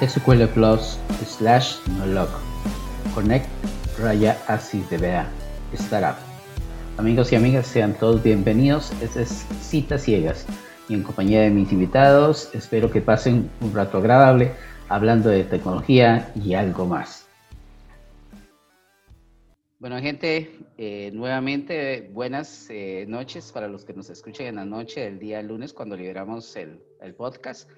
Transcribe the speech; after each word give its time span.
SQL 0.00 0.46
Plus 0.48 0.98
slash 1.26 1.76
nolog. 1.98 2.28
Connect 3.14 3.48
raya 3.98 4.36
así 4.46 4.84
vea. 4.90 5.26
Startup. 5.72 6.16
Amigos 6.98 7.32
y 7.32 7.36
amigas, 7.36 7.66
sean 7.66 7.94
todos 7.94 8.22
bienvenidos. 8.22 8.92
Este 9.02 9.22
es 9.22 9.46
Citas 9.62 10.02
Ciegas 10.02 10.44
y 10.90 10.94
en 10.94 11.02
compañía 11.02 11.40
de 11.40 11.50
mis 11.50 11.72
invitados 11.72 12.50
espero 12.54 12.90
que 12.90 13.00
pasen 13.00 13.50
un 13.62 13.74
rato 13.74 13.98
agradable 13.98 14.52
hablando 14.90 15.30
de 15.30 15.44
tecnología 15.44 16.30
y 16.34 16.52
algo 16.52 16.84
más. 16.84 17.26
Bueno, 19.78 19.98
gente, 20.00 20.58
eh, 20.76 21.10
nuevamente 21.14 22.10
buenas 22.12 22.68
eh, 22.68 23.06
noches 23.08 23.50
para 23.50 23.66
los 23.66 23.84
que 23.84 23.94
nos 23.94 24.10
escuchan 24.10 24.46
en 24.46 24.56
la 24.56 24.64
noche 24.66 25.00
del 25.00 25.18
día 25.18 25.40
lunes 25.42 25.72
cuando 25.72 25.96
liberamos 25.96 26.54
el, 26.56 26.82
el 27.00 27.14
podcast. 27.14 27.70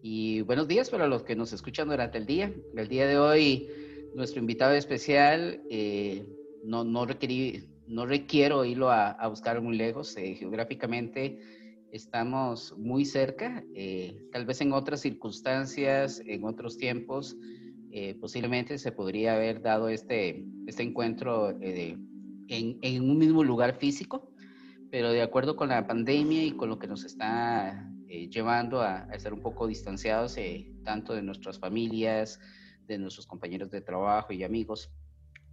Y 0.00 0.42
buenos 0.42 0.68
días 0.68 0.90
para 0.90 1.08
los 1.08 1.24
que 1.24 1.34
nos 1.34 1.52
escuchan 1.52 1.88
durante 1.88 2.18
el 2.18 2.26
día. 2.26 2.52
El 2.76 2.88
día 2.88 3.06
de 3.06 3.18
hoy, 3.18 3.68
nuestro 4.14 4.38
invitado 4.38 4.74
especial, 4.74 5.60
eh, 5.70 6.24
no, 6.62 6.84
no, 6.84 7.04
requerí, 7.04 7.68
no 7.88 8.06
requiero 8.06 8.64
irlo 8.64 8.90
a, 8.90 9.10
a 9.10 9.26
buscar 9.26 9.60
muy 9.60 9.76
lejos. 9.76 10.16
Eh, 10.16 10.36
geográficamente 10.36 11.40
estamos 11.90 12.78
muy 12.78 13.04
cerca. 13.04 13.64
Eh, 13.74 14.22
tal 14.30 14.46
vez 14.46 14.60
en 14.60 14.72
otras 14.72 15.00
circunstancias, 15.00 16.22
en 16.24 16.44
otros 16.44 16.76
tiempos, 16.76 17.36
posiblemente 18.20 18.78
se 18.78 18.92
podría 18.92 19.34
haber 19.34 19.60
dado 19.60 19.88
este, 19.88 20.44
este 20.68 20.84
encuentro 20.84 21.50
en, 21.60 22.08
en 22.46 23.10
un 23.10 23.18
mismo 23.18 23.42
lugar 23.42 23.76
físico. 23.78 24.30
Pero 24.92 25.10
de 25.10 25.22
acuerdo 25.22 25.56
con 25.56 25.70
la 25.70 25.84
pandemia 25.88 26.44
y 26.44 26.52
con 26.52 26.68
lo 26.68 26.78
que 26.78 26.86
nos 26.86 27.04
está 27.04 27.87
eh, 28.10 28.30
llevando 28.30 28.80
a, 28.80 29.06
estar 29.12 29.34
un 29.34 29.42
poco 29.42 29.66
distanciados 29.66 30.38
eh, 30.38 30.72
tanto 30.82 31.12
de 31.12 31.20
nuestras 31.20 31.58
familias, 31.58 32.40
de 32.86 32.96
nuestros 32.96 33.26
compañeros 33.26 33.70
de 33.70 33.82
trabajo 33.82 34.32
y 34.32 34.44
amigos. 34.44 34.90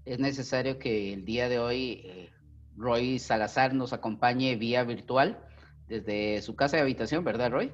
Es 0.05 0.19
necesario 0.19 0.79
que 0.79 1.11
el 1.11 1.25
día 1.25 1.49
de 1.49 1.59
hoy 1.59 2.01
eh, 2.05 2.29
Roy 2.77 3.19
Salazar 3.19 3.73
nos 3.73 3.91
acompañe 3.91 4.55
vía 4.55 4.85
virtual 4.85 5.37
desde 5.89 6.41
su 6.41 6.55
casa 6.55 6.77
de 6.77 6.83
habitación, 6.83 7.25
¿verdad, 7.25 7.51
Roy? 7.51 7.73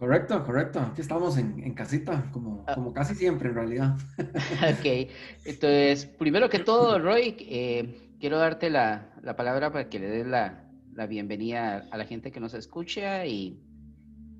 Correcto, 0.00 0.44
correcto. 0.44 0.80
Aquí 0.80 1.00
estamos 1.00 1.38
en, 1.38 1.72
casita, 1.74 2.28
como, 2.32 2.64
ah. 2.66 2.74
como 2.74 2.92
casi 2.92 3.14
siempre 3.14 3.50
en 3.50 3.54
realidad. 3.54 3.96
ok, 4.18 5.08
entonces, 5.44 6.06
primero 6.06 6.50
que 6.50 6.58
todo, 6.58 6.98
Roy, 6.98 7.34
quiero 8.18 8.38
darte 8.38 8.70
la, 8.70 9.12
la, 9.22 9.36
palabra 9.36 9.70
para 9.70 9.88
que 9.88 10.00
le 10.00 10.08
des 10.08 10.26
la, 10.26 10.61
la 10.94 11.06
bienvenida 11.06 11.88
a 11.90 11.96
la 11.96 12.04
gente 12.04 12.30
que 12.30 12.40
nos 12.40 12.54
escucha 12.54 13.26
y, 13.26 13.58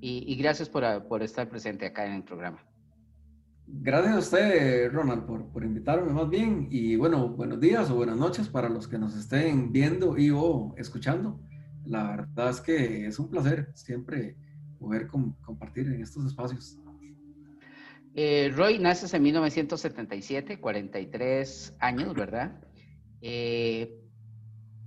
y, 0.01 0.35
gracias 0.35 0.69
por, 0.69 1.07
por, 1.07 1.23
estar 1.23 1.49
presente 1.49 1.85
acá 1.85 2.05
en 2.05 2.13
el 2.13 2.23
programa. 2.23 2.63
Gracias 3.65 4.13
a 4.13 4.19
usted, 4.19 4.91
Ronald, 4.91 5.25
por, 5.25 5.45
por, 5.51 5.63
invitarme 5.63 6.11
más 6.11 6.29
bien. 6.29 6.67
Y 6.69 6.95
bueno, 6.95 7.29
buenos 7.29 7.59
días 7.59 7.89
o 7.89 7.95
buenas 7.95 8.17
noches 8.17 8.49
para 8.49 8.69
los 8.69 8.87
que 8.87 8.99
nos 8.99 9.15
estén 9.15 9.71
viendo 9.71 10.17
y 10.17 10.29
o 10.31 10.73
escuchando. 10.77 11.39
La 11.85 12.15
verdad 12.15 12.49
es 12.49 12.61
que 12.61 13.07
es 13.07 13.17
un 13.19 13.29
placer 13.29 13.71
siempre 13.73 14.35
poder 14.79 15.07
compartir 15.07 15.87
en 15.87 16.01
estos 16.01 16.25
espacios. 16.25 16.77
Eh, 18.15 18.51
Roy, 18.55 18.77
naces 18.77 19.13
en 19.13 19.23
1977, 19.23 20.59
43 20.59 21.75
años, 21.79 22.13
¿verdad? 22.13 22.61
Eh, 23.21 24.02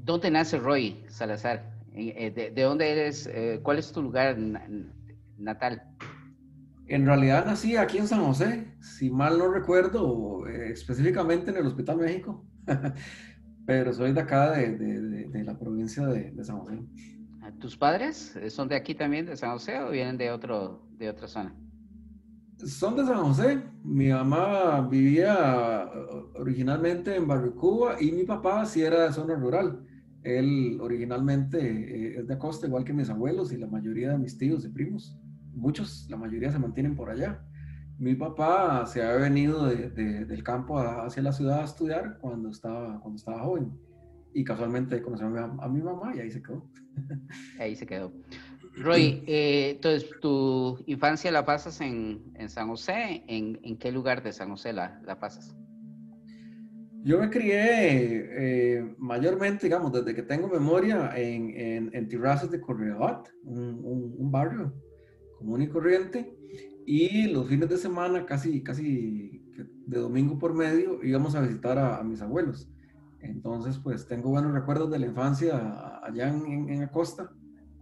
¿Dónde 0.06 0.30
nace 0.30 0.60
Roy 0.60 1.04
Salazar? 1.08 1.68
Eh, 1.92 2.30
¿De, 2.54 2.62
dónde 2.62 2.92
eres? 2.92 3.26
Eh, 3.26 3.58
¿Cuál 3.60 3.80
es 3.80 3.90
tu 3.90 4.00
lugar 4.00 4.38
natal? 5.36 5.82
En 6.86 7.04
realidad 7.04 7.44
nací 7.44 7.76
aquí 7.76 7.98
en 7.98 8.06
San 8.06 8.24
José, 8.24 8.72
si 8.80 9.10
mal 9.10 9.36
no 9.36 9.50
recuerdo, 9.50 10.46
eh, 10.46 10.70
específicamente 10.70 11.50
en 11.50 11.56
el 11.56 11.66
Hospital 11.66 11.96
México, 11.96 12.46
pero 13.66 13.92
soy 13.92 14.12
de 14.12 14.20
acá, 14.20 14.52
de, 14.52 15.42
la 15.44 15.58
provincia 15.58 16.06
de, 16.06 16.44
San 16.44 16.60
José. 16.60 16.78
¿Tus 17.58 17.76
padres 17.76 18.38
son 18.46 18.68
de 18.68 18.76
aquí 18.76 18.94
también, 18.94 19.26
de 19.26 19.36
San 19.36 19.50
José, 19.50 19.80
o 19.80 19.90
vienen 19.90 20.16
de, 20.16 20.30
otro, 20.30 20.86
de 20.98 21.10
otra 21.10 21.26
zona? 21.26 21.52
Son 22.58 22.94
de 22.94 23.04
San 23.04 23.24
José. 23.24 23.60
Mi 23.82 24.10
mamá 24.10 24.86
vivía 24.88 25.90
originalmente 26.36 27.16
en 27.16 27.26
Barrio 27.26 27.56
Cuba 27.56 27.96
y 28.00 28.12
mi 28.12 28.22
papá 28.22 28.64
sí 28.66 28.82
era 28.82 29.08
de 29.08 29.12
zona 29.12 29.34
rural. 29.34 29.84
Él 30.26 30.78
originalmente 30.80 31.58
eh, 31.58 32.18
es 32.18 32.26
de 32.26 32.34
Acosta, 32.34 32.66
igual 32.66 32.82
que 32.82 32.92
mis 32.92 33.08
abuelos 33.08 33.52
y 33.52 33.58
la 33.58 33.68
mayoría 33.68 34.10
de 34.10 34.18
mis 34.18 34.36
tíos 34.36 34.64
y 34.64 34.68
primos. 34.68 35.16
Muchos, 35.54 36.08
la 36.10 36.16
mayoría 36.16 36.50
se 36.50 36.58
mantienen 36.58 36.96
por 36.96 37.10
allá. 37.10 37.40
Mi 37.98 38.14
papá 38.16 38.84
se 38.86 39.02
había 39.02 39.28
venido 39.28 39.66
del 39.66 40.42
campo 40.42 40.78
hacia 40.78 41.22
la 41.22 41.32
ciudad 41.32 41.60
a 41.60 41.64
estudiar 41.64 42.18
cuando 42.20 42.50
estaba, 42.50 43.00
cuando 43.00 43.16
estaba 43.16 43.40
joven. 43.40 43.72
Y 44.34 44.44
casualmente 44.44 45.00
conoció 45.00 45.28
a 45.28 45.68
mi, 45.68 45.80
mamá 45.80 46.14
y 46.14 46.20
ahí 46.20 46.30
se 46.30 46.42
quedó. 46.42 46.68
Ahí 47.60 47.76
se 47.76 47.86
quedó. 47.86 48.12
Roy, 48.74 49.22
eh, 49.26 49.70
entonces, 49.76 50.10
¿tu 50.20 50.82
infancia 50.86 51.30
la 51.30 51.46
pasas 51.46 51.80
en, 51.80 52.20
San 52.48 52.68
José? 52.68 53.22
¿En, 53.28 53.58
¿En, 53.62 53.78
qué 53.78 53.92
lugar 53.92 54.22
de 54.22 54.32
San 54.32 54.50
José 54.50 54.72
la, 54.72 55.00
la 55.06 55.18
pasas? 55.18 55.56
Yo 57.06 57.20
me 57.20 57.30
crié 57.30 57.60
eh, 57.60 58.94
mayormente, 58.98 59.66
digamos, 59.66 59.92
desde 59.92 60.12
que 60.12 60.24
tengo 60.24 60.48
memoria 60.48 61.12
en, 61.16 61.50
en, 61.50 61.90
en 61.94 62.08
Terrazas 62.08 62.50
de 62.50 62.60
Correabat, 62.60 63.28
un, 63.44 63.80
un, 64.18 64.32
barrio 64.32 64.74
común 65.38 65.62
y 65.62 65.68
corriente, 65.68 66.36
y 66.84 67.28
los 67.28 67.46
fines 67.46 67.68
de 67.68 67.76
semana, 67.76 68.26
casi, 68.26 68.60
casi 68.60 69.40
de 69.86 70.00
domingo 70.00 70.36
por 70.36 70.52
medio, 70.52 71.00
íbamos 71.04 71.36
a 71.36 71.42
visitar 71.42 71.78
a, 71.78 72.02
mis 72.02 72.20
abuelos. 72.22 72.68
Entonces, 73.20 73.78
pues 73.78 74.08
tengo 74.08 74.30
buenos 74.30 74.52
recuerdos 74.52 74.90
de 74.90 74.98
la 74.98 75.06
infancia 75.06 76.00
allá 76.04 76.28
en, 76.28 76.68
en 76.68 76.82
Acosta, 76.82 77.30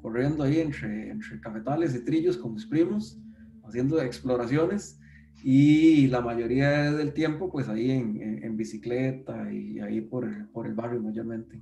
corriendo 0.03 0.45
ahí 0.45 0.61
entre, 0.61 1.09
entre 1.09 1.41
cafetales 1.41 1.95
y 1.95 2.05
trillos 2.05 2.37
con 2.37 2.53
mis 2.53 2.67
primos, 2.67 3.19
haciendo 3.67 4.03
exploraciones 4.03 5.01
y 5.47 6.07
la 6.07 6.23
mayoría 6.23 6.91
del 6.91 7.13
tiempo 7.13 7.51
pues 7.51 7.69
ahí 7.69 7.91
en, 7.91 8.43
en, 8.43 8.57
bicicleta 8.57 9.53
y 9.53 9.79
ahí 9.79 10.01
por 10.01 10.25
el, 10.25 10.47
por 10.47 10.67
el 10.67 10.73
barrio 10.73 11.03
mayormente. 11.03 11.61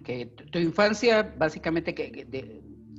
Okay. 0.00 0.32
Tu, 0.50 0.58
infancia 0.58 1.34
básicamente 1.36 1.94
que, 1.94 2.26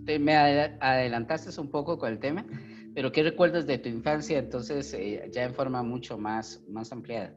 te, 0.05 0.19
me 0.19 0.35
adelantaste 0.35 1.59
un 1.59 1.67
poco 1.67 1.97
con 1.97 2.11
el 2.11 2.19
tema, 2.19 2.45
pero 2.93 3.11
¿qué 3.11 3.23
recuerdas 3.23 3.65
de 3.65 3.79
tu 3.79 3.89
infancia 3.89 4.37
entonces 4.37 4.93
eh, 4.93 5.31
ya 5.33 5.45
en 5.45 5.55
forma 5.55 5.81
mucho 5.81 6.15
más, 6.19 6.61
más 6.69 6.91
ampliada? 6.91 7.33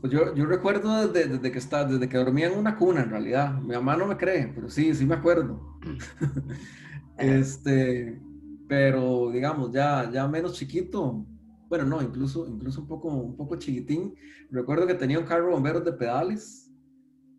Pues 0.00 0.10
yo, 0.10 0.34
yo 0.34 0.46
recuerdo 0.46 1.08
desde, 1.08 1.28
desde, 1.28 1.52
que 1.52 1.58
está, 1.58 1.84
desde 1.84 2.08
que 2.08 2.16
dormía 2.16 2.46
en 2.46 2.58
una 2.58 2.74
cuna 2.74 3.02
en 3.02 3.10
realidad. 3.10 3.60
Mi 3.60 3.74
mamá 3.74 3.98
no 3.98 4.06
me 4.06 4.16
cree, 4.16 4.50
pero 4.54 4.70
sí, 4.70 4.94
sí 4.94 5.04
me 5.04 5.16
acuerdo. 5.16 5.78
este, 7.18 8.18
pero 8.68 9.30
digamos, 9.32 9.72
ya, 9.72 10.10
ya 10.10 10.26
menos 10.26 10.54
chiquito, 10.54 11.26
bueno, 11.68 11.84
no, 11.84 12.02
incluso, 12.02 12.46
incluso 12.46 12.80
un, 12.82 12.86
poco, 12.86 13.08
un 13.08 13.36
poco 13.36 13.56
chiquitín. 13.56 14.14
Recuerdo 14.50 14.86
que 14.86 14.94
tenía 14.94 15.18
un 15.18 15.24
carro 15.24 15.50
bomberos 15.50 15.84
de 15.84 15.92
pedales. 15.92 16.70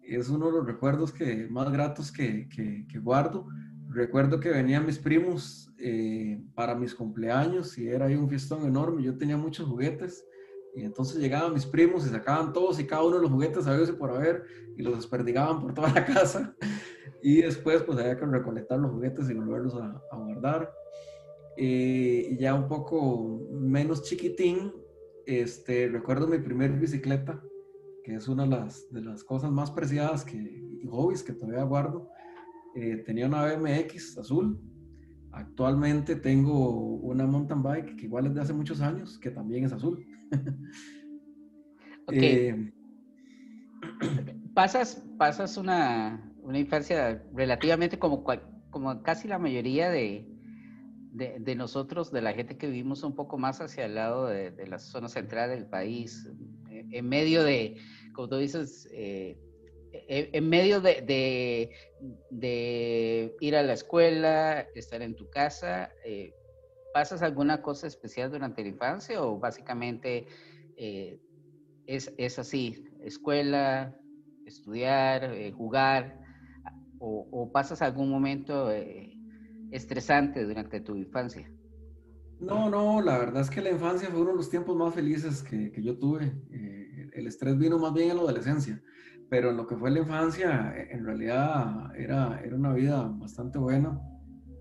Es 0.03 0.29
uno 0.29 0.47
de 0.47 0.51
los 0.53 0.65
recuerdos 0.65 1.13
que, 1.13 1.47
más 1.49 1.71
gratos 1.71 2.11
que, 2.11 2.47
que, 2.49 2.99
guardo. 2.99 3.47
Recuerdo 3.89 4.39
que 4.39 4.49
venían 4.49 4.85
mis 4.85 4.99
primos 4.99 5.73
eh, 5.77 6.41
para 6.55 6.75
mis 6.75 6.93
cumpleaños 6.93 7.77
y 7.77 7.87
era 7.87 8.05
ahí 8.05 8.15
un 8.15 8.29
fiestón 8.29 8.65
enorme. 8.65 9.03
Yo 9.03 9.17
tenía 9.17 9.37
muchos 9.37 9.67
juguetes 9.67 10.25
y 10.75 10.83
entonces 10.83 11.17
llegaban 11.17 11.53
mis 11.53 11.65
primos 11.65 12.05
y 12.05 12.09
sacaban 12.09 12.53
todos 12.53 12.79
y 12.79 12.85
cada 12.85 13.03
uno 13.03 13.15
de 13.15 13.21
los 13.23 13.31
juguetes, 13.31 13.65
a 13.65 13.97
por 13.97 14.11
haber, 14.11 14.43
y 14.77 14.83
los 14.83 14.95
desperdigaban 14.95 15.61
por 15.61 15.73
toda 15.73 15.91
la 15.93 16.05
casa. 16.13 16.53
Y 17.23 17.41
después 17.41 17.81
pues 17.83 17.97
había 17.97 18.17
que 18.17 18.25
recolectar 18.25 18.77
los 18.77 18.91
juguetes 18.91 19.29
y 19.29 19.33
volverlos 19.33 19.73
a, 19.75 20.01
a 20.11 20.17
guardar 20.17 20.69
eh, 21.57 22.37
ya 22.39 22.53
un 22.53 22.67
poco 22.67 23.47
menos 23.51 24.03
chiquitín, 24.03 24.71
este, 25.25 25.89
recuerdo 25.89 26.27
mi 26.27 26.37
primer 26.37 26.71
bicicleta, 26.73 27.41
que 28.03 28.15
es 28.15 28.27
una 28.27 28.43
de 28.43 28.49
las, 28.49 28.89
de 28.91 29.01
las 29.01 29.23
cosas 29.23 29.51
más 29.51 29.71
preciadas 29.71 30.23
que, 30.23 30.37
y 30.37 30.85
hobbies 30.87 31.23
que 31.23 31.33
todavía 31.33 31.63
guardo. 31.63 32.09
Eh, 32.75 32.97
tenía 33.05 33.25
una 33.25 33.43
BMX 33.43 34.19
azul. 34.19 34.61
Actualmente 35.31 36.15
tengo 36.15 36.95
una 36.97 37.25
mountain 37.25 37.63
bike 37.63 37.95
que 37.95 38.05
igual 38.05 38.27
es 38.27 38.35
de 38.35 38.41
hace 38.41 38.53
muchos 38.53 38.79
años, 38.79 39.17
que 39.17 39.31
también 39.31 39.65
es 39.65 39.73
azul. 39.73 40.05
ok. 42.07 42.13
Eh, 42.13 42.71
pasas, 44.53 45.03
pasas 45.17 45.57
una, 45.57 46.33
una 46.43 46.59
infancia 46.59 47.23
relativamente 47.33 47.97
como, 47.97 48.23
como 48.69 49.01
casi 49.01 49.27
la 49.27 49.39
mayoría 49.39 49.89
de, 49.89 50.36
de, 51.17 51.55
nosotros, 51.55 52.11
de 52.11 52.21
la 52.21 52.33
gente 52.33 52.57
que 52.57 52.67
vivimos 52.67 53.03
un 53.03 53.15
poco 53.15 53.37
más 53.37 53.59
hacia 53.61 53.85
el 53.85 53.95
lado 53.95 54.27
de, 54.27 54.67
la 54.67 54.79
zona 54.79 55.09
central 55.09 55.49
del 55.49 55.65
país, 55.65 56.29
en 56.69 57.09
medio 57.09 57.43
de, 57.43 57.77
como 58.13 58.29
tú 58.29 58.37
dices, 58.37 58.87
eh, 58.91 59.37
en 59.91 60.49
medio 60.49 60.79
de, 60.79 61.71
ir 63.39 63.55
a 63.55 63.63
la 63.63 63.73
escuela, 63.73 64.67
estar 64.75 65.01
en 65.01 65.15
tu 65.15 65.29
casa, 65.29 65.91
eh, 66.05 66.33
¿Pasas 66.93 67.21
alguna 67.21 67.61
cosa 67.61 67.85
especial 67.85 68.31
durante 68.31 68.63
la 68.63 68.69
infancia 68.69 69.21
o 69.21 69.37
básicamente 69.37 70.25
eh, 70.77 71.19
es, 71.85 72.11
es, 72.17 72.39
así, 72.39 72.85
escuela, 73.01 73.95
estudiar, 74.47 75.25
eh, 75.25 75.51
jugar, 75.51 76.19
o, 76.99 77.51
pasas 77.51 77.83
algún 77.83 78.09
momento 78.09 78.71
eh, 78.71 79.15
estresante 79.71 80.43
durante 80.45 80.81
tu 80.81 80.95
infancia? 80.95 81.51
No, 82.39 82.69
no, 82.69 83.01
la 83.01 83.17
verdad 83.17 83.41
es 83.41 83.49
que 83.49 83.61
la 83.61 83.71
infancia 83.71 84.09
fue 84.09 84.21
uno 84.21 84.31
de 84.31 84.37
los 84.37 84.49
tiempos 84.49 84.75
más 84.75 84.93
felices 84.93 85.41
que, 85.43 85.71
que 85.71 85.83
yo 85.83 85.97
tuve. 85.97 86.31
el 87.13 87.27
estrés 87.27 87.57
vino 87.57 87.79
más 87.79 87.93
bien 87.93 88.11
en 88.11 88.17
la 88.17 88.21
adolescencia, 88.21 88.81
pero 89.29 89.49
en 89.49 89.57
lo 89.57 89.65
que 89.65 89.75
fue 89.75 89.89
la 89.89 89.99
infancia, 89.99 90.73
en 90.91 91.03
realidad 91.03 91.95
era, 91.95 92.39
era 92.43 92.55
una 92.55 92.73
vida 92.73 93.03
bastante 93.03 93.57
buena. 93.57 93.99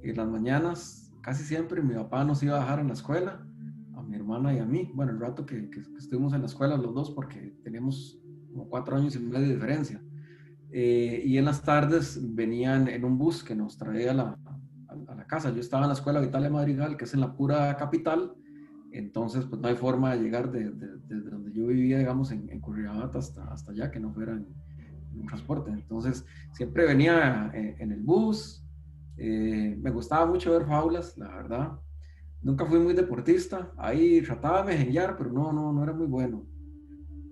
Y 0.02 0.12
las 0.12 0.28
mañanas, 0.28 1.12
casi 1.22 1.44
siempre, 1.44 1.82
mi 1.82 1.94
papá 1.94 2.24
nos 2.24 2.42
iba 2.42 2.56
a 2.56 2.60
dejar 2.60 2.80
en 2.80 2.88
la 2.88 2.94
escuela 2.94 3.46
mi 4.06 4.16
hermana 4.16 4.54
y 4.54 4.58
a 4.58 4.64
mí. 4.64 4.90
Bueno, 4.94 5.12
el 5.12 5.20
rato 5.20 5.44
que, 5.44 5.68
estuvimos 5.98 6.32
en 6.32 6.40
la 6.40 6.46
escuela 6.46 6.76
los 6.76 6.94
dos, 6.94 7.10
porque 7.10 7.54
teníamos 7.62 8.18
como 8.48 8.68
cuatro 8.68 8.96
años 8.96 9.14
y 9.16 9.18
medio 9.18 9.46
de 9.46 9.54
diferencia. 9.54 10.02
Eh, 10.70 11.22
y 11.24 11.38
en 11.38 11.44
las 11.44 11.62
tardes 11.62 12.18
venían 12.34 12.88
en 12.88 13.04
un 13.04 13.18
bus 13.18 13.42
que 13.42 13.54
nos 13.54 13.78
traía 13.78 14.10
a 14.10 14.14
la, 14.14 14.38
a, 14.44 14.45
casa. 15.26 15.52
Yo 15.52 15.60
estaba 15.60 15.84
en 15.84 15.88
la 15.88 15.94
escuela 15.94 16.20
Vitalia 16.20 16.50
Madrigal, 16.50 16.96
que 16.96 17.04
es 17.04 17.14
en 17.14 17.20
la 17.20 17.36
pura 17.36 17.76
capital, 17.76 18.34
entonces 18.92 19.44
pues 19.44 19.60
no 19.60 19.68
hay 19.68 19.76
forma 19.76 20.14
de 20.14 20.22
llegar 20.22 20.50
desde 20.50 20.70
de, 20.70 21.20
donde 21.30 21.52
yo 21.52 21.66
vivía, 21.66 21.98
digamos, 21.98 22.30
en, 22.32 22.48
en 22.50 22.62
hasta, 23.14 23.44
hasta 23.52 23.72
allá, 23.72 23.90
que 23.90 24.00
no 24.00 24.12
fuera 24.12 24.32
en, 24.32 24.46
un 25.14 25.26
transporte. 25.26 25.70
Entonces 25.70 26.24
siempre 26.52 26.86
venía 26.86 27.50
eh, 27.54 27.76
en, 27.78 27.92
el 27.92 28.00
bus. 28.00 28.64
Eh, 29.16 29.78
me 29.80 29.90
gustaba 29.90 30.26
mucho 30.26 30.52
ver 30.52 30.66
faulas, 30.66 31.16
la 31.16 31.28
verdad. 31.28 31.72
Nunca 32.42 32.66
fui 32.66 32.78
muy 32.78 32.94
deportista. 32.94 33.72
Ahí 33.76 34.22
trataba 34.22 34.62
de 34.62 34.72
mejenguear, 34.72 35.16
pero 35.16 35.30
no, 35.30 35.52
no, 35.52 35.72
no 35.72 35.82
era 35.82 35.92
muy 35.92 36.06
bueno. 36.06 36.46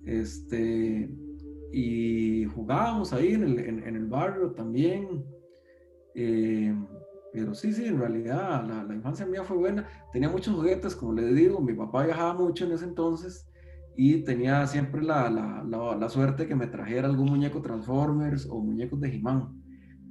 Este, 0.04 1.10
y 1.72 2.44
jugábamos 2.44 3.12
ahí 3.12 3.32
en 3.32 3.42
el, 3.42 3.58
en, 3.58 3.96
el 3.96 4.06
barrio 4.06 4.52
también. 4.52 5.24
Eh, 6.14 6.74
pero 7.34 7.52
sí, 7.52 7.72
sí, 7.72 7.86
en 7.86 7.98
realidad 7.98 8.64
la, 8.64 8.94
infancia 8.94 9.26
mía 9.26 9.42
fue 9.42 9.56
buena. 9.56 9.88
Tenía 10.12 10.28
muchos 10.28 10.54
juguetes, 10.54 10.94
como 10.94 11.14
les 11.14 11.34
digo, 11.34 11.60
mi 11.60 11.74
papá 11.74 12.04
viajaba 12.04 12.32
mucho 12.32 12.64
en 12.64 12.70
ese 12.70 12.84
entonces 12.84 13.48
y 13.96 14.22
tenía 14.22 14.64
siempre 14.68 15.02
la, 15.02 15.28
la, 15.28 15.96
la 15.96 16.08
suerte 16.08 16.46
que 16.46 16.54
me 16.54 16.68
trajera 16.68 17.08
algún 17.08 17.26
muñeco 17.26 17.60
Transformers 17.60 18.46
o 18.48 18.60
muñecos 18.60 19.00
de 19.00 19.16
He-Man. 19.16 19.52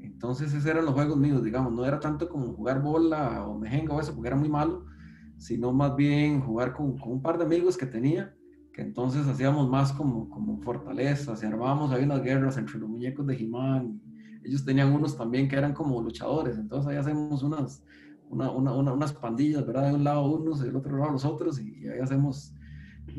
Entonces 0.02 0.54
esos 0.54 0.66
eran 0.66 0.84
los 0.84 0.94
juegos 0.96 1.16
míos, 1.16 1.42
digamos, 1.42 1.72
no 1.72 1.86
era 1.86 2.02
tanto 2.02 2.28
como 2.28 2.54
jugar 2.56 2.82
bola 2.82 3.48
o 3.48 3.58
mejenga 3.58 3.96
o 3.96 4.02
eso, 4.02 4.14
porque 4.14 4.28
era 4.28 4.36
muy 4.36 4.50
malo, 4.50 4.86
sino 5.38 5.72
más 5.72 5.96
bien 5.96 6.42
jugar 6.42 6.74
con, 6.74 6.98
con, 6.98 7.14
un 7.14 7.22
par 7.22 7.38
de 7.38 7.46
amigos 7.46 7.78
que 7.78 7.86
tenía, 7.86 8.36
que 8.74 8.82
entonces 8.82 9.26
hacíamos 9.28 9.70
más 9.70 9.94
como, 9.94 10.30
como 10.30 10.62
fortalezas 10.62 11.42
y 11.42 11.46
armábamos 11.46 11.94
ahí 11.94 12.04
unas 12.04 12.22
guerras 12.22 12.58
entre 12.58 12.80
los 12.80 12.90
muñecos 12.90 13.26
de 13.26 13.38
He-Man. 13.38 14.02
Ellos 14.44 14.66
tenían 14.66 14.94
unos 14.94 15.18
también 15.18 15.48
que 15.48 15.56
eran 15.56 15.74
como 15.74 16.02
luchadores, 16.02 16.58
entonces 16.58 16.92
ahí 16.92 16.98
hacemos 16.98 17.44
unas, 17.44 17.84
una, 18.30 18.52
una, 18.52 18.74
unas 18.74 19.14
pandillas, 19.14 19.66
¿verdad? 19.66 19.90
De 19.90 19.96
un 19.96 20.04
lado 20.04 20.26
unos 20.26 20.60
del 20.60 20.76
otro 20.76 20.98
lado 20.98 21.12
los 21.12 21.26
otros, 21.26 21.60
y, 21.60 21.88
ahí 21.88 22.00
hacemos, 22.00 22.54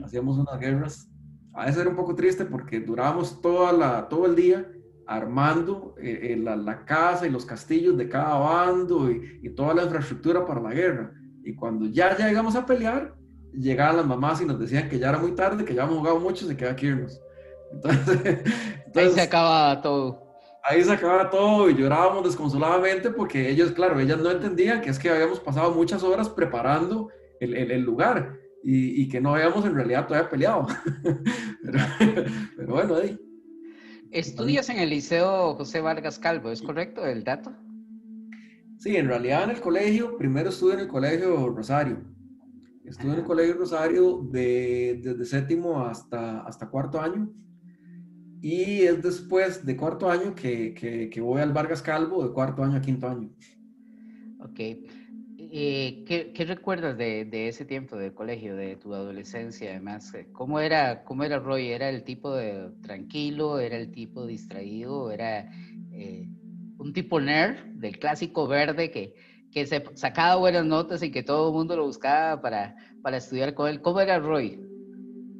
hacíamos 0.05 0.39
unas 0.39 0.59
guerras. 0.59 1.09
A 1.53 1.67
veces 1.67 1.81
era 1.83 1.91
un 1.91 1.97
poco 1.97 2.15
triste 2.15 2.45
porque 2.45 2.81
durábamos 2.81 3.41
toda 3.41 3.73
la, 3.73 4.09
todo 4.09 4.27
el 4.27 4.35
día 4.35 4.71
armando 5.07 5.95
eh, 5.99 6.33
eh, 6.33 6.37
la, 6.37 6.57
la, 6.57 6.85
casa 6.85 7.27
y 7.27 7.31
los 7.31 7.45
castillos 7.45 7.97
de 7.97 8.09
cada 8.09 8.39
bando 8.39 9.11
y, 9.11 9.41
y 9.43 9.51
toda 9.51 9.75
la 9.75 9.85
infraestructura 9.85 10.47
para 10.47 10.63
la 10.63 10.73
guerra 10.73 11.13
y 11.45 11.55
cuando 11.55 11.87
ya 11.87 12.17
llegamos 12.17 12.57
a 12.57 12.65
pelear, 12.65 13.15
llegaban 13.53 13.99
las 13.99 14.07
mamás 14.07 14.41
y 14.41 14.47
nos 14.47 14.59
decían 14.59 14.89
que 14.89 14.99
ya 14.99 15.11
era 15.11 15.19
muy 15.19 15.33
tarde, 15.33 15.65
que 15.65 15.75
ya 15.75 15.83
habíamos 15.83 16.01
jugado 16.01 16.21
mucho, 16.21 16.47
se 16.47 16.57
queda 16.57 16.75
que 16.75 16.87
irnos. 16.87 17.21
Entonces, 17.73 18.41
ahí 18.95 19.11
se 19.11 19.21
acaba 19.21 19.81
todo. 19.83 20.24
Ahí 20.67 20.83
se 20.83 20.93
acaba 20.93 21.29
todo 21.29 21.69
y 21.69 21.75
llorábamos 21.75 22.25
desconsoladamente 22.25 23.11
porque 23.11 23.51
ellos, 23.51 23.73
claro, 23.73 24.01
ellas 24.01 24.19
no 24.19 24.31
entendían 24.31 24.81
que 24.81 24.89
es 24.89 24.99
que 24.99 25.11
habíamos 25.11 25.39
pasado 25.39 25.73
muchas 25.73 26.03
horas 26.03 26.31
preparando 26.31 27.11
el, 27.39 27.55
el, 27.55 27.83
lugar 27.83 28.39
y, 28.63 29.03
y, 29.03 29.09
que 29.09 29.21
no 29.21 29.35
habíamos 29.35 29.67
en 29.67 29.75
realidad 29.75 30.07
todavía 30.07 30.31
peleado. 30.31 30.67
pero, 31.63 31.79
pero, 32.57 32.73
bueno, 32.73 32.97
ahí. 32.97 33.19
Estudias 34.11 34.71
en 34.71 34.79
el 34.79 34.89
Liceo 34.89 35.55
José 35.55 35.83
Vargas 35.83 36.19
Calvo, 36.19 36.51
¿es 36.51 36.63
correcto 36.63 37.05
el 37.05 37.25
dato? 37.25 37.55
Sí, 38.79 38.97
en 38.97 39.09
realidad 39.09 39.45
en 39.45 39.51
el 39.51 39.61
colegio, 39.61 40.17
primero 40.17 40.49
estuve 40.49 40.75
en 40.75 40.81
el 40.81 40.89
colegio 40.89 41.49
Rosario. 41.51 41.99
Estuve 42.85 43.13
en 43.13 43.19
el 43.19 43.25
colegio 43.25 43.55
Rosario 43.55 44.21
de, 44.31 45.01
desde 45.03 45.25
séptimo 45.27 45.85
hasta, 45.85 46.41
hasta 46.41 46.69
cuarto 46.69 47.01
año. 47.01 47.31
Y 48.47 48.83
es 48.83 49.03
después 49.03 49.65
de 49.65 49.75
cuarto 49.75 50.11
año 50.11 50.35
que, 50.35 50.75
que, 50.75 51.21
voy 51.23 51.41
al 51.41 51.55
Vargas 51.55 51.81
Calvo, 51.81 52.23
de 52.23 52.35
cuarto 52.35 52.63
año 52.63 52.77
a 52.77 52.83
quinto 52.83 53.09
año. 53.09 53.31
Ok. 54.39 54.59
Eh, 54.59 56.05
¿qué, 56.07 56.31
¿qué, 56.35 56.45
recuerdas 56.45 56.99
de, 56.99 57.25
de, 57.25 57.49
ese 57.49 57.65
tiempo 57.65 57.97
del 57.97 58.13
colegio, 58.13 58.55
de 58.55 58.77
tu 58.77 58.93
adolescencia 58.93 59.71
además? 59.71 60.13
¿Cómo 60.33 60.61
era, 60.61 61.05
cómo 61.05 61.25
era 61.25 61.39
Roy? 61.39 61.69
¿Era 61.69 61.89
el 61.89 62.05
tipo 62.05 62.37
de 62.37 62.69
tranquilo? 62.83 63.61
¿Era 63.61 63.79
el 63.79 63.91
tipo 63.91 64.27
distraído? 64.27 65.11
¿Era 65.11 65.51
eh, 65.93 66.29
un 66.77 66.93
tipo 66.93 67.19
nerd 67.23 67.65
del 67.77 67.99
clásico 67.99 68.47
verde 68.47 68.91
que, 68.91 69.15
que 69.51 69.65
se 69.65 69.83
sacaba 69.95 70.37
buenas 70.37 70.67
notas 70.67 71.03
y 71.03 71.11
que 71.11 71.23
todo 71.23 71.49
el 71.49 71.55
mundo 71.55 71.77
lo 71.77 71.87
buscaba 71.87 72.43
para, 72.43 72.77
para 73.01 73.17
estudiar 73.17 73.55
con 73.55 73.71
él. 73.71 73.81
¿Cómo 73.81 74.03
era 74.03 74.19
Roy? 74.19 74.61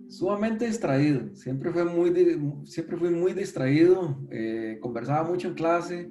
Sumamente 0.09 0.67
distraído, 0.67 1.35
siempre, 1.35 1.71
fue 1.73 1.85
muy, 1.85 2.13
siempre 2.65 2.97
fui 2.97 3.11
muy 3.11 3.33
distraído, 3.33 4.19
eh, 4.31 4.79
conversaba 4.81 5.29
mucho 5.29 5.49
en 5.49 5.55
clase, 5.55 6.11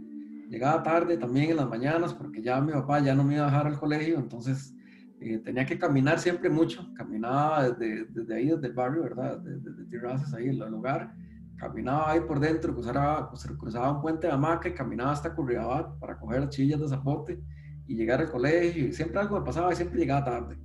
llegaba 0.49 0.83
tarde 0.83 1.17
también 1.17 1.51
en 1.51 1.57
las 1.57 1.69
mañanas 1.69 2.13
porque 2.13 2.41
ya 2.41 2.59
mi 2.59 2.73
papá 2.73 2.99
ya 2.99 3.15
no 3.15 3.23
me 3.23 3.35
iba 3.35 3.43
a 3.43 3.49
dejar 3.49 3.67
al 3.67 3.79
colegio, 3.79 4.17
entonces 4.17 4.75
eh, 5.19 5.39
tenía 5.39 5.65
que 5.65 5.79
caminar 5.79 6.19
siempre 6.19 6.49
mucho, 6.49 6.85
caminaba 6.95 7.69
desde, 7.69 8.05
desde 8.09 8.35
ahí, 8.35 8.49
desde 8.49 8.67
el 8.67 8.73
barrio, 8.73 9.03
¿verdad? 9.03 9.39
Desde, 9.39 9.71
desde 9.71 10.37
ahí, 10.37 10.49
el 10.49 10.59
lugar, 10.69 11.13
caminaba 11.55 12.11
ahí 12.11 12.19
por 12.21 12.39
dentro, 12.39 12.73
cruzaba, 12.73 13.31
cruzaba 13.57 13.93
un 13.93 14.01
puente 14.01 14.27
de 14.27 14.33
hamaca 14.33 14.67
y 14.67 14.73
caminaba 14.73 15.13
hasta 15.13 15.33
Curriabat 15.33 15.97
para 15.99 16.19
coger 16.19 16.41
las 16.41 16.49
chillas 16.49 16.79
de 16.79 16.89
zapote 16.89 17.41
y 17.87 17.95
llegar 17.95 18.19
al 18.19 18.29
colegio. 18.29 18.87
Y 18.87 18.91
siempre 18.91 19.19
algo 19.19 19.39
me 19.39 19.45
pasaba 19.45 19.71
y 19.71 19.75
siempre 19.75 20.00
llegaba 20.00 20.25
tarde. 20.25 20.57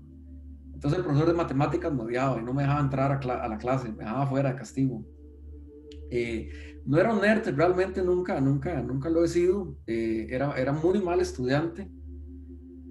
Entonces 0.78 1.00
el 1.00 1.04
profesor 1.04 1.26
de 1.26 1.35
matemáticas 1.35 1.92
me 1.92 2.04
odiaba 2.04 2.40
y 2.40 2.44
no 2.44 2.54
me 2.54 2.62
dejaba 2.62 2.80
entrar 2.80 3.11
a, 3.11 3.49
la 3.49 3.58
clase, 3.58 3.88
me 3.88 4.04
dejaba 4.04 4.28
fuera 4.28 4.50
de 4.50 4.54
castigo. 4.54 5.04
Eh, 6.08 6.80
no 6.87 6.99
era 7.00 7.12
un 7.12 7.20
nerd, 7.20 7.49
realmente 7.49 8.00
nunca, 8.00 8.40
nunca, 8.40 8.80
nunca 8.80 9.11
lo 9.11 9.25
he 9.25 9.28
sido. 9.28 9.76
Eh, 9.88 10.28
era, 10.30 10.52
era 10.52 10.73
muy 10.73 11.02
mal 11.02 11.18
estudiante. 11.18 11.90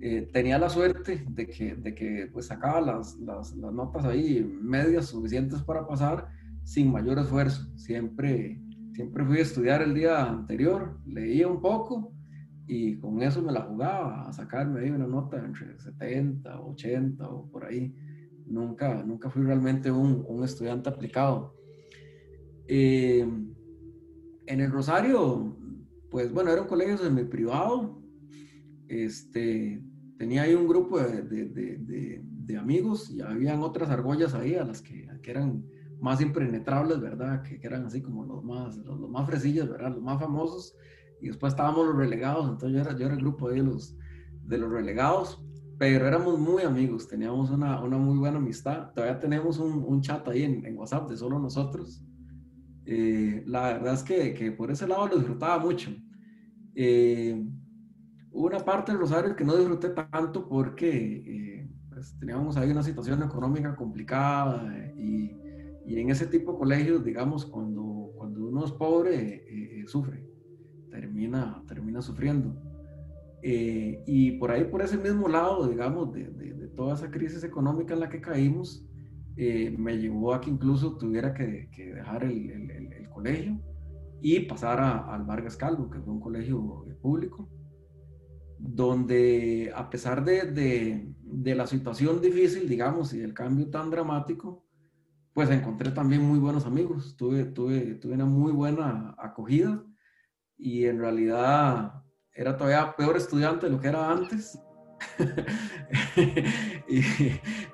Eh, 0.02 0.28
tenía 0.34 0.60
la 0.60 0.68
suerte 0.68 1.26
de 1.30 1.48
que, 1.48 1.76
de 1.76 1.96
que 1.96 2.30
pues 2.34 2.48
sacaba 2.48 2.82
las, 2.82 3.16
las, 3.20 3.56
las 3.56 3.72
notas 3.72 4.04
ahí 4.04 4.44
medias 4.62 5.06
suficientes 5.06 5.62
para 5.62 5.88
pasar 5.88 6.28
sin 6.66 6.92
mayor 6.92 7.20
esfuerzo. 7.20 7.72
Siempre, 7.78 8.62
siempre 8.92 9.24
fui 9.24 9.38
a 9.38 9.44
estudiar 9.44 9.82
el 9.82 9.94
día 9.94 10.26
anterior, 10.26 11.00
leía 11.06 11.48
un 11.48 11.62
poco 11.62 12.12
y 12.68 12.98
con 12.98 13.22
eso 13.22 13.42
me 13.42 13.54
la 13.54 13.62
jugaba 13.62 14.28
a 14.28 14.34
sacarme 14.34 14.82
ahí 14.82 14.90
una 14.90 15.08
nota 15.08 15.38
entre 15.38 15.80
70, 15.80 16.62
80 16.62 17.30
o 17.30 17.50
por 17.50 17.66
ahí. 17.66 17.96
Nunca, 18.46 19.04
nunca 19.04 19.30
fui 19.30 19.44
realmente 19.44 19.90
un, 19.90 20.26
un 20.28 20.44
estudiante 20.44 20.90
aplicado. 20.90 21.56
Eh, 22.68 23.26
en 24.46 24.62
el 24.62 24.72
Rosario, 24.72 25.56
pues 26.10 26.32
bueno, 26.32 26.52
era 26.52 26.62
un 26.62 26.68
colegio 26.68 26.98
semi 26.98 27.24
privado. 27.24 28.02
Este, 28.88 29.82
tenía 30.18 30.44
ahí 30.44 30.54
un 30.54 30.68
grupo 30.68 31.00
de, 31.00 31.22
de, 31.22 31.46
de, 31.46 32.22
de, 32.24 32.58
amigos 32.58 33.10
y 33.12 33.22
habían 33.22 33.62
otras 33.62 33.90
argollas 33.90 34.34
ahí 34.34 34.56
a 34.56 34.64
las 34.64 34.82
que, 34.82 35.08
que 35.22 35.32
eran 35.32 35.66
más 36.00 36.22
impenetrables, 36.22 37.00
¿verdad? 37.00 37.44
Que, 37.44 37.60
eran 37.62 37.86
así 37.86 38.02
como 38.02 38.24
los 38.26 38.44
más, 38.44 38.78
los, 38.78 39.10
más 39.10 39.28
fresillos, 39.28 39.70
¿verdad? 39.70 39.92
Los 39.92 40.02
más 40.02 40.20
famosos. 40.20 40.76
Y 41.22 41.28
después 41.28 41.54
estábamos 41.54 41.88
los 41.88 41.98
relegados, 41.98 42.50
entonces 42.50 42.72
yo 42.72 42.82
era, 42.82 42.98
yo 42.98 43.06
era 43.06 43.16
el 43.16 43.22
grupo 43.22 43.50
de 43.50 43.64
los, 43.64 43.96
de 44.44 44.58
los 44.58 44.72
relegados, 44.72 45.44
pero 45.78 46.08
éramos 46.08 46.40
muy 46.40 46.64
amigos, 46.64 47.08
teníamos 47.08 47.50
una, 47.50 47.82
una 47.82 47.98
muy 47.98 48.18
buena 48.18 48.38
amistad. 48.38 48.92
Todavía 48.94 49.20
tenemos 49.20 49.60
un, 49.60 49.84
un 49.84 50.02
chat 50.02 50.28
ahí 50.28 50.44
en, 50.44 50.66
en, 50.66 50.78
WhatsApp 50.78 51.10
de 51.10 51.18
solo 51.18 51.40
nosotros. 51.40 52.04
Eh, 52.86 53.44
la 53.46 53.74
verdad 53.74 53.94
es 53.94 54.04
que, 54.04 54.34
que, 54.34 54.52
por 54.52 54.72
ese 54.72 54.88
lado 54.88 55.08
lo 55.08 55.18
disfrutaba 55.18 55.60
mucho. 55.60 55.92
Eh, 56.76 57.44
una 58.32 58.60
parte 58.60 58.92
del 58.92 59.02
Rosario 59.02 59.36
que 59.36 59.44
no 59.44 59.56
disfruté 59.56 59.90
tanto 59.90 60.48
porque 60.48 60.90
eh, 60.90 61.70
pues, 61.90 62.18
teníamos 62.20 62.58
ahí 62.58 62.72
una 62.72 62.84
situación 62.84 63.22
económica 63.24 63.76
complicada 63.76 64.72
y 64.96 65.38
y 65.88 66.02
en 66.02 66.10
ese 66.10 66.28
tipo 66.28 66.52
de 66.52 66.58
colegios, 66.58 67.04
digamos, 67.06 67.46
cuando, 67.46 68.12
cuando 68.18 68.46
uno 68.46 68.66
es 68.66 68.72
pobre, 68.74 69.36
eh, 69.36 69.80
eh, 69.80 69.88
sufre, 69.88 70.27
termina, 71.00 71.64
termina 71.68 72.02
sufriendo. 72.02 72.56
Eh, 73.44 74.04
y 74.08 74.32
por 74.34 74.52
ahí, 74.52 74.66
por 74.66 74.82
ese 74.82 74.98
mismo 74.98 75.28
lado, 75.28 75.68
digamos, 75.68 76.12
de, 76.12 76.26
de, 76.32 76.68
toda 76.70 76.96
esa 76.96 77.10
crisis 77.10 77.44
económica 77.44 77.94
en 77.94 78.00
la 78.02 78.10
que 78.10 78.22
caímos, 78.22 78.86
eh, 79.36 79.74
me 79.78 79.98
llevó 79.98 80.34
a 80.34 80.42
que 80.42 80.50
incluso 80.50 80.98
tuviera 80.98 81.34
que, 81.34 81.70
que 81.72 81.94
dejar 81.94 82.24
el, 82.24 82.50
el, 82.50 82.94
el, 82.94 83.10
colegio 83.10 83.60
y 84.22 84.42
pasar 84.42 84.80
a, 84.80 85.14
al 85.14 85.24
Vargas 85.24 85.58
Calvo, 85.58 85.90
que 85.90 86.00
fue 86.00 86.14
un 86.14 86.20
colegio 86.20 86.86
público, 87.02 87.50
donde 88.60 89.72
a 89.76 89.90
pesar 89.90 90.24
de, 90.24 91.14
de, 91.24 91.56
la 91.56 91.66
situación 91.66 92.22
difícil, 92.22 92.68
digamos, 92.68 93.14
y 93.14 93.22
el 93.22 93.34
cambio 93.34 93.70
tan 93.70 93.90
dramático, 93.90 94.66
pues 95.34 95.50
encontré 95.50 95.92
también 95.92 96.22
muy 96.22 96.40
buenos 96.40 96.66
amigos, 96.66 97.16
tuve, 97.18 97.46
tuve, 97.46 97.96
tuve 97.96 98.16
una 98.16 98.26
muy 98.26 98.52
buena 98.52 99.16
acogida 99.18 99.84
y 100.58 100.86
en 100.86 101.00
realidad 101.00 101.94
era 102.34 102.56
todavía 102.56 102.96
peor 102.96 103.18
estudiante 103.18 103.66
de 103.66 103.72
lo 103.72 103.80
que 103.80 103.88
era 103.88 104.12
antes. 104.12 104.60
y 106.88 107.02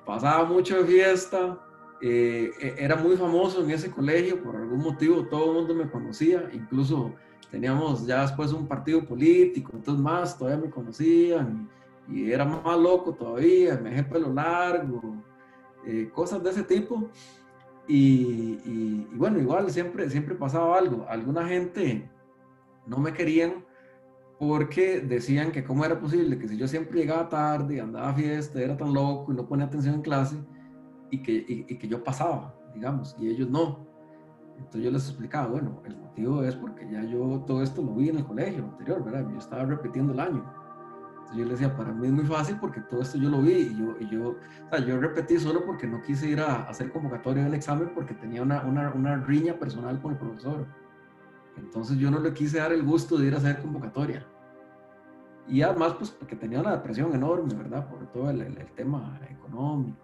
pasaba 0.06 0.46
mucho 0.46 0.78
de 0.78 0.86
fiesta. 0.86 1.60
Eh, 2.02 2.52
e, 2.60 2.76
era 2.78 2.96
muy 2.96 3.16
famoso 3.16 3.64
en 3.64 3.72
ese 3.72 3.90
colegio, 3.90 4.44
por 4.44 4.56
algún 4.56 4.80
motivo 4.80 5.26
todo 5.28 5.52
el 5.52 5.58
mundo 5.58 5.74
me 5.74 5.90
conocía, 5.90 6.50
incluso 6.52 7.14
teníamos 7.50 8.06
ya 8.06 8.24
después 8.24 8.52
un 8.52 8.68
partido 8.68 9.06
político, 9.06 9.72
entonces 9.74 10.04
más 10.04 10.38
todavía 10.38 10.66
me 10.66 10.70
conocían 10.70 11.70
y, 12.10 12.30
era 12.30 12.44
más 12.44 12.78
loco 12.78 13.14
todavía, 13.14 13.80
me 13.82 13.92
dejé 13.92 14.04
pelo 14.04 14.34
largo, 14.34 15.24
eh, 15.86 16.10
cosas 16.14 16.44
de 16.44 16.50
ese 16.50 16.64
tipo. 16.64 17.10
Y, 17.88 18.60
y, 18.66 19.08
bueno, 19.14 19.40
igual 19.40 19.70
siempre, 19.70 20.10
siempre 20.10 20.36
pasaba 20.36 20.78
algo. 20.78 21.06
Alguna 21.10 21.46
gente 21.48 22.10
no 22.86 22.98
me 22.98 23.14
querían 23.14 23.66
porque 24.40 25.00
decían 25.00 25.52
que 25.52 25.64
cómo 25.64 25.86
era 25.86 26.00
posible 26.00 26.38
que 26.38 26.48
si 26.48 26.58
yo 26.58 26.68
siempre 26.68 27.00
llegaba 27.00 27.30
tarde, 27.30 27.80
andaba 27.80 28.10
a 28.10 28.14
fiesta, 28.14 28.60
era 28.60 28.76
tan 28.76 28.94
loco 28.94 29.32
y 29.32 29.36
no 29.36 29.48
ponía 29.48 29.66
atención 29.66 29.96
en 29.96 30.02
clase, 30.02 30.38
y 31.12 31.22
que, 31.22 31.46
y, 31.48 31.78
que 31.78 31.88
yo 31.88 32.04
pasaba, 32.04 32.56
digamos, 32.74 33.16
y 33.20 33.30
ellos 33.30 33.50
no. 33.50 33.88
Entonces 34.58 34.84
yo 34.84 34.92
les 34.92 35.08
explicaba, 35.08 35.48
bueno, 35.48 35.82
el 35.86 35.96
motivo 35.98 36.44
es 36.44 36.56
porque 36.56 36.90
ya 36.92 37.04
yo 37.04 37.44
todo 37.46 37.62
esto 37.62 37.82
lo 37.82 37.94
vi 37.94 38.10
en 38.10 38.18
el 38.18 38.26
colegio 38.26 38.64
anterior, 38.64 39.04
¿verdad? 39.04 39.30
Yo 39.30 39.38
estaba 39.38 39.64
repitiendo 39.66 40.14
el 40.14 40.20
año. 40.20 40.44
Entonces 41.20 41.38
yo 41.38 41.46
les 41.46 41.60
decía, 41.60 41.78
para 41.78 41.92
mí 41.92 42.08
es 42.08 42.14
muy 42.14 42.26
fácil 42.26 42.58
porque 42.60 42.82
todo 42.82 43.02
esto 43.02 43.18
yo 43.18 43.30
lo 43.30 43.42
vi 43.42 43.54
y 43.54 43.78
yo, 43.78 43.96
y 44.00 44.10
yo, 44.10 44.30
o 44.30 44.70
sea, 44.70 44.86
yo 44.86 45.00
repetí 45.00 45.38
solo 45.38 45.66
porque 45.66 45.88
no 45.88 46.02
quise 46.02 46.30
ir 46.30 46.40
a, 46.40 46.64
hacer 46.64 46.92
convocatoria 46.92 47.44
del 47.44 47.54
examen 47.54 47.92
porque 47.94 48.16
tenía 48.16 48.42
una, 48.42 48.64
una, 48.64 48.92
una 48.92 49.18
riña 49.18 49.54
personal 49.54 50.02
con 50.02 50.14
el 50.14 50.18
profesor. 50.18 50.66
Entonces 51.58 51.98
yo 51.98 52.10
no 52.12 52.20
le 52.20 52.34
quise 52.34 52.58
dar 52.58 52.74
el 52.74 52.84
gusto 52.84 53.18
de 53.18 53.28
ir 53.28 53.34
a 53.34 53.38
hacer 53.38 53.60
convocatoria. 53.62 54.26
Y 55.48 55.62
además, 55.62 55.96
pues 55.98 56.10
porque 56.12 56.36
tenía 56.36 56.62
una 56.62 56.72
depresión 56.72 57.14
enorme, 57.14 57.54
¿verdad? 57.54 57.90
Por 57.90 58.12
todo 58.12 58.30
el, 58.30 58.56
tema 58.76 59.20
económico 59.30 59.98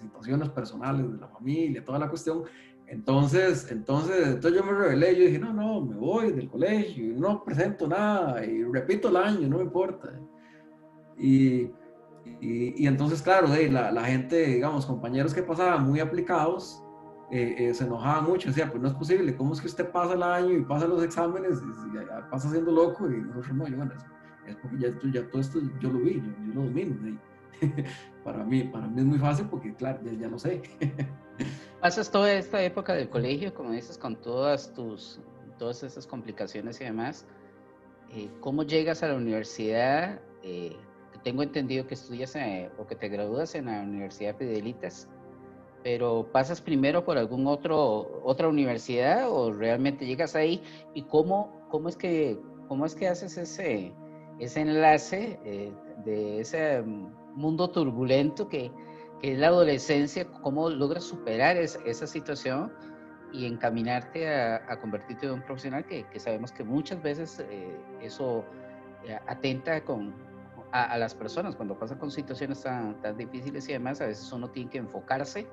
situaciones 0.00 0.48
personales 0.50 1.10
de 1.10 1.18
la 1.18 1.28
familia, 1.28 1.84
toda 1.84 1.98
la 1.98 2.08
cuestión. 2.08 2.44
Entonces, 2.86 3.70
entonces, 3.70 4.28
entonces 4.28 4.58
yo 4.58 4.64
me 4.64 4.72
rebelé, 4.72 5.14
yo 5.14 5.24
dije, 5.26 5.38
no, 5.38 5.52
no, 5.52 5.80
me 5.82 5.96
voy 5.96 6.32
del 6.32 6.48
colegio, 6.48 7.14
no 7.18 7.44
presento 7.44 7.86
nada 7.86 8.44
y 8.44 8.62
repito 8.64 9.08
el 9.08 9.16
año, 9.16 9.48
no 9.48 9.58
me 9.58 9.64
importa. 9.64 10.18
Y, 11.18 11.70
y, 12.40 12.82
y 12.82 12.86
entonces, 12.86 13.20
claro, 13.20 13.48
la, 13.48 13.92
la, 13.92 14.04
gente, 14.04 14.46
digamos, 14.46 14.86
compañeros 14.86 15.34
que 15.34 15.42
pasaban 15.42 15.86
muy 15.86 16.00
aplicados, 16.00 16.82
eh, 17.30 17.56
eh, 17.58 17.74
se 17.74 17.84
enojaba 17.84 18.22
mucho, 18.22 18.48
decía, 18.48 18.70
pues 18.70 18.80
no 18.80 18.88
es 18.88 18.94
posible, 18.94 19.36
¿cómo 19.36 19.52
es 19.52 19.60
que 19.60 19.66
usted 19.66 19.90
pasa 19.90 20.14
el 20.14 20.22
año 20.22 20.50
y 20.50 20.64
pasa 20.64 20.86
los 20.86 21.02
exámenes 21.02 21.60
y, 21.60 22.30
pasa 22.30 22.50
siendo 22.50 22.72
loco? 22.72 23.10
Y 23.10 23.20
nosotros 23.20 23.52
no, 23.54 23.68
yo, 23.68 23.76
bueno, 23.76 23.92
es, 24.46 24.56
porque 24.56 24.78
ya, 24.78 24.88
ya, 25.12 25.28
todo 25.28 25.42
esto 25.42 25.60
yo 25.78 25.90
lo 25.90 25.98
vi, 25.98 26.22
yo, 26.22 26.54
lo 26.54 26.62
domino. 26.62 27.20
para, 28.24 28.44
mí, 28.44 28.64
para 28.64 28.86
mí 28.86 29.00
es 29.00 29.06
muy 29.06 29.18
fácil 29.18 29.46
porque, 29.50 29.74
claro, 29.74 30.00
ya, 30.04 30.12
ya 30.12 30.28
lo 30.28 30.38
sé. 30.38 30.62
Pasas 31.82 32.10
toda 32.10 32.32
esta 32.32 32.62
época 32.62 32.94
del 32.94 33.10
colegio, 33.10 33.52
como 33.52 33.72
dices, 33.72 33.98
con 33.98 34.16
todas 34.16 34.72
tus, 34.72 35.20
todas 35.58 35.82
esas 35.82 36.06
complicaciones 36.06 36.80
y 36.80 36.84
demás. 36.84 37.26
Eh, 38.10 38.30
¿Cómo 38.40 38.62
llegas 38.62 39.02
a 39.02 39.08
la 39.08 39.16
universidad? 39.16 40.20
tengo 41.24 41.42
entendido 41.42 41.86
que 41.86 41.92
estudias 41.92 42.34
o 42.78 42.86
que 42.86 42.94
te 42.94 43.08
gradúas 43.08 43.54
en 43.54 43.66
la 43.66 43.82
Universidad 43.82 44.34
Fidelitas 44.36 45.08
pero 45.82 46.28
pasas 46.32 46.60
primero 46.60 47.04
por 47.04 47.18
algún 47.18 47.46
otro 47.46 48.20
otra 48.24 48.48
universidad 48.48 49.30
o 49.30 49.52
realmente 49.52 50.06
llegas 50.06 50.34
ahí 50.34 50.62
y 50.94 51.02
cómo 51.02 51.66
cómo 51.68 51.88
es 51.88 51.96
que 51.96 52.38
cómo 52.68 52.84
es 52.86 52.94
que 52.94 53.08
haces 53.08 53.36
ese 53.38 53.92
ese 54.38 54.60
enlace 54.60 55.38
eh, 55.44 55.72
de 56.04 56.40
ese 56.40 56.82
mundo 57.34 57.70
turbulento 57.70 58.48
que, 58.48 58.70
que, 59.20 59.32
es 59.32 59.38
la 59.38 59.48
adolescencia 59.48 60.26
cómo 60.42 60.70
logras 60.70 61.04
superar 61.04 61.56
esa 61.56 62.06
situación 62.06 62.72
y 63.32 63.46
encaminarte 63.46 64.28
a, 64.28 64.80
convertirte 64.80 65.26
en 65.26 65.32
un 65.32 65.42
profesional 65.42 65.84
que, 65.84 66.04
que, 66.04 66.18
sabemos 66.18 66.50
que 66.50 66.64
muchas 66.64 67.02
veces 67.02 67.40
eh, 67.40 67.76
eso 68.00 68.44
eh, 69.06 69.18
atenta 69.26 69.84
con, 69.84 70.14
a, 70.72 70.84
a, 70.84 70.98
las 70.98 71.14
personas 71.14 71.54
cuando 71.54 71.78
pasa 71.78 71.98
con 71.98 72.10
situaciones 72.10 72.62
tan, 72.62 72.98
tan 73.02 73.18
difíciles 73.18 73.68
y 73.68 73.72
demás, 73.72 74.00
a 74.00 74.06
veces 74.06 74.32
uno 74.32 74.48
tiene 74.48 74.70
que 74.70 74.78
enfocarse 74.78 75.46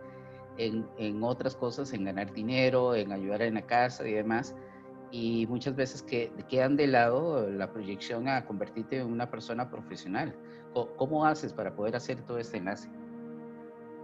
en, 0.58 0.88
en, 0.98 1.24
otras 1.24 1.56
cosas, 1.56 1.94
en 1.94 2.06
ganar 2.06 2.34
dinero, 2.34 2.96
en 2.96 3.12
ayudar 3.12 3.42
en 3.42 3.56
la 3.56 3.62
casa 3.62 4.08
y 4.08 4.14
demás. 4.14 4.56
Y 5.12 5.48
muchas 5.48 5.76
veces 5.76 6.02
que 6.02 6.32
quedan 6.50 6.76
de 6.76 6.88
lado 6.88 7.50
la 7.50 7.72
proyección 7.72 8.28
a 8.28 8.46
convertirte 8.46 9.00
en 9.00 9.08
una 9.08 9.30
persona 9.30 9.70
profesional. 9.70 10.36
¿Cómo, 10.98 11.26
haces 11.26 11.54
para 11.54 11.74
poder 11.74 11.96
hacer 11.96 12.22
todo 12.24 12.38
este 12.38 12.58
enlace? 12.58 12.90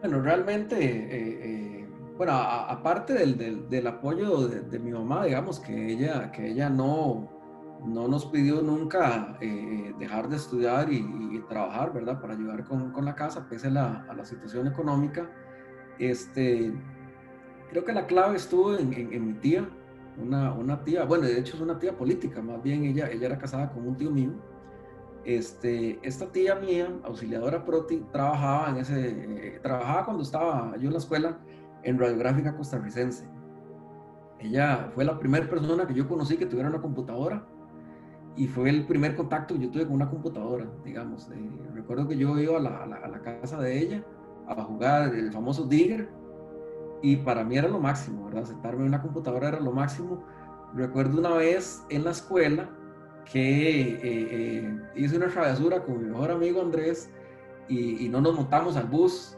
Bueno, 0.02 0.22
realmente, 0.22 0.78
eh, 0.80 1.10
eh, 1.12 1.90
bueno, 2.18 2.34
aparte 2.34 3.14
del, 3.14 3.38
del, 3.38 3.70
del, 3.70 3.88
apoyo 3.88 4.48
de, 4.48 4.80
mi 4.80 4.92
mamá, 4.92 5.26
digamos 5.26 5.60
que 5.60 5.92
ella, 5.92 6.32
que 6.32 6.48
ella 6.48 6.70
no, 6.70 7.30
no 7.86 8.08
nos 8.08 8.26
pidió 8.26 8.62
nunca 8.62 9.38
eh, 9.42 9.94
dejar 10.00 10.30
de 10.30 10.38
estudiar 10.38 10.92
y, 10.92 10.98
y, 10.98 11.40
trabajar, 11.50 11.92
¿verdad? 11.92 12.22
Para 12.22 12.34
ayudar 12.34 12.64
con, 12.64 12.92
con 12.92 13.04
la 13.04 13.16
casa, 13.16 13.48
pese 13.50 13.68
a 13.68 13.72
la, 13.72 14.06
a 14.08 14.14
la 14.14 14.24
situación 14.24 14.68
económica. 14.68 15.30
Este, 16.02 16.74
creo 17.70 17.86
que 17.86 17.94
la 17.94 18.08
clave 18.08 18.36
estuvo 18.36 18.76
en, 18.76 18.90
mi 19.24 19.34
tía, 19.34 19.70
una, 20.18 20.84
tía, 20.84 21.06
bueno, 21.06 21.28
de 21.28 21.38
hecho 21.38 21.56
es 21.56 21.62
una 21.62 21.78
tía 21.78 21.96
política, 21.96 22.42
más 22.42 22.62
bien 22.64 22.86
ella, 22.86 23.08
era 23.08 23.38
casada 23.38 23.72
con 23.72 23.88
un 23.88 23.96
tío 23.96 24.10
mío. 24.10 24.32
Este, 25.26 26.00
esta 26.02 26.32
tía 26.32 26.56
mía, 26.56 26.92
auxiliadora 27.04 27.64
Proti, 27.64 28.04
trabajaba 28.12 28.72
en 28.72 28.78
ese, 28.78 29.10
eh, 29.10 29.60
trabajaba 29.62 30.06
cuando 30.06 30.24
estaba 30.24 30.76
yo 30.78 30.88
en 30.88 30.94
la 30.94 30.98
escuela 30.98 31.38
en 31.84 32.00
radiográfica 32.00 32.58
costarricense. 32.58 33.30
Ella 34.40 34.90
fue 34.96 35.06
la 35.06 35.20
primera 35.20 35.48
persona 35.48 35.86
que 35.86 35.94
yo 35.94 36.08
conocí 36.08 36.36
que 36.36 36.48
tuviera 36.48 36.68
una 36.68 36.82
computadora 36.82 37.46
y 38.36 38.48
fue 38.48 38.72
el 38.72 38.88
primer 38.88 39.16
contacto 39.16 39.54
que 39.54 39.66
yo 39.66 39.70
tuve 39.70 39.86
con 39.86 39.94
una 39.94 40.10
computadora, 40.10 40.66
digamos. 40.84 41.30
recuerdo 41.76 42.08
que 42.08 42.18
yo 42.18 42.40
iba 42.40 42.58
a 42.58 42.88
la 42.88 43.22
casa 43.22 43.60
de 43.60 43.78
ella 43.78 44.04
a 44.58 44.64
jugar 44.64 45.14
el 45.16 45.32
famoso 45.32 45.66
Digger 45.66 46.10
y 47.02 47.18
para 47.18 47.44
mí 47.44 47.58
era 47.58 47.68
lo 47.68 47.80
máximo, 47.80 48.26
¿verdad? 48.26 48.46
Sentarme 48.46 48.82
en 48.82 48.90
una 48.90 49.02
computadora 49.02 49.50
era 49.50 49.60
lo 49.60 49.72
máximo. 49.72 50.24
Recuerdo 50.74 51.20
una 51.20 51.36
vez 51.36 51.84
en 51.90 52.04
la 52.04 52.12
escuela 52.12 52.70
que 53.32 53.82
eh, 53.82 54.00
eh, 54.04 54.80
hice 54.96 55.18
una 55.18 55.28
travesura 55.28 55.84
con 55.84 56.00
mi 56.00 56.10
mejor 56.10 56.32
amigo 56.32 56.62
Andrés 56.62 57.10
y, 57.68 58.08
no 58.10 58.22
nos 58.22 58.36
montamos 58.36 58.76
al 58.76 58.86
bus. 58.86 59.38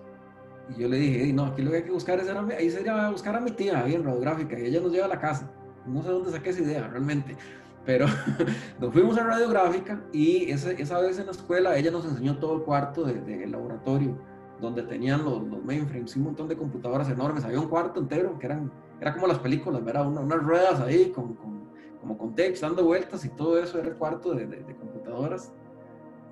Y 0.69 0.81
yo 0.81 0.87
le 0.87 0.97
dije, 0.97 1.31
no, 1.33 1.45
aquí 1.45 1.61
lo 1.61 1.71
que 1.71 1.77
hay 1.77 1.83
que 1.83 1.91
buscar 1.91 2.19
es 2.19 2.29
ahí 2.29 2.69
sería 2.69 3.09
buscar 3.09 3.35
a 3.35 3.39
mi 3.39 3.51
tía 3.51 3.83
ahí 3.83 3.95
en 3.95 4.03
radiográfica 4.03 4.57
y 4.59 4.65
ella 4.65 4.81
nos 4.81 4.91
lleva 4.91 5.05
a 5.05 5.09
la 5.09 5.19
casa. 5.19 5.51
No 5.85 6.01
sé 6.01 6.09
dónde 6.09 6.31
saqué 6.31 6.49
esa 6.49 6.61
idea 6.61 6.87
realmente, 6.87 7.35
pero 7.85 8.07
nos 8.79 8.93
fuimos 8.93 9.17
a 9.17 9.23
radiográfica 9.23 10.01
y 10.11 10.49
esa, 10.51 10.71
esa 10.71 10.99
vez 10.99 11.19
en 11.19 11.27
la 11.27 11.31
escuela 11.33 11.77
ella 11.77 11.91
nos 11.91 12.05
enseñó 12.05 12.37
todo 12.37 12.55
el 12.55 12.63
cuarto 12.63 13.03
del 13.03 13.25
de, 13.25 13.45
laboratorio 13.47 14.17
donde 14.63 14.83
tenían 14.83 15.25
los, 15.25 15.43
mainframes 15.63 16.15
y 16.15 16.19
un 16.19 16.25
montón 16.25 16.47
de 16.47 16.55
computadoras 16.55 17.09
enormes. 17.09 17.43
Había 17.43 17.59
un 17.59 17.67
cuarto 17.67 17.99
entero 17.99 18.39
que 18.39 18.45
eran, 18.45 18.71
era 18.99 19.13
como 19.13 19.27
las 19.27 19.39
películas, 19.39 19.83
¿verdad? 19.83 20.07
unas 20.07 20.41
ruedas 20.41 20.79
ahí 20.79 21.11
con, 21.11 21.33
con, 21.35 21.69
como 21.99 22.17
con 22.17 22.33
dando 22.33 22.85
vueltas 22.85 23.25
y 23.25 23.29
todo 23.29 23.61
eso 23.61 23.77
era 23.77 23.89
el 23.89 23.95
cuarto 23.95 24.33
de, 24.33 24.47
de, 24.47 24.75
computadoras. 24.75 25.53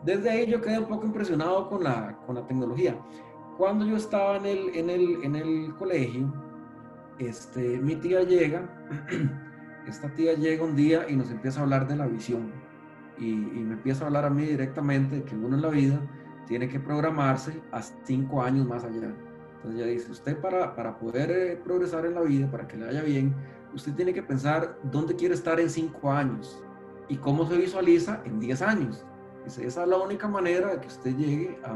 Desde 0.06 0.30
ahí 0.30 0.48
yo 0.48 0.62
quedé 0.62 0.80
un 0.80 0.86
poco 0.86 1.06
impresionado 1.06 1.70
con 1.70 1.84
la, 1.84 2.18
con 2.26 2.36
la 2.36 2.48
tecnología. 2.48 2.98
Cuando 3.58 3.86
yo 3.86 3.98
estaba 3.98 4.38
en 4.38 4.46
el, 4.46 4.76
en 4.76 4.90
el, 4.90 5.24
en 5.24 5.36
el 5.36 5.76
colegio, 5.76 6.34
este, 7.20 7.80
mi 7.80 7.98
tía 7.98 8.24
llega, 8.24 8.64
esta 9.88 10.10
tía 10.16 10.34
llega 10.36 10.64
un 10.64 10.76
día 10.76 11.06
y 11.10 11.16
nos 11.18 11.30
empieza 11.30 11.60
a 11.60 11.64
hablar 11.64 11.86
de 11.88 11.98
la 11.98 12.08
visión. 12.08 12.52
Y, 13.20 13.30
y 13.30 13.64
me 13.64 13.74
empieza 13.74 14.06
a 14.06 14.08
hablar 14.08 14.26
a 14.26 14.30
mí 14.30 14.46
directamente 14.46 15.18
de 15.18 15.24
que 15.24 15.36
uno 15.36 15.56
en 15.58 15.62
la 15.62 15.70
vida 15.70 16.02
tiene 16.52 16.68
que 16.68 16.82
programarse 16.82 17.62
a 17.72 17.82
cinco 17.82 18.42
años 18.42 18.68
más 18.68 18.84
allá. 18.84 19.16
Entonces 19.56 19.80
ya 19.80 19.86
dice, 19.86 20.12
usted 20.12 20.38
para, 20.42 20.76
para 20.76 21.00
poder 21.00 21.32
eh, 21.32 21.56
progresar 21.56 22.06
en 22.06 22.16
la 22.16 22.20
vida, 22.20 22.52
para 22.52 22.68
que 22.68 22.76
le 22.76 22.88
vaya 22.88 23.04
bien, 23.04 23.34
usted 23.74 23.94
tiene 23.94 24.14
que 24.14 24.22
pensar 24.22 24.78
dónde 24.84 25.16
quiere 25.16 25.34
estar 25.34 25.62
en 25.62 25.70
cinco 25.70 26.12
años 26.12 26.62
y 27.08 27.16
cómo 27.16 27.48
se 27.48 27.56
visualiza 27.56 28.22
en 28.26 28.42
diez 28.42 28.62
años. 28.62 29.06
Dice, 29.46 29.66
esa 29.66 29.84
es 29.84 29.88
la 29.88 29.96
única 29.96 30.28
manera 30.28 30.74
de 30.74 30.82
que 30.82 30.88
usted 30.90 31.16
llegue 31.16 31.58
a, 31.64 31.72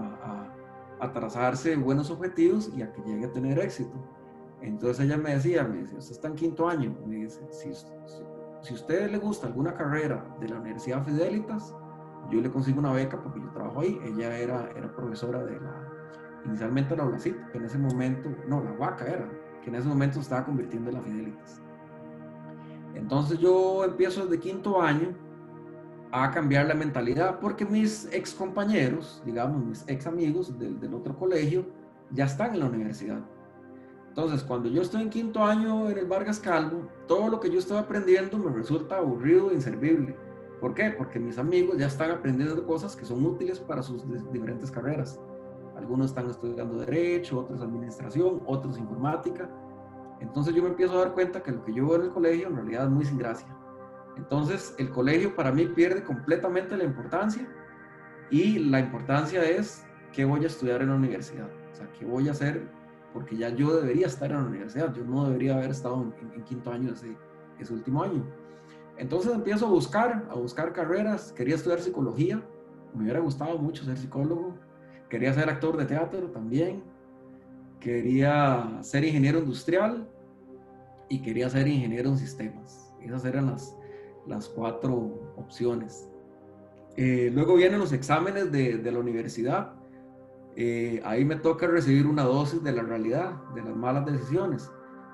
a, 0.99 1.05
a 1.05 1.13
trazarse 1.13 1.77
buenos 1.77 2.11
objetivos 2.11 2.69
y 2.75 2.81
a 2.81 2.91
que 2.91 3.01
llegue 3.03 3.27
a 3.27 3.31
tener 3.31 3.57
éxito. 3.59 3.95
Entonces 4.61 5.05
ella 5.05 5.15
me 5.15 5.35
decía, 5.35 5.63
me 5.63 5.77
dice, 5.77 5.95
usted 5.95 6.15
está 6.15 6.27
en 6.27 6.35
quinto 6.35 6.67
año, 6.67 6.93
me 7.07 7.15
dice, 7.15 7.39
si, 7.49 7.73
si, 7.73 7.85
a 8.71 8.73
usted 8.73 9.09
le 9.09 9.19
gusta 9.19 9.47
alguna 9.47 9.73
carrera 9.73 10.35
de 10.41 10.49
la 10.49 10.59
Universidad 10.59 11.01
Fidelitas, 11.05 11.73
yo 12.31 12.41
le 12.41 12.49
consigo 12.49 12.79
una 12.79 12.91
beca 12.91 13.21
porque 13.21 13.39
yo 13.39 13.49
trabajo 13.51 13.81
ahí. 13.81 13.99
Ella 14.03 14.37
era, 14.37 14.69
era 14.75 14.93
profesora 14.95 15.43
de 15.43 15.59
la, 15.59 15.87
inicialmente 16.45 16.95
la 16.95 17.05
ULACIT, 17.05 17.35
que 17.51 17.57
en 17.57 17.65
ese 17.65 17.77
momento, 17.77 18.29
no, 18.47 18.63
la 18.63 18.71
UACA 18.73 19.05
era, 19.05 19.29
que 19.63 19.69
en 19.69 19.75
ese 19.75 19.87
momento 19.87 20.19
estaba 20.19 20.45
convirtiendo 20.45 20.89
en 20.89 20.95
la 20.95 21.01
Fidelitas. 21.01 21.61
Entonces 22.93 23.39
yo 23.39 23.83
empiezo 23.83 24.25
desde 24.25 24.39
quinto 24.39 24.81
año 24.81 25.13
a 26.11 26.31
cambiar 26.31 26.67
la 26.67 26.75
mentalidad 26.75 27.39
porque 27.39 27.65
mis 27.65 28.07
ex 28.11 28.33
compañeros, 28.33 29.21
digamos, 29.25 29.65
mis 29.65 29.83
ex 29.87 30.07
amigos 30.07 30.57
del, 30.57 30.79
del 30.79 30.93
otro 30.93 31.17
colegio, 31.17 31.65
ya 32.11 32.25
están 32.25 32.53
en 32.53 32.61
la 32.61 32.67
universidad. 32.67 33.19
Entonces, 34.07 34.43
cuando 34.43 34.69
yo 34.69 34.81
estoy 34.81 35.01
en 35.01 35.09
quinto 35.09 35.43
año 35.43 35.89
en 35.89 35.97
el 35.97 36.05
Vargas 36.05 36.39
Calvo, 36.39 36.87
todo 37.05 37.27
lo 37.27 37.41
que 37.41 37.49
yo 37.49 37.59
estoy 37.59 37.77
aprendiendo 37.77 38.37
me 38.37 38.49
resulta 38.49 38.95
aburrido 38.95 39.51
e 39.51 39.55
inservible. 39.55 40.15
¿Por 40.59 40.73
qué? 40.73 40.91
Porque 40.91 41.19
mis 41.19 41.37
amigos 41.37 41.77
ya 41.77 41.87
están 41.87 42.11
aprendiendo 42.11 42.65
cosas 42.65 42.95
que 42.95 43.05
son 43.05 43.25
útiles 43.25 43.59
para 43.59 43.83
sus 43.83 44.03
diferentes 44.31 44.71
carreras. 44.71 45.19
Algunos 45.75 46.07
están 46.07 46.29
estudiando 46.29 46.77
derecho, 46.79 47.39
otros 47.39 47.61
administración, 47.61 48.41
otros 48.45 48.77
informática. 48.77 49.49
Entonces 50.21 50.55
yo 50.55 50.63
me 50.63 50.69
empiezo 50.69 50.93
a 50.95 51.05
dar 51.05 51.13
cuenta 51.13 51.43
que 51.43 51.51
lo 51.51 51.63
que 51.63 51.73
yo 51.73 51.87
veo 51.87 51.95
en 51.97 52.01
el 52.03 52.09
colegio 52.11 52.47
en 52.47 52.55
realidad 52.55 52.85
es 52.85 52.89
muy 52.89 53.05
sin 53.05 53.17
gracia. 53.17 53.47
Entonces 54.17 54.73
el 54.77 54.89
colegio 54.89 55.35
para 55.35 55.51
mí 55.51 55.65
pierde 55.65 56.03
completamente 56.03 56.77
la 56.77 56.85
importancia 56.85 57.47
y 58.31 58.59
la 58.59 58.79
importancia 58.79 59.43
es 59.43 59.85
qué 60.13 60.23
voy 60.23 60.43
a 60.45 60.47
estudiar 60.47 60.81
en 60.81 60.89
la 60.89 60.95
universidad. 60.95 61.49
O 61.71 61.75
sea, 61.75 61.91
qué 61.91 62.05
voy 62.05 62.29
a 62.29 62.31
hacer 62.31 62.69
porque 63.13 63.35
ya 63.35 63.49
yo 63.49 63.75
debería 63.75 64.07
estar 64.07 64.31
en 64.31 64.37
la 64.37 64.47
universidad. 64.47 64.93
Yo 64.93 65.03
no 65.03 65.25
debería 65.25 65.55
haber 65.55 65.71
estado 65.71 66.13
en, 66.35 66.43
quinto 66.43 66.71
año 66.71 66.93
ese, 66.93 67.17
ese 67.59 67.73
último 67.73 68.03
año. 68.03 68.25
Entonces 68.97 69.33
empiezo 69.33 69.67
a 69.67 69.69
buscar, 69.69 70.27
a 70.29 70.35
buscar 70.35 70.73
carreras. 70.73 71.31
Quería 71.33 71.55
estudiar 71.55 71.79
psicología. 71.81 72.41
Me 72.93 73.03
hubiera 73.03 73.19
gustado 73.19 73.57
mucho 73.57 73.83
ser 73.83 73.97
psicólogo. 73.97 74.55
Quería 75.09 75.33
ser 75.33 75.49
actor 75.49 75.77
de 75.77 75.85
teatro 75.85 76.29
también. 76.31 76.83
Quería 77.79 78.79
ser 78.81 79.03
ingeniero 79.03 79.39
industrial 79.39 80.09
y 81.09 81.21
quería 81.21 81.49
ser 81.49 81.67
ingeniero 81.67 82.09
en 82.09 82.17
sistemas. 82.17 82.93
Esas 83.01 83.25
eran 83.25 83.47
las, 83.47 83.77
las 84.25 84.47
cuatro 84.49 85.33
opciones. 85.35 86.09
Eh, 86.95 87.29
luego 87.33 87.55
vienen 87.55 87.79
los 87.79 87.91
exámenes 87.91 88.51
de, 88.51 88.77
de 88.77 88.91
la 88.91 88.99
universidad. 88.99 89.73
Eh, 90.55 91.01
ahí 91.03 91.25
me 91.25 91.35
toca 91.35 91.67
recibir 91.67 92.07
una 92.07 92.23
dosis 92.23 92.63
de 92.63 92.71
la 92.71 92.81
realidad, 92.81 93.33
de 93.53 93.61
las 93.61 93.75
malas 93.75 94.05
decisiones. 94.05 94.71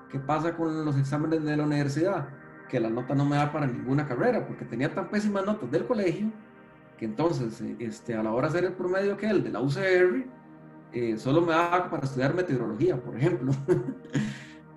¿Qué 0.08 0.20
pasa 0.20 0.56
con 0.56 0.84
los 0.84 0.96
exámenes 0.96 1.42
de 1.42 1.56
la 1.56 1.64
universidad? 1.64 2.28
Que 2.68 2.80
la 2.80 2.90
nota 2.90 3.14
no 3.14 3.24
me 3.24 3.36
da 3.36 3.52
para 3.52 3.66
ninguna 3.66 4.06
carrera, 4.06 4.46
porque 4.46 4.64
tenía 4.64 4.92
tan 4.92 5.08
pésimas 5.08 5.44
notas 5.44 5.70
del 5.70 5.86
colegio 5.86 6.30
que 7.02 7.06
entonces, 7.06 7.60
eh, 7.60 7.74
este, 7.80 8.14
a 8.14 8.22
la 8.22 8.32
hora 8.32 8.46
de 8.46 8.58
hacer 8.58 8.64
el 8.70 8.74
promedio 8.74 9.16
que 9.16 9.26
el 9.26 9.42
de 9.42 9.50
la 9.50 9.60
UCR, 9.60 10.24
eh, 10.92 11.18
solo 11.18 11.40
me 11.40 11.50
daba 11.50 11.90
para 11.90 12.04
estudiar 12.04 12.32
meteorología, 12.32 12.96
por 12.96 13.16
ejemplo. 13.16 13.52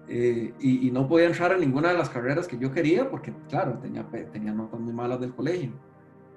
Eh, 0.08 0.54
y, 0.60 0.92
no 0.92 1.08
podía 1.08 1.26
entrar 1.26 1.52
a 1.52 1.58
ninguna 1.58 1.90
de 1.90 1.98
las 1.98 2.12
carreras 2.12 2.48
que 2.48 2.60
yo 2.60 2.72
quería 2.72 3.10
porque, 3.10 3.34
claro, 3.50 3.80
tenía, 3.80 4.06
tenía 4.32 4.54
notas 4.54 4.80
muy 4.80 4.94
malas 4.94 5.20
del 5.20 5.34
colegio. 5.34 5.72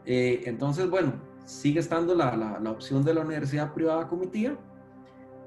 entonces, 0.06 0.88
bueno, 0.88 1.12
sigue 1.44 1.78
estando 1.78 2.14
la, 2.14 2.34
la, 2.34 2.70
opción 2.70 3.04
de 3.04 3.12
la 3.12 3.20
universidad 3.20 3.74
privada 3.74 4.08
comitiva 4.08 4.54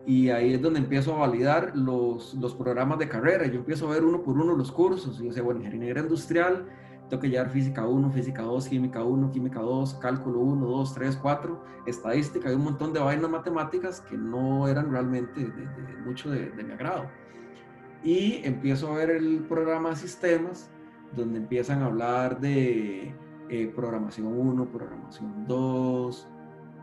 y 0.05 0.29
ahí 0.29 0.53
es 0.53 0.61
donde 0.61 0.79
empiezo 0.79 1.15
a 1.15 1.19
validar 1.19 1.75
los, 1.75 2.33
los, 2.35 2.55
programas 2.55 2.97
de 2.99 3.07
carrera. 3.07 3.45
Yo 3.45 3.59
empiezo 3.59 3.87
a 3.87 3.93
ver 3.93 4.03
uno 4.03 4.23
por 4.23 4.37
uno 4.37 4.55
los 4.55 4.71
cursos 4.71 5.19
yo 5.19 5.31
sé, 5.31 5.41
bueno, 5.41 5.61
ingeniería 5.61 6.01
industrial, 6.01 6.65
tengo 7.09 7.21
que 7.21 7.29
llevar 7.29 7.49
física 7.49 7.85
1, 7.85 8.09
física 8.11 8.41
2, 8.41 8.67
química 8.69 9.03
1, 9.03 9.31
química 9.31 9.59
2, 9.59 9.95
cálculo 9.95 10.39
1, 10.39 10.65
2, 10.65 10.93
3, 10.93 11.17
4, 11.17 11.63
estadística 11.85 12.49
y 12.49 12.55
un 12.55 12.63
montón 12.63 12.93
de 12.93 13.01
vainas 13.01 13.29
matemáticas 13.29 13.99
que 14.01 14.17
no 14.17 14.67
eran 14.67 14.89
realmente 14.89 15.41
de, 15.41 15.97
mucho 16.05 16.31
de, 16.31 16.51
mi 16.63 16.71
agrado. 16.71 17.05
Y 18.01 18.39
empiezo 18.45 18.91
a 18.91 18.95
ver 18.95 19.11
el 19.11 19.39
programa 19.41 19.89
de 19.89 19.97
sistemas, 19.97 20.71
donde 21.15 21.39
empiezan 21.39 21.83
a 21.83 21.87
hablar 21.87 22.39
de 22.39 23.13
eh, 23.49 23.73
programación 23.75 24.27
1, 24.27 24.71
programación 24.71 25.45
2, 25.47 26.27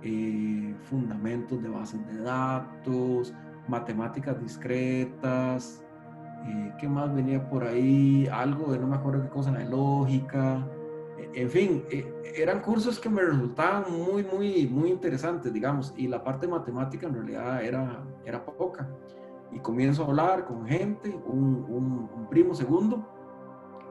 eh, 0.03 0.75
fundamentos 0.85 1.63
de 1.63 1.69
bases 1.69 2.07
de 2.07 2.23
datos, 2.23 3.35
matemáticas 3.69 4.41
discretas, 4.41 5.85
eh, 6.47 6.73
¿Qué 6.79 6.89
más 6.89 7.13
venía 7.15 7.49
por 7.49 7.65
ahí? 7.65 8.29
Algo 8.31 8.73
de 8.73 8.79
no 8.79 8.87
me 8.87 8.97
acuerdo 8.97 9.23
qué 9.23 9.29
cosa, 9.29 9.51
de 9.51 9.69
lógica. 9.69 10.67
Eh, 11.19 11.31
en 11.35 11.51
fin, 11.51 11.85
eh, 11.91 12.33
eran 12.37 12.61
cursos 12.61 12.99
que 12.99 13.09
me 13.09 13.23
resultaban 13.23 13.85
muy, 13.91 14.25
muy, 14.25 14.67
muy 14.67 14.91
interesantes, 14.91 15.53
digamos, 15.53 15.93
y 15.97 16.07
la 16.07 16.23
parte 16.23 16.47
matemática 16.47 17.07
en 17.07 17.15
realidad 17.15 17.65
era, 17.65 18.05
era 18.25 18.45
poca. 18.45 18.89
Y 19.51 19.59
comienzo 19.61 20.05
a 20.05 20.07
hablar 20.07 20.45
con 20.45 20.67
gente, 20.67 21.11
un, 21.27 22.27
primo 22.31 22.55
segundo, 22.55 23.09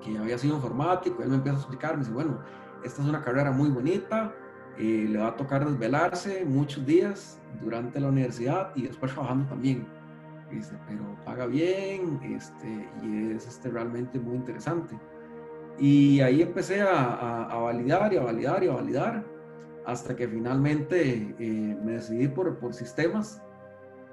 que 0.02 0.16
había 0.18 0.38
sido 0.38 0.56
informático, 0.56 1.24
él 1.24 1.30
me 1.30 1.36
empieza 1.38 1.58
a 1.58 1.62
explicar, 1.62 1.94
me 1.94 2.00
dice, 2.00 2.12
bueno, 2.12 2.40
esta 2.84 3.02
es 3.02 3.08
una 3.08 3.22
carrera 3.22 3.52
muy 3.52 3.70
bonita, 3.70 4.32
le 4.84 5.18
va 5.18 5.30
a 5.30 5.36
tocar 5.36 5.66
desvelarse 5.66 6.46
muchos 6.46 6.86
días 6.86 7.40
durante 7.62 8.00
la 8.00 8.10
universidad 8.10 8.72
y 8.76 8.84
después 8.84 9.12
trabajando 9.12 9.46
también 9.48 9.86
Dice, 10.52 10.76
pero 10.88 11.04
paga 11.26 11.46
bien 11.46 12.20
este, 12.24 12.88
y 13.04 13.32
es 13.32 13.48
este, 13.48 13.70
realmente 13.70 14.18
muy 14.18 14.36
interesante. 14.36 14.98
Y 15.78 16.22
ahí 16.22 16.42
empecé 16.42 16.82
a, 16.82 17.44
a, 17.44 17.60
validar 17.60 18.14
y 18.14 18.18
a 18.18 18.24
validar 18.24 18.64
y 18.64 18.68
a 18.68 18.74
validar 18.74 19.26
hasta 19.86 20.16
que 20.16 20.28
finalmente 20.28 21.36
eh, 21.38 21.78
me 21.84 21.94
decidí 21.94 22.28
por, 22.30 22.58
por 22.60 22.74
sistemas 22.74 23.42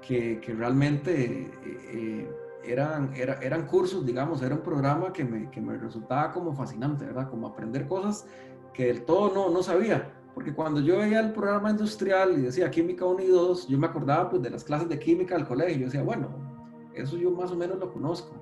que, 0.01 0.39
que 0.41 0.53
realmente 0.53 1.49
eh, 1.63 2.29
eran, 2.65 3.13
era, 3.15 3.39
eran 3.41 3.65
cursos, 3.65 4.05
digamos, 4.05 4.41
era 4.41 4.55
un 4.55 4.61
programa 4.61 5.13
que 5.13 5.23
me, 5.23 5.49
que 5.49 5.61
me 5.61 5.77
resultaba 5.77 6.31
como 6.31 6.53
fascinante, 6.53 7.05
¿verdad? 7.05 7.29
Como 7.29 7.47
aprender 7.47 7.87
cosas 7.87 8.27
que 8.73 8.87
del 8.87 9.03
todo 9.03 9.33
no, 9.33 9.49
no 9.49 9.63
sabía 9.63 10.11
porque 10.35 10.53
cuando 10.53 10.81
yo 10.81 10.97
veía 10.97 11.21
el 11.21 11.31
programa 11.31 11.71
industrial 11.71 12.37
y 12.37 12.41
decía 12.41 12.69
química 12.69 13.05
1 13.05 13.23
y 13.23 13.27
2, 13.27 13.69
yo 13.69 13.77
me 13.79 13.87
acordaba 13.87 14.29
pues 14.29 14.41
de 14.41 14.49
las 14.49 14.65
clases 14.65 14.89
de 14.89 14.99
química 14.99 15.35
del 15.35 15.47
colegio. 15.47 15.77
Yo 15.77 15.85
decía, 15.85 16.03
bueno, 16.03 16.27
eso 16.93 17.15
yo 17.15 17.31
más 17.31 17.51
o 17.51 17.55
menos 17.55 17.79
lo 17.79 17.91
conozco. 17.91 18.35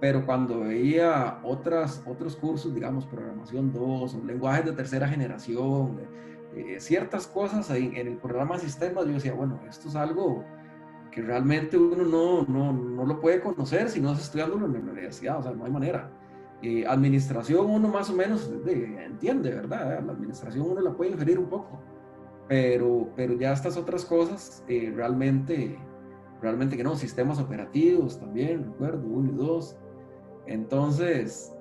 Pero 0.00 0.24
cuando 0.24 0.60
veía 0.60 1.40
otras, 1.42 2.00
otros 2.06 2.36
cursos, 2.36 2.72
digamos, 2.72 3.06
programación 3.06 3.72
2 3.72 4.14
o 4.14 4.24
lenguajes 4.24 4.66
de 4.66 4.72
tercera 4.72 5.08
generación, 5.08 5.98
eh, 6.54 6.76
ciertas 6.78 7.26
cosas 7.26 7.68
en 7.70 7.96
el 7.96 8.18
programa 8.18 8.54
de 8.54 8.60
sistemas, 8.60 9.06
yo 9.06 9.14
decía, 9.14 9.34
bueno, 9.34 9.60
esto 9.68 9.88
es 9.88 9.96
algo 9.96 10.44
que 11.10 11.22
realmente 11.22 11.76
uno 11.76 12.04
no, 12.04 12.42
no, 12.46 12.72
no 12.72 13.04
lo 13.04 13.20
puede 13.20 13.40
conocer 13.40 13.88
si 13.88 14.00
no 14.00 14.12
está 14.12 14.22
estudiándolo 14.22 14.66
en 14.66 14.72
la 14.74 14.92
universidad, 14.92 15.40
o 15.40 15.42
sea, 15.42 15.52
no 15.52 15.64
hay 15.64 15.72
manera. 15.72 16.08
Eh, 16.62 16.84
administración 16.86 17.68
uno 17.68 17.88
más 17.88 18.08
o 18.08 18.12
menos 18.14 18.48
entiende, 18.64 19.52
¿verdad? 19.52 20.00
La 20.06 20.12
administración 20.12 20.70
uno 20.70 20.80
la 20.80 20.92
puede 20.92 21.10
inferir 21.10 21.36
un 21.40 21.48
poco, 21.48 21.80
pero, 22.46 23.08
pero 23.16 23.34
ya 23.34 23.52
estas 23.52 23.76
otras 23.76 24.04
cosas 24.04 24.62
eh, 24.68 24.92
realmente, 24.94 25.76
realmente 26.40 26.76
que 26.76 26.84
no, 26.84 26.94
sistemas 26.94 27.40
operativos 27.40 28.20
también, 28.20 28.64
recuerdo, 28.64 29.04
uno 29.08 29.32
y 29.32 29.34
dos. 29.34 29.76
Entonces, 30.46 31.52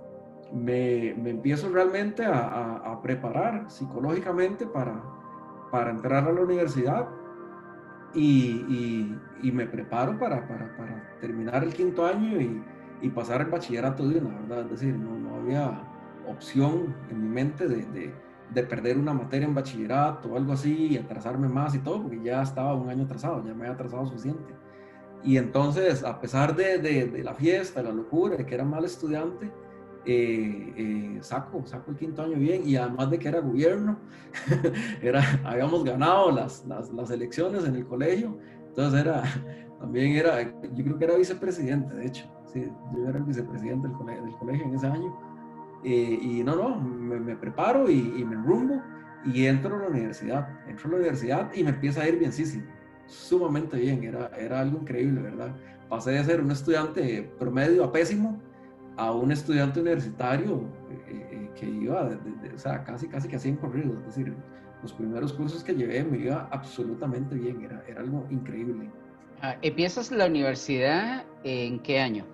me, 0.53 1.15
me 1.15 1.31
empiezo 1.31 1.69
realmente 1.69 2.23
a, 2.23 2.99
preparar 3.01 3.71
psicológicamente 3.71 4.67
para, 4.67 5.01
para 5.71 5.89
entrar 5.89 6.27
a 6.27 6.31
la 6.31 6.41
universidad 6.41 7.09
y 8.13 9.15
me 9.41 9.65
preparo 9.65 10.19
para, 10.19 10.47
para, 10.47 10.77
para 10.77 11.17
terminar 11.19 11.63
el 11.63 11.73
quinto 11.73 12.05
año 12.05 12.39
y 12.39 12.63
y 13.01 13.09
pasar 13.09 13.41
el 13.41 13.47
bachillerato 13.47 14.07
de 14.07 14.19
una, 14.19 14.39
¿verdad? 14.41 14.65
Es 14.65 14.71
decir, 14.71 14.95
no, 14.95 15.17
no 15.17 15.35
había 15.35 15.81
opción 16.27 16.95
en 17.09 17.21
mi 17.21 17.29
mente 17.29 17.67
de, 17.67 17.85
de, 17.87 18.13
de, 18.53 18.63
perder 18.63 18.97
una 18.97 19.13
materia 19.13 19.47
en 19.47 19.55
bachillerato 19.55 20.29
o 20.29 20.37
algo 20.37 20.53
así 20.53 20.87
y 20.91 20.97
atrasarme 20.97 21.47
más 21.47 21.73
y 21.75 21.79
todo, 21.79 22.03
porque 22.03 22.21
ya 22.23 22.41
estaba 22.41 22.75
un 22.75 22.89
año 22.89 23.05
atrasado, 23.05 23.43
ya 23.45 23.53
me 23.53 23.61
había 23.61 23.73
atrasado 23.73 24.05
suficiente. 24.05 24.53
Y 25.23 25.37
entonces, 25.37 26.03
a 26.03 26.19
pesar 26.19 26.55
de, 26.55 26.79
de 26.79 27.23
la 27.23 27.33
fiesta, 27.33 27.81
la 27.83 27.91
locura, 27.91 28.37
de 28.37 28.45
que 28.45 28.55
era 28.55 28.65
mal 28.65 28.85
estudiante, 28.85 29.51
eh, 30.03 30.73
eh, 30.77 31.17
saco, 31.21 31.63
saco 31.67 31.91
el 31.91 31.97
quinto 31.97 32.23
año 32.23 32.35
bien 32.35 32.67
y 32.67 32.75
además 32.75 33.11
de 33.11 33.19
que 33.19 33.27
era 33.27 33.39
gobierno, 33.39 33.99
era, 35.01 35.21
habíamos 35.43 35.83
ganado 35.83 36.31
las, 36.31 36.65
las, 36.65 36.91
las, 36.91 37.11
elecciones 37.11 37.65
en 37.65 37.75
el 37.75 37.85
colegio, 37.85 38.39
entonces 38.67 38.99
era, 38.99 39.21
también 39.79 40.13
era, 40.13 40.41
yo 40.73 40.83
creo 40.83 40.97
que 40.97 41.05
era 41.05 41.15
vicepresidente, 41.15 41.93
de 41.93 42.07
hecho, 42.07 42.25
sí, 42.51 42.71
yo 42.95 43.07
era 43.07 43.17
el 43.17 43.23
vicepresidente 43.23 43.87
del 43.87 43.97
colegio, 43.97 44.23
del 44.23 44.35
colegio 44.35 44.65
en 44.65 44.75
ese 44.75 44.87
año. 44.87 45.17
Eh, 45.83 46.19
y 46.21 46.43
no, 46.43 46.55
no, 46.55 46.79
me, 46.79 47.35
preparo 47.35 47.89
y, 47.89 48.23
me 48.23 48.35
rumbo 48.35 48.81
y 49.25 49.45
entro 49.45 49.75
a 49.75 49.79
la 49.79 49.87
universidad. 49.87 50.47
Entro 50.67 50.89
a 50.89 50.91
la 50.91 50.97
universidad 50.97 51.53
y 51.53 51.63
me 51.63 51.71
empieza 51.71 52.01
a 52.01 52.07
ir 52.07 52.19
bienísimo, 52.19 52.65
sumamente 53.07 53.77
bien, 53.77 54.03
era, 54.03 54.27
era 54.37 54.59
algo 54.59 54.79
increíble, 54.79 55.21
¿verdad? 55.21 55.55
Pasé 55.89 56.11
de 56.11 56.23
ser 56.23 56.41
un 56.41 56.51
estudiante 56.51 57.29
promedio 57.39 57.83
a 57.83 57.91
pésimo 57.91 58.39
a 58.97 59.11
un 59.11 59.31
estudiante 59.31 59.79
universitario 59.79 60.63
eh, 60.89 61.27
eh, 61.31 61.49
que 61.55 61.65
iba, 61.65 62.09
o 62.53 62.57
sea, 62.57 62.83
casi, 62.83 63.07
casi 63.07 63.27
que 63.27 63.37
hacía 63.37 63.55
corrido, 63.57 63.93
es 63.99 64.05
decir, 64.05 64.35
los 64.81 64.93
primeros 64.93 65.33
cursos 65.33 65.63
que 65.63 65.73
llevé 65.73 66.03
me 66.03 66.17
iba 66.17 66.47
absolutamente 66.51 67.35
bien, 67.35 67.61
era, 67.61 67.83
era 67.87 68.01
algo 68.01 68.25
increíble. 68.29 68.89
Ah, 69.41 69.55
¿Empiezas 69.61 70.11
la 70.11 70.27
universidad 70.27 71.23
en 71.43 71.79
qué 71.79 71.99
año? 71.99 72.25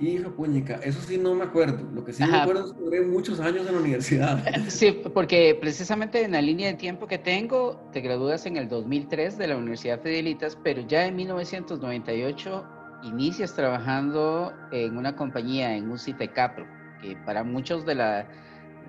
Hijo 0.00 0.30
puñica, 0.30 0.76
eso 0.82 0.98
sí 1.02 1.18
no 1.18 1.34
me 1.34 1.44
acuerdo. 1.44 1.86
Lo 1.92 2.02
que 2.02 2.14
sí 2.14 2.24
me 2.24 2.34
acuerdo 2.34 2.66
es 2.66 2.72
que 2.72 2.80
duré 2.80 3.00
muchos 3.02 3.38
años 3.38 3.66
en 3.66 3.74
la 3.74 3.80
universidad. 3.80 4.42
Sí, 4.68 4.92
porque 5.12 5.56
precisamente 5.60 6.24
en 6.24 6.32
la 6.32 6.40
línea 6.40 6.68
de 6.68 6.74
tiempo 6.74 7.06
que 7.06 7.18
tengo, 7.18 7.78
te 7.92 8.00
gradúas 8.00 8.46
en 8.46 8.56
el 8.56 8.68
2003 8.68 9.36
de 9.36 9.46
la 9.48 9.56
Universidad 9.58 10.00
Fidelitas, 10.00 10.56
pero 10.62 10.80
ya 10.86 11.04
en 11.04 11.16
1998 11.16 12.64
inicias 13.02 13.54
trabajando 13.54 14.52
en 14.72 14.96
una 14.96 15.16
compañía, 15.16 15.76
en 15.76 15.90
un 15.90 15.98
Capro, 16.34 16.66
que 17.02 17.16
para 17.26 17.44
muchos 17.44 17.84
de 17.84 17.94
la, 17.94 18.26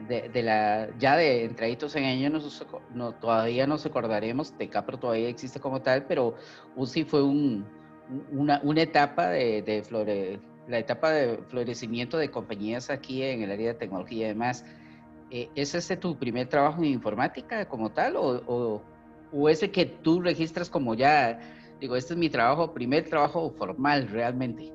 de, 0.07 0.43
la 0.43 0.89
ya 0.97 1.17
de 1.17 1.45
entraditos 1.45 1.95
en 1.95 2.05
años 2.05 2.65
no, 2.93 3.13
todavía 3.13 3.67
nos 3.67 3.85
acordaremos, 3.85 4.57
Tecapro 4.57 4.97
todavía 4.97 5.29
existe 5.29 5.59
como 5.59 5.81
tal, 5.81 6.05
pero 6.05 6.35
UCI 6.75 7.03
fue 7.03 7.23
un, 7.23 7.65
una, 8.31 8.59
una 8.63 8.81
etapa 8.81 9.29
de, 9.29 9.61
de 9.61 9.83
flore, 9.83 10.39
la 10.67 10.79
etapa 10.79 11.11
de 11.11 11.37
florecimiento 11.47 12.17
de 12.17 12.29
compañías 12.31 12.89
aquí 12.89 13.23
en 13.23 13.41
el 13.41 13.51
área 13.51 13.69
de 13.69 13.73
tecnología 13.73 14.25
y 14.25 14.29
demás. 14.29 14.65
Eh, 15.29 15.49
¿Es 15.55 15.75
este 15.75 15.97
tu 15.97 16.17
primer 16.17 16.47
trabajo 16.47 16.79
en 16.79 16.89
informática 16.89 17.67
como 17.67 17.91
tal 17.91 18.15
o, 18.17 18.41
o, 18.47 18.81
o 19.31 19.49
ese 19.49 19.71
que 19.71 19.85
tú 19.85 20.21
registras 20.21 20.69
como 20.69 20.93
ya, 20.93 21.39
digo, 21.79 21.95
este 21.95 22.13
es 22.13 22.19
mi 22.19 22.29
trabajo, 22.29 22.73
primer 22.73 23.07
trabajo 23.09 23.49
formal 23.57 24.07
realmente? 24.09 24.73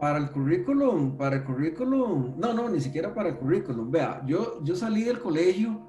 Para 0.00 0.18
el 0.18 0.30
currículum, 0.30 1.16
para 1.16 1.36
el 1.36 1.44
currículum, 1.44 2.34
no, 2.38 2.54
no, 2.54 2.68
ni 2.68 2.80
siquiera 2.80 3.12
para 3.12 3.30
el 3.30 3.36
currículum. 3.36 3.90
Vea, 3.90 4.22
yo, 4.26 4.62
yo 4.62 4.76
salí 4.76 5.02
del 5.02 5.18
colegio, 5.18 5.80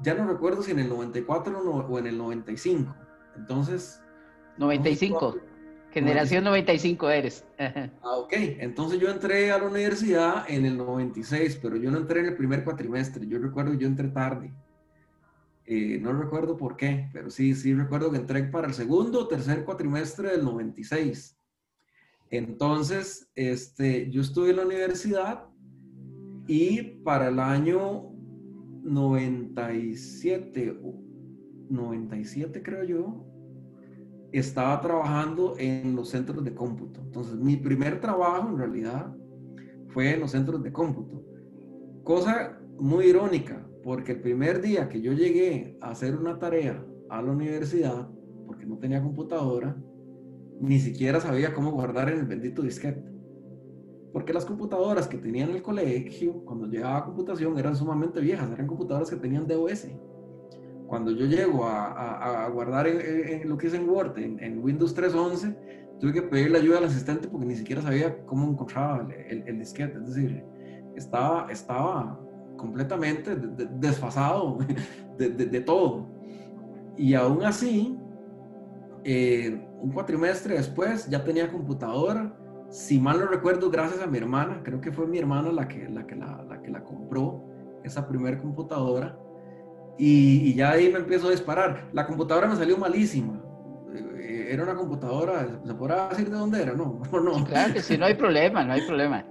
ya 0.00 0.14
no 0.14 0.26
recuerdo 0.26 0.62
si 0.62 0.72
en 0.72 0.80
el 0.80 0.88
94 0.88 1.58
o 1.60 1.98
en 1.98 2.06
el 2.06 2.18
95. 2.18 2.94
Entonces... 3.36 4.02
95. 4.58 5.36
Generación 5.92 6.44
95 6.44 7.10
eres. 7.10 7.44
ah, 7.58 8.16
ok. 8.16 8.32
Entonces 8.60 8.98
yo 8.98 9.10
entré 9.10 9.50
a 9.52 9.58
la 9.58 9.64
universidad 9.64 10.44
en 10.48 10.64
el 10.64 10.76
96, 10.78 11.58
pero 11.60 11.76
yo 11.76 11.90
no 11.90 11.98
entré 11.98 12.20
en 12.20 12.26
el 12.26 12.36
primer 12.36 12.64
cuatrimestre. 12.64 13.26
Yo 13.26 13.38
recuerdo 13.38 13.72
que 13.72 13.78
yo 13.78 13.86
entré 13.86 14.08
tarde. 14.08 14.52
Eh, 15.66 15.98
no 16.00 16.12
recuerdo 16.12 16.56
por 16.56 16.76
qué, 16.76 17.08
pero 17.12 17.30
sí, 17.30 17.54
sí 17.54 17.74
recuerdo 17.74 18.10
que 18.10 18.16
entré 18.18 18.42
para 18.44 18.66
el 18.66 18.74
segundo 18.74 19.20
o 19.20 19.28
tercer 19.28 19.64
cuatrimestre 19.64 20.30
del 20.30 20.44
96. 20.44 21.36
Entonces, 22.30 23.30
este, 23.34 24.10
yo 24.10 24.22
estuve 24.22 24.50
en 24.50 24.56
la 24.56 24.66
universidad 24.66 25.44
y 26.48 26.82
para 27.04 27.28
el 27.28 27.38
año 27.38 28.10
97, 28.82 30.80
97 31.68 32.62
creo 32.62 32.84
yo, 32.84 33.31
estaba 34.32 34.80
trabajando 34.80 35.54
en 35.58 35.94
los 35.94 36.08
centros 36.08 36.42
de 36.42 36.54
cómputo. 36.54 37.00
Entonces, 37.00 37.36
mi 37.36 37.56
primer 37.56 38.00
trabajo 38.00 38.48
en 38.48 38.58
realidad 38.58 39.14
fue 39.88 40.14
en 40.14 40.20
los 40.20 40.30
centros 40.30 40.62
de 40.62 40.72
cómputo. 40.72 41.22
Cosa 42.02 42.58
muy 42.78 43.06
irónica, 43.06 43.66
porque 43.82 44.12
el 44.12 44.20
primer 44.20 44.60
día 44.60 44.88
que 44.88 45.00
yo 45.00 45.12
llegué 45.12 45.76
a 45.80 45.90
hacer 45.90 46.16
una 46.16 46.38
tarea 46.38 46.84
a 47.10 47.20
la 47.20 47.32
universidad, 47.32 48.08
porque 48.46 48.64
no 48.64 48.78
tenía 48.78 49.02
computadora, 49.02 49.76
ni 50.60 50.78
siquiera 50.78 51.20
sabía 51.20 51.52
cómo 51.52 51.72
guardar 51.72 52.08
en 52.08 52.20
el 52.20 52.26
bendito 52.26 52.62
disquete. 52.62 53.12
Porque 54.12 54.32
las 54.32 54.44
computadoras 54.44 55.08
que 55.08 55.18
tenían 55.18 55.50
en 55.50 55.56
el 55.56 55.62
colegio, 55.62 56.44
cuando 56.44 56.66
llegaba 56.66 56.98
a 56.98 57.04
computación, 57.04 57.58
eran 57.58 57.76
sumamente 57.76 58.20
viejas, 58.20 58.50
eran 58.50 58.66
computadoras 58.66 59.10
que 59.10 59.16
tenían 59.16 59.46
DOS 59.46 59.88
cuando 60.92 61.10
yo 61.10 61.24
llego 61.24 61.64
a, 61.64 62.44
a, 62.44 62.50
guardar 62.50 62.86
en, 62.86 63.48
lo 63.48 63.56
que 63.56 63.68
es 63.68 63.72
en 63.72 63.88
Word, 63.88 64.18
en, 64.18 64.62
Windows 64.62 64.94
3.11, 64.94 65.56
tuve 65.98 66.12
que 66.12 66.20
pedirle 66.20 66.58
ayuda 66.58 66.76
al 66.76 66.84
asistente 66.84 67.28
porque 67.28 67.46
ni 67.46 67.56
siquiera 67.56 67.80
sabía 67.80 68.26
cómo 68.26 68.46
encontraba 68.50 69.08
el, 69.26 69.42
el, 69.46 69.58
disquete. 69.58 69.96
Es 69.96 70.14
decir, 70.14 70.44
estaba, 70.94 71.50
estaba 71.50 72.20
completamente 72.58 73.34
desfasado 73.34 74.58
de, 75.16 75.30
de, 75.30 75.60
todo. 75.62 76.10
Y 76.98 77.14
aún 77.14 77.42
así, 77.42 77.98
eh, 79.02 79.66
un 79.80 79.92
cuatrimestre 79.92 80.56
después 80.56 81.08
ya 81.08 81.24
tenía 81.24 81.50
computadora. 81.50 82.36
Si 82.68 83.00
mal 83.00 83.18
no 83.18 83.24
recuerdo, 83.28 83.70
gracias 83.70 84.02
a 84.02 84.06
mi 84.06 84.18
hermana, 84.18 84.60
creo 84.62 84.82
que 84.82 84.92
fue 84.92 85.06
mi 85.06 85.18
hermana 85.18 85.52
la 85.52 85.66
que 85.66 85.88
la, 85.88 86.06
que 86.06 86.16
la, 86.16 86.44
la, 86.46 86.60
que 86.60 86.70
la 86.70 86.84
compró, 86.84 87.46
esa 87.82 88.06
primera 88.06 88.38
computadora. 88.38 89.21
Y, 89.98 90.54
ya 90.54 90.70
ahí 90.70 90.90
me 90.90 90.98
empiezo 90.98 91.28
a 91.28 91.30
disparar. 91.30 91.88
La 91.92 92.06
computadora 92.06 92.46
me 92.46 92.56
salió 92.56 92.76
malísima. 92.76 93.40
Eh, 93.94 94.48
era 94.50 94.64
una 94.64 94.74
computadora, 94.74 95.46
¿se 95.64 95.74
podrá 95.74 96.08
decir 96.08 96.30
de 96.30 96.36
dónde 96.36 96.62
era? 96.62 96.72
No, 96.72 97.00
no. 97.12 97.44
claro 97.44 97.74
que 97.74 97.82
sí, 97.82 97.98
no 97.98 98.06
hay 98.06 98.14
problema, 98.14 98.64
no 98.64 98.72
hay 98.72 98.86
problema. 98.86 99.24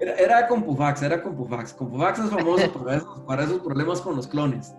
Era, 0.00 0.14
era 0.14 0.48
CompuFax, 0.48 1.02
era 1.02 1.22
CompuFax. 1.22 1.74
CompuFax 1.74 2.18
es 2.20 2.30
famoso 2.30 2.72
para 2.72 2.96
esos, 2.96 3.20
para 3.20 3.44
esos 3.44 3.60
problemas 3.60 4.00
con 4.00 4.16
los 4.16 4.28
clones. 4.28 4.74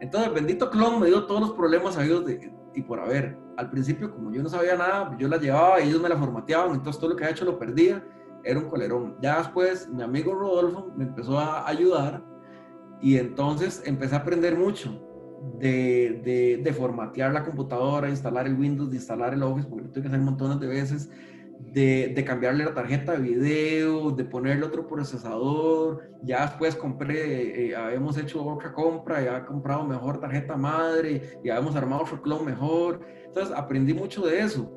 Entonces, 0.00 0.28
el 0.28 0.34
bendito 0.34 0.70
clon 0.70 1.00
me 1.00 1.06
dio 1.06 1.26
todos 1.26 1.40
los 1.40 1.52
problemas 1.52 1.94
sabidos 1.94 2.24
de, 2.26 2.52
y 2.74 2.82
por 2.82 3.00
haber. 3.00 3.38
Al 3.56 3.70
principio, 3.70 4.10
como 4.12 4.32
yo 4.32 4.42
no 4.42 4.48
sabía 4.48 4.76
nada, 4.76 5.14
yo 5.18 5.28
la 5.28 5.36
llevaba 5.36 5.80
y 5.80 5.88
ellos 5.88 6.00
me 6.00 6.08
la 6.08 6.16
formateaban, 6.16 6.74
entonces 6.74 6.98
todo 6.98 7.10
lo 7.10 7.16
que 7.16 7.24
había 7.24 7.34
hecho 7.34 7.44
lo 7.44 7.58
perdía. 7.58 8.04
Era 8.44 8.58
un 8.58 8.68
colerón. 8.68 9.16
Ya 9.20 9.38
después, 9.38 9.88
mi 9.88 10.02
amigo 10.02 10.34
Rodolfo 10.34 10.90
me 10.96 11.04
empezó 11.04 11.38
a 11.38 11.68
ayudar 11.68 12.22
y 13.02 13.18
entonces 13.18 13.82
empecé 13.84 14.14
a 14.14 14.18
aprender 14.18 14.56
mucho 14.56 15.08
de, 15.58 16.60
de, 16.62 16.72
formatear 16.72 17.32
la 17.32 17.44
computadora, 17.44 18.08
instalar 18.08 18.46
el 18.46 18.54
Windows, 18.54 18.90
de 18.90 18.96
instalar 18.96 19.34
el 19.34 19.42
Office, 19.42 19.68
porque 19.68 19.84
lo 19.84 19.90
tuve 19.90 20.02
que 20.02 20.08
hacer 20.08 20.20
montones 20.20 20.60
de 20.60 20.68
veces, 20.68 21.10
de, 21.72 22.12
de, 22.14 22.24
cambiarle 22.24 22.64
la 22.64 22.74
tarjeta 22.74 23.12
de 23.12 23.18
video, 23.18 24.12
de 24.12 24.24
ponerle 24.24 24.64
otro 24.64 24.86
procesador. 24.86 26.10
Ya 26.22 26.42
después 26.46 26.76
compré, 26.76 27.70
eh, 27.70 27.76
habíamos 27.76 28.16
hecho 28.18 28.44
otra 28.44 28.72
compra, 28.72 29.20
ya 29.20 29.44
comprado 29.44 29.84
mejor 29.84 30.20
tarjeta 30.20 30.56
madre, 30.56 31.40
ya 31.44 31.56
habíamos 31.56 31.74
armado 31.74 32.02
otro 32.02 32.22
clon 32.22 32.44
mejor. 32.44 33.00
Entonces 33.24 33.52
aprendí 33.56 33.94
mucho 33.94 34.24
de 34.24 34.40
eso. 34.40 34.72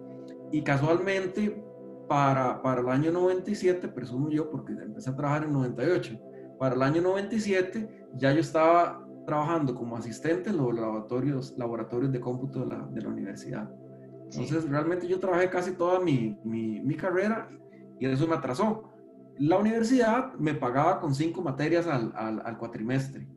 Y 0.51 0.63
casualmente, 0.63 1.63
para, 2.07 2.61
para 2.61 2.81
el 2.81 2.89
año 2.89 3.11
97, 3.11 3.87
presumo 3.89 4.29
yo, 4.29 4.49
porque 4.49 4.73
empecé 4.73 5.11
a 5.11 5.15
trabajar 5.15 5.43
en 5.43 5.53
98, 5.53 6.19
para 6.57 6.75
el 6.75 6.81
año 6.81 7.01
97 7.01 8.04
ya 8.15 8.33
yo 8.33 8.39
estaba 8.39 9.05
trabajando 9.25 9.73
como 9.73 9.97
asistente 9.97 10.49
en 10.49 10.57
los 10.57 10.73
laboratorios, 10.73 11.55
laboratorios 11.57 12.11
de 12.11 12.19
cómputo 12.19 12.59
de 12.61 12.67
la, 12.67 12.87
de 12.87 13.01
la 13.01 13.09
universidad. 13.09 13.69
Entonces, 14.31 14.69
realmente 14.69 15.07
yo 15.07 15.19
trabajé 15.19 15.49
casi 15.49 15.73
toda 15.73 15.99
mi, 15.99 16.37
mi, 16.43 16.81
mi, 16.81 16.95
carrera 16.95 17.49
y 17.99 18.05
eso 18.05 18.27
me 18.27 18.35
atrasó. 18.35 18.91
La 19.37 19.57
universidad 19.57 20.33
me 20.35 20.53
pagaba 20.53 20.99
con 20.99 21.13
cinco 21.13 21.41
materias 21.41 21.87
al, 21.87 22.11
al, 22.15 22.41
al 22.43 22.57
cuatrimestre. 22.57 23.27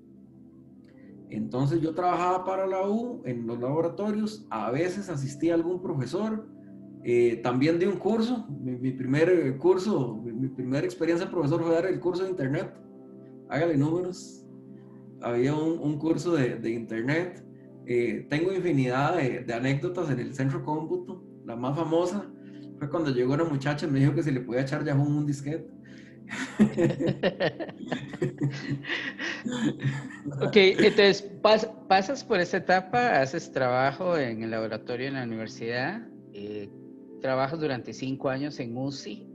Entonces 1.30 1.80
yo 1.80 1.94
trabajaba 1.94 2.44
para 2.44 2.66
la 2.66 2.88
U 2.88 3.22
en 3.24 3.46
los 3.46 3.60
laboratorios, 3.60 4.46
a 4.50 4.70
veces 4.70 5.08
asistía 5.08 5.52
a 5.52 5.56
algún 5.56 5.82
profesor, 5.82 6.48
eh, 7.04 7.40
también 7.42 7.78
di 7.78 7.86
un 7.86 7.96
curso, 7.96 8.46
mi, 8.48 8.92
primer 8.92 9.56
curso, 9.58 10.16
mi, 10.24 10.48
primera 10.48 10.84
experiencia 10.84 11.26
de 11.26 11.32
profesor 11.32 11.62
fue 11.62 11.72
dar 11.72 11.86
el 11.86 12.00
curso 12.00 12.24
de 12.24 12.30
internet, 12.30 12.74
hágale 13.48 13.76
números, 13.76 14.46
había 15.22 15.54
un, 15.54 15.98
curso 15.98 16.34
de, 16.34 16.70
internet. 16.70 17.44
Eh, 17.86 18.26
tengo 18.28 18.52
infinidad 18.52 19.16
de, 19.16 19.52
anécdotas 19.52 20.10
en 20.10 20.20
el 20.20 20.34
centro 20.34 20.62
cómputo. 20.64 21.24
La 21.44 21.56
más 21.56 21.76
famosa 21.76 22.30
fue 22.78 22.88
cuando 22.90 23.10
llegó 23.10 23.34
una 23.34 23.44
muchacha 23.44 23.86
y 23.86 23.90
me 23.90 24.00
dijo 24.00 24.14
que 24.14 24.22
se 24.22 24.32
le 24.32 24.40
podía 24.40 24.62
echar 24.62 24.84
Yahoo 24.84 25.04
un 25.04 25.26
disquete. 25.26 25.78
ok, 30.42 30.56
entonces 30.56 31.22
pasas 31.88 32.22
por 32.22 32.38
esta 32.38 32.58
etapa, 32.58 33.20
haces 33.20 33.50
trabajo 33.50 34.18
en 34.18 34.42
el 34.42 34.50
laboratorio 34.50 35.08
en 35.08 35.14
la 35.14 35.22
universidad, 35.24 36.06
eh, 36.34 36.68
trabajas 37.22 37.58
durante 37.58 37.94
cinco 37.94 38.28
años 38.28 38.60
en 38.60 38.76
UCI 38.76 39.26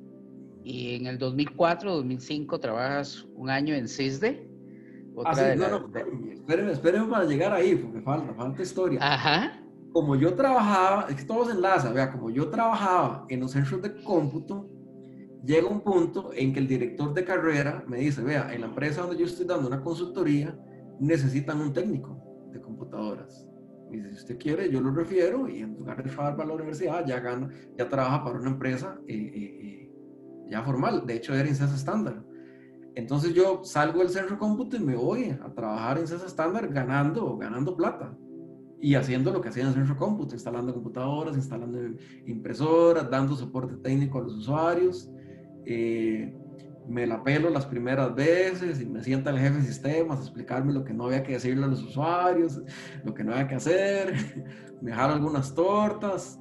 y 0.63 0.95
en 0.95 1.07
el 1.07 1.19
2004-2005 1.19 2.59
trabajas 2.59 3.25
un 3.35 3.49
año 3.49 3.75
en 3.75 3.87
CISDE. 3.87 4.47
Otra 5.15 5.55
no, 5.55 5.69
no, 5.69 5.97
espérenme, 6.31 6.71
espérenme 6.71 7.07
para 7.07 7.25
llegar 7.25 7.53
ahí, 7.53 7.75
porque 7.75 8.01
falta, 8.01 8.33
falta 8.33 8.61
historia. 8.61 8.99
Ajá. 9.01 9.59
Como 9.91 10.15
yo 10.15 10.33
trabajaba, 10.33 11.05
es 11.09 11.15
que 11.17 11.23
todo 11.23 11.45
se 11.45 11.51
enlaza, 11.51 11.91
vea, 11.91 12.11
como 12.11 12.29
yo 12.31 12.49
trabajaba 12.49 13.25
en 13.29 13.41
los 13.41 13.51
centros 13.51 13.81
de 13.81 14.03
cómputo, 14.03 14.67
llega 15.45 15.67
un 15.67 15.81
punto 15.81 16.31
en 16.33 16.53
que 16.53 16.59
el 16.59 16.67
director 16.67 17.13
de 17.13 17.23
carrera 17.23 17.83
me 17.87 17.97
dice, 17.97 18.23
vea, 18.23 18.53
en 18.53 18.61
la 18.61 18.67
empresa 18.67 19.01
donde 19.01 19.17
yo 19.17 19.25
estoy 19.25 19.45
dando 19.45 19.67
una 19.67 19.81
consultoría, 19.81 20.57
necesitan 20.99 21.61
un 21.61 21.73
técnico 21.73 22.17
de 22.51 22.61
computadoras. 22.61 23.47
Y 23.91 24.01
si 24.01 24.15
usted 24.15 24.37
quiere, 24.39 24.71
yo 24.71 24.81
lo 24.81 24.91
refiero 24.91 25.47
y 25.47 25.59
en 25.59 25.75
lugar 25.75 25.97
de 25.97 26.09
trabajar 26.09 26.35
para 26.35 26.49
la 26.49 26.55
universidad, 26.55 27.05
ya, 27.05 27.19
gana, 27.19 27.49
ya 27.77 27.87
trabaja 27.87 28.23
para 28.23 28.39
una 28.39 28.49
empresa 28.49 28.97
eh, 29.07 29.13
eh, 29.13 29.59
eh, 29.61 29.91
ya 30.49 30.63
formal. 30.63 31.05
De 31.05 31.15
hecho, 31.15 31.35
era 31.35 31.47
en 31.47 31.55
CESA 31.55 31.75
estándar. 31.75 32.23
Entonces 32.95 33.33
yo 33.33 33.61
salgo 33.63 33.99
del 33.99 34.09
centro 34.09 34.35
de 34.35 34.39
cómputo 34.39 34.77
y 34.77 34.79
me 34.79 34.95
voy 34.95 35.29
a 35.29 35.53
trabajar 35.53 35.97
en 35.97 36.07
CESA 36.07 36.27
estándar 36.27 36.67
ganando, 36.67 37.37
ganando 37.37 37.75
plata 37.75 38.15
y 38.79 38.95
haciendo 38.95 39.31
lo 39.31 39.41
que 39.41 39.49
hacía 39.49 39.63
en 39.63 39.69
el 39.69 39.75
centro 39.75 39.95
cómputo, 39.95 40.35
instalando 40.35 40.73
computadoras, 40.73 41.35
instalando 41.35 41.79
impresoras, 42.27 43.09
dando 43.09 43.35
soporte 43.35 43.77
técnico 43.77 44.19
a 44.19 44.23
los 44.23 44.35
usuarios. 44.35 45.09
Eh, 45.65 46.35
me 46.87 47.07
la 47.07 47.23
pelo 47.23 47.49
las 47.49 47.65
primeras 47.65 48.13
veces 48.13 48.81
y 48.81 48.85
me 48.85 49.01
sienta 49.01 49.29
el 49.29 49.39
jefe 49.39 49.59
de 49.59 49.63
sistemas 49.63 50.19
a 50.19 50.21
explicarme 50.23 50.73
lo 50.73 50.83
que 50.83 50.93
no 50.93 51.05
había 51.05 51.23
que 51.23 51.31
decirle 51.33 51.63
a 51.63 51.67
los 51.67 51.81
usuarios, 51.81 52.61
lo 53.05 53.13
que 53.13 53.23
no 53.23 53.31
había 53.31 53.47
que 53.47 53.55
hacer, 53.55 54.13
me 54.81 54.91
jalo 54.91 55.13
algunas 55.13 55.55
tortas 55.55 56.39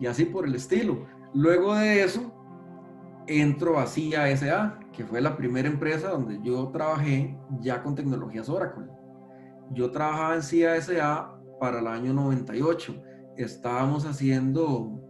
y 0.00 0.06
así 0.06 0.24
por 0.24 0.46
el 0.46 0.54
estilo. 0.54 1.06
Luego 1.34 1.74
de 1.74 2.02
eso, 2.02 2.32
entro 3.26 3.78
a 3.78 3.86
CIA 3.86 4.80
que 4.98 5.06
fue 5.06 5.20
la 5.20 5.36
primera 5.36 5.68
empresa 5.68 6.10
donde 6.10 6.40
yo 6.42 6.70
trabajé 6.72 7.38
ya 7.60 7.84
con 7.84 7.94
tecnologías 7.94 8.48
Oracle. 8.48 8.86
Yo 9.70 9.92
trabajaba 9.92 10.34
en 10.34 10.42
CIA 10.42 11.30
para 11.60 11.78
el 11.78 11.86
año 11.86 12.12
98. 12.12 13.00
Estábamos 13.36 14.04
haciendo 14.06 15.00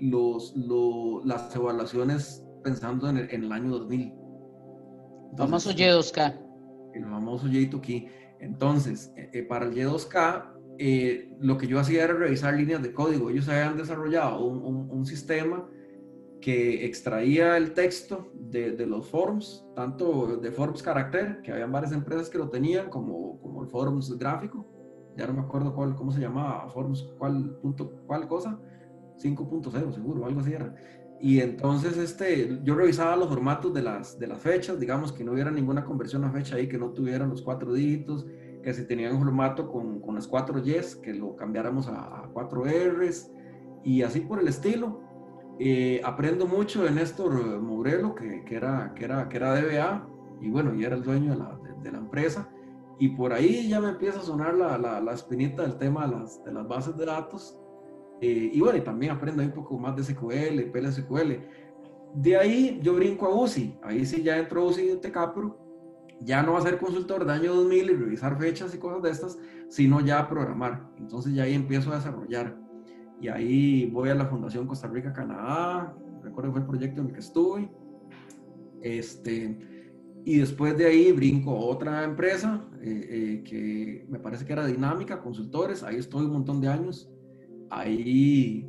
los, 0.00 0.54
las 1.26 1.54
evaluaciones 1.54 2.42
pensando 2.64 3.10
en 3.10 3.18
el, 3.18 3.52
año 3.52 3.68
2000. 3.68 4.00
El 5.32 5.36
famoso 5.36 5.70
Y2K. 5.70 6.40
El 6.94 7.04
famoso 7.04 7.46
J2K. 7.46 8.10
Entonces, 8.40 9.12
eh, 9.16 9.28
eh, 9.34 9.42
para 9.42 9.66
el 9.66 9.74
Y2K, 9.74 10.50
eh, 10.78 11.30
lo 11.40 11.58
que 11.58 11.66
yo 11.66 11.78
hacía 11.78 12.04
era 12.04 12.14
revisar 12.14 12.54
líneas 12.54 12.82
de 12.82 12.94
código. 12.94 13.28
Ellos 13.28 13.50
habían 13.50 13.76
desarrollado 13.76 14.42
un, 14.46 14.90
un, 14.90 15.04
sistema 15.04 15.68
que 16.40 16.84
extraía 16.84 17.56
el 17.56 17.74
texto 17.74 18.30
de, 18.34 18.72
de, 18.72 18.86
los 18.86 19.08
forms, 19.08 19.66
tanto 19.74 20.38
de 20.38 20.50
forms 20.50 20.82
carácter, 20.82 21.40
que 21.42 21.52
habían 21.52 21.70
varias 21.70 21.92
empresas 21.92 22.30
que 22.30 22.38
lo 22.38 22.48
tenían, 22.48 22.88
como, 22.88 23.38
como 23.40 23.62
el 23.62 23.68
forms 23.68 24.16
gráfico. 24.18 24.66
Ya 25.16 25.26
no 25.26 25.34
me 25.34 25.40
acuerdo 25.40 25.74
cuál, 25.74 25.94
cómo 25.94 26.12
se 26.12 26.20
llamaba, 26.20 26.68
forms, 26.70 27.02
cuál, 27.18 27.56
punto, 27.60 27.92
cuál 28.06 28.26
cosa. 28.26 28.58
5.0 29.18 29.92
seguro, 29.92 30.24
algo 30.24 30.40
así 30.40 30.52
era. 30.52 30.74
Y 31.20 31.40
entonces 31.40 31.98
este, 31.98 32.60
yo 32.62 32.74
revisaba 32.74 33.14
los 33.14 33.28
formatos 33.28 33.74
de 33.74 33.82
las, 33.82 34.18
de 34.18 34.26
las 34.26 34.38
fechas, 34.38 34.80
digamos 34.80 35.12
que 35.12 35.22
no 35.22 35.32
hubiera 35.32 35.50
ninguna 35.50 35.84
conversión 35.84 36.24
a 36.24 36.30
fecha 36.30 36.56
ahí, 36.56 36.66
que 36.66 36.78
no 36.78 36.92
tuvieran 36.92 37.28
los 37.28 37.42
cuatro 37.42 37.74
dígitos, 37.74 38.26
que 38.62 38.72
si 38.72 38.86
tenían 38.86 39.14
un 39.14 39.22
formato 39.22 39.70
con, 39.70 40.00
con 40.00 40.14
las 40.14 40.26
cuatro 40.26 40.58
Ys, 40.58 40.96
que 40.96 41.12
lo 41.12 41.36
cambiáramos 41.36 41.88
a, 41.88 42.30
cuatro 42.32 42.64
Rs, 42.64 43.30
y 43.84 44.00
así 44.02 44.20
por 44.20 44.40
el 44.40 44.48
estilo. 44.48 45.02
Eh, 45.62 46.00
aprendo 46.02 46.46
mucho 46.46 46.82
de 46.82 46.90
Néstor 46.90 47.60
Mourelo, 47.60 48.14
que, 48.14 48.44
que, 48.44 48.56
era, 48.56 48.92
que, 48.94 49.04
era, 49.04 49.28
que 49.28 49.36
era 49.36 49.54
DBA, 49.54 50.08
y 50.40 50.50
bueno, 50.50 50.74
y 50.74 50.84
era 50.84 50.96
el 50.96 51.02
dueño 51.02 51.32
de 51.32 51.38
la, 51.38 51.60
de, 51.82 51.92
la 51.92 51.98
empresa. 51.98 52.48
Y 52.98 53.10
por 53.10 53.32
ahí 53.32 53.68
ya 53.68 53.80
me 53.80 53.90
empieza 53.90 54.20
a 54.20 54.22
sonar 54.22 54.54
la, 54.54 54.76
la, 54.78 55.00
la 55.00 55.12
espinita 55.12 55.62
del 55.62 55.76
tema 55.76 56.06
de 56.06 56.16
las, 56.16 56.42
de 56.44 56.52
las 56.52 56.66
bases 56.66 56.96
de 56.96 57.06
datos 57.06 57.60
eh, 58.20 58.50
y 58.52 58.60
bueno, 58.60 58.78
y 58.78 58.82
también 58.82 59.12
aprendo 59.12 59.42
un 59.42 59.52
poco 59.52 59.78
más 59.78 59.96
de 59.96 60.04
SQL, 60.04 60.70
PLSQL. 60.70 61.32
De 62.14 62.36
ahí 62.36 62.80
yo 62.82 62.94
brinco 62.94 63.26
a 63.26 63.34
UCI. 63.34 63.78
Ahí 63.82 64.04
sí 64.04 64.22
ya 64.22 64.38
entro 64.38 64.62
a 64.62 64.66
UCI 64.66 64.88
de 64.88 64.96
Tecapro. 64.96 65.58
Ya 66.20 66.42
no 66.42 66.52
va 66.52 66.58
a 66.58 66.62
ser 66.62 66.78
consultor 66.78 67.24
de 67.24 67.32
año 67.32 67.54
2000 67.54 67.90
y 67.90 67.94
revisar 67.94 68.38
fechas 68.38 68.74
y 68.74 68.78
cosas 68.78 69.02
de 69.02 69.10
estas, 69.10 69.38
sino 69.68 70.00
ya 70.00 70.18
a 70.18 70.28
programar. 70.28 70.90
Entonces 70.98 71.32
ya 71.32 71.44
ahí 71.44 71.54
empiezo 71.54 71.92
a 71.92 71.96
desarrollar. 71.96 72.58
Y 73.20 73.28
ahí 73.28 73.86
voy 73.86 74.08
a 74.08 74.14
la 74.14 74.26
Fundación 74.26 74.66
Costa 74.66 74.88
Rica, 74.88 75.12
Canadá. 75.12 75.94
Recuerdo 76.22 76.50
que 76.50 76.52
fue 76.52 76.60
el 76.60 76.66
proyecto 76.66 77.00
en 77.00 77.08
el 77.08 77.12
que 77.12 77.20
estuve. 77.20 77.70
Este, 78.82 79.58
y 80.24 80.38
después 80.38 80.76
de 80.76 80.86
ahí 80.86 81.12
brinco 81.12 81.50
a 81.50 81.66
otra 81.66 82.04
empresa 82.04 82.64
eh, 82.80 83.08
eh, 83.10 83.42
que 83.44 84.06
me 84.08 84.18
parece 84.18 84.44
que 84.44 84.52
era 84.52 84.66
Dinámica, 84.66 85.20
consultores. 85.20 85.82
Ahí 85.82 85.96
estoy 85.96 86.24
un 86.24 86.32
montón 86.32 86.60
de 86.60 86.68
años 86.68 87.10
ahí 87.70 88.68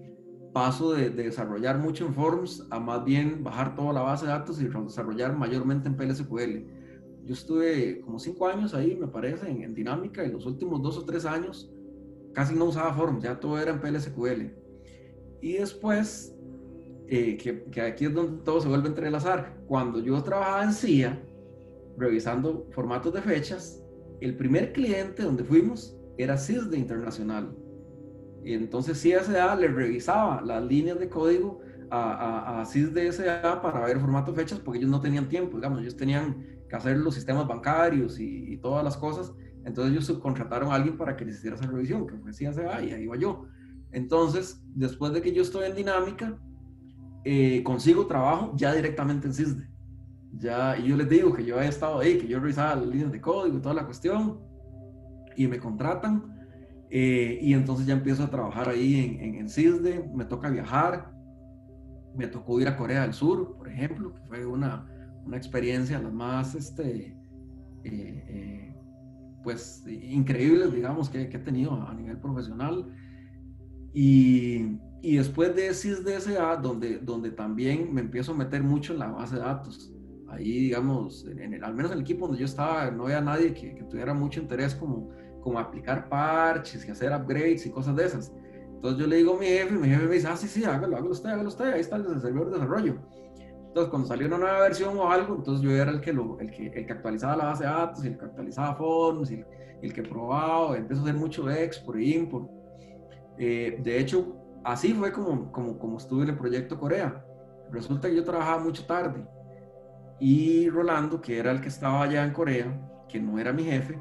paso 0.53 0.93
de, 0.93 1.09
desarrollar 1.09 1.77
mucho 1.79 2.05
en 2.05 2.13
Forms 2.13 2.67
a 2.69 2.79
más 2.79 3.03
bien 3.03 3.43
bajar 3.43 3.75
toda 3.75 3.93
la 3.93 4.01
base 4.01 4.25
de 4.25 4.31
datos 4.31 4.61
y 4.61 4.67
desarrollar 4.67 5.35
mayormente 5.35 5.87
en 5.87 5.95
PLSQL. 5.95 6.65
Yo 7.25 7.33
estuve 7.33 8.01
como 8.01 8.19
cinco 8.19 8.47
años 8.47 8.73
ahí, 8.73 8.95
me 8.95 9.07
parece, 9.07 9.49
en, 9.49 9.73
dinámica 9.73 10.25
y 10.25 10.31
los 10.31 10.45
últimos 10.45 10.81
dos 10.81 10.97
o 10.97 11.05
tres 11.05 11.25
años 11.25 11.71
casi 12.33 12.55
no 12.55 12.65
usaba 12.65 12.93
Forms, 12.93 13.23
ya 13.23 13.39
todo 13.39 13.59
era 13.59 13.71
en 13.71 13.81
PLSQL. 13.81 14.53
Y 15.41 15.53
después, 15.53 16.35
eh, 17.07 17.37
que, 17.37 17.81
aquí 17.81 18.05
es 18.05 18.13
donde 18.13 18.43
todo 18.43 18.61
se 18.61 18.67
vuelve 18.67 18.85
a 18.85 18.89
entrelazar, 18.89 19.57
cuando 19.67 19.99
yo 19.99 20.21
trabajaba 20.23 20.63
en 20.63 20.73
CIA, 20.73 21.21
revisando 21.97 22.67
formatos 22.71 23.13
de 23.13 23.21
fechas, 23.21 23.83
el 24.19 24.37
primer 24.37 24.71
cliente 24.71 25.23
donde 25.23 25.43
fuimos 25.43 25.97
era 26.17 26.37
CISD 26.37 26.73
Internacional 26.75 27.55
y 28.43 28.53
entonces 28.53 29.01
CSA 29.01 29.55
le 29.55 29.67
revisaba 29.67 30.41
las 30.41 30.63
líneas 30.63 30.99
de 30.99 31.09
código 31.09 31.59
a, 31.89 32.61
a, 32.61 32.61
a 32.61 33.61
para 33.61 33.85
ver 33.85 33.99
formato 33.99 34.33
fechas 34.33 34.59
porque 34.59 34.79
ellos 34.79 34.89
no 34.89 35.01
tenían 35.01 35.27
tiempo, 35.27 35.57
digamos, 35.57 35.81
ellos 35.81 35.95
tenían 35.95 36.63
que 36.67 36.75
hacer 36.75 36.97
los 36.97 37.13
sistemas 37.13 37.47
bancarios 37.47 38.19
y, 38.19 38.57
todas 38.57 38.83
las 38.83 38.97
cosas. 38.97 39.33
Entonces 39.65 39.93
ellos 39.93 40.05
subcontrataron 40.05 40.71
a 40.71 40.75
alguien 40.75 40.97
para 40.97 41.15
que 41.15 41.25
les 41.25 41.37
hiciera 41.37 41.55
esa 41.55 41.67
revisión, 41.67 42.07
que 42.07 42.17
fue 42.17 42.31
CSA 42.31 42.81
y 42.83 42.91
ahí 42.91 43.03
iba 43.03 43.15
yo. 43.15 43.45
Entonces, 43.91 44.63
después 44.73 45.13
de 45.13 45.21
que 45.21 45.33
yo 45.33 45.41
estoy 45.41 45.67
en 45.67 45.75
dinámica, 45.75 46.37
eh, 47.23 47.61
consigo 47.63 48.07
trabajo 48.07 48.53
ya 48.55 48.73
directamente 48.73 49.27
en 49.27 49.33
CISD. 49.33 49.63
Ya, 50.37 50.77
y 50.77 50.87
yo 50.87 50.95
les 50.95 51.09
digo 51.09 51.33
que 51.33 51.43
yo 51.43 51.57
había 51.57 51.69
estado 51.69 51.99
ahí, 51.99 52.17
que 52.17 52.27
yo 52.27 52.39
revisaba 52.39 52.75
las 52.75 52.87
líneas 52.87 53.11
de 53.11 53.19
código 53.19 53.57
y 53.57 53.61
toda 53.61 53.75
la 53.75 53.85
cuestión, 53.85 54.39
y 55.35 55.47
me 55.47 55.59
contratan 55.59 56.31
eh, 56.93 57.39
y 57.41 57.53
entonces 57.53 57.85
ya 57.85 57.93
empiezo 57.93 58.23
a 58.23 58.29
trabajar 58.29 58.67
ahí 58.67 59.17
en, 59.21 59.35
en, 59.35 59.49
CISDE, 59.49 60.09
me 60.13 60.25
toca 60.25 60.49
viajar, 60.49 61.09
me 62.13 62.27
tocó 62.27 62.59
ir 62.59 62.67
a 62.67 62.75
Corea 62.75 63.03
del 63.03 63.13
Sur, 63.13 63.55
por 63.55 63.69
ejemplo, 63.69 64.13
que 64.13 64.21
fue 64.27 64.45
una, 64.45 64.85
una 65.25 65.37
experiencia 65.37 65.99
la 65.99 66.09
más, 66.09 66.53
este, 66.53 67.17
eh, 67.85 68.25
eh, 68.27 68.70
pues, 69.43 69.83
increíbles, 69.87 70.73
digamos, 70.73 71.09
que, 71.09 71.29
que, 71.29 71.37
he 71.37 71.39
tenido 71.39 71.73
a 71.73 71.93
nivel 71.93 72.17
profesional. 72.17 72.87
Y, 73.93 74.77
y 75.01 75.17
después 75.17 75.55
de 75.55 75.73
CISDSA, 75.73 76.57
donde, 76.57 76.99
donde 76.99 77.31
también 77.31 77.93
me 77.93 78.01
empiezo 78.01 78.31
a 78.31 78.35
meter 78.35 78.63
mucho 78.63 78.93
en 78.93 78.99
la 78.99 79.07
base 79.07 79.35
de 79.35 79.41
datos. 79.41 79.93
Ahí, 80.29 80.59
digamos, 80.59 81.25
en 81.27 81.53
el, 81.53 81.63
al 81.63 81.73
menos 81.73 81.91
en 81.91 81.97
el 81.97 82.03
equipo 82.03 82.25
donde 82.25 82.39
yo 82.39 82.45
estaba, 82.45 82.89
no 82.91 83.03
había 83.03 83.21
nadie 83.21 83.53
que, 83.53 83.75
que 83.75 83.83
tuviera 83.83 84.13
mucho 84.13 84.39
interés 84.39 84.73
como 84.75 85.09
como 85.41 85.59
aplicar 85.59 86.07
parches 86.07 86.87
y 86.87 86.91
hacer 86.91 87.11
upgrades 87.11 87.65
y 87.65 87.69
cosas 87.69 87.95
de 87.95 88.05
esas. 88.05 88.31
Entonces 88.75 88.99
yo 88.99 89.07
le 89.07 89.17
digo 89.17 89.35
a 89.35 89.39
mi 89.39 89.47
jefe, 89.47 89.71
mi 89.73 89.89
jefe 89.89 90.05
me 90.05 90.15
dice, 90.15 90.27
ah, 90.27 90.37
sí, 90.37 90.47
sí, 90.47 90.63
hágalo, 90.63 90.95
hágalo 90.95 91.11
usted, 91.11 91.29
hágalo 91.29 91.49
usted, 91.49 91.73
ahí 91.73 91.81
está 91.81 91.97
el 91.97 92.21
servidor 92.21 92.47
de 92.47 92.53
desarrollo. 92.53 92.95
Entonces 93.71 93.89
cuando 93.89 94.09
salió 94.09 94.27
una 94.27 94.37
nueva 94.37 94.59
versión 94.59 94.97
o 94.97 95.09
algo, 95.09 95.33
entonces 95.33 95.63
yo 95.63 95.71
era 95.71 95.91
el 95.91 96.01
que, 96.01 96.11
lo, 96.11 96.37
el 96.41 96.51
que, 96.51 96.67
el 96.67 96.85
que 96.85 96.91
actualizaba 96.91 97.37
la 97.37 97.45
base 97.45 97.63
de 97.63 97.69
datos, 97.69 98.03
el 98.03 98.17
que 98.17 98.25
actualizaba 98.25 98.75
forms, 98.75 99.31
el, 99.31 99.45
el 99.81 99.93
que 99.93 100.03
probaba, 100.03 100.75
empezó 100.75 100.99
a 100.99 101.03
hacer 101.05 101.15
mucho 101.15 101.49
export 101.49 101.97
e 101.97 102.03
import. 102.03 102.49
Eh, 103.37 103.79
de 103.81 103.97
hecho, 103.97 104.35
así 104.65 104.93
fue 104.93 105.13
como, 105.13 105.49
como, 105.53 105.79
como 105.79 105.97
estuve 105.99 106.23
en 106.23 106.31
el 106.31 106.37
proyecto 106.37 106.77
Corea. 106.77 107.25
Resulta 107.71 108.09
que 108.09 108.17
yo 108.17 108.25
trabajaba 108.25 108.61
mucho 108.61 108.85
tarde 108.85 109.25
y 110.19 110.69
Rolando, 110.69 111.21
que 111.21 111.39
era 111.39 111.51
el 111.51 111.61
que 111.61 111.69
estaba 111.69 112.03
allá 112.03 112.25
en 112.25 112.33
Corea, 112.33 112.77
que 113.07 113.21
no 113.21 113.39
era 113.39 113.53
mi 113.53 113.63
jefe, 113.63 113.97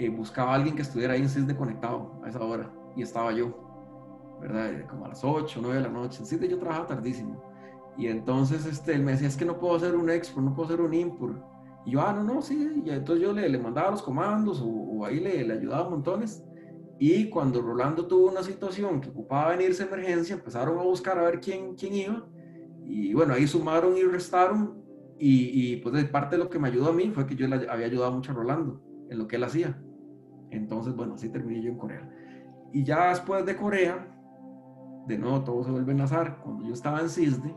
eh, 0.00 0.08
buscaba 0.08 0.50
a 0.50 0.54
alguien 0.56 0.74
que 0.74 0.82
estuviera 0.82 1.14
ahí 1.14 1.22
en 1.22 1.28
CISDE 1.28 1.56
conectado 1.56 2.20
a 2.24 2.30
esa 2.30 2.42
hora 2.42 2.68
y 2.96 3.02
estaba 3.02 3.30
yo, 3.30 4.38
¿verdad? 4.40 4.88
Como 4.88 5.04
a 5.04 5.08
las 5.10 5.22
8, 5.22 5.60
9 5.62 5.76
de 5.76 5.82
la 5.82 5.88
noche. 5.88 6.18
En 6.18 6.26
CISDE 6.26 6.48
yo 6.48 6.58
trabajaba 6.58 6.88
tardísimo. 6.88 7.47
Y 7.98 8.06
entonces 8.06 8.64
este, 8.64 8.94
él 8.94 9.02
me 9.02 9.12
decía, 9.12 9.26
es 9.26 9.36
que 9.36 9.44
no 9.44 9.58
puedo 9.58 9.74
hacer 9.74 9.96
un 9.96 10.08
export, 10.08 10.46
no 10.46 10.54
puedo 10.54 10.68
hacer 10.68 10.80
un 10.80 10.94
import. 10.94 11.42
Y 11.84 11.90
yo, 11.90 12.00
ah, 12.00 12.12
no, 12.12 12.22
no, 12.22 12.40
sí. 12.40 12.82
Y 12.84 12.90
entonces 12.90 13.24
yo 13.24 13.32
le, 13.32 13.48
le 13.48 13.58
mandaba 13.58 13.90
los 13.90 14.02
comandos 14.02 14.62
o, 14.64 15.04
ahí 15.04 15.18
le, 15.18 15.44
le, 15.44 15.54
ayudaba 15.54 15.90
montones. 15.90 16.44
Y 17.00 17.28
cuando 17.28 17.60
Rolando 17.60 18.06
tuvo 18.06 18.30
una 18.30 18.44
situación 18.44 19.00
que 19.00 19.08
ocupaba 19.08 19.50
venirse 19.50 19.82
emergencia, 19.82 20.36
empezaron 20.36 20.78
a 20.78 20.82
buscar 20.82 21.18
a 21.18 21.22
ver 21.22 21.40
quién, 21.40 21.74
quién 21.74 21.94
iba. 21.94 22.24
Y 22.84 23.12
bueno, 23.14 23.34
ahí 23.34 23.48
sumaron 23.48 23.96
y 23.96 24.02
restaron. 24.02 24.80
Y, 25.18 25.72
y 25.72 25.76
pues 25.78 26.04
parte 26.04 26.36
de 26.36 26.44
lo 26.44 26.48
que 26.48 26.60
me 26.60 26.68
ayudó 26.68 26.90
a 26.90 26.92
mí 26.92 27.10
fue 27.10 27.26
que 27.26 27.34
yo 27.34 27.48
le 27.48 27.68
había 27.68 27.86
ayudado 27.86 28.12
mucho 28.12 28.30
a 28.30 28.34
Rolando 28.36 28.80
en 29.10 29.18
lo 29.18 29.26
que 29.26 29.36
él 29.36 29.44
hacía. 29.44 29.82
Entonces, 30.50 30.94
bueno, 30.94 31.14
así 31.14 31.28
terminé 31.30 31.62
yo 31.62 31.70
en 31.70 31.78
Corea. 31.78 32.08
Y 32.72 32.84
ya 32.84 33.08
después 33.08 33.44
de 33.44 33.56
Corea, 33.56 34.14
de 35.08 35.18
nuevo 35.18 35.42
todo 35.42 35.64
se 35.64 35.72
vuelve 35.72 35.90
a 35.90 35.94
enlazar. 35.94 36.40
Cuando 36.42 36.64
yo 36.64 36.74
estaba 36.74 37.00
en 37.00 37.08
CISDE, 37.08 37.52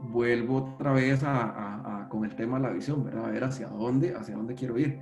vuelvo 0.00 0.74
otra 0.74 0.92
vez 0.92 1.22
a, 1.24 2.06
con 2.10 2.24
el 2.24 2.34
tema 2.36 2.58
de 2.58 2.64
la 2.64 2.70
visión, 2.70 3.04
¿verdad? 3.04 3.26
A 3.26 3.30
ver 3.30 3.44
hacia 3.44 3.68
dónde, 3.68 4.14
hacia 4.14 4.36
dónde 4.36 4.54
quiero 4.54 4.78
ir. 4.78 5.00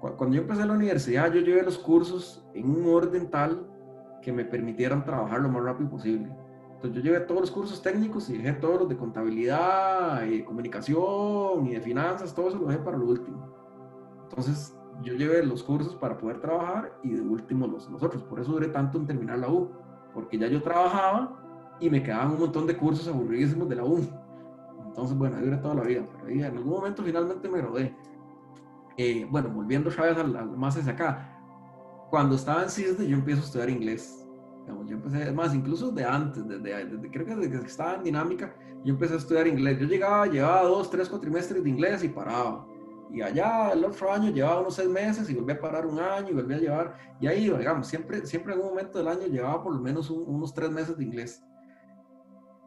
cuando 0.00 0.36
yo 0.36 0.42
empecé 0.42 0.64
la 0.64 0.72
universidad, 0.72 1.32
yo 1.32 1.40
llevé 1.40 1.62
los 1.62 1.78
cursos 1.78 2.46
en 2.54 2.70
un 2.70 2.86
orden 2.86 3.30
tal 3.30 3.66
que 4.22 4.32
me 4.32 4.44
permitieran 4.44 5.04
trabajar 5.04 5.40
lo 5.40 5.48
más 5.48 5.62
rápido 5.62 5.90
posible. 5.90 6.34
Entonces 6.74 7.02
yo 7.02 7.10
llevé 7.10 7.24
todos 7.24 7.42
los 7.42 7.50
cursos 7.50 7.82
técnicos 7.82 8.28
y 8.28 8.36
dejé 8.38 8.52
todos 8.54 8.80
los 8.80 8.88
de 8.88 8.96
contabilidad, 8.96 10.24
y 10.26 10.42
comunicación 10.42 11.66
y 11.66 11.74
de 11.74 11.80
finanzas, 11.80 12.34
todo 12.34 12.48
eso 12.48 12.58
lo 12.58 12.66
dejé 12.66 12.80
para 12.80 12.98
lo 12.98 13.06
último. 13.06 13.54
Entonces 14.24 14.76
yo 15.02 15.14
llevé 15.14 15.44
los 15.44 15.62
cursos 15.62 15.94
para 15.96 16.18
poder 16.18 16.40
trabajar 16.40 16.98
y 17.02 17.12
de 17.12 17.20
último 17.20 17.66
los, 17.66 17.88
los 17.90 18.02
otros. 18.02 18.22
Por 18.24 18.40
eso 18.40 18.52
duré 18.52 18.68
tanto 18.68 18.98
en 18.98 19.06
terminar 19.06 19.38
la 19.38 19.48
U, 19.48 19.70
porque 20.12 20.38
ya 20.38 20.48
yo 20.48 20.62
trabajaba 20.62 21.76
y 21.80 21.90
me 21.90 22.02
quedaban 22.02 22.32
un 22.32 22.40
montón 22.40 22.66
de 22.66 22.76
cursos 22.76 23.06
aburridísimos 23.08 23.68
de 23.68 23.76
la 23.76 23.84
U. 23.84 24.00
Entonces, 24.96 25.18
bueno, 25.18 25.36
ahí 25.36 25.44
duré 25.44 25.58
toda 25.58 25.74
la 25.74 25.82
vida, 25.82 26.02
pero 26.10 26.26
ahí 26.26 26.38
en 26.38 26.56
algún 26.56 26.72
momento 26.72 27.02
finalmente 27.02 27.50
me 27.50 27.58
gradué. 27.58 27.94
Eh, 28.96 29.26
bueno, 29.30 29.50
volviendo 29.50 29.90
otra 29.90 30.06
vez 30.06 30.16
al, 30.16 30.56
más 30.56 30.74
hacia 30.74 30.92
acá, 30.92 31.38
cuando 32.08 32.34
estaba 32.34 32.62
en 32.62 32.70
CISDE 32.70 33.06
yo 33.06 33.18
empiezo 33.18 33.42
a 33.42 33.44
estudiar 33.44 33.68
inglés. 33.68 34.26
yo 34.66 34.96
empecé, 34.96 35.30
más, 35.32 35.54
incluso 35.54 35.90
de 35.90 36.02
antes, 36.02 36.48
desde, 36.48 37.10
creo 37.10 37.26
que 37.26 37.34
desde 37.34 37.60
que 37.60 37.66
estaba 37.66 37.96
en 37.96 38.04
dinámica, 38.04 38.56
yo 38.84 38.94
empecé 38.94 39.12
a 39.12 39.16
estudiar 39.18 39.46
inglés. 39.46 39.78
Yo 39.78 39.86
llegaba, 39.86 40.26
llevaba 40.28 40.62
dos, 40.62 40.88
tres 40.88 41.10
cuatrimestres 41.10 41.62
de 41.62 41.68
inglés 41.68 42.02
y 42.02 42.08
paraba. 42.08 42.66
Y 43.12 43.20
allá 43.20 43.72
el 43.72 43.84
otro 43.84 44.10
año 44.10 44.30
llevaba 44.30 44.62
unos 44.62 44.76
seis 44.76 44.88
meses 44.88 45.28
y 45.28 45.34
volví 45.34 45.52
a 45.52 45.60
parar 45.60 45.84
un 45.84 45.98
año 45.98 46.30
y 46.30 46.32
volví 46.32 46.54
a 46.54 46.58
llevar. 46.58 46.96
Y 47.20 47.26
ahí, 47.26 47.50
digamos, 47.50 47.86
siempre, 47.86 48.24
siempre 48.24 48.54
en 48.54 48.60
algún 48.60 48.74
momento 48.74 48.96
del 48.96 49.08
año 49.08 49.26
llevaba 49.26 49.62
por 49.62 49.74
lo 49.74 49.80
menos 49.80 50.08
unos 50.08 50.54
tres 50.54 50.70
meses 50.70 50.96
de 50.96 51.04
inglés. 51.04 51.44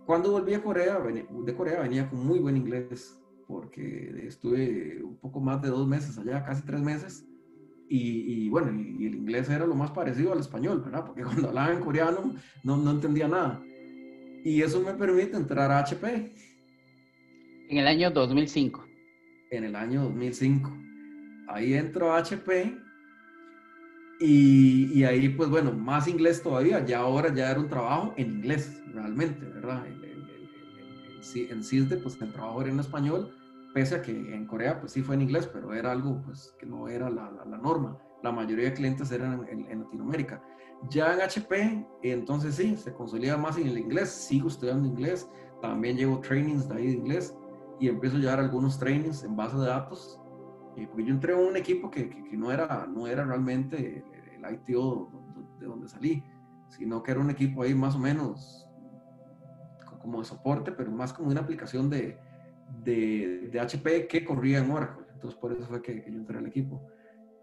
Cuando 0.09 0.31
volví 0.31 0.55
a 0.55 0.63
Corea, 0.63 0.97
de 0.97 1.53
Corea 1.53 1.81
venía 1.81 2.09
con 2.09 2.25
muy 2.25 2.39
buen 2.39 2.57
inglés 2.57 3.21
porque 3.45 4.11
estuve 4.25 5.03
un 5.03 5.15
poco 5.17 5.39
más 5.39 5.61
de 5.61 5.67
dos 5.69 5.87
meses 5.87 6.17
allá, 6.17 6.43
casi 6.43 6.63
tres 6.63 6.81
meses, 6.81 7.27
y, 7.87 8.49
bueno, 8.49 8.71
y, 8.73 9.05
el 9.05 9.13
inglés 9.13 9.51
era 9.51 9.67
lo 9.67 9.75
más 9.75 9.91
parecido 9.91 10.33
al 10.33 10.39
español, 10.39 10.81
¿verdad? 10.83 11.05
Porque 11.05 11.21
cuando 11.25 11.49
hablaba 11.49 11.71
en 11.71 11.79
coreano 11.81 12.33
no, 12.63 12.77
no 12.77 12.89
entendía 12.89 13.27
nada. 13.27 13.61
Y 14.43 14.63
eso 14.63 14.81
me 14.81 14.95
permite 14.95 15.37
entrar 15.37 15.69
a 15.69 15.77
HP. 15.77 16.33
En 17.69 17.77
el 17.77 17.85
año 17.85 18.09
2005. 18.09 18.83
En 19.51 19.63
el 19.63 19.75
año 19.75 20.05
2005. 20.05 20.75
Ahí 21.49 21.75
entro 21.75 22.13
a 22.13 22.17
HP 22.17 22.75
y, 24.21 24.91
y, 24.91 25.03
ahí, 25.03 25.29
pues 25.29 25.51
bueno, 25.51 25.71
más 25.71 26.07
inglés 26.07 26.41
todavía. 26.41 26.83
Ya 26.83 26.97
ahora 26.97 27.31
ya 27.31 27.51
era 27.51 27.59
un 27.59 27.67
trabajo 27.67 28.15
en 28.17 28.31
inglés, 28.31 28.81
realmente, 28.91 29.45
¿verdad? 29.45 29.85
En, 31.21 31.51
en 31.51 31.63
CISDE, 31.63 31.97
pues 31.97 32.21
el 32.21 32.31
trabajo 32.31 32.61
era 32.61 32.71
en 32.71 32.79
español 32.79 33.33
pese 33.73 33.95
a 33.95 34.01
que 34.01 34.11
en 34.11 34.45
Corea 34.45 34.79
pues 34.79 34.93
sí 34.93 35.01
fue 35.01 35.15
en 35.15 35.21
inglés, 35.21 35.47
pero 35.51 35.73
era 35.73 35.91
algo 35.91 36.21
pues 36.23 36.55
que 36.59 36.65
no 36.65 36.87
era 36.87 37.09
la, 37.09 37.31
la, 37.45 37.57
norma. 37.57 37.97
La 38.23 38.31
mayoría 38.31 38.65
de 38.65 38.73
clientes 38.73 39.11
eran 39.11 39.45
en, 39.49 39.79
Latinoamérica. 39.79 40.41
Ya 40.89 41.13
en 41.13 41.21
HP, 41.21 41.85
entonces 42.03 42.55
sí, 42.55 42.77
se 42.77 42.93
consolida 42.93 43.37
más 43.37 43.57
en 43.57 43.67
el 43.67 43.77
inglés, 43.77 44.09
sigo 44.09 44.47
estudiando 44.47 44.87
inglés, 44.87 45.29
también 45.61 45.97
llevo 45.97 46.19
trainings 46.19 46.67
de 46.69 46.75
ahí 46.75 46.87
de 46.87 46.93
inglés 46.93 47.35
y 47.79 47.89
empiezo 47.89 48.15
a 48.15 48.19
llevar 48.19 48.39
algunos 48.39 48.79
trainings 48.79 49.23
en 49.23 49.35
base 49.35 49.57
de 49.57 49.67
datos. 49.67 50.19
Y 50.77 50.85
porque 50.85 51.05
yo 51.05 51.13
entré 51.13 51.33
en 51.33 51.47
un 51.47 51.57
equipo 51.57 51.91
que, 51.91 52.09
que, 52.09 52.37
no, 52.37 52.51
era, 52.51 52.87
no 52.87 53.07
era 53.07 53.25
realmente 53.25 54.03
el 54.35 54.53
ITO 54.53 55.11
de 55.59 55.65
donde 55.65 55.89
salí, 55.89 56.23
sino 56.69 57.03
que 57.03 57.11
era 57.11 57.19
un 57.19 57.29
equipo 57.29 57.63
ahí 57.63 57.75
más 57.75 57.95
o 57.95 57.99
menos 57.99 58.68
como 59.99 60.19
de 60.19 60.25
soporte, 60.25 60.71
pero 60.71 60.91
más 60.91 61.13
como 61.13 61.29
una 61.29 61.41
aplicación 61.41 61.89
de, 61.89 62.17
de, 62.83 63.49
de, 63.51 63.59
HP 63.59 64.07
que 64.07 64.23
corría 64.23 64.59
en 64.59 64.71
Oracle. 64.71 65.05
Entonces, 65.13 65.39
por 65.39 65.51
eso 65.51 65.63
fue 65.63 65.81
que, 65.81 66.03
yo 66.07 66.17
entré 66.17 66.37
al 66.37 66.47
equipo. 66.47 66.81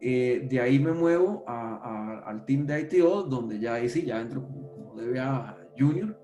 Eh, 0.00 0.46
de 0.48 0.60
ahí 0.60 0.78
me 0.78 0.92
muevo 0.92 1.44
a, 1.46 2.22
al 2.26 2.44
team 2.44 2.66
de 2.66 2.80
ITO, 2.80 3.22
donde 3.22 3.58
ya 3.58 3.74
ahí 3.74 3.88
sí, 3.88 4.02
ya 4.02 4.20
entro 4.20 4.42
como, 4.42 4.70
como 4.72 4.94
DBA 4.94 5.56
Junior. 5.78 6.18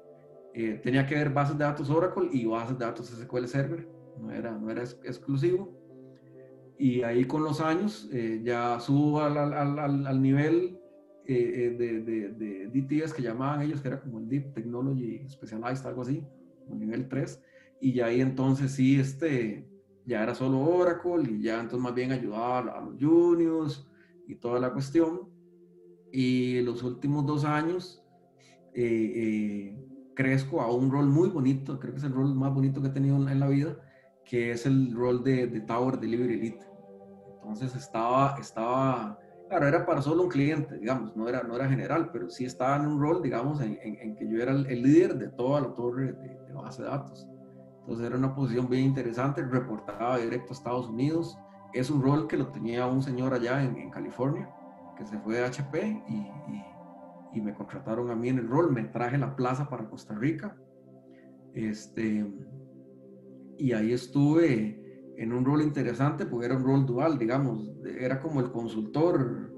Eh, 0.55 0.81
tenía 0.83 1.07
que 1.07 1.15
ver 1.15 1.31
bases 1.31 1.57
de 1.57 1.65
datos 1.65 1.89
Oracle 1.89 2.29
y 2.31 2.45
bases 2.45 2.79
de 2.79 2.85
datos 2.85 3.07
SQL 3.07 3.47
Server, 3.47 3.89
no 4.19 4.31
era, 4.31 4.53
no 4.53 4.71
era 4.71 4.83
exclusivo. 4.83 5.79
Y 6.79 7.03
ahí 7.03 7.25
con 7.25 7.45
los 7.45 7.61
años 7.61 8.09
eh, 8.13 8.41
ya 8.43 8.79
subo 8.81 9.21
al, 9.21 9.39
al, 9.39 9.79
al, 9.79 10.07
al 10.07 10.23
nivel 10.23 10.82
de, 11.27 12.01
de, 12.03 12.29
de, 12.33 12.69
DTS 12.69 13.13
que 13.15 13.23
llamaban 13.23 13.63
ellos, 13.63 13.81
que 13.81 13.89
era 13.89 14.01
como 14.01 14.19
el 14.19 14.29
Deep 14.29 14.55
Technology 14.55 15.29
Specialized, 15.29 15.87
algo 15.87 16.03
así, 16.03 16.25
como 16.67 16.77
nivel 16.77 17.09
3 17.09 17.41
y 17.83 17.95
ya 17.95 18.07
ahí 18.07 18.21
entonces 18.21 18.71
sí, 18.71 19.01
este, 19.01 19.69
ya 20.07 20.23
era 20.23 20.37
solo 20.37 20.61
Oracle 20.61 21.29
y 21.33 21.43
ya 21.43 21.55
entonces 21.55 21.81
más 21.81 21.93
bien 21.93 22.13
ayudaba 22.13 22.59
a, 22.61 22.81
los 22.81 22.95
juniors 23.01 23.85
y 24.29 24.37
toda 24.37 24.61
la 24.61 24.73
cuestión. 24.73 25.29
Y 26.13 26.61
los 26.61 26.85
últimos 26.85 27.27
dos 27.27 27.45
años 27.45 28.05
eh, 28.73 29.13
eh, 29.17 29.87
crezco 30.15 30.61
a 30.61 30.73
un 30.73 30.93
rol 30.93 31.09
muy 31.09 31.29
bonito, 31.29 31.81
creo 31.81 31.93
que 31.93 31.99
es 31.99 32.05
el 32.05 32.13
rol 32.13 32.33
más 32.37 32.55
bonito 32.55 32.81
que 32.81 32.87
he 32.87 32.93
tenido 32.93 33.17
en, 33.29 33.41
la 33.41 33.49
vida, 33.49 33.77
que 34.25 34.53
es 34.53 34.65
el 34.65 34.95
rol 34.95 35.25
de, 35.25 35.49
de, 35.49 35.61
Tower 35.63 35.99
Delivery 35.99 36.35
Elite. 36.35 36.65
Entonces 37.35 37.75
estaba, 37.75 38.37
estaba, 38.39 39.19
claro, 39.53 39.69
era 39.69 39.85
para 39.85 40.01
solo 40.01 40.23
un 40.23 40.31
cliente, 40.31 40.79
digamos, 40.79 41.15
no 41.15 41.29
era, 41.29 41.43
no 41.43 41.55
era 41.55 41.69
general, 41.69 42.09
pero 42.11 42.31
sí 42.31 42.47
estaba 42.47 42.77
en 42.77 42.87
un 42.87 42.99
rol, 42.99 43.21
digamos, 43.21 43.61
en, 43.61 43.79
en, 43.83 44.17
que 44.17 44.27
yo 44.27 44.43
era 44.43 44.53
el, 44.53 44.83
líder 44.83 45.19
de 45.19 45.29
toda 45.29 45.61
la 45.61 45.75
torre 45.75 46.15
de, 46.15 46.41
de 46.47 46.53
base 46.55 46.83
de 46.83 46.89
datos. 46.89 47.29
Entonces 47.81 48.07
era 48.07 48.17
una 48.17 48.35
posición 48.35 48.71
bien 48.71 48.85
interesante, 48.85 49.43
reportaba 49.43 50.17
directo 50.17 50.53
a 50.53 50.53
Estados 50.55 50.89
Unidos. 50.89 51.37
Es 51.75 51.91
un 51.91 52.01
rol 52.01 52.29
que 52.29 52.39
lo 52.39 52.49
tenía 52.49 52.87
un 52.87 53.03
señor 53.03 53.35
allá 53.35 53.63
en, 53.63 53.91
California, 53.91 54.49
que 54.97 55.05
se 55.05 55.19
fue 55.19 55.35
de 55.35 55.45
HP 55.45 56.03
y, 56.09 56.33
y, 57.35 57.41
me 57.43 57.53
contrataron 57.53 58.11
a 58.11 58.15
mí 58.15 58.31
en 58.31 58.39
el 58.39 58.49
rol. 58.49 58.73
Me 58.73 58.85
traje 58.85 59.19
la 59.19 59.37
plaza 59.37 59.69
para 59.69 59.87
Costa 59.87 60.15
Rica. 60.15 60.57
Este, 61.53 62.25
y 63.59 63.73
ahí 63.73 63.93
estuve 63.93 64.82
en 65.23 65.33
un 65.33 65.45
rol 65.45 65.63
interesante, 65.63 66.27
porque 66.27 66.47
era 66.47 66.57
un 66.57 66.65
rol 66.65 66.85
dual, 66.85 67.17
digamos, 67.17 67.71
era 68.01 68.21
como 68.21 68.41
el 68.41 68.51
consultor 68.51 69.53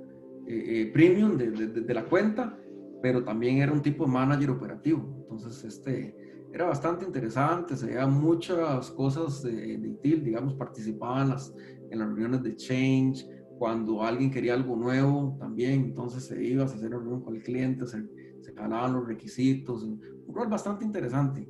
eh, 0.47 0.65
eh, 0.67 0.91
premium 0.93 1.39
de, 1.39 1.51
de, 1.53 1.67
de, 1.69 1.95
la 1.95 2.05
cuenta, 2.05 2.59
pero 3.01 3.25
también 3.25 3.57
era 3.59 3.73
un 3.73 3.81
tipo 3.81 4.05
de 4.05 4.13
manager 4.13 4.51
operativo. 4.51 5.17
Entonces, 5.23 5.65
este, 5.65 6.15
era 6.53 6.67
bastante 6.67 7.07
interesante, 7.07 7.79
se 7.79 7.87
veían 7.87 8.13
muchas 8.13 8.91
cosas 8.91 9.43
de, 9.43 9.79
de 9.79 9.89
ITIL, 9.89 10.23
digamos, 10.23 10.53
participaban 10.53 11.23
en 11.23 11.29
las, 11.31 11.55
en 11.91 11.99
las 11.99 12.09
reuniones 12.09 12.43
de 12.43 12.57
Change, 12.57 13.27
cuando 13.59 14.03
alguien 14.03 14.31
quería 14.31 14.53
algo 14.53 14.77
nuevo 14.77 15.35
también, 15.41 15.85
entonces 15.85 16.25
se 16.25 16.45
iba 16.45 16.65
a 16.65 16.67
hacer 16.67 16.91
reunión 16.91 17.23
con 17.23 17.37
el 17.37 17.43
cliente, 17.43 17.87
se, 17.87 18.05
se 18.43 18.53
jalaban 18.53 18.93
los 18.93 19.07
requisitos, 19.07 19.83
un 19.83 19.99
rol 20.29 20.49
bastante 20.49 20.85
interesante. 20.85 21.49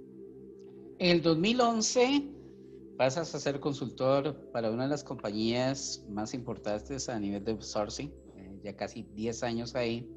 En 1.00 1.16
el 1.16 1.20
2011 1.20 2.33
pasas 2.96 3.34
a 3.34 3.40
ser 3.40 3.60
consultor 3.60 4.50
para 4.52 4.70
una 4.70 4.84
de 4.84 4.90
las 4.90 5.04
compañías 5.04 6.04
más 6.08 6.34
importantes 6.34 7.08
a 7.08 7.18
nivel 7.18 7.44
de 7.44 7.60
sourcing, 7.60 8.12
eh, 8.36 8.60
ya 8.62 8.76
casi 8.76 9.02
10 9.02 9.42
años 9.42 9.74
ahí 9.74 10.08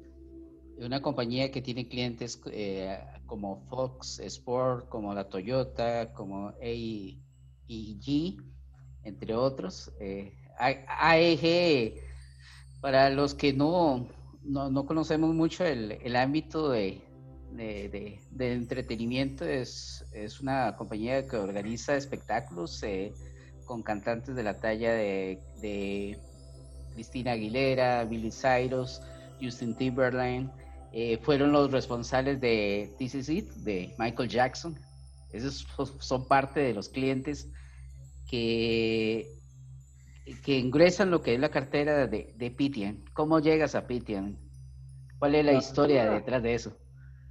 una 0.80 1.02
compañía 1.02 1.50
que 1.50 1.62
tiene 1.62 1.88
clientes 1.88 2.40
eh, 2.52 2.98
como 3.26 3.66
Fox 3.68 4.20
Sport, 4.20 4.88
como 4.88 5.12
la 5.14 5.28
Toyota, 5.28 6.12
como 6.12 6.52
AEG, 6.60 8.36
entre 9.02 9.34
otros. 9.34 9.92
Eh, 10.00 10.32
AEG, 10.58 12.00
para 12.80 13.10
los 13.10 13.34
que 13.34 13.52
no, 13.52 14.08
no, 14.42 14.86
conocemos 14.86 15.34
mucho 15.34 15.64
el, 15.64 16.16
ámbito 16.16 16.70
de, 16.70 17.02
de, 17.52 18.20
entretenimiento, 18.38 19.44
es, 19.44 20.04
es, 20.12 20.40
una 20.40 20.76
compañía 20.76 21.26
que 21.26 21.36
organiza 21.36 21.96
espectáculos 21.96 22.82
eh, 22.82 23.12
con 23.64 23.82
cantantes 23.82 24.34
de 24.34 24.42
la 24.42 24.60
talla 24.60 24.92
de, 24.92 25.40
de 25.60 26.18
Cristina 26.94 27.32
Aguilera, 27.32 28.04
Billy 28.04 28.30
Cyrus, 28.30 29.00
Justin 29.40 29.74
Timberlake. 29.76 30.48
Eh, 30.92 31.18
fueron 31.22 31.52
los 31.52 31.70
responsables 31.70 32.40
de 32.40 32.94
This 32.98 33.14
Is 33.14 33.28
It, 33.28 33.50
de 33.56 33.94
Michael 33.98 34.28
Jackson. 34.28 34.78
Esos 35.32 35.66
son 36.00 36.26
parte 36.26 36.60
de 36.60 36.72
los 36.72 36.88
clientes 36.88 37.48
que, 38.26 39.36
que 40.44 40.58
ingresan 40.58 41.10
lo 41.10 41.22
que 41.22 41.34
es 41.34 41.40
la 41.40 41.50
cartera 41.50 42.06
de, 42.06 42.34
de 42.36 42.50
Pitian. 42.50 43.04
¿Cómo 43.12 43.40
llegas 43.40 43.74
a 43.74 43.86
Pitian? 43.86 44.38
¿Cuál 45.18 45.34
es 45.34 45.44
la, 45.44 45.52
historia 45.54 46.10
detrás 46.10 46.42
de 46.42 46.54
eso? 46.54 46.76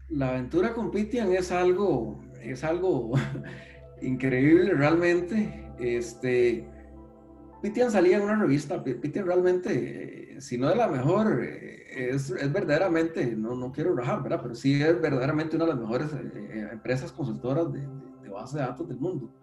La 0.10 0.30
aventura 0.30 0.74
con 0.74 0.90
Pitian 0.90 1.34
es 1.34 1.52
algo, 1.52 2.22
es 2.42 2.64
algo 2.64 3.14
increíble 4.02 4.74
realmente. 4.74 5.70
Este, 5.80 6.68
Pitian 7.62 7.92
salía 7.92 8.18
en 8.18 8.24
una 8.24 8.36
revista, 8.36 8.84
Pitian 8.84 9.26
realmente, 9.26 10.36
eh, 10.36 10.42
si 10.42 10.58
no 10.58 10.70
es 10.70 10.78
la 10.78 10.88
mejor, 10.88 11.44
eh, 11.44 12.10
es, 12.10 12.32
verdaderamente, 12.54 13.36
no, 13.36 13.56
no 13.56 13.72
quiero 13.72 13.96
rajar, 13.96 14.24
¿verdad? 14.24 14.42
Pero 14.44 14.56
sí 14.56 14.82
es 14.82 15.02
verdaderamente 15.02 15.56
una 15.56 15.66
de 15.66 15.72
las 15.72 15.82
mejores 15.82 16.10
eh, 16.14 16.70
empresas 16.72 17.12
consultoras 17.12 17.74
de, 17.74 17.82
de, 18.22 18.30
base 18.30 18.58
de 18.58 18.64
datos 18.64 18.88
del 18.88 19.00
mundo. 19.00 19.34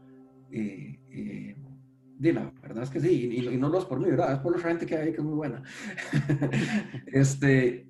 de 0.50 2.32
la 2.32 2.50
verdad 2.62 2.84
es 2.84 2.90
que 2.90 3.00
sí, 3.00 3.36
y, 3.36 3.58
no 3.58 3.68
lo 3.68 3.78
es 3.78 3.84
por 3.84 4.00
mí, 4.00 4.08
¿verdad? 4.08 4.32
Es 4.32 4.38
por 4.38 4.56
la 4.56 4.62
gente 4.62 4.86
que 4.86 4.96
hay 4.96 5.12
que 5.12 5.18
es 5.18 5.24
muy 5.24 5.34
buena. 5.34 5.62
este, 7.06 7.86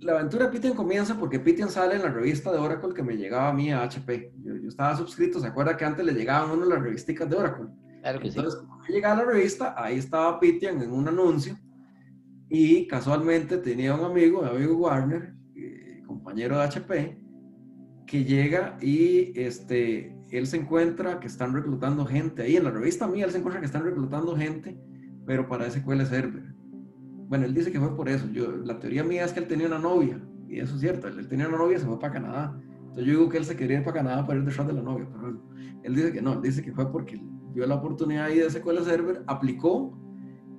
la 0.00 0.12
aventura 0.12 0.46
de 0.46 0.52
Pitian 0.52 0.74
comienza 0.74 1.18
porque 1.18 1.38
Pitian 1.38 1.68
sale 1.68 1.96
en 1.96 2.02
la 2.02 2.08
revista 2.10 2.50
de 2.50 2.58
Oracle 2.58 2.94
que 2.94 3.02
me 3.02 3.16
llegaba 3.16 3.48
a 3.48 3.52
mí 3.52 3.70
a 3.70 3.82
HP. 3.82 4.32
Yo, 4.42 4.54
estaba 4.66 4.96
suscrito, 4.96 5.40
¿se 5.40 5.46
acuerda 5.46 5.76
que 5.76 5.84
antes 5.84 6.04
le 6.04 6.12
llegaban 6.12 6.50
uno 6.50 6.66
las 6.66 6.82
revistas 6.82 7.28
de 7.28 7.36
Oracle? 7.36 7.66
Claro 8.00 8.20
que 8.20 8.28
Entonces, 8.28 8.60
sí. 8.60 8.66
cuando 8.66 8.86
llegaba 8.86 9.20
a 9.20 9.24
la 9.24 9.30
revista, 9.30 9.74
ahí 9.76 9.98
estaba 9.98 10.40
Pitian 10.40 10.80
en 10.82 10.90
un 10.90 11.08
anuncio 11.08 11.58
y 12.48 12.86
casualmente 12.88 13.58
tenía 13.58 13.94
un 13.94 14.04
amigo, 14.04 14.42
mi 14.42 14.48
amigo 14.48 14.76
Warner, 14.76 15.34
eh, 15.54 16.02
compañero 16.06 16.58
de 16.58 16.64
HP, 16.64 17.22
que 18.06 18.24
llega 18.24 18.78
y 18.80 19.38
este, 19.38 20.16
él 20.30 20.46
se 20.46 20.56
encuentra 20.56 21.20
que 21.20 21.26
están 21.26 21.54
reclutando 21.54 22.06
gente. 22.06 22.42
Ahí 22.42 22.56
en 22.56 22.64
la 22.64 22.70
revista 22.70 23.06
mía 23.06 23.26
él 23.26 23.30
se 23.30 23.38
encuentra 23.38 23.60
que 23.60 23.66
están 23.66 23.84
reclutando 23.84 24.36
gente, 24.36 24.76
pero 25.26 25.46
para 25.46 25.70
SQL 25.70 26.04
Server. 26.06 26.49
Bueno, 27.30 27.44
él 27.44 27.54
dice 27.54 27.70
que 27.70 27.78
fue 27.78 27.96
por 27.96 28.08
eso. 28.08 28.26
Yo, 28.32 28.50
la 28.50 28.80
teoría 28.80 29.04
mía 29.04 29.24
es 29.24 29.32
que 29.32 29.38
él 29.38 29.46
tenía 29.46 29.68
una 29.68 29.78
novia, 29.78 30.20
y 30.48 30.58
eso 30.58 30.74
es 30.74 30.80
cierto, 30.80 31.06
él, 31.06 31.28
tenía 31.28 31.46
una 31.46 31.58
novia 31.58 31.76
y 31.76 31.80
se 31.80 31.86
fue 31.86 31.96
para 31.96 32.12
Canadá. 32.12 32.60
Entonces 32.80 33.04
yo 33.04 33.12
digo 33.12 33.28
que 33.28 33.38
él 33.38 33.44
se 33.44 33.56
quería 33.56 33.78
ir 33.78 33.84
para 33.84 33.98
Canadá 33.98 34.26
para 34.26 34.40
ir 34.40 34.44
detrás 34.44 34.66
de 34.66 34.72
la 34.72 34.82
novia, 34.82 35.08
pero 35.12 35.40
él 35.84 35.94
dice 35.94 36.12
que 36.12 36.20
no, 36.20 36.32
él 36.32 36.42
dice 36.42 36.60
que 36.60 36.72
fue 36.72 36.90
porque 36.90 37.22
vio 37.54 37.64
la 37.68 37.76
oportunidad 37.76 38.24
ahí 38.24 38.38
de 38.38 38.50
SQL 38.50 38.80
Server, 38.82 39.22
aplicó 39.28 39.96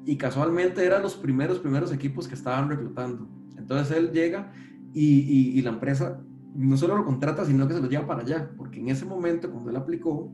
y 0.05 0.15
casualmente 0.15 0.85
eran 0.85 1.01
los 1.01 1.15
primeros, 1.15 1.59
primeros 1.59 1.91
equipos 1.91 2.25
que 2.25 2.35
estaban 2.35 2.69
reclutando. 2.69 3.27
Entonces 3.57 3.97
él 3.97 4.11
llega 4.13 4.53
y, 4.93 5.57
y, 5.57 5.61
la 5.61 5.71
empresa 5.71 6.23
no 6.55 6.77
solo 6.77 6.95
lo 6.95 7.03
contrata, 7.03 7.43
sino 7.43 7.67
que 7.67 7.73
se 7.73 7.81
lo 7.81 7.89
lleva 7.89 8.07
para 8.07 8.21
allá, 8.21 8.49
porque 8.55 8.79
en 8.79 8.87
ese 8.87 9.03
momento, 9.03 9.51
cuando 9.51 9.71
él 9.71 9.75
aplicó, 9.75 10.33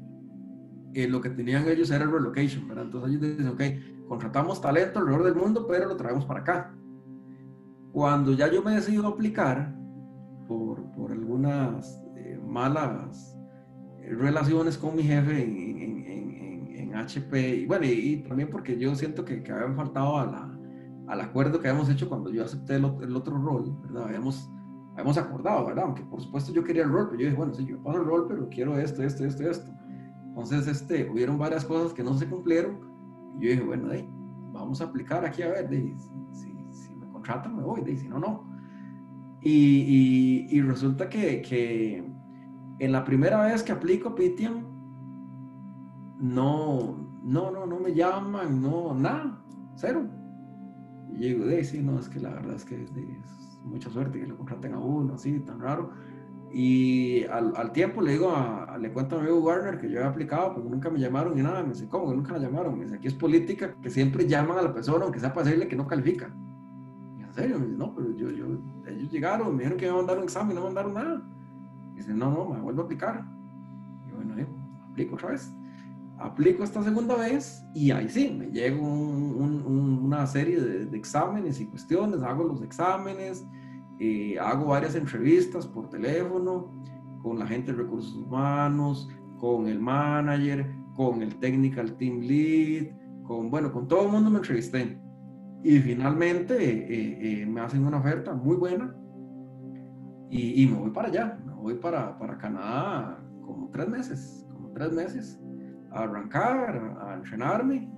eh, 0.93 1.07
lo 1.07 1.19
que 1.19 1.31
tenían 1.31 1.67
ellos 1.67 1.89
era 1.89 2.03
el 2.03 2.11
relocation, 2.11 2.67
¿verdad? 2.67 2.85
Entonces 2.85 3.09
ellos 3.09 3.21
dicen, 3.21 3.47
ok, 3.47 3.61
contratamos 4.07 4.61
talento 4.61 4.99
alrededor 4.99 5.25
del 5.25 5.35
mundo, 5.35 5.65
pero 5.67 5.87
lo 5.87 5.97
traemos 5.97 6.25
para 6.25 6.41
acá. 6.41 6.77
Cuando 7.91 8.33
ya 8.33 8.51
yo 8.51 8.61
me 8.61 8.75
decido 8.75 9.07
aplicar, 9.07 9.77
por, 10.47 10.91
por 10.91 11.11
algunas 11.11 12.01
eh, 12.15 12.39
malas 12.43 13.37
relaciones 13.99 14.77
con 14.77 14.95
mi 14.95 15.03
jefe 15.03 15.43
en, 15.43 15.77
en, 16.75 16.95
HP, 16.95 17.57
y 17.57 17.65
bueno, 17.67 17.85
y, 17.85 18.23
también 18.27 18.49
porque 18.49 18.75
yo 18.79 18.95
siento 18.95 19.23
que, 19.23 19.43
que 19.43 19.51
habían 19.51 19.75
faltado 19.75 20.17
a 20.17 20.25
la, 20.25 20.59
al 21.07 21.21
acuerdo 21.21 21.59
que 21.59 21.67
habíamos 21.67 21.89
hecho 21.89 22.09
cuando 22.09 22.31
yo 22.31 22.43
acepté 22.43 22.75
el, 22.75 22.85
el, 23.01 23.15
otro 23.15 23.37
rol, 23.37 23.77
¿verdad? 23.83 24.05
Habíamos, 24.05 24.49
habíamos 24.93 25.17
acordado, 25.19 25.67
¿verdad? 25.67 25.83
Aunque 25.85 26.01
por 26.03 26.21
supuesto 26.21 26.51
yo 26.51 26.63
quería 26.63 26.83
el 26.83 26.89
rol, 26.89 27.09
pero 27.09 27.19
yo 27.19 27.25
dije, 27.25 27.37
bueno, 27.37 27.53
sí, 27.53 27.67
yo 27.67 27.83
paso 27.83 27.99
el 27.99 28.05
rol, 28.05 28.25
pero 28.27 28.49
quiero 28.49 28.79
esto, 28.79 29.03
esto, 29.03 29.25
esto, 29.25 29.47
esto. 29.47 29.71
Entonces, 30.29 30.67
este, 30.67 31.07
hubieron 31.07 31.37
varias 31.37 31.63
cosas 31.65 31.93
que 31.93 32.03
no 32.03 32.15
se 32.15 32.27
cumplieron, 32.27 32.79
y 32.79 32.96
yo 33.35 33.49
dije, 33.49 33.63
bueno, 33.63 33.91
ahí, 33.91 34.09
vamos 34.51 34.81
a 34.81 34.85
aplicar 34.85 35.25
aquí 35.25 35.41
a 35.41 35.49
ver, 35.49 35.69
de, 35.69 35.95
si, 36.31 36.65
si, 36.71 36.95
me 36.95 37.07
contratan 37.11 37.55
me 37.55 37.63
voy, 37.63 37.81
de, 37.81 37.95
si 37.97 38.07
no, 38.07 38.19
no. 38.19 38.47
Y, 39.41 40.47
y, 40.49 40.57
y 40.57 40.61
resulta 40.61 41.09
que, 41.09 41.41
que, 41.41 42.03
en 42.79 42.91
la 42.91 43.03
primera 43.03 43.41
vez 43.43 43.63
que 43.63 43.71
aplico 43.71 44.15
Pitium, 44.15 44.63
no, 46.19 47.19
no, 47.23 47.51
no, 47.51 47.65
no 47.65 47.79
me 47.79 47.93
llaman, 47.93 48.61
no, 48.61 48.93
nada, 48.93 49.43
cero. 49.75 50.07
Y 51.13 51.29
digo, 51.29 51.45
de 51.45 51.63
sí, 51.63 51.81
no, 51.81 51.99
es 51.99 52.09
que 52.09 52.19
la 52.19 52.29
verdad 52.29 52.55
es 52.55 52.65
que 52.65 52.83
es, 52.83 52.91
mucha 53.63 53.89
suerte 53.89 54.19
que 54.19 54.27
lo 54.27 54.37
contraten 54.37 54.73
a 54.73 54.79
uno, 54.79 55.15
así, 55.15 55.39
tan 55.39 55.59
raro. 55.59 55.91
Y 56.51 57.23
al, 57.25 57.53
al 57.55 57.71
tiempo 57.71 58.01
le 58.01 58.13
digo, 58.13 58.31
a, 58.31 58.77
le 58.77 58.91
cuento 58.91 59.15
a 59.15 59.19
mi 59.19 59.27
amigo 59.27 59.43
Warner 59.43 59.77
que 59.77 59.89
yo 59.89 59.99
había 59.99 60.09
aplicado, 60.09 60.55
pero 60.55 60.69
nunca 60.69 60.89
me 60.89 60.99
llamaron 60.99 61.35
ni 61.35 61.41
nada. 61.41 61.61
Me 61.61 61.69
dice, 61.69 61.87
¿cómo 61.87 62.13
nunca 62.13 62.33
la 62.33 62.39
llamaron? 62.39 62.77
Me 62.77 62.85
dice, 62.85 62.95
aquí 62.95 63.07
es 63.07 63.13
política, 63.13 63.75
que 63.81 63.89
siempre 63.89 64.27
llaman 64.27 64.57
a 64.57 64.61
la 64.61 64.73
persona, 64.73 65.03
aunque 65.03 65.19
sea 65.19 65.33
para 65.33 65.45
decirle 65.45 65.67
que 65.67 65.75
no 65.75 65.87
califica. 65.87 66.33
Y 67.17 67.23
en 67.23 67.33
serio, 67.33 67.59
me 67.59 67.65
dice, 67.65 67.77
no, 67.77 67.93
pero 67.93 68.15
yo, 68.15 68.31
yo, 68.31 68.45
ellos 68.87 69.11
llegaron, 69.11 69.51
me 69.55 69.59
dijeron 69.59 69.77
que 69.77 69.85
iban 69.85 69.95
a 69.95 69.99
mandar 69.99 70.17
un 70.17 70.23
examen, 70.23 70.55
no 70.55 70.63
mandaron 70.63 70.93
nada. 70.93 71.21
Y 71.93 71.97
dice, 71.97 72.13
no, 72.13 72.31
no, 72.31 72.49
me 72.49 72.61
vuelvo 72.61 72.81
a 72.81 72.85
aplicar. 72.85 73.25
Y 74.07 74.11
bueno, 74.11 74.35
digo, 74.35 74.49
aplico 74.89 75.15
otra 75.15 75.31
vez 75.31 75.53
aplico 76.19 76.63
esta 76.63 76.83
segunda 76.83 77.15
vez 77.15 77.63
y 77.73 77.91
ahí 77.91 78.09
sí, 78.09 78.35
me 78.37 78.47
llego 78.47 78.81
una 78.81 80.25
serie 80.25 80.59
de, 80.59 80.97
exámenes 80.97 81.59
y 81.61 81.67
cuestiones, 81.67 82.21
hago 82.23 82.43
los 82.43 82.61
exámenes, 82.61 83.45
eh, 83.99 84.37
hago 84.39 84.67
varias 84.67 84.95
entrevistas 84.95 85.65
por 85.67 85.89
teléfono 85.89 86.83
con 87.21 87.39
la 87.39 87.47
gente 87.47 87.71
de 87.71 87.79
recursos 87.79 88.15
humanos, 88.15 89.09
con 89.39 89.67
el 89.67 89.79
manager, 89.79 90.67
con 90.95 91.21
el 91.21 91.35
technical 91.39 91.95
team 91.97 92.19
lead, 92.19 92.87
con, 93.23 93.49
bueno, 93.49 93.71
con 93.71 93.87
todo 93.87 94.05
el 94.05 94.11
mundo 94.11 94.29
me 94.29 94.37
entrevisté. 94.37 94.99
Y 95.63 95.79
finalmente 95.79 96.55
eh, 96.55 97.41
eh, 97.41 97.45
me 97.45 97.61
hacen 97.61 97.85
una 97.85 97.97
oferta 97.97 98.33
muy 98.33 98.55
buena 98.55 98.95
y, 100.29 100.63
y, 100.63 100.67
me 100.67 100.77
voy 100.77 100.91
para 100.91 101.07
allá, 101.07 101.39
me 101.45 101.53
voy 101.53 101.75
para, 101.75 102.17
para 102.17 102.37
Canadá 102.37 103.19
como 103.41 103.69
tres 103.69 103.87
meses, 103.87 104.45
como 104.51 104.71
tres 104.71 104.91
meses 104.91 105.39
a 105.91 106.03
arrancar, 106.03 106.97
a, 107.01 107.15
entrenarme 107.15 107.89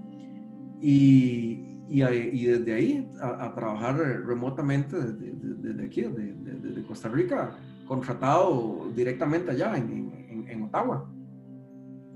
y, 0.80 1.79
y, 1.90 2.04
y, 2.04 2.46
desde 2.46 2.74
ahí 2.74 3.12
a, 3.22 3.54
trabajar 3.54 3.98
remotamente 4.26 4.96
desde, 4.96 5.34
desde 5.34 5.86
aquí, 5.86 6.02
desde, 6.04 6.84
Costa 6.84 7.10
Rica, 7.10 7.58
contratado 7.88 8.90
directamente 8.96 9.52
allá 9.52 9.78
en, 9.78 10.46
en, 10.48 10.64
Ottawa. 10.64 11.10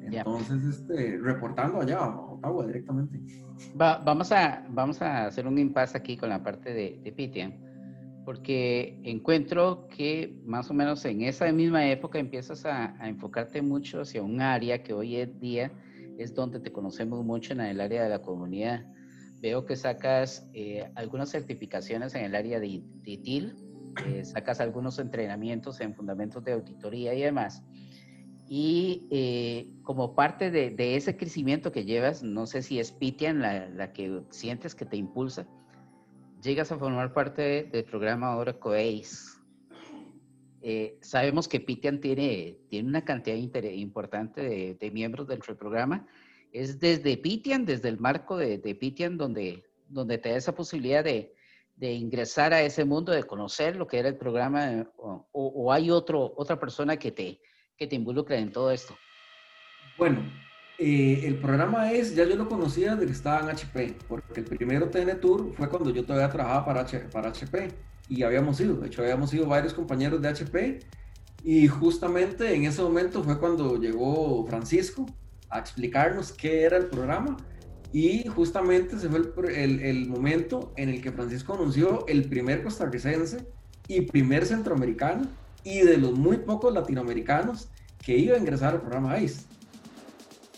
Entonces, 0.01 0.63
este, 0.63 1.17
reportando 1.17 1.81
allá 1.81 1.97
a 1.99 2.19
Ottawa 2.19 2.65
directamente. 2.67 3.19
vamos, 3.75 4.31
a, 4.31 4.65
vamos 4.69 5.01
a 5.01 5.25
hacer 5.25 5.47
un 5.47 5.57
impasse 5.57 5.97
aquí 5.97 6.17
con 6.17 6.29
la 6.29 6.43
parte 6.43 6.73
de, 6.73 6.99
de 7.03 7.11
Pitian 7.11 7.63
porque 8.25 8.99
encuentro 9.03 9.87
que 9.89 10.39
más 10.45 10.69
o 10.69 10.73
menos 10.73 11.03
en 11.05 11.21
esa 11.21 11.51
misma 11.51 11.87
época 11.87 12.19
empiezas 12.19 12.65
a, 12.65 12.95
enfocarte 13.07 13.61
mucho 13.61 14.01
hacia 14.01 14.21
un 14.21 14.41
área 14.41 14.81
que 14.81 14.93
hoy 14.93 15.17
en 15.17 15.39
día 15.39 15.71
es 16.17 16.33
donde 16.33 16.59
te 16.59 16.71
conocemos 16.71 17.23
mucho 17.25 17.53
en 17.53 17.61
el 17.61 17.81
área 17.81 18.03
de 18.03 18.09
la 18.09 18.21
comunidad. 18.21 18.85
Veo 19.43 19.65
que 19.65 19.75
sacas 19.75 20.49
eh, 20.53 20.89
algunas 20.95 21.29
certificaciones 21.29 22.15
en 22.15 22.23
el 22.23 22.33
área 22.33 22.61
de, 22.61 22.81
ITIL, 23.03 23.57
eh, 24.07 24.23
sacas 24.23 24.61
algunos 24.61 24.99
entrenamientos 24.99 25.81
en 25.81 25.93
fundamentos 25.93 26.45
de 26.45 26.53
auditoría 26.53 27.13
y 27.13 27.23
demás. 27.23 27.61
Y 28.47 29.05
eh, 29.11 29.67
como 29.83 30.15
parte 30.15 30.49
de, 30.49 30.95
ese 30.95 31.17
crecimiento 31.17 31.73
que 31.73 31.83
llevas, 31.83 32.23
no 32.23 32.45
sé 32.45 32.61
si 32.61 32.79
es 32.79 32.93
Pitian 32.93 33.41
la, 33.41 33.67
la 33.67 33.91
que 33.91 34.21
sientes 34.29 34.75
que 34.75 34.85
te 34.85 34.95
impulsa, 34.95 35.45
llegas 36.41 36.71
a 36.71 36.77
formar 36.77 37.11
parte 37.11 37.63
del 37.63 37.83
programa 37.83 38.37
Oracle 38.37 38.99
ACE. 38.99 39.43
Eh, 40.65 40.97
sabemos 41.01 41.49
que 41.49 41.59
Pitian 41.59 41.99
tiene, 41.99 42.57
tiene 42.69 42.87
una 42.87 43.03
cantidad 43.03 43.35
importante 43.35 44.41
de, 44.79 44.91
miembros 44.91 45.27
dentro 45.27 45.53
del 45.53 45.57
programa. 45.57 46.07
Es 46.53 46.79
desde 46.79 47.17
Pitian, 47.17 47.65
desde 47.65 47.89
el 47.89 47.99
marco 47.99 48.37
de, 48.37 48.59
Pitian, 48.79 49.17
donde, 49.17 49.65
donde 49.89 50.19
te 50.19 50.29
da 50.29 50.37
esa 50.37 50.53
posibilidad 50.53 51.03
de, 51.03 51.33
de, 51.75 51.93
ingresar 51.93 52.53
a 52.53 52.61
ese 52.61 52.85
mundo, 52.85 53.11
de 53.11 53.23
conocer 53.23 53.75
lo 53.75 53.87
que 53.87 53.97
era 53.97 54.07
el 54.07 54.17
programa, 54.17 54.87
o, 54.95 55.27
o, 55.33 55.73
hay 55.73 55.89
otro, 55.89 56.33
otra 56.37 56.59
persona 56.59 56.97
que 56.97 57.11
te, 57.11 57.41
que 57.75 57.87
te 57.87 57.95
involucra 57.95 58.37
en 58.37 58.51
todo 58.51 58.71
esto. 58.71 58.95
Bueno, 59.97 60.21
eh, 60.77 61.21
el 61.25 61.35
programa 61.37 61.91
es, 61.91 62.15
ya 62.15 62.23
yo 62.23 62.35
lo 62.35 62.47
conocía 62.47 62.91
desde 62.91 63.07
que 63.07 63.11
estaba 63.13 63.41
en 63.41 63.49
HP, 63.49 63.95
porque 64.07 64.41
el 64.41 64.45
primero 64.45 64.89
TN 64.89 65.19
Tour 65.19 65.53
fue 65.53 65.67
cuando 65.67 65.89
yo 65.89 66.05
todavía 66.05 66.29
trabajaba 66.29 66.65
para, 66.65 67.09
para 67.09 67.29
HP 67.29 67.69
y 68.09 68.21
habíamos 68.21 68.59
ido, 68.59 68.75
de 68.75 68.87
hecho 68.87 69.01
habíamos 69.01 69.33
ido 69.33 69.47
varios 69.47 69.73
compañeros 69.73 70.21
de 70.21 70.27
HP 70.27 70.79
y 71.43 71.67
justamente 71.67 72.53
en 72.53 72.65
ese 72.65 72.81
momento 72.81 73.23
fue 73.23 73.39
cuando 73.39 73.79
llegó 73.79 74.45
Francisco 74.47 75.05
a 75.55 75.59
explicarnos 75.59 76.31
qué 76.31 76.63
era 76.63 76.77
el 76.77 76.87
programa 76.87 77.37
y 77.91 78.27
justamente 78.27 78.95
ese 78.95 79.09
fue 79.09 79.63
el, 79.63 79.79
el 79.81 80.09
momento 80.09 80.73
en 80.77 80.89
el 80.89 81.01
que 81.01 81.11
Francisco 81.11 81.53
anunció 81.53 82.05
el 82.07 82.27
primer 82.27 82.63
costarricense 82.63 83.47
y 83.87 84.01
primer 84.01 84.45
centroamericano 84.45 85.27
y 85.63 85.79
de 85.79 85.97
los 85.97 86.13
muy 86.13 86.37
pocos 86.37 86.73
latinoamericanos 86.73 87.69
que 88.03 88.17
iba 88.17 88.35
a 88.35 88.39
ingresar 88.39 88.73
al 88.73 88.81
programa 88.81 89.19
ICE 89.19 89.53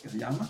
se 0.10 0.20
llama? 0.20 0.50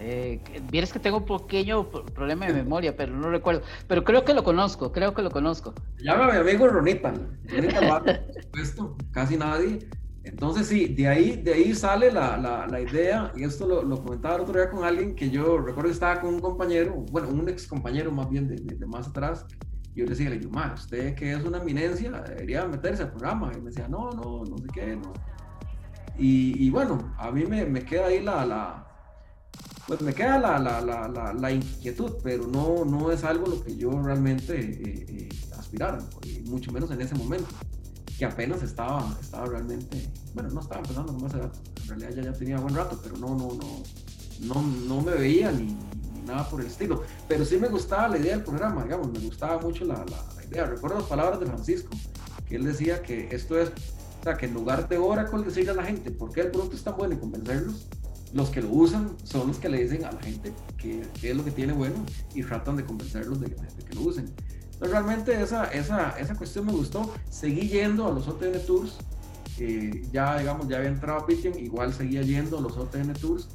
Eh, 0.00 0.40
Vieres 0.70 0.92
que 0.92 1.00
tengo 1.00 1.18
un 1.18 1.24
pequeño 1.24 1.88
problema 1.88 2.46
de 2.46 2.52
memoria, 2.52 2.96
pero 2.96 3.16
no 3.16 3.30
recuerdo. 3.30 3.62
Pero 3.88 4.04
creo 4.04 4.24
que 4.24 4.32
lo 4.32 4.44
conozco, 4.44 4.92
creo 4.92 5.12
que 5.12 5.22
lo 5.22 5.30
conozco. 5.30 5.74
Se 5.96 6.04
llama 6.04 6.30
mi 6.30 6.38
amigo 6.38 6.68
Ronita. 6.68 7.12
Ronita 7.48 8.22
casi 9.10 9.36
nadie. 9.36 9.80
Entonces 10.28 10.66
sí, 10.66 10.88
de 10.88 11.08
ahí, 11.08 11.36
de 11.42 11.54
ahí 11.54 11.74
sale 11.74 12.12
la, 12.12 12.36
la, 12.36 12.66
la 12.66 12.80
idea, 12.80 13.32
y 13.34 13.44
esto 13.44 13.66
lo, 13.66 13.82
lo, 13.82 14.02
comentaba 14.02 14.36
el 14.36 14.42
otro 14.42 14.54
día 14.54 14.70
con 14.70 14.84
alguien 14.84 15.14
que 15.14 15.30
yo 15.30 15.56
recuerdo 15.58 15.88
que 15.88 15.94
estaba 15.94 16.20
con 16.20 16.34
un 16.34 16.40
compañero, 16.40 16.94
bueno, 17.10 17.28
un 17.28 17.48
ex 17.48 17.66
compañero 17.66 18.12
más 18.12 18.28
bien 18.28 18.46
de, 18.46 18.56
de, 18.56 18.86
más 18.86 19.08
atrás, 19.08 19.46
y 19.94 20.00
yo 20.00 20.04
le 20.04 20.10
decía, 20.10 20.28
le 20.28 20.38
digo, 20.38 20.52
usted 20.74 21.14
que 21.14 21.32
es 21.32 21.44
una 21.44 21.58
eminencia, 21.58 22.10
debería 22.10 22.66
meterse 22.66 23.02
al 23.02 23.10
programa. 23.10 23.50
Y 23.54 23.60
me 23.60 23.70
decía, 23.70 23.88
no, 23.88 24.10
no, 24.10 24.44
no 24.44 24.58
sé 24.58 24.66
qué, 24.72 24.96
no. 24.96 25.12
Y, 26.18 26.68
bueno, 26.70 27.14
a 27.16 27.30
mí 27.30 27.44
me, 27.46 27.64
me 27.64 27.84
queda 27.84 28.06
ahí 28.06 28.20
la, 28.20 28.44
la, 28.44 28.86
pues 29.86 30.02
me 30.02 30.12
queda 30.12 30.38
la, 30.38 30.58
la, 30.58 30.80
la, 30.82 31.32
la, 31.32 31.52
inquietud, 31.52 32.16
pero 32.22 32.46
no, 32.46 32.84
no 32.84 33.10
es 33.12 33.24
algo 33.24 33.46
lo 33.46 33.62
que 33.62 33.76
yo 33.76 33.90
realmente 34.02 34.60
eh, 34.60 35.06
eh, 35.08 35.28
aspirara, 35.56 35.98
mucho 36.44 36.72
menos 36.72 36.90
en 36.90 37.00
ese 37.00 37.14
momento, 37.14 37.46
que 38.18 38.24
apenas 38.24 38.62
estaba, 38.62 39.16
estaba 39.20 39.46
realmente, 39.46 40.08
bueno, 40.34 40.50
no 40.50 40.60
estaba 40.60 40.80
empezando 40.80 41.14
con 41.14 41.26
ese 41.26 41.38
dato, 41.38 41.58
en 41.82 41.88
realidad 41.88 42.10
ya, 42.16 42.22
ya 42.22 42.32
tenía 42.32 42.58
buen 42.58 42.74
rato, 42.74 42.98
pero 43.02 43.16
no, 43.16 43.28
no, 43.28 43.54
no, 43.54 43.82
no, 44.40 44.62
no 44.62 45.00
me 45.02 45.12
veía 45.12 45.52
ni, 45.52 45.76
nada 46.26 46.48
por 46.50 46.60
el 46.60 46.66
estilo, 46.66 47.04
pero 47.26 47.44
sí 47.44 47.56
me 47.56 47.68
gustaba 47.68 48.08
la 48.08 48.18
idea 48.18 48.34
del 48.34 48.44
programa, 48.44 48.82
digamos, 48.82 49.10
me 49.10 49.20
gustaba 49.20 49.60
mucho 49.60 49.84
la, 49.84 50.04
la 50.04 50.44
idea, 50.44 50.66
recuerdo 50.66 50.98
las 50.98 51.08
palabras 51.08 51.40
de 51.40 51.46
Francisco, 51.46 51.90
que 52.46 52.56
él 52.56 52.64
decía 52.64 53.02
que 53.02 53.28
esto 53.34 53.58
es, 53.58 53.68
o 53.68 54.24
sea, 54.24 54.36
que 54.36 54.46
en 54.46 54.54
lugar 54.54 54.88
de 54.88 54.98
Oracle 54.98 55.44
decirle 55.44 55.70
a 55.70 55.74
la 55.74 55.84
gente 55.84 56.10
por 56.10 56.32
qué 56.32 56.42
el 56.42 56.50
producto 56.50 56.76
es 56.76 56.82
tan 56.82 56.96
bueno 56.96 57.14
y 57.14 57.18
convencerlos, 57.18 57.86
los 58.34 58.50
que 58.50 58.60
lo 58.60 58.70
usan 58.70 59.16
son 59.24 59.48
los 59.48 59.58
que 59.58 59.68
le 59.68 59.82
dicen 59.82 60.04
a 60.04 60.12
la 60.12 60.20
gente 60.20 60.52
qué, 60.76 61.02
es 61.22 61.36
lo 61.36 61.44
que 61.44 61.50
tiene 61.50 61.72
bueno 61.72 61.96
y 62.34 62.42
tratan 62.42 62.76
de 62.76 62.84
convencerlos 62.84 63.40
de, 63.40 63.48
que 63.50 63.94
lo 63.94 64.02
usen. 64.02 64.30
Entonces 64.78 64.92
realmente 64.92 65.42
esa, 65.42 65.64
esa, 65.72 66.10
esa 66.20 66.36
cuestión 66.36 66.66
me 66.66 66.72
gustó. 66.72 67.12
Seguí 67.28 67.68
yendo 67.68 68.06
a 68.06 68.12
los 68.12 68.28
OTN 68.28 68.64
Tours. 68.64 68.98
Eh, 69.58 70.06
ya, 70.12 70.38
digamos, 70.38 70.68
ya 70.68 70.76
había 70.76 70.90
entrado 70.90 71.18
a 71.18 71.26
Pitian, 71.26 71.58
igual 71.58 71.92
seguía 71.92 72.22
yendo 72.22 72.58
a 72.58 72.60
los 72.60 72.76
OTN 72.76 73.12
Tours. 73.14 73.48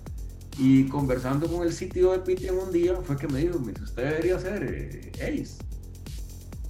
Y 0.57 0.84
conversando 0.89 1.47
con 1.47 1.65
el 1.65 1.71
sitio 1.71 2.11
de 2.11 2.19
Pitian 2.19 2.57
un 2.57 2.74
día, 2.74 2.97
fue 3.03 3.15
que 3.15 3.30
me 3.30 3.39
dijo, 3.39 3.57
me 3.57 3.71
dice, 3.71 3.86
usted 3.86 4.03
debería 4.03 4.38
ser 4.38 4.63
eh, 4.63 5.11
ACE. 5.15 5.63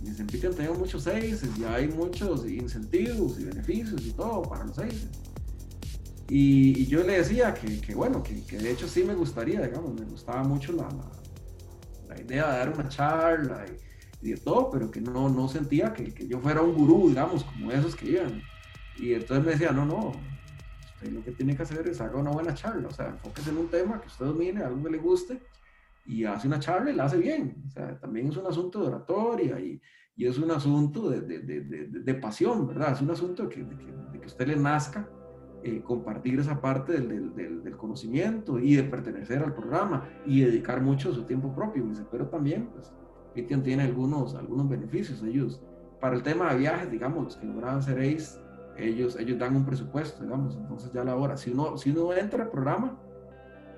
Me 0.03 0.11
en 0.11 0.27
Pitian 0.27 0.53
tenemos 0.53 0.77
muchos 0.77 1.07
ACEs 1.07 1.41
y 1.57 1.63
hay 1.63 1.87
muchos 1.87 2.45
incentivos 2.45 3.39
y 3.39 3.45
beneficios 3.45 4.05
y 4.05 4.11
todo 4.11 4.43
para 4.43 4.65
los 4.65 4.77
ACEs. 4.77 5.07
Y, 6.29 6.85
yo 6.85 7.03
le 7.03 7.17
decía 7.17 7.55
que, 7.55 7.81
que 7.81 7.95
bueno, 7.95 8.21
que, 8.21 8.43
que, 8.43 8.59
de 8.59 8.69
hecho 8.71 8.87
sí 8.87 9.03
me 9.03 9.15
gustaría, 9.15 9.61
digamos, 9.61 9.99
me 9.99 10.05
gustaba 10.05 10.43
mucho 10.43 10.73
la, 10.73 10.87
la, 12.07 12.21
idea 12.21 12.51
de 12.51 12.57
dar 12.59 12.69
una 12.69 12.87
charla 12.87 13.65
y, 13.67 13.92
de 14.31 14.37
todo, 14.37 14.69
pero 14.71 14.89
que 14.89 15.01
no, 15.01 15.29
no 15.29 15.47
sentía 15.47 15.93
que, 15.93 16.13
que, 16.13 16.27
yo 16.27 16.39
fuera 16.39 16.61
un 16.61 16.73
gurú, 16.73 17.09
digamos, 17.09 17.43
como 17.43 17.71
esos 17.71 17.95
que 17.95 18.11
iban. 18.11 18.41
Y 18.97 19.13
entonces 19.13 19.45
me 19.45 19.51
decía, 19.51 19.71
no, 19.71 19.85
no, 19.85 20.13
usted 20.85 21.11
lo 21.11 21.23
que 21.23 21.31
tiene 21.31 21.55
que 21.55 21.63
hacer 21.63 21.87
es 21.87 21.99
haga 22.01 22.19
una 22.19 22.31
buena 22.31 22.53
charla, 22.53 22.87
o 22.87 22.91
sea, 22.91 23.09
enfóquese 23.09 23.49
en 23.49 23.57
un 23.57 23.67
tema 23.67 23.99
que 23.99 24.07
usted 24.07 24.25
domine, 24.25 24.63
algo 24.63 24.83
que 24.83 24.91
le 24.91 24.97
guste, 24.97 25.41
y 26.05 26.25
hace 26.25 26.47
una 26.47 26.59
charla 26.59 26.91
y 26.91 26.95
la 26.95 27.05
hace 27.05 27.17
bien. 27.17 27.63
O 27.67 27.69
sea, 27.71 27.99
también 27.99 28.29
es 28.29 28.37
un 28.37 28.45
asunto 28.45 28.81
de 28.81 28.87
oratoria 28.87 29.59
y, 29.59 29.81
y 30.15 30.25
es 30.25 30.37
un 30.37 30.51
asunto 30.51 31.09
de, 31.09 31.21
de, 31.21 31.39
de, 31.39 31.87
de, 31.87 32.13
pasión, 32.15 32.67
¿verdad? 32.67 32.93
Es 32.93 33.01
un 33.01 33.11
asunto 33.11 33.49
que, 33.49 33.63
de 33.63 33.77
que, 34.19 34.25
usted 34.25 34.47
le 34.47 34.55
nazca 34.55 35.09
eh, 35.63 35.81
compartir 35.81 36.39
esa 36.39 36.61
parte 36.61 36.93
del, 36.93 37.35
del, 37.35 37.63
del, 37.63 37.77
conocimiento 37.77 38.59
y 38.59 38.75
de 38.75 38.83
pertenecer 38.83 39.43
al 39.43 39.53
programa 39.53 40.09
y 40.25 40.41
dedicar 40.41 40.81
mucho 40.81 41.09
de 41.09 41.15
su 41.15 41.23
tiempo 41.23 41.53
propio. 41.53 41.85
Pero 42.11 42.27
también, 42.27 42.67
pues, 42.67 42.91
Pitian 43.33 43.63
tiene 43.63 43.83
algunos, 43.83 44.35
algunos 44.35 44.69
beneficios. 44.69 45.23
Ellos, 45.23 45.61
para 45.99 46.15
el 46.15 46.23
tema 46.23 46.51
de 46.51 46.59
viajes, 46.59 46.91
digamos, 46.91 47.37
que 47.37 47.45
lograban 47.45 47.81
ser 47.81 47.99
ACE, 47.99 48.39
ellos, 48.77 49.15
ellos 49.19 49.37
dan 49.37 49.55
un 49.55 49.65
presupuesto, 49.65 50.23
digamos, 50.23 50.55
entonces 50.55 50.91
ya 50.91 51.03
la 51.03 51.15
hora. 51.15 51.37
Si 51.37 51.51
uno, 51.51 51.77
si 51.77 51.91
uno 51.91 52.13
entra 52.13 52.43
al 52.43 52.49
programa, 52.49 52.99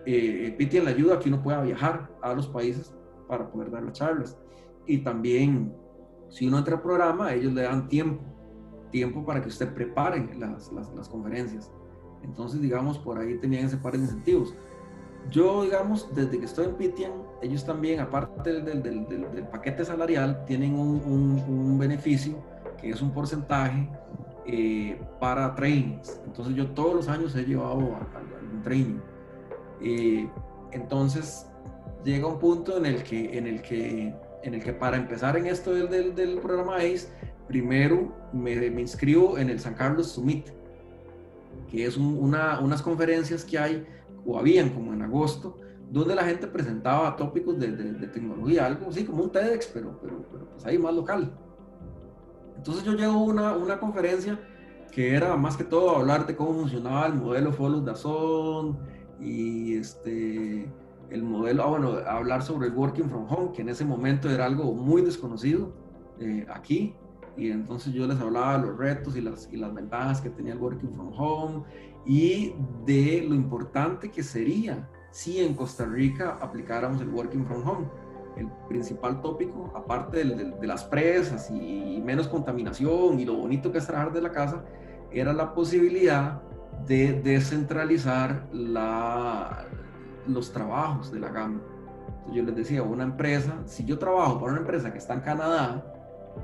eh, 0.06 0.54
Pitian 0.58 0.86
le 0.86 0.92
ayuda 0.92 1.16
a 1.16 1.20
que 1.20 1.30
uno 1.30 1.42
pueda 1.42 1.62
viajar 1.62 2.10
a 2.22 2.34
los 2.34 2.48
países 2.48 2.94
para 3.28 3.50
poder 3.50 3.72
dar 3.72 3.84
las 3.84 3.94
charlas. 3.94 4.38
Y 4.86 5.00
también, 5.00 5.74
si 6.30 6.48
uno 6.48 6.60
entra 6.60 6.76
al 6.76 6.82
programa, 6.82 7.34
ellos 7.34 7.54
le 7.54 7.64
dan 7.64 7.88
tiempo 7.88 8.24
tiempo 8.96 9.26
para 9.26 9.42
que 9.42 9.50
usted 9.50 9.74
prepare 9.74 10.26
las, 10.38 10.72
las, 10.72 10.90
las 10.94 11.10
conferencias. 11.10 11.70
Entonces, 12.24 12.62
digamos, 12.62 12.98
por 12.98 13.20
ahí 13.20 13.38
tenían 13.40 13.66
ese 13.66 13.76
par 13.76 13.92
de 13.92 14.00
incentivos. 14.00 14.56
Yo, 15.32 15.64
digamos, 15.64 16.08
desde 16.14 16.40
que 16.40 16.46
estoy 16.46 16.66
en 16.66 16.76
Pitian, 16.76 17.12
ellos 17.42 17.66
también, 17.66 18.00
aparte 18.00 18.62
del, 18.62 19.48
paquete 19.52 19.84
salarial, 19.84 20.46
tienen 20.46 20.78
un, 20.78 21.78
beneficio 21.78 22.38
que 22.80 22.90
es 22.90 23.02
un 23.02 23.12
porcentaje 23.12 23.90
eh, 24.46 25.02
para 25.20 25.56
trainings. 25.56 26.22
Entonces, 26.26 26.56
yo 26.56 26.68
todos 26.72 26.96
los 26.96 27.08
años 27.08 27.36
he 27.36 27.44
llevado 27.44 27.80
algún 27.80 28.62
training. 28.64 29.00
Eh, 29.82 30.30
entonces, 30.72 31.48
llega 32.04 32.28
un 32.28 32.40
punto 32.40 32.78
en 32.78 32.86
el 32.86 33.04
que, 33.04 33.38
en 33.38 33.48
el 33.48 33.62
que, 33.62 34.14
en 34.44 34.54
el 34.54 34.64
que 34.64 34.74
para 34.74 34.98
empezar 34.98 35.36
en 35.38 35.48
esto 35.48 35.74
del, 35.74 36.14
del 36.16 36.40
programa 36.40 36.78
ACE, 36.78 37.10
primero 37.48 38.12
me, 38.32 38.56
me, 38.70 38.82
inscribo 38.82 39.38
en 39.38 39.50
el 39.50 39.60
San 39.60 39.74
Carlos 39.74 40.14
Summit, 40.14 40.48
que 41.70 41.86
es 41.86 41.98
una, 41.98 42.60
unas 42.60 42.82
conferencias 42.82 43.44
que 43.44 43.58
hay, 43.58 43.86
o 44.26 44.38
habían 44.40 44.70
como 44.70 44.94
en 44.94 45.02
agosto, 45.02 45.58
donde 45.90 46.16
la 46.16 46.24
gente 46.24 46.48
presentaba 46.48 47.16
tópicos 47.16 47.60
de, 47.60 47.72
de, 47.72 48.08
tecnología, 48.08 48.66
algo 48.66 48.90
así 48.90 49.06
como 49.06 49.24
un 49.24 49.32
TEDx, 49.32 49.68
pero, 49.68 50.00
pero, 50.02 50.26
pero, 50.32 50.50
pues 50.50 50.66
ahí 50.66 50.78
más 50.78 50.94
local. 50.94 51.32
Entonces 52.58 52.84
yo 52.84 52.94
llego 52.94 53.14
a 53.14 53.24
una, 53.24 53.56
una 53.56 53.80
conferencia 53.80 54.40
que 54.92 55.14
era 55.14 55.36
más 55.36 55.58
que 55.58 55.64
todo 55.64 55.98
hablar 55.98 56.26
de 56.26 56.36
cómo 56.36 56.54
funcionaba 56.54 57.06
el 57.08 57.16
modelo 57.16 57.52
Follow 57.52 57.84
the 57.84 57.96
Sun 57.96 58.78
y 59.20 59.76
este, 59.76 60.72
el 61.10 61.24
modelo, 61.24 61.64
ah, 61.64 61.68
bueno, 61.68 61.98
hablar 62.08 62.42
sobre 62.42 62.68
el 62.68 62.74
Working 62.74 63.10
from 63.10 63.28
Home, 63.30 63.52
que 63.54 63.62
en 63.62 63.70
ese 63.70 63.86
momento 63.86 64.30
era 64.30 64.46
algo 64.46 64.74
muy 64.74 65.02
desconocido 65.02 65.74
eh, 66.20 66.46
aquí 66.50 66.96
y 67.38 67.52
entonces 67.52 67.94
yo 67.94 68.08
les 68.08 68.20
hablaba 68.20 68.58
de 68.58 68.68
los 68.68 68.78
retos 68.78 69.16
y 69.16 69.22
las, 69.22 69.50
y 69.52 69.58
las 69.58 69.74
ventajas 69.74 70.22
que 70.22 70.30
tenía 70.30 70.54
el 70.54 70.60
Working 70.60 70.94
from 70.94 71.12
Home 71.18 71.64
y 72.06 72.54
de 72.86 73.26
lo 73.28 73.36
importante 73.36 74.10
que 74.10 74.24
sería 74.24 74.88
si 75.12 75.40
en 75.40 75.54
Costa 75.54 75.86
Rica 75.86 76.38
aplicáramos 76.42 77.02
el 77.02 77.10
Working 77.10 77.46
from 77.46 77.68
Home. 77.68 77.88
El 78.36 78.50
principal 78.68 79.22
tópico, 79.22 79.72
aparte 79.74 80.26
de, 80.26 80.68
las 80.68 80.84
presas 80.84 81.50
y, 81.50 82.02
menos 82.04 82.28
contaminación 82.28 83.18
y 83.20 83.26
lo 83.26 83.36
bonito 83.36 83.72
que 83.72 83.78
es 83.78 83.88
trabajar 83.88 84.12
de 84.12 84.22
la 84.22 84.32
casa, 84.32 84.66
era 85.10 85.32
la 85.32 85.54
posibilidad 85.54 86.42
de 86.86 87.14
descentralizar 87.22 88.48
la, 88.52 89.66
los 90.28 90.52
trabajos 90.52 91.12
de 91.14 91.20
la 91.22 91.30
gama. 91.30 91.62
yo 92.34 92.44
les 92.44 92.56
decía, 92.56 92.84
una 92.84 93.04
empresa, 93.04 93.64
si 93.66 93.86
yo 93.86 93.98
trabajo 93.98 94.38
para 94.40 94.52
una 94.52 94.62
empresa 94.62 94.92
que 94.92 94.98
está 94.98 95.14
en 95.14 95.22
Canadá, 95.22 95.95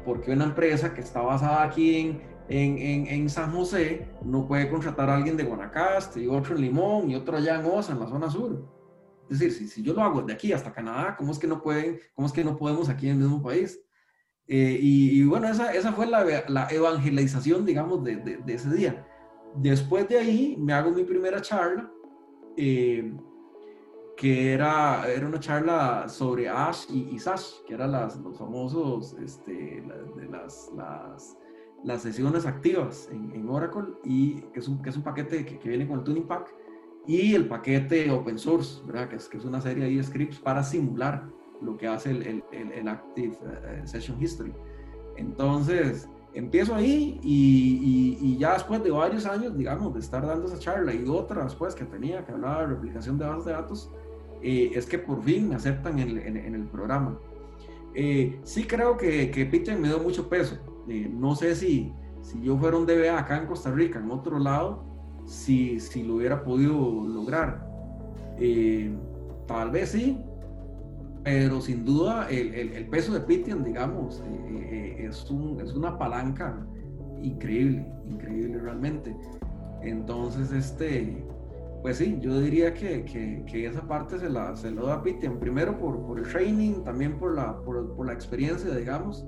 porque 0.05 0.31
una 0.31 0.45
empresa 0.45 0.93
que 0.93 1.01
está 1.01 1.21
basada 1.21 1.63
aquí 1.63 1.97
en, 1.97 2.21
en, 2.49 3.07
en, 3.07 3.29
San 3.29 3.51
José 3.51 4.09
no 4.23 4.47
puede 4.47 4.69
contratar 4.69 5.09
a 5.09 5.15
alguien 5.15 5.37
de 5.37 5.43
Guanacaste 5.43 6.21
y 6.21 6.27
otro 6.27 6.55
en 6.55 6.61
Limón 6.61 7.09
y 7.09 7.15
otro 7.15 7.37
allá 7.37 7.59
en 7.59 7.65
Osa, 7.65 7.93
en 7.93 7.99
la 7.99 8.07
zona 8.07 8.29
sur. 8.29 8.67
Es 9.29 9.39
decir, 9.39 9.57
si, 9.57 9.67
si 9.67 9.81
yo 9.81 9.93
lo 9.93 10.01
hago 10.01 10.21
de 10.21 10.33
aquí 10.33 10.51
hasta 10.51 10.73
Canadá, 10.73 11.15
¿cómo 11.17 11.31
es 11.31 11.39
que 11.39 11.47
no, 11.47 11.61
pueden, 11.61 11.99
cómo 12.13 12.27
es 12.27 12.33
que 12.33 12.43
no 12.43 12.57
podemos 12.57 12.89
aquí 12.89 13.07
en 13.07 13.13
el 13.13 13.19
mismo 13.19 13.41
país? 13.41 13.81
Eh, 14.47 14.77
y, 14.81 15.23
bueno, 15.23 15.47
esa, 15.47 15.73
esa 15.73 15.93
fue 15.93 16.07
la, 16.07 16.25
la 16.49 16.67
evangelización, 16.69 17.65
digamos, 17.65 18.03
de, 18.03 18.17
de, 18.17 18.37
de, 18.37 18.53
ese 18.53 18.69
día. 18.69 19.07
Después 19.55 20.09
de 20.09 20.17
ahí 20.17 20.57
me 20.59 20.73
hago 20.73 20.91
mi 20.91 21.03
primera 21.03 21.41
charla. 21.41 21.89
Eh, 22.57 23.13
que 24.15 24.53
era, 24.53 25.07
era 25.11 25.27
una 25.27 25.39
charla 25.39 26.07
sobre 26.07 26.47
Ash 26.47 26.85
y, 26.91 27.17
Sash, 27.17 27.63
que 27.65 27.73
eran 27.73 27.91
las, 27.91 28.17
los 28.17 28.37
famosos, 28.37 29.13
este, 29.13 29.83
de 30.15 30.27
las, 30.29 30.69
las, 30.75 31.37
las, 31.83 32.01
sesiones 32.01 32.45
activas 32.45 33.09
en, 33.11 33.31
en, 33.33 33.49
Oracle, 33.49 33.93
y 34.03 34.41
que 34.53 34.59
es 34.59 34.67
un, 34.67 34.81
que 34.81 34.89
es 34.89 34.97
un 34.97 35.03
paquete 35.03 35.45
que, 35.45 35.57
que, 35.57 35.69
viene 35.69 35.87
con 35.87 35.99
el 35.99 36.03
Tuning 36.03 36.27
Pack, 36.27 36.53
y 37.07 37.33
el 37.33 37.47
paquete 37.47 38.11
Open 38.11 38.37
Source, 38.37 38.81
¿verdad? 38.85 39.09
Que 39.09 39.15
es, 39.15 39.27
que 39.27 39.37
es 39.37 39.45
una 39.45 39.59
serie 39.59 39.85
de 39.85 40.03
scripts 40.03 40.39
para 40.39 40.63
simular 40.63 41.27
lo 41.61 41.77
que 41.77 41.87
hace 41.87 42.11
el, 42.11 42.43
el, 42.51 42.71
el, 42.71 42.87
Active 42.87 43.37
eh, 43.43 43.81
Session 43.85 44.21
History. 44.21 44.53
Entonces, 45.15 46.07
empiezo 46.33 46.75
ahí 46.75 47.19
y, 47.23 48.17
y, 48.21 48.27
y, 48.27 48.37
ya 48.37 48.53
después 48.53 48.83
de 48.83 48.91
varios 48.91 49.25
años, 49.25 49.57
digamos, 49.57 49.93
de 49.93 49.99
estar 49.99 50.25
dando 50.25 50.47
esa 50.47 50.59
charla 50.59 50.93
y 50.93 51.07
otra 51.07 51.43
después 51.43 51.75
que 51.75 51.85
tenía, 51.85 52.25
que 52.25 52.31
hablaba 52.31 52.61
de 52.61 52.67
replicación 52.67 53.17
de 53.17 53.25
bases 53.25 53.45
de 53.45 53.51
datos, 53.51 53.91
eh, 54.41 54.71
es 54.73 54.85
que 54.85 54.97
por 54.97 55.23
fin 55.23 55.53
aceptan 55.53 55.99
en, 55.99 56.55
el 56.55 56.67
programa. 56.67 57.19
Eh, 57.93 58.39
sí 58.43 58.63
creo 58.63 58.97
que, 58.97 59.29
que 59.31 59.45
Pitcher 59.45 59.77
me 59.77 59.87
dio 59.87 59.99
mucho 59.99 60.29
peso. 60.29 60.57
Eh, 60.87 61.09
no 61.11 61.35
sé 61.35 61.55
si, 61.55 61.93
si 62.21 62.41
yo 62.41 62.57
fuera 62.57 62.77
un 62.77 62.85
DBA 62.85 63.17
acá 63.17 63.37
en 63.37 63.45
Costa 63.45 63.71
Rica, 63.71 63.99
en 63.99 64.09
otro 64.09 64.39
lado, 64.39 64.83
si, 65.25 65.79
si 65.79 66.03
lo 66.03 66.15
hubiera 66.15 66.43
podido 66.43 66.73
lograr. 67.07 67.67
tal 69.47 69.71
vez 69.71 69.89
sí, 69.89 70.17
pero 71.23 71.61
sin 71.61 71.85
duda 71.85 72.27
el, 72.29 72.53
el, 72.55 72.73
el 72.73 72.87
peso 72.87 73.13
de 73.13 73.21
Pitian, 73.21 73.63
digamos, 73.63 74.23
es, 74.49 75.29
un, 75.29 75.61
es 75.61 75.73
una 75.73 75.97
palanca 75.97 76.65
increíble, 77.21 77.85
increíble 78.09 78.59
realmente. 78.59 79.15
Entonces, 79.81 80.51
este, 80.51 81.23
pues 81.81 81.97
sí, 81.97 82.17
yo 82.21 82.39
diría 82.39 82.73
que, 82.73 83.03
que, 83.05 83.43
que, 83.47 83.65
esa 83.65 83.81
parte 83.87 84.19
se 84.19 84.29
la, 84.29 84.55
se 84.55 84.69
lo 84.69 84.85
da 84.85 85.01
Pitian, 85.01 85.39
primero 85.39 85.77
por, 85.79 85.99
por 86.05 86.19
el 86.19 86.27
training, 86.27 86.83
también 86.83 87.17
por 87.17 87.35
la, 87.35 87.57
por, 87.61 88.05
la 88.05 88.13
experiencia, 88.13 88.73
digamos, 88.75 89.25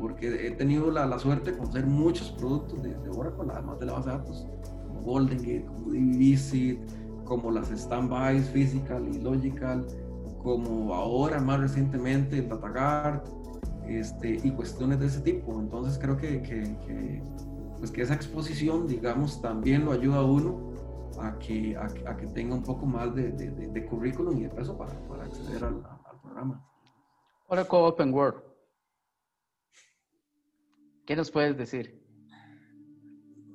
porque 0.00 0.48
he 0.48 0.50
tenido 0.52 0.90
la, 0.90 1.06
la 1.06 1.18
suerte 1.18 1.52
de 1.52 1.58
conocer 1.58 1.86
muchos 1.86 2.32
productos 2.32 2.82
de, 2.82 2.96
Oracle, 3.16 3.52
además 3.52 3.78
de 3.78 3.86
la 3.86 3.92
base 3.92 4.10
de 4.10 4.16
datos, 4.16 4.46
como 4.88 5.00
Golden 5.02 5.38
Gate, 5.38 5.64
como 5.66 5.90
DB 5.90 6.18
Visit, 6.18 6.80
como 7.24 7.52
las 7.52 7.68
standbys, 7.68 8.48
physical 8.48 9.08
y 9.08 9.20
logical, 9.20 9.86
como 10.42 10.92
ahora 10.94 11.40
más 11.40 11.60
recientemente 11.60 12.38
el 12.38 12.48
DataGuard, 12.48 13.22
este, 13.86 14.40
y 14.42 14.50
cuestiones 14.50 14.98
de 14.98 15.06
ese 15.06 15.20
tipo. 15.20 15.60
Entonces 15.60 15.98
creo 16.00 16.16
que, 16.16 16.42
que, 16.42 17.22
pues 17.78 17.92
que 17.92 18.02
esa 18.02 18.14
exposición, 18.14 18.88
digamos, 18.88 19.40
también 19.40 19.84
lo 19.84 19.92
ayuda 19.92 20.16
a 20.16 20.24
uno 20.24 20.71
a 21.20 21.38
que, 21.38 21.76
a, 21.76 22.16
que 22.16 22.26
tenga 22.28 22.54
un 22.54 22.62
poco 22.62 22.86
más 22.86 23.14
de, 23.14 23.32
de, 23.32 23.86
currículum 23.86 24.38
y 24.38 24.42
de 24.44 24.50
peso 24.50 24.76
para, 24.76 24.98
para 25.08 25.24
acceder 25.24 25.64
al, 25.64 25.84
al 25.84 26.20
programa. 26.20 26.66
Oracle 27.46 27.78
Open 27.78 28.14
World. 28.14 28.42
¿Qué 31.06 31.16
nos 31.16 31.30
puedes 31.30 31.56
decir? 31.56 32.00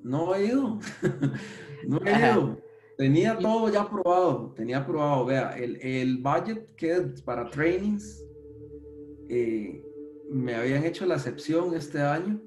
No 0.04 0.36
he 0.36 0.46
ido. 0.46 0.80
no 1.88 2.00
he 2.06 2.32
ido. 2.32 2.62
Tenía 2.98 3.38
todo 3.38 3.70
ya 3.70 3.90
probado. 3.90 4.54
Tenía 4.56 4.86
probado. 4.86 5.26
Vea, 5.26 5.58
el, 5.58 5.78
el 5.78 6.18
budget 6.18 6.76
que 6.76 6.92
es 6.94 7.22
para 7.22 7.50
trainings, 7.50 8.24
eh, 9.30 9.84
me 10.30 10.56
habían 10.56 10.84
hecho 10.84 11.06
la 11.06 11.16
excepción 11.16 11.74
este 11.74 12.02
año 12.02 12.42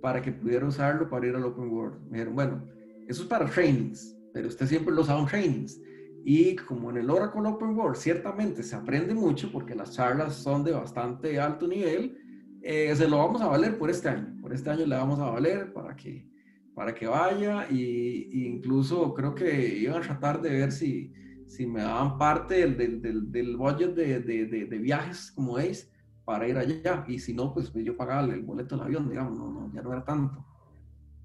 para 0.00 0.22
que 0.22 0.32
pudiera 0.32 0.66
usarlo 0.66 1.08
para 1.08 1.26
ir 1.26 1.36
al 1.36 1.44
Open 1.44 1.70
World. 1.70 2.00
Me 2.08 2.18
dijeron, 2.18 2.34
bueno, 2.34 2.64
eso 3.08 3.22
es 3.22 3.28
para 3.28 3.48
trainings, 3.48 4.16
pero 4.32 4.48
usted 4.48 4.66
siempre 4.66 4.94
lo 4.94 5.02
usaba 5.02 5.20
en 5.20 5.26
trainings. 5.26 5.80
Y 6.24 6.56
como 6.56 6.90
en 6.90 6.98
el 6.98 7.10
Oracle 7.10 7.48
Open 7.48 7.76
World 7.76 7.96
ciertamente 7.96 8.62
se 8.62 8.76
aprende 8.76 9.14
mucho 9.14 9.50
porque 9.50 9.74
las 9.74 9.92
charlas 9.92 10.34
son 10.34 10.64
de 10.64 10.72
bastante 10.72 11.40
alto 11.40 11.66
nivel, 11.66 12.18
eh, 12.62 12.94
se 12.94 13.08
lo 13.08 13.18
vamos 13.18 13.40
a 13.40 13.46
valer 13.46 13.78
por 13.78 13.90
este 13.90 14.08
año. 14.08 14.36
Por 14.40 14.52
este 14.52 14.70
año 14.70 14.84
le 14.84 14.96
vamos 14.96 15.18
a 15.18 15.30
valer 15.30 15.72
para 15.72 15.96
que, 15.96 16.28
para 16.74 16.94
que 16.94 17.06
vaya 17.06 17.66
y, 17.70 18.46
incluso 18.46 19.14
creo 19.14 19.34
que 19.34 19.78
iban 19.78 20.02
a 20.02 20.06
tratar 20.06 20.42
de 20.42 20.50
ver 20.50 20.72
si, 20.72 21.12
si 21.46 21.66
me 21.66 21.80
daban 21.80 22.18
parte 22.18 22.66
del, 22.66 23.00
del, 23.00 23.32
del, 23.32 23.56
budget 23.56 23.94
de, 23.94 24.20
de, 24.20 24.46
de, 24.46 24.78
viajes 24.78 25.32
como 25.32 25.58
es 25.58 25.90
para 26.24 26.46
ir 26.46 26.58
allá. 26.58 27.04
Y 27.08 27.18
si 27.18 27.32
no, 27.32 27.54
pues 27.54 27.72
yo 27.72 27.96
pagaba 27.96 28.22
el 28.32 28.42
boleto 28.42 28.76
del 28.76 28.84
avión, 28.84 29.08
digamos, 29.08 29.38
no, 29.38 29.50
no, 29.50 29.72
ya 29.72 29.80
no 29.80 29.92
era 29.92 30.04
tanto. 30.04 30.44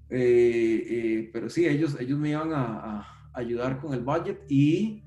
Eh, 0.08 0.86
eh, 0.88 1.30
pero 1.32 1.48
sí, 1.48 1.66
ellos, 1.66 1.96
ellos 1.98 2.18
me 2.18 2.30
iban 2.30 2.52
a, 2.52 2.64
a, 2.64 3.06
ayudar 3.34 3.80
con 3.80 3.92
el 3.92 4.00
budget 4.00 4.40
y 4.48 5.02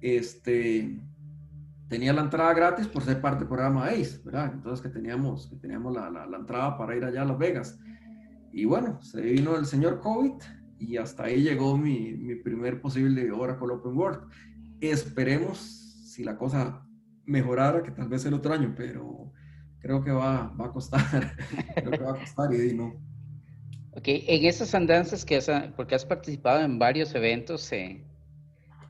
este, 0.00 1.00
tenía 1.88 2.12
la 2.12 2.22
entrada 2.22 2.52
gratis 2.54 2.86
por 2.86 3.02
ser 3.02 3.20
parte 3.20 3.40
del 3.40 3.48
programa 3.48 3.86
ACE, 3.86 4.20
¿verdad? 4.24 4.52
Entonces 4.52 4.82
que 4.82 4.88
teníamos, 4.88 5.48
que 5.48 5.56
teníamos 5.56 5.94
la, 5.94 6.10
la, 6.10 6.36
entrada 6.36 6.76
para 6.76 6.96
ir 6.96 7.04
allá 7.04 7.22
a 7.22 7.26
Las 7.26 7.38
Vegas. 7.38 7.78
Y 8.52 8.64
bueno, 8.64 9.00
se 9.02 9.20
vino 9.20 9.56
el 9.56 9.66
señor 9.66 10.00
COVID 10.00 10.32
y 10.78 10.96
hasta 10.96 11.24
ahí 11.24 11.42
llegó 11.42 11.76
mi, 11.76 12.14
mi 12.14 12.36
primer 12.36 12.80
posible 12.80 13.30
Oracle 13.30 13.74
Open 13.74 13.96
World. 13.96 14.20
Esperemos 14.80 15.58
si 16.06 16.24
la 16.24 16.38
cosa 16.38 16.86
mejorara, 17.26 17.82
que 17.82 17.90
tal 17.90 18.08
vez 18.08 18.24
el 18.24 18.34
otro 18.34 18.54
año, 18.54 18.74
pero 18.76 19.32
creo 19.80 20.02
que 20.02 20.10
va, 20.10 20.48
va 20.60 20.66
a 20.66 20.72
costar, 20.72 21.36
creo 21.74 21.90
que 21.90 22.02
va 22.02 22.12
a 22.12 22.20
costar 22.20 22.52
y 22.54 22.74
no. 22.74 23.07
Ok, 23.98 24.04
en 24.06 24.44
esas 24.44 24.76
andanzas 24.76 25.24
que 25.24 25.34
has, 25.34 25.50
porque 25.74 25.96
has 25.96 26.04
participado 26.04 26.60
en 26.60 26.78
varios 26.78 27.12
eventos 27.16 27.72
eh, 27.72 28.00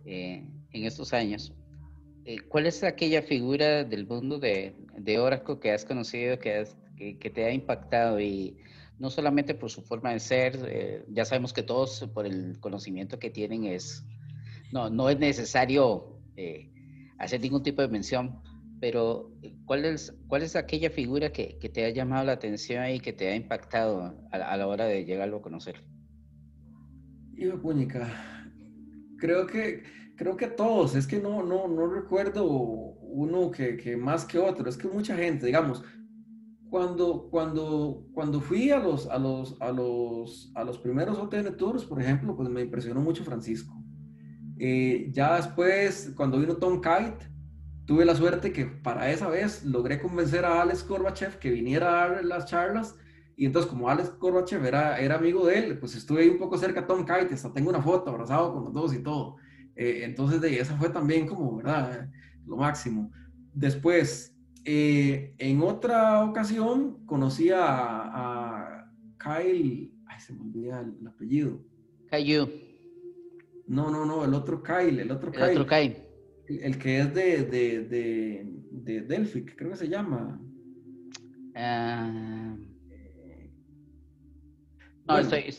eh, 0.04 0.44
en 0.70 0.84
estos 0.84 1.14
años, 1.14 1.50
eh, 2.26 2.40
¿cuál 2.46 2.66
es 2.66 2.84
aquella 2.84 3.22
figura 3.22 3.84
del 3.84 4.06
mundo 4.06 4.38
de, 4.38 4.74
de 4.98 5.18
Oracle 5.18 5.60
que 5.60 5.72
has 5.72 5.86
conocido, 5.86 6.38
que, 6.38 6.66
que, 6.98 7.30
te 7.30 7.46
ha 7.46 7.52
impactado 7.52 8.20
y 8.20 8.58
no 8.98 9.08
solamente 9.08 9.54
por 9.54 9.70
su 9.70 9.80
forma 9.80 10.12
de 10.12 10.20
ser, 10.20 11.06
ya 11.08 11.24
sabemos 11.24 11.54
que 11.54 11.62
todos 11.62 12.06
por 12.12 12.26
el 12.26 12.60
conocimiento 12.60 13.18
que 13.18 13.30
tienen 13.30 13.64
es, 13.64 14.04
no, 14.72 14.90
no 14.90 15.08
es 15.08 15.18
necesario 15.18 16.18
hacer 17.16 17.40
ningún 17.40 17.62
tipo 17.62 17.80
de 17.80 17.88
mención, 17.88 18.42
pero 18.80 19.32
¿cuál 19.64 19.84
es, 19.84 20.16
cuál 20.26 20.42
es 20.42 20.56
aquella 20.56 20.90
figura 20.90 21.30
que, 21.30 21.58
que 21.58 21.68
te 21.68 21.84
ha 21.84 21.90
llamado 21.90 22.24
la 22.24 22.32
atención 22.32 22.88
y 22.90 23.00
que 23.00 23.12
te 23.12 23.28
ha 23.28 23.34
impactado 23.34 24.14
a, 24.30 24.56
la 24.56 24.66
hora 24.66 24.84
de 24.84 25.04
llegarlo 25.04 25.38
a 25.38 25.42
conocer? 25.42 25.82
Hijo 27.36 27.60
Puñica, 27.60 28.08
creo 29.18 29.46
que, 29.46 29.82
creo 30.16 30.36
que 30.36 30.48
todos, 30.48 30.94
es 30.94 31.06
que 31.06 31.18
no, 31.18 31.42
no, 31.42 31.68
no 31.68 31.86
recuerdo 31.86 32.44
uno 32.44 33.50
que, 33.50 33.76
que, 33.76 33.96
más 33.96 34.24
que 34.24 34.38
otro, 34.38 34.68
es 34.68 34.76
que 34.76 34.88
mucha 34.88 35.16
gente, 35.16 35.46
digamos, 35.46 35.82
cuando, 36.70 37.28
cuando, 37.30 38.06
cuando 38.12 38.40
fui 38.40 38.70
a 38.70 38.78
los, 38.78 39.06
a, 39.08 39.18
los, 39.18 39.56
a, 39.60 39.72
los, 39.72 40.52
a 40.54 40.64
los 40.64 40.78
primeros 40.78 41.18
OTN 41.18 41.56
Tours, 41.56 41.84
por 41.84 42.00
ejemplo, 42.00 42.36
pues 42.36 42.48
me 42.48 42.60
impresionó 42.60 43.00
mucho 43.00 43.24
Francisco. 43.24 43.74
Eh, 44.58 45.08
ya 45.12 45.36
después, 45.36 46.12
cuando 46.16 46.38
vino 46.38 46.56
Tom 46.56 46.80
Kite, 46.80 47.37
tuve 47.88 48.04
la 48.04 48.14
suerte 48.14 48.52
que 48.52 48.66
para 48.66 49.10
esa 49.10 49.30
vez 49.30 49.64
logré 49.64 49.98
convencer 49.98 50.44
a 50.44 50.60
Alex 50.60 50.86
Gorbachev 50.86 51.38
que 51.38 51.50
viniera 51.50 51.88
a 51.88 52.08
dar 52.10 52.24
las 52.24 52.44
charlas. 52.44 52.94
Y 53.34 53.46
entonces, 53.46 53.70
como 53.70 53.88
Alex 53.88 54.12
Gorbachev 54.18 54.62
era, 54.66 55.00
era 55.00 55.14
amigo 55.14 55.46
de 55.46 55.58
él, 55.58 55.78
pues 55.78 55.94
estuve 55.96 56.20
ahí 56.20 56.28
un 56.28 56.36
poco 56.36 56.58
cerca 56.58 56.80
a 56.80 56.86
Tom 56.86 57.06
Kite, 57.06 57.32
hasta 57.32 57.50
tengo 57.50 57.70
una 57.70 57.80
foto 57.80 58.10
abrazado 58.10 58.52
con 58.52 58.64
los 58.64 58.74
dos 58.74 58.92
y 58.92 59.02
todo. 59.02 59.36
Eh, 59.74 60.00
entonces, 60.02 60.42
de 60.42 60.60
esa 60.60 60.76
fue 60.76 60.90
también 60.90 61.26
como, 61.26 61.56
¿verdad? 61.56 62.10
Lo 62.44 62.58
máximo. 62.58 63.10
Después, 63.54 64.36
eh, 64.66 65.34
en 65.38 65.62
otra 65.62 66.24
ocasión, 66.26 67.06
conocí 67.06 67.48
a, 67.48 67.64
a, 67.64 68.92
Kyle, 69.18 69.94
ay, 70.06 70.20
se 70.20 70.34
me 70.34 70.42
olvida 70.42 70.80
el, 70.80 71.06
apellido. 71.06 71.58
Caillou. 72.10 72.50
No, 73.66 73.90
no, 73.90 74.04
no, 74.04 74.26
el 74.26 74.34
otro 74.34 74.62
Kyle, 74.62 75.00
el 75.00 75.10
otro 75.10 75.30
el 75.30 75.36
Kyle. 75.36 75.60
Otro 75.60 75.66
Kyle 75.66 76.07
el 76.48 76.78
que 76.78 77.00
es 77.00 77.14
de, 77.14 77.44
de, 77.44 77.84
de, 77.84 78.46
de 78.70 79.00
Delphic, 79.02 79.56
creo 79.56 79.70
que 79.70 79.76
se 79.76 79.88
llama. 79.88 80.40
Uh, 81.54 82.56
no, 85.06 85.18
estoy... 85.18 85.54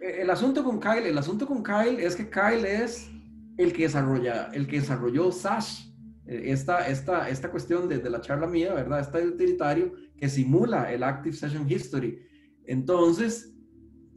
El 0.00 0.30
asunto 0.30 0.64
con 0.64 0.80
Kyle, 0.80 1.06
el 1.06 1.16
asunto 1.16 1.46
con 1.46 1.62
Kyle 1.62 2.00
es 2.00 2.16
que 2.16 2.28
Kyle 2.28 2.64
es 2.64 3.08
el 3.56 3.72
que 3.72 3.84
desarrolla, 3.84 4.50
el 4.52 4.66
que 4.66 4.80
desarrolló 4.80 5.30
Sash, 5.30 5.88
eh, 6.26 6.42
esta, 6.46 6.88
esta, 6.88 7.28
esta 7.28 7.50
cuestión 7.50 7.88
de, 7.88 7.98
de 7.98 8.10
la 8.10 8.20
charla 8.20 8.46
mía, 8.46 8.74
¿verdad? 8.74 9.00
Este 9.00 9.24
utilitario 9.26 9.92
que 10.16 10.28
simula 10.28 10.92
el 10.92 11.02
Active 11.02 11.36
Session 11.36 11.70
History. 11.70 12.18
Entonces, 12.64 13.54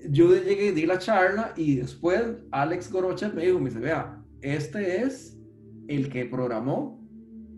yo 0.09 0.33
llegué, 0.33 0.71
di 0.71 0.85
la 0.85 0.97
charla 0.97 1.53
y 1.55 1.75
después 1.77 2.23
Alex 2.51 2.91
Gorochev 2.91 3.33
me 3.33 3.45
dijo, 3.45 3.59
me 3.59 3.69
dice, 3.69 3.79
vea, 3.79 4.23
este 4.41 5.01
es 5.01 5.34
el 5.87 6.09
que 6.09 6.25
programó 6.25 7.05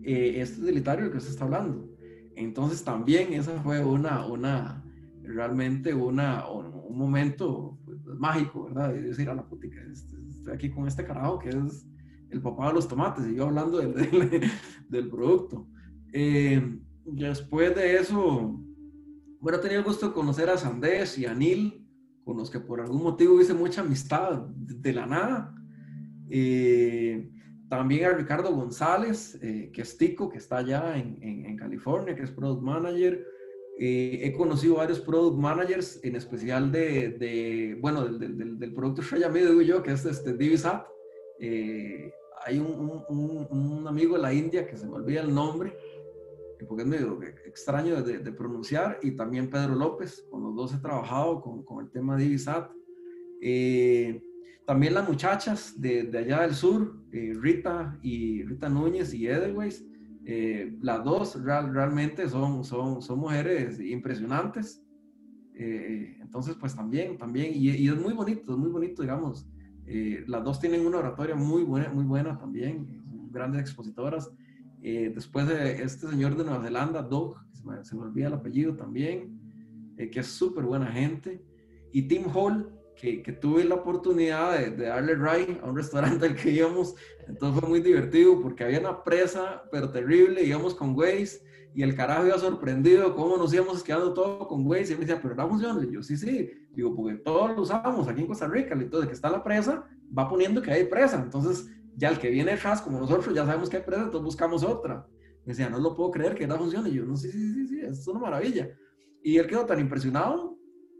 eh, 0.02 0.40
este 0.40 0.62
utilitario 0.62 1.04
del 1.04 1.12
que 1.12 1.20
se 1.20 1.30
está 1.30 1.44
hablando. 1.44 1.88
Entonces 2.36 2.84
también 2.84 3.32
esa 3.32 3.60
fue 3.62 3.84
una, 3.84 4.24
una 4.26 4.84
realmente 5.22 5.92
una, 5.92 6.48
un 6.48 6.96
momento 6.96 7.78
pues, 7.84 7.98
mágico, 8.18 8.64
¿verdad? 8.64 8.92
De 8.92 9.02
decir, 9.02 9.28
a 9.28 9.34
la 9.34 9.46
putica, 9.46 9.80
estoy 9.90 10.54
aquí 10.54 10.70
con 10.70 10.86
este 10.86 11.04
carajo 11.04 11.38
que 11.38 11.50
es 11.50 11.86
el 12.30 12.40
papá 12.40 12.68
de 12.68 12.74
los 12.74 12.88
tomates 12.88 13.26
y 13.26 13.36
yo 13.36 13.46
hablando 13.46 13.78
del, 13.78 14.50
del, 14.88 15.08
producto. 15.08 15.66
Eh, 16.12 16.80
después 17.04 17.74
de 17.74 17.96
eso, 17.96 18.60
bueno, 19.40 19.60
tenía 19.60 19.78
el 19.78 19.84
gusto 19.84 20.08
de 20.08 20.14
conocer 20.14 20.48
a 20.50 20.58
Sandés 20.58 21.18
y 21.18 21.26
a 21.26 21.34
Neil, 21.34 21.86
con 22.24 22.36
los 22.36 22.50
que 22.50 22.60
por 22.60 22.80
algún 22.80 23.02
motivo 23.02 23.40
hice 23.40 23.54
mucha 23.54 23.80
amistad 23.80 24.46
de, 24.48 24.92
la 24.92 25.06
nada. 25.06 25.54
Eh, 26.28 27.30
también 27.68 28.06
a 28.06 28.12
Ricardo 28.12 28.54
González, 28.54 29.38
eh, 29.42 29.70
que 29.72 29.82
es 29.82 29.96
Tico, 29.96 30.28
que 30.28 30.38
está 30.38 30.58
allá 30.58 30.96
en, 30.96 31.18
en, 31.22 31.56
California, 31.56 32.14
que 32.14 32.22
es 32.22 32.30
Product 32.30 32.62
Manager. 32.62 33.26
Eh, 33.78 34.20
he 34.22 34.32
conocido 34.32 34.76
varios 34.76 35.00
Product 35.00 35.38
Managers, 35.38 36.00
en 36.02 36.16
especial 36.16 36.72
de, 36.72 37.10
de 37.10 37.78
bueno, 37.80 38.04
del, 38.04 38.36
del, 38.36 38.58
del, 38.58 38.74
producto 38.74 39.02
Estrella 39.02 39.28
Medio, 39.28 39.50
digo 39.50 39.62
yo, 39.62 39.82
que 39.82 39.92
es 39.92 40.04
este 40.04 40.32
Divisat. 40.32 40.86
Eh, 41.38 42.12
hay 42.44 42.58
un, 42.58 43.02
un, 43.08 43.46
un, 43.50 43.86
amigo 43.86 44.16
de 44.16 44.22
la 44.22 44.32
India 44.32 44.66
que 44.66 44.76
se 44.76 44.86
me 44.86 44.94
olvida 44.94 45.20
el 45.20 45.34
nombre, 45.34 45.76
porque 46.66 46.82
es 46.82 46.88
medio 46.88 47.20
extraño 47.44 48.02
de, 48.02 48.18
de, 48.18 48.32
pronunciar, 48.32 48.98
y 49.02 49.12
también 49.12 49.50
Pedro 49.50 49.74
López, 49.74 50.26
con 50.30 50.42
los 50.42 50.56
dos 50.56 50.74
he 50.74 50.78
trabajado 50.78 51.40
con, 51.40 51.62
con 51.64 51.84
el 51.84 51.90
tema 51.90 52.16
Divisat. 52.16 52.70
Eh, 53.40 54.22
también 54.68 54.92
las 54.92 55.08
muchachas 55.08 55.80
de, 55.80 56.02
de 56.02 56.18
allá 56.18 56.42
del 56.42 56.54
sur, 56.54 56.94
eh, 57.10 57.32
Rita 57.40 57.98
y 58.02 58.42
Rita 58.42 58.68
Núñez 58.68 59.14
y 59.14 59.26
Edelweiss, 59.26 59.82
eh, 60.26 60.76
las 60.82 61.02
dos 61.04 61.42
real, 61.42 61.72
realmente 61.72 62.28
son, 62.28 62.62
son, 62.64 63.00
son 63.00 63.18
mujeres 63.18 63.80
impresionantes. 63.80 64.84
Eh, 65.54 66.18
entonces, 66.20 66.54
pues 66.60 66.76
también, 66.76 67.16
también, 67.16 67.52
y, 67.54 67.70
y, 67.70 67.88
es 67.88 67.96
muy 67.96 68.12
bonito, 68.12 68.52
es 68.52 68.58
muy 68.58 68.68
bonito, 68.68 69.00
digamos. 69.00 69.48
las 70.26 70.44
dos 70.44 70.60
tienen 70.60 70.86
una 70.86 70.98
oratoria 70.98 71.34
muy 71.34 71.62
buena, 71.62 71.88
muy 71.88 72.04
buena 72.04 72.36
también, 72.36 73.02
grandes 73.30 73.62
expositoras. 73.62 74.30
después 74.82 75.48
de 75.48 75.82
este 75.82 76.08
señor 76.08 76.36
de 76.36 76.44
Nueva 76.44 76.62
Zelanda, 76.62 77.00
Doug, 77.00 77.36
se 77.54 77.64
me, 77.64 77.82
se 77.86 77.96
me 77.96 78.02
olvida 78.02 78.26
el 78.26 78.34
apellido 78.34 78.76
también, 78.76 79.40
que 79.96 80.20
es 80.20 80.26
súper 80.26 80.64
buena 80.64 80.88
gente. 80.92 81.42
Y 81.90 82.02
Tim 82.02 82.24
Hall, 82.34 82.77
que, 83.00 83.22
que, 83.22 83.32
tuve 83.32 83.64
la 83.64 83.76
oportunidad 83.76 84.58
de, 84.58 84.70
darle 84.86 85.14
ride 85.14 85.60
a 85.62 85.66
un 85.68 85.76
restaurante 85.76 86.26
al 86.26 86.34
que 86.34 86.50
íbamos. 86.50 86.94
Entonces 87.26 87.60
fue 87.60 87.68
muy 87.68 87.80
divertido 87.80 88.40
porque 88.40 88.64
había 88.64 88.80
una 88.80 89.02
presa, 89.04 89.62
pero 89.70 89.90
terrible. 89.90 90.42
Íbamos 90.42 90.74
con 90.74 90.96
Waze 90.96 91.42
y 91.74 91.82
el 91.82 91.94
carajo 91.94 92.26
iba 92.26 92.38
sorprendido 92.38 93.14
cómo 93.14 93.36
nos 93.36 93.54
íbamos 93.54 93.82
quedando 93.84 94.12
todo 94.12 94.48
con 94.48 94.66
Waze. 94.66 94.90
Y 94.90 94.92
él 94.92 94.98
me 94.98 95.06
decía, 95.06 95.20
pero 95.22 95.34
no 95.34 95.48
funciona. 95.48 95.84
Y 95.84 95.92
yo, 95.92 96.02
sí, 96.02 96.16
sí. 96.16 96.50
Digo, 96.72 96.94
porque 96.94 97.18
todos 97.18 97.54
lo 97.54 97.62
usamos 97.62 98.08
aquí 98.08 98.22
en 98.22 98.26
Costa 98.26 98.48
Rica. 98.48 98.74
Entonces, 98.74 99.08
que 99.08 99.14
está 99.14 99.30
la 99.30 99.44
presa, 99.44 99.86
va 100.16 100.28
poniendo 100.28 100.60
que 100.60 100.72
hay 100.72 100.84
presa. 100.84 101.22
Entonces, 101.22 101.70
ya 101.96 102.08
el 102.08 102.18
que 102.18 102.30
viene 102.30 102.52
atrás, 102.52 102.82
como 102.82 102.98
nosotros, 102.98 103.34
ya 103.34 103.46
sabemos 103.46 103.68
que 103.68 103.76
hay 103.76 103.82
presa, 103.82 104.02
entonces 104.02 104.24
buscamos 104.24 104.64
otra. 104.64 105.06
Me 105.44 105.52
decía, 105.52 105.68
no 105.68 105.78
lo 105.78 105.94
puedo 105.94 106.10
creer 106.10 106.34
que 106.34 106.46
no 106.46 106.58
funcione. 106.58 106.90
Y 106.90 106.94
yo, 106.94 107.04
no, 107.04 107.16
sí, 107.16 107.30
sí, 107.30 107.54
sí, 107.54 107.68
sí, 107.68 107.80
es 107.80 108.06
una 108.08 108.20
maravilla. 108.20 108.70
Y 109.22 109.38
él 109.38 109.46
quedó 109.46 109.64
tan 109.66 109.78
impresionado 109.78 110.58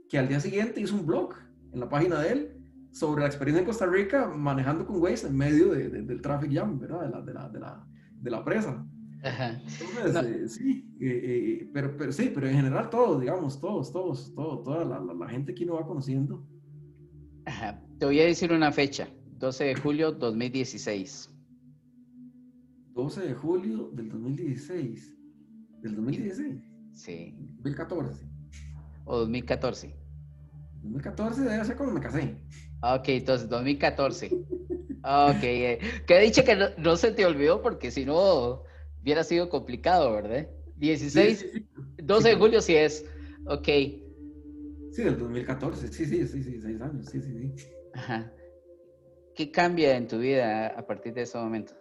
que 0.09 0.19
al 0.19 0.29
día 0.29 0.41
siguiente 0.41 0.81
hizo 0.81 0.95
un 0.95 1.07
blog 1.07 1.35
en 1.73 1.81
la 1.81 1.89
página 1.89 2.21
de 2.21 2.33
él 2.33 2.59
sobre 2.93 3.21
la 3.23 3.27
experiencia 3.27 3.61
en 3.61 3.67
Costa 3.67 3.87
Rica 3.87 4.29
manejando 4.29 4.87
con 4.87 5.01
Waze 5.01 5.27
en 5.27 5.37
medio 5.37 5.73
de, 5.73 5.89
del 5.89 6.21
traffic 6.21 6.53
jam, 6.53 6.79
¿verdad? 6.79 7.03
De 7.03 7.11
la, 7.11 7.23
de 7.23 7.35
la, 7.35 7.49
de 7.49 7.61
la, 7.61 7.87
de 8.21 8.31
la 8.31 8.45
presa. 8.45 8.87
Ajá. 9.23 9.61
Entonces, 9.81 10.25
eh, 10.25 10.49
sí, 10.49 10.97
eh, 11.01 11.21
eh, 11.25 11.71
pero, 11.73 11.97
pero, 11.97 12.13
sí, 12.13 12.31
pero 12.33 12.49
en 12.49 12.55
general 12.57 12.89
todos, 12.89 13.21
digamos, 13.21 13.61
todos, 13.61 13.93
todos, 13.93 14.35
todo, 14.35 14.63
toda 14.63 14.85
la, 14.85 15.01
la, 15.01 15.29
gente 15.29 15.55
que 15.55 15.65
uno 15.65 15.75
va 15.75 15.87
conociendo. 15.87 16.47
Ajá. 17.47 17.83
Te 17.99 18.07
voy 18.07 18.21
a 18.21 18.25
decir 18.25 18.53
una 18.53 18.71
fecha, 18.71 19.09
12 19.39 19.65
de 19.65 19.75
julio 19.75 20.13
2016. 20.13 21.35
12 22.95 23.21
de 23.21 23.35
julio 23.35 23.91
del 23.93 24.09
2016. 24.09 25.17
¿Del 25.83 25.95
2016? 25.97 26.63
Sí. 26.93 27.35
2014. 27.57 28.29
¿O 29.05 29.19
2014? 29.19 30.08
2014 30.93 31.43
debe 31.43 31.65
ser 31.65 31.77
cuando 31.77 31.95
me 31.95 32.01
casé. 32.01 32.37
Ok, 32.83 33.09
entonces 33.09 33.49
2014. 33.49 34.27
Ok, 35.05 35.43
eh. 35.43 35.79
que 36.07 36.21
dicho 36.21 36.45
que 36.45 36.57
no, 36.77 36.97
se 36.97 37.13
te 37.13 37.25
olvidó 37.25 37.63
porque 37.63 37.91
si 37.91 38.05
no 38.05 38.65
hubiera 39.01 39.25
sido 39.25 39.49
complicado, 39.49 40.13
¿verdad? 40.13 40.49
16, 40.77 41.47
12 42.03 42.29
de 42.29 42.35
julio 42.37 42.61
sí 42.61 42.77
es. 42.77 43.05
Ok. 43.47 43.67
Sí, 44.93 45.05
del 45.05 45.19
2014, 45.19 45.89
sí, 45.89 46.05
sí, 46.07 46.27
sí, 46.27 46.43
sí, 46.43 46.61
seis 46.61 46.81
años, 46.81 47.07
sí, 47.07 47.21
sí, 47.21 47.55
sí. 47.55 47.69
Ajá. 47.95 48.33
¿Qué 49.35 49.51
cambia 49.53 49.97
en 49.97 50.09
tu 50.09 50.19
vida 50.19 50.69
a 50.69 50.87
partir 50.87 51.15
de 51.15 51.23
ese 51.23 51.39
momento? 51.39 51.73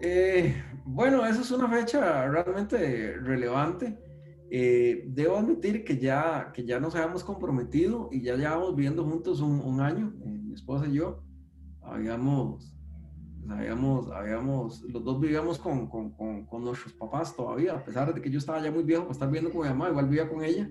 Eh, 0.00 0.54
bueno, 0.84 1.26
eso 1.26 1.42
es 1.42 1.50
una 1.50 1.68
fecha 1.68 2.28
realmente 2.28 3.16
relevante. 3.20 3.98
Eh, 4.54 5.04
debo 5.08 5.38
admitir 5.38 5.82
que 5.82 5.96
ya, 5.96 6.52
que 6.52 6.66
ya 6.66 6.78
nos 6.78 6.94
habíamos 6.94 7.24
comprometido 7.24 8.10
y 8.12 8.20
ya 8.20 8.36
llevamos 8.36 8.76
viviendo 8.76 9.02
juntos 9.02 9.40
un, 9.40 9.80
año, 9.80 10.12
eh, 10.26 10.28
mi 10.44 10.52
esposa 10.52 10.86
y 10.86 10.92
yo. 10.92 11.22
Habíamos, 11.80 12.76
pues, 13.40 13.50
habíamos, 13.50 14.10
habíamos, 14.10 14.82
los 14.82 15.02
dos 15.02 15.18
vivíamos 15.18 15.58
con, 15.58 15.88
con, 15.88 16.10
con, 16.10 16.64
nuestros 16.64 16.92
papás 16.92 17.34
todavía, 17.34 17.72
a 17.72 17.82
pesar 17.82 18.12
de 18.12 18.20
que 18.20 18.28
yo 18.28 18.36
estaba 18.36 18.62
ya 18.62 18.70
muy 18.70 18.82
viejo 18.82 19.04
para 19.04 19.12
estar 19.12 19.28
viviendo 19.28 19.50
con 19.50 19.62
mi 19.62 19.68
mamá, 19.68 19.88
igual 19.88 20.06
vivía 20.10 20.28
con 20.28 20.44
ella. 20.44 20.68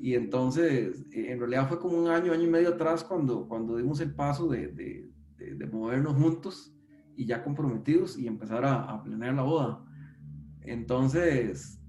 Y 0.00 0.14
entonces, 0.14 1.06
en 1.12 1.38
realidad 1.38 1.68
fue 1.68 1.78
como 1.78 1.96
un 1.96 2.08
año, 2.08 2.32
año 2.32 2.42
y 2.42 2.50
medio 2.50 2.70
atrás 2.70 3.04
cuando, 3.04 3.46
cuando 3.46 3.76
dimos 3.76 4.00
el 4.00 4.12
paso 4.12 4.48
de, 4.48 4.72
de, 4.72 5.08
de 5.54 5.66
movernos 5.68 6.16
juntos 6.16 6.74
y 7.14 7.26
ya 7.26 7.44
comprometidos 7.44 8.18
y 8.18 8.26
empezar 8.26 8.64
a, 8.64 9.00
planear 9.04 9.34
la 9.34 9.42
boda. 9.42 9.84
Entonces, 10.62 11.80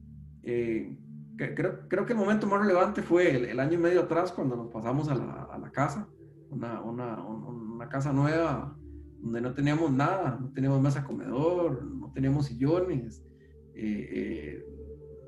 eh, 0.43 0.95
creo, 1.37 1.87
creo, 1.87 2.05
que 2.05 2.13
el 2.13 2.19
momento 2.19 2.47
más 2.47 2.61
relevante 2.61 3.01
fue 3.01 3.49
el, 3.51 3.59
año 3.59 3.73
y 3.73 3.77
medio 3.77 4.01
atrás 4.01 4.31
cuando 4.31 4.55
nos 4.55 4.71
pasamos 4.71 5.09
a 5.09 5.15
la, 5.15 5.47
a 5.51 5.57
la 5.57 5.71
casa, 5.71 6.07
una, 6.49 6.81
una, 6.81 7.23
una, 7.23 7.89
casa 7.89 8.13
nueva 8.13 8.75
donde 9.19 9.41
no 9.41 9.53
teníamos 9.53 9.91
nada, 9.91 10.37
no 10.39 10.51
teníamos 10.53 10.81
mesa 10.81 11.03
comedor, 11.03 11.83
no 11.83 12.11
teníamos 12.13 12.45
sillones, 12.45 13.23
eh, 13.73 14.09
eh, 14.11 14.65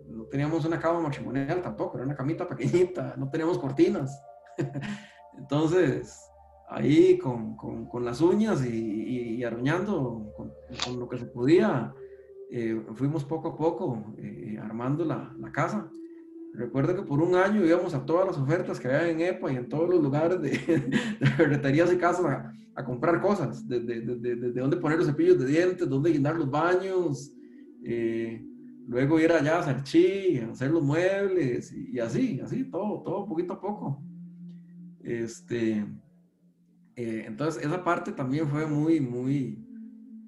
no 0.09 0.25
teníamos 0.25 0.63
una 0.65 0.79
cama 0.79 1.01
matrimonial 1.01 1.61
tampoco, 1.61 1.97
era 1.97 2.05
una 2.05 2.15
camita 2.15 2.47
pequeñita, 2.47 3.15
no 3.17 3.29
teníamos 3.29 3.57
cortinas. 3.57 4.23
Entonces, 5.37 6.27
ahí 6.69 7.17
con, 7.17 7.55
con, 7.55 8.05
las 8.05 8.21
uñas 8.21 8.65
y, 8.65 9.37
y, 9.37 9.43
aruñando 9.43 10.33
con, 10.35 10.99
lo 10.99 11.07
que 11.07 11.17
se 11.17 11.25
podía. 11.25 11.93
Eh, 12.49 12.81
fuimos 12.93 13.25
poco 13.25 13.49
a 13.49 13.57
poco 13.57 14.13
eh, 14.17 14.57
armando 14.61 15.03
la, 15.03 15.35
la, 15.37 15.51
casa. 15.51 15.89
Recuerdo 16.53 16.95
que 16.95 17.01
por 17.01 17.21
un 17.21 17.35
año 17.35 17.65
íbamos 17.65 17.93
a 17.93 18.05
todas 18.05 18.27
las 18.27 18.37
ofertas 18.37 18.79
que 18.79 18.87
había 18.87 19.09
en 19.09 19.21
EPA 19.21 19.51
y 19.51 19.57
en 19.57 19.67
todos 19.67 19.89
los 19.89 20.01
lugares 20.01 20.41
de, 20.41 20.49
de 21.19 21.27
ferreterías 21.27 21.91
y 21.91 21.97
casas 21.97 22.25
a, 22.25 22.53
a 22.77 22.85
comprar 22.85 23.19
cosas, 23.19 23.67
desde 23.67 24.01
de, 24.01 24.35
de, 24.35 24.51
dónde 24.51 24.77
poner 24.77 24.99
los 24.99 25.07
cepillos 25.07 25.39
de 25.39 25.47
dientes, 25.47 25.89
dónde 25.89 26.11
guindar 26.11 26.37
los 26.37 26.49
baños, 26.49 27.33
eh, 27.83 28.45
luego 28.87 29.19
ir 29.19 29.31
allá 29.31 29.59
a 29.59 29.63
Sarchi, 29.63 30.37
hacer 30.37 30.69
los 30.69 30.83
muebles 30.83 31.73
y, 31.73 31.95
y, 31.95 31.99
así, 31.99 32.39
así, 32.39 32.65
todo, 32.65 33.01
todo 33.01 33.27
poquito 33.27 33.53
a 33.53 33.59
poco. 33.59 34.03
Este, 35.01 35.87
eh, 36.95 37.23
entonces, 37.25 37.65
esa 37.65 37.83
parte 37.83 38.11
también 38.11 38.47
fue 38.47 38.67
muy, 38.67 38.99
muy, 38.99 39.66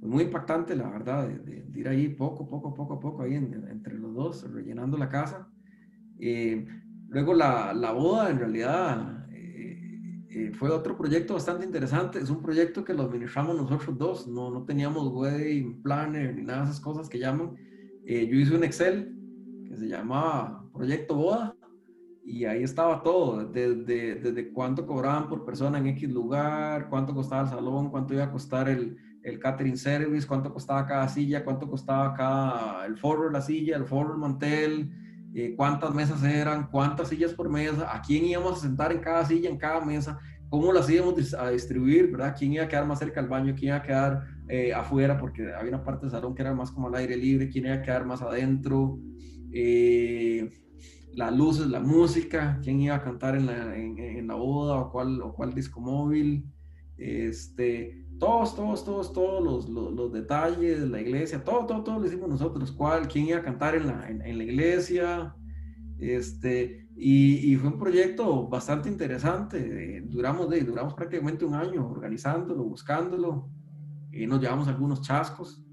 muy 0.02 0.24
impactante, 0.24 0.76
la 0.76 0.90
verdad, 0.90 1.28
de, 1.28 1.66
ir 1.76 1.88
ahí 1.88 2.10
poco, 2.10 2.48
poco, 2.48 2.74
poco, 2.74 3.00
poco, 3.00 3.24
ahí 3.24 3.36
entre 3.36 3.98
los 3.98 4.14
dos, 4.14 4.52
rellenando 4.52 4.98
la 4.98 5.10
casa. 5.10 5.50
Eh, 6.20 6.66
luego 7.10 7.34
la, 7.34 7.74
la, 7.74 7.92
boda, 7.92 8.30
en 8.30 8.40
realidad, 8.40 9.28
eh, 9.32 10.52
fue 10.54 10.70
otro 10.70 10.98
proyecto 10.98 11.34
bastante 11.34 11.66
interesante. 11.66 12.20
Es 12.20 12.30
un 12.30 12.42
proyecto 12.42 12.84
que 12.84 12.94
lo 12.94 13.04
administramos 13.04 13.58
nosotros 13.58 13.98
dos, 13.98 14.28
no, 14.28 14.50
no 14.50 14.64
teníamos 14.64 15.08
wedding 15.12 15.82
planner 15.82 16.36
ni 16.36 16.44
nada 16.44 16.60
de 16.60 16.66
esas 16.66 16.80
cosas 16.80 17.10
que 17.10 17.20
llaman. 17.20 17.56
yo 18.06 18.40
hice 18.40 18.56
un 18.56 18.64
Excel 18.64 19.16
que 19.68 19.76
se 19.76 19.88
llamaba 19.88 20.66
Proyecto 20.74 21.16
Boda 21.16 21.56
y 22.24 22.46
ahí 22.46 22.64
estaba 22.64 23.02
todo, 23.02 23.46
desde, 23.46 24.16
desde 24.16 24.54
cuánto 24.54 24.86
cobraban 24.86 25.28
por 25.28 25.46
persona 25.46 25.78
en 25.80 25.88
X 25.88 26.10
lugar, 26.10 26.88
cuánto 26.90 27.14
costaba 27.14 27.42
el 27.42 27.50
salón, 27.50 27.90
cuánto 27.90 28.14
iba 28.14 28.26
a 28.26 28.32
costar 28.32 28.70
el, 28.70 28.98
el 29.24 29.40
catering 29.40 29.78
service, 29.78 30.28
cuánto 30.28 30.54
costaba 30.54 30.86
cada 30.86 31.08
silla, 31.08 31.44
cuánto 31.44 31.70
costaba 31.70 32.14
cada, 32.14 32.86
el 32.86 32.98
forro 32.98 33.30
la 33.30 33.42
silla, 33.42 33.76
el 33.78 33.86
forro 33.86 34.14
el 34.14 34.20
mantel, 34.20 34.92
eh, 35.34 35.54
cuántas 35.56 35.94
mesas 35.94 36.24
eran, 36.24 36.70
cuántas 36.72 37.10
sillas 37.10 37.34
por 37.34 37.50
mesa, 37.50 37.94
a 37.94 38.02
quién 38.02 38.26
íbamos 38.26 38.58
a 38.58 38.62
sentar 38.62 38.92
en 38.92 39.00
cada 39.00 39.26
silla, 39.26 39.50
en 39.50 39.58
cada 39.58 39.84
mesa, 39.86 40.20
cómo 40.50 40.74
las 40.74 40.90
íbamos 40.90 41.34
a 41.34 41.50
distribuir, 41.50 42.12
¿verdad? 42.12 42.36
¿Quién 42.38 42.54
iba 42.54 42.64
a 42.64 42.68
quedar 42.68 42.88
más 42.88 43.00
cerca 43.00 43.22
del 43.22 43.30
baño? 43.30 43.54
¿Quién 43.56 43.70
iba 43.70 43.78
a 43.78 43.84
quedar 43.84 44.24
eh, 44.48 44.74
afuera? 44.74 45.18
Porque 45.18 45.54
había 45.54 45.70
una 45.70 45.84
parte 45.84 46.02
del 46.02 46.12
salón 46.12 46.34
que 46.34 46.42
era 46.42 46.54
más 46.54 46.72
como 46.72 46.88
al 46.88 46.96
aire 46.96 47.16
libre, 47.16 47.50
¿quién 47.50 47.66
iba 47.66 47.76
a 47.76 47.82
quedar 47.82 48.06
más 48.06 48.22
adentro? 48.22 49.00
Eh, 49.52 50.50
las 51.14 51.36
luces, 51.36 51.68
la 51.68 51.80
música, 51.80 52.60
quién 52.64 52.80
iba 52.82 52.96
a 52.96 53.04
cantar 53.04 53.36
en 53.36 53.46
la, 53.46 53.76
en, 53.76 54.28
la 54.28 54.36
boda 54.36 54.76
o 54.78 54.92
cuál, 54.92 55.22
o 55.22 55.34
cuál 55.34 55.54
disco 55.54 55.82
móvil, 55.82 56.46
este, 56.98 58.06
todos, 58.20 58.56
todos, 58.56 58.86
todos, 58.86 59.14
todos 59.14 59.44
los, 59.44 59.70
los, 59.70 59.94
los, 59.94 60.12
detalles, 60.12 60.82
la 60.82 61.02
iglesia, 61.02 61.44
todo, 61.44 61.66
todo, 61.66 61.84
todo 61.84 62.00
lo 62.00 62.06
hicimos 62.06 62.30
nosotros, 62.30 62.72
cuál, 62.72 63.08
quién 63.08 63.28
iba 63.28 63.40
a 63.40 63.44
cantar 63.44 63.76
en 63.76 63.88
la, 63.88 64.10
en, 64.10 64.38
la 64.38 64.44
iglesia, 64.44 65.36
este, 65.98 66.88
y, 66.96 67.52
y, 67.52 67.56
fue 67.56 67.70
un 67.70 67.80
proyecto 67.80 68.48
bastante 68.48 68.90
interesante, 68.90 70.02
duramos, 70.06 70.50
de, 70.50 70.62
duramos 70.62 70.94
prácticamente 70.94 71.46
un 71.46 71.56
año 71.56 71.90
organizándolo, 71.90 72.64
buscándolo, 72.64 73.50
y 74.12 74.28
nos 74.28 74.42
llevamos 74.42 74.68
algunos 74.68 75.02
chascos, 75.02 75.64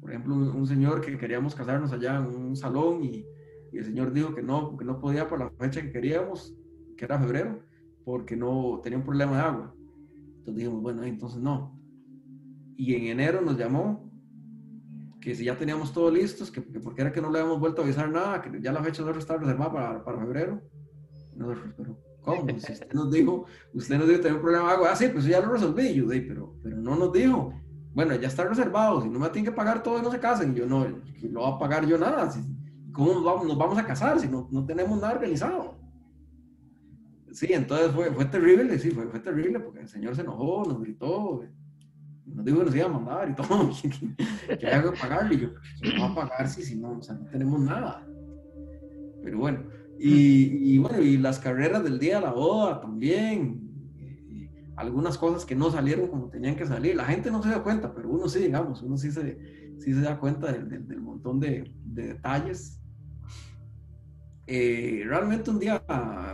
por 0.00 0.10
ejemplo, 0.10 0.34
un, 0.34 0.48
un 0.48 0.66
señor 0.66 1.00
que 1.00 1.16
queríamos 1.16 1.54
casarnos 1.54 1.92
allá 1.92 2.16
en 2.16 2.26
un 2.26 2.56
salón 2.56 3.02
y 3.02 3.24
y 3.72 3.78
el 3.78 3.84
Señor 3.84 4.12
dijo 4.12 4.34
que 4.34 4.42
no, 4.42 4.76
que 4.76 4.84
no 4.84 4.98
podía 5.00 5.28
por 5.28 5.38
la 5.38 5.50
fecha 5.50 5.82
que 5.82 5.92
queríamos, 5.92 6.56
que 6.96 7.04
era 7.04 7.18
febrero, 7.18 7.60
porque 8.04 8.36
no 8.36 8.80
tenía 8.82 8.98
un 8.98 9.04
problema 9.04 9.36
de 9.36 9.42
agua. 9.42 9.74
Entonces 10.38 10.56
dijimos, 10.56 10.82
bueno, 10.82 11.02
entonces 11.04 11.40
no. 11.40 11.77
Y 12.78 12.94
en 12.94 13.06
enero 13.06 13.40
nos 13.40 13.58
llamó 13.58 14.08
que 15.20 15.34
si 15.34 15.44
ya 15.44 15.58
teníamos 15.58 15.92
todo 15.92 16.12
listos, 16.12 16.48
que, 16.48 16.60
porque 16.62 17.00
era 17.00 17.10
que 17.10 17.20
no 17.20 17.28
le 17.28 17.40
habíamos 17.40 17.58
vuelto 17.58 17.82
a 17.82 17.84
avisar 17.84 18.08
nada, 18.08 18.40
que 18.40 18.60
ya 18.60 18.70
la 18.70 18.84
fecha 18.84 19.02
de 19.02 19.18
estaba 19.18 19.40
reservada 19.40 19.72
para, 19.72 20.04
para 20.04 20.20
febrero. 20.20 20.62
Nosotros, 21.34 21.74
pero 21.76 21.98
¿cómo? 22.22 22.46
Si 22.60 22.72
usted 22.72 22.92
nos 22.92 23.10
dijo, 23.10 23.46
usted 23.74 23.98
nos 23.98 24.06
dijo 24.06 24.18
que 24.18 24.22
tenía 24.22 24.36
un 24.36 24.42
problema 24.42 24.68
de 24.68 24.74
agua, 24.74 24.90
ah, 24.92 24.96
sí, 24.96 25.08
pues 25.12 25.24
ya 25.24 25.40
lo 25.40 25.50
resolví. 25.50 25.92
Yo 25.92 26.08
dije, 26.08 26.26
pero, 26.28 26.54
pero 26.62 26.76
no 26.76 26.94
nos 26.94 27.12
dijo. 27.12 27.52
Bueno, 27.94 28.14
ya 28.14 28.28
está 28.28 28.44
reservado, 28.44 29.02
si 29.02 29.08
no 29.08 29.18
me 29.18 29.28
tienen 29.30 29.50
que 29.50 29.56
pagar 29.56 29.82
todo 29.82 29.98
y 29.98 30.02
no 30.02 30.12
se 30.12 30.20
casen. 30.20 30.54
Yo 30.54 30.64
no, 30.64 30.86
lo 30.86 31.40
va 31.40 31.56
a 31.56 31.58
pagar 31.58 31.84
yo 31.84 31.98
nada. 31.98 32.30
Si, 32.30 32.40
¿cómo 32.92 33.12
nos 33.44 33.58
vamos, 33.58 33.76
a 33.76 33.84
casar 33.84 34.20
si 34.20 34.28
no, 34.28 34.48
no, 34.52 34.64
tenemos 34.64 35.00
nada 35.00 35.14
organizado? 35.14 35.80
Sí, 37.32 37.48
entonces 37.50 37.90
fue, 37.90 38.12
fue 38.12 38.24
terrible, 38.26 38.78
sí, 38.78 38.92
fue, 38.92 39.08
fue, 39.08 39.18
terrible 39.18 39.58
porque 39.58 39.80
el 39.80 39.88
Señor 39.88 40.14
se 40.14 40.22
enojó, 40.22 40.64
nos 40.64 40.80
gritó, 40.80 41.42
nos 42.34 42.44
dijo 42.44 42.58
que 42.58 42.64
nos 42.64 42.76
iba 42.76 42.86
a 42.86 42.88
mandar 42.88 43.30
y 43.30 43.34
todo, 43.34 43.70
que, 44.58 44.66
había 44.66 44.82
que 44.90 44.98
pagarle. 44.98 45.34
Y 45.34 45.40
yo, 45.40 45.48
¿qué 45.82 45.98
va 45.98 46.08
a 46.08 46.14
pagar 46.14 46.48
si, 46.48 46.62
si 46.62 46.76
no, 46.76 46.98
o 46.98 47.02
sea, 47.02 47.14
no 47.14 47.26
tenemos 47.26 47.60
nada? 47.60 48.06
Pero 49.22 49.38
bueno, 49.38 49.64
Y, 49.98 50.78
bueno, 50.78 51.00
y 51.00 51.16
las 51.16 51.38
carreras 51.38 51.82
del 51.82 51.98
día 51.98 52.16
de 52.16 52.22
la 52.22 52.32
boda 52.32 52.80
también. 52.80 53.68
algunas 54.76 55.18
cosas 55.18 55.44
que 55.44 55.56
no 55.56 55.70
salieron 55.70 56.08
como 56.08 56.30
tenían 56.30 56.54
que 56.54 56.66
salir. 56.66 56.94
La 56.94 57.04
gente 57.04 57.30
no 57.30 57.42
se 57.42 57.50
da 57.50 57.62
cuenta, 57.62 57.92
pero 57.92 58.08
uno 58.08 58.28
sí, 58.28 58.38
digamos, 58.38 58.82
uno 58.82 58.96
sí 58.96 59.10
se, 59.10 59.76
sí 59.78 59.92
se 59.92 60.00
da 60.00 60.18
cuenta 60.18 60.52
del, 60.52 61.00
montón 61.00 61.40
de, 61.40 61.72
detalles. 61.84 62.80
Eh, 64.46 65.02
realmente 65.04 65.50
un 65.50 65.58
día 65.58 65.82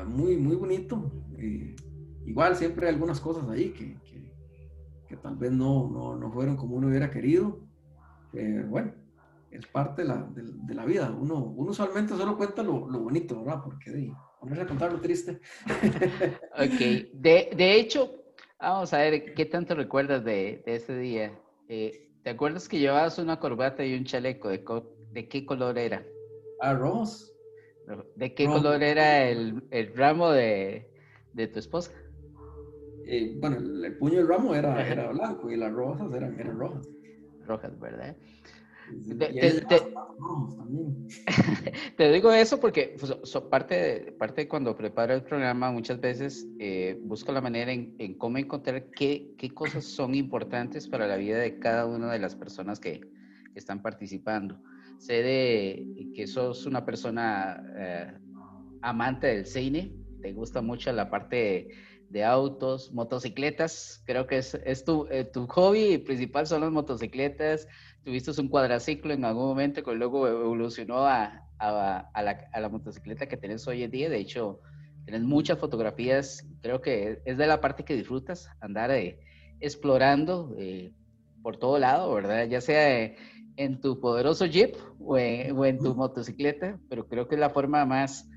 muy, 0.06 0.36
muy 0.36 0.56
bonito. 0.56 1.10
Eh, 1.38 1.74
igual 2.26 2.54
siempre 2.54 2.86
hay 2.86 2.94
algunas 2.94 3.20
cosas 3.20 3.48
ahí 3.48 3.70
que, 3.70 3.96
tal 5.16 5.36
vez 5.36 5.52
no, 5.52 5.88
no, 5.90 6.16
no, 6.16 6.30
fueron 6.32 6.56
como 6.56 6.76
uno 6.76 6.88
hubiera 6.88 7.10
querido. 7.10 7.60
bueno, 8.32 8.92
es 9.50 9.66
parte 9.66 10.02
de 10.02 10.08
la, 10.08 10.28
de, 10.34 10.74
la, 10.74 10.84
vida. 10.84 11.10
Uno, 11.10 11.36
uno 11.36 11.70
usualmente 11.70 12.14
solo 12.16 12.36
cuenta 12.36 12.62
lo, 12.62 12.88
lo 12.90 13.00
bonito, 13.00 13.42
¿verdad? 13.42 13.62
Porque 13.62 13.90
de, 13.90 14.12
ponerse 14.40 14.62
a 14.62 14.66
contar 14.66 14.92
lo 14.92 15.00
triste. 15.00 15.40
ok, 16.52 17.12
de, 17.12 17.50
de, 17.56 17.74
hecho, 17.76 18.10
vamos 18.58 18.92
a 18.92 18.98
ver 18.98 19.34
qué 19.34 19.46
tanto 19.46 19.74
recuerdas 19.74 20.24
de, 20.24 20.62
de 20.66 20.76
ese 20.76 20.98
día. 20.98 21.38
Eh, 21.68 22.10
¿Te 22.22 22.30
acuerdas 22.30 22.68
que 22.68 22.78
llevabas 22.78 23.18
una 23.18 23.38
corbata 23.38 23.84
y 23.84 23.94
un 23.94 24.04
chaleco? 24.04 24.48
¿De, 24.48 24.64
de 25.12 25.28
qué 25.28 25.46
color 25.46 25.78
era? 25.78 26.04
Arroz. 26.60 27.32
¿De 28.16 28.34
qué 28.34 28.46
color 28.46 28.82
era 28.82 29.28
el, 29.28 29.62
el 29.70 29.94
ramo 29.94 30.30
de, 30.30 30.90
de, 31.34 31.48
tu 31.48 31.58
esposa? 31.58 31.92
Eh, 33.06 33.36
bueno, 33.40 33.58
el, 33.58 33.96
puño 33.98 34.18
del 34.18 34.28
ramo 34.28 34.54
era, 34.54 34.86
era 34.86 35.10
blanco 35.10 35.50
y 35.50 35.56
las 35.56 35.72
rosas 35.72 36.12
eran, 36.12 36.38
eran 36.38 36.58
rojas. 36.58 36.86
Rojas, 37.46 37.78
¿verdad? 37.78 38.16
te, 41.96 42.12
digo 42.12 42.32
eso 42.32 42.60
porque 42.60 42.96
pues, 42.98 43.14
parte, 43.50 44.14
parte 44.18 44.42
de 44.42 44.48
cuando 44.48 44.76
preparo 44.76 45.14
el 45.14 45.22
programa 45.22 45.70
muchas 45.70 45.98
veces 46.00 46.46
eh, 46.58 46.98
busco 47.02 47.32
la 47.32 47.40
manera 47.40 47.72
en, 47.72 48.14
cómo 48.18 48.36
encontrar 48.38 48.90
qué, 48.90 49.32
qué, 49.38 49.48
cosas 49.50 49.84
son 49.84 50.14
importantes 50.14 50.86
para 50.86 51.06
la 51.06 51.16
vida 51.16 51.38
de 51.38 51.58
cada 51.58 51.86
una 51.86 52.12
de 52.12 52.18
las 52.18 52.36
personas 52.36 52.78
que, 52.78 53.00
están 53.54 53.82
participando. 53.82 54.60
Sé 54.98 55.22
de 55.22 56.10
que 56.12 56.26
sos 56.26 56.66
una 56.66 56.84
persona 56.84 57.62
eh, 57.76 58.12
amante 58.82 59.28
del 59.28 59.46
cine, 59.46 59.92
te 60.20 60.32
gusta 60.32 60.60
mucho 60.60 60.92
la 60.92 61.08
parte 61.08 61.36
de, 61.36 61.68
autos, 62.22 62.92
motocicletas, 62.92 64.02
creo 64.04 64.26
que 64.26 64.38
es, 64.38 64.54
es 64.54 64.84
tu, 64.84 65.08
eh, 65.10 65.24
tu 65.24 65.46
hobby 65.46 65.98
principal 65.98 66.46
son 66.46 66.60
las 66.60 66.70
motocicletas, 66.70 67.66
tuviste 68.04 68.38
un 68.40 68.48
cuadraciclo 68.48 69.14
en 69.14 69.24
algún 69.24 69.46
momento 69.46 69.82
que 69.82 69.94
luego 69.94 70.28
evolucionó 70.28 71.06
a, 71.06 71.48
a, 71.58 72.10
a, 72.12 72.22
la, 72.22 72.48
a, 72.52 72.60
la, 72.60 72.68
motocicleta 72.68 73.26
que 73.26 73.36
tienes 73.36 73.66
hoy 73.66 73.82
en 73.82 73.90
día. 73.90 74.08
De 74.08 74.18
hecho, 74.18 74.60
tienes 75.04 75.22
muchas 75.22 75.58
fotografías. 75.58 76.46
Creo 76.62 76.80
que 76.80 77.22
es 77.24 77.38
de 77.38 77.46
la 77.46 77.60
parte 77.60 77.84
que 77.84 77.96
disfrutas, 77.96 78.48
andar 78.60 78.90
eh, 78.90 79.18
explorando 79.60 80.54
eh, 80.58 80.92
por 81.42 81.56
todo 81.56 81.78
lado, 81.78 82.12
¿verdad? 82.14 82.46
Ya 82.46 82.60
sea 82.60 83.12
en 83.56 83.80
tu 83.80 84.00
poderoso 84.00 84.46
Jeep 84.46 84.76
o 84.98 85.16
en, 85.16 85.78
tu 85.78 85.94
motocicleta, 85.94 86.78
pero 86.88 87.06
creo 87.06 87.28
que 87.28 87.36
es 87.36 87.40
la 87.40 87.50
forma 87.50 87.84
más, 87.84 88.28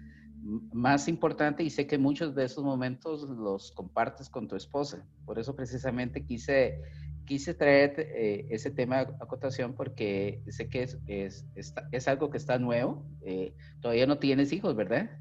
más 0.73 1.07
importante 1.07 1.63
y 1.63 1.69
sé 1.69 1.87
que 1.87 1.97
muchos 1.97 2.33
de 2.33 2.45
esos 2.45 2.63
momentos 2.63 3.23
los 3.29 3.71
compartes 3.71 4.29
con 4.29 4.47
tu 4.47 4.55
esposa. 4.55 5.05
Por 5.25 5.39
eso 5.39 5.55
precisamente 5.55 6.23
quise 6.23 6.81
quise 7.27 7.53
traer 7.53 7.93
eh, 7.97 8.47
ese 8.49 8.71
tema 8.71 9.01
a 9.01 9.25
cotación 9.27 9.73
porque 9.75 10.41
sé 10.47 10.69
que 10.69 10.83
es, 10.83 10.97
es, 11.05 11.45
es, 11.91 12.07
algo 12.07 12.29
que 12.31 12.37
está 12.37 12.57
nuevo. 12.57 13.05
Eh, 13.21 13.53
todavía 13.81 14.07
no 14.07 14.17
tienes 14.17 14.51
hijos, 14.53 14.75
¿verdad? 14.75 15.11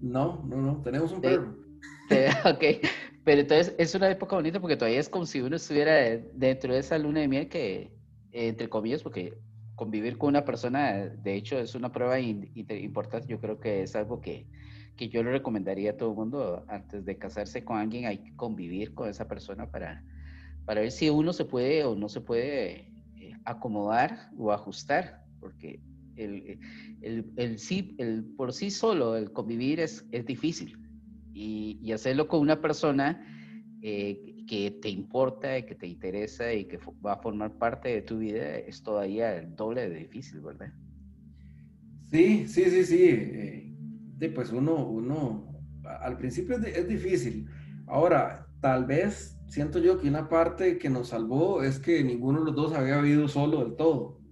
No, 0.00 0.42
no, 0.48 0.56
no, 0.56 0.82
tenemos 0.82 1.12
un 1.12 1.20
perro. 1.20 1.54
ok, 2.44 2.64
pero 3.22 3.42
entonces 3.42 3.74
es 3.78 3.94
una 3.94 4.10
época 4.10 4.34
bonita 4.34 4.60
porque 4.60 4.76
todavía 4.76 4.98
es 4.98 5.08
como 5.08 5.26
si 5.26 5.40
uno 5.40 5.56
estuviera 5.56 5.94
dentro 6.34 6.72
de 6.72 6.80
esa 6.80 6.98
luna 6.98 7.20
de 7.20 7.28
miel 7.28 7.48
que, 7.48 7.92
entre 8.32 8.68
comillas, 8.68 9.02
porque 9.02 9.38
convivir 9.74 10.18
con 10.18 10.28
una 10.30 10.44
persona, 10.44 10.92
de 11.08 11.34
hecho, 11.34 11.58
es 11.58 11.74
una 11.74 11.92
prueba 11.92 12.20
importante. 12.20 13.28
Yo 13.28 13.40
creo 13.40 13.58
que 13.60 13.82
es 13.82 13.96
algo 13.96 14.20
que, 14.20 14.46
que 14.96 15.08
yo 15.08 15.22
le 15.22 15.32
recomendaría 15.32 15.92
a 15.92 15.96
todo 15.96 16.10
el 16.10 16.16
mundo 16.16 16.64
antes 16.68 17.04
de 17.04 17.18
casarse 17.18 17.64
con 17.64 17.78
alguien, 17.78 18.06
hay 18.06 18.18
que 18.18 18.36
convivir 18.36 18.94
con 18.94 19.08
esa 19.08 19.26
persona 19.26 19.70
para 19.70 20.02
para 20.64 20.80
ver 20.80 20.90
si 20.90 21.10
uno 21.10 21.32
se 21.32 21.44
puede 21.44 21.84
o 21.84 21.94
no 21.94 22.08
se 22.08 22.20
puede 22.20 22.92
eh, 23.16 23.32
acomodar 23.44 24.30
o 24.36 24.52
ajustar, 24.52 25.24
porque 25.40 25.80
el, 26.16 26.58
el, 27.00 27.32
el, 27.36 27.58
sí, 27.58 27.94
el, 27.98 28.24
por 28.36 28.52
sí 28.52 28.70
solo, 28.70 29.16
el 29.16 29.32
convivir 29.32 29.80
es, 29.80 30.06
es 30.12 30.24
difícil. 30.24 30.78
Y, 31.34 31.78
y, 31.82 31.92
hacerlo 31.92 32.28
con 32.28 32.40
una 32.40 32.60
persona 32.60 33.26
eh, 33.80 34.31
que 34.46 34.70
te 34.70 34.88
importa, 34.88 35.58
y 35.58 35.64
que 35.64 35.74
te 35.74 35.86
interesa 35.86 36.52
y 36.52 36.66
que 36.66 36.78
va 37.04 37.14
a 37.14 37.22
formar 37.22 37.58
parte 37.58 37.88
de 37.88 38.02
tu 38.02 38.18
vida 38.18 38.56
es 38.56 38.82
todavía 38.82 39.36
el 39.36 39.54
doble 39.54 39.88
de 39.88 39.96
difícil, 39.96 40.40
¿verdad? 40.40 40.72
Sí, 42.10 42.46
sí, 42.46 42.64
sí, 42.64 42.84
sí. 42.84 43.04
Eh, 43.08 44.32
pues 44.34 44.52
uno, 44.52 44.86
uno, 44.86 45.48
al 45.84 46.16
principio 46.16 46.56
es, 46.56 46.64
es 46.64 46.88
difícil. 46.88 47.48
Ahora, 47.86 48.46
tal 48.60 48.86
vez 48.86 49.36
siento 49.48 49.78
yo 49.78 49.98
que 49.98 50.08
una 50.08 50.28
parte 50.28 50.78
que 50.78 50.88
nos 50.88 51.08
salvó 51.08 51.62
es 51.62 51.78
que 51.78 52.02
ninguno 52.04 52.40
de 52.40 52.46
los 52.46 52.54
dos 52.54 52.72
había 52.72 53.00
vivido 53.00 53.28
solo 53.28 53.64
del 53.64 53.76
todo. 53.76 54.22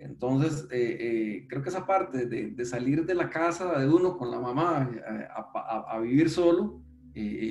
Entonces, 0.00 0.66
eh, 0.70 0.96
eh, 1.00 1.46
creo 1.48 1.62
que 1.62 1.68
esa 1.68 1.86
parte 1.86 2.26
de, 2.26 2.64
salir 2.64 3.04
de 3.04 3.14
la 3.14 3.30
casa 3.30 3.78
de 3.78 3.88
uno 3.88 4.16
con 4.16 4.30
la 4.30 4.40
mamá 4.40 4.90
eh, 4.94 5.28
a, 5.30 5.98
vivir 6.00 6.30
solo 6.30 6.82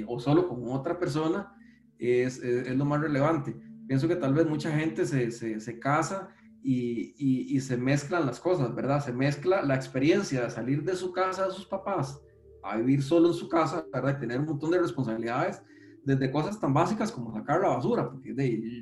o 0.07 0.19
solo 0.19 0.47
con 0.47 0.63
otra 0.69 0.97
persona 0.97 1.53
es, 1.99 2.39
es, 2.39 2.75
lo 2.75 2.85
más 2.85 3.01
relevante. 3.01 3.55
Pienso 3.87 4.07
que 4.07 4.15
tal 4.15 4.33
vez 4.33 4.47
mucha 4.47 4.71
gente 4.71 5.05
se, 5.05 5.31
se, 5.31 5.59
se 5.59 5.79
casa 5.79 6.29
y, 6.63 7.15
y, 7.55 7.59
se 7.61 7.77
mezclan 7.77 8.25
las 8.25 8.39
cosas, 8.39 8.75
¿verdad? 8.75 9.03
Se 9.03 9.13
mezcla 9.13 9.61
la 9.61 9.75
experiencia 9.75 10.41
de 10.41 10.49
salir 10.49 10.83
de 10.83 10.95
su 10.95 11.13
casa 11.13 11.45
de 11.45 11.53
sus 11.53 11.65
papás 11.65 12.21
a 12.63 12.75
vivir 12.75 13.01
solo 13.01 13.29
en 13.29 13.33
su 13.33 13.47
casa, 13.47 13.85
¿verdad? 13.93 14.17
Y 14.17 14.19
tener 14.19 14.39
un 14.39 14.47
montón 14.47 14.71
de 14.71 14.79
responsabilidades 14.79 15.61
desde 16.07 16.31
cosas 16.31 16.57
tan 16.57 16.73
básicas 16.73 17.11
como 17.11 17.33
sacar 17.33 17.59
la 17.59 17.67
basura, 17.67 18.09
porque 18.09 18.33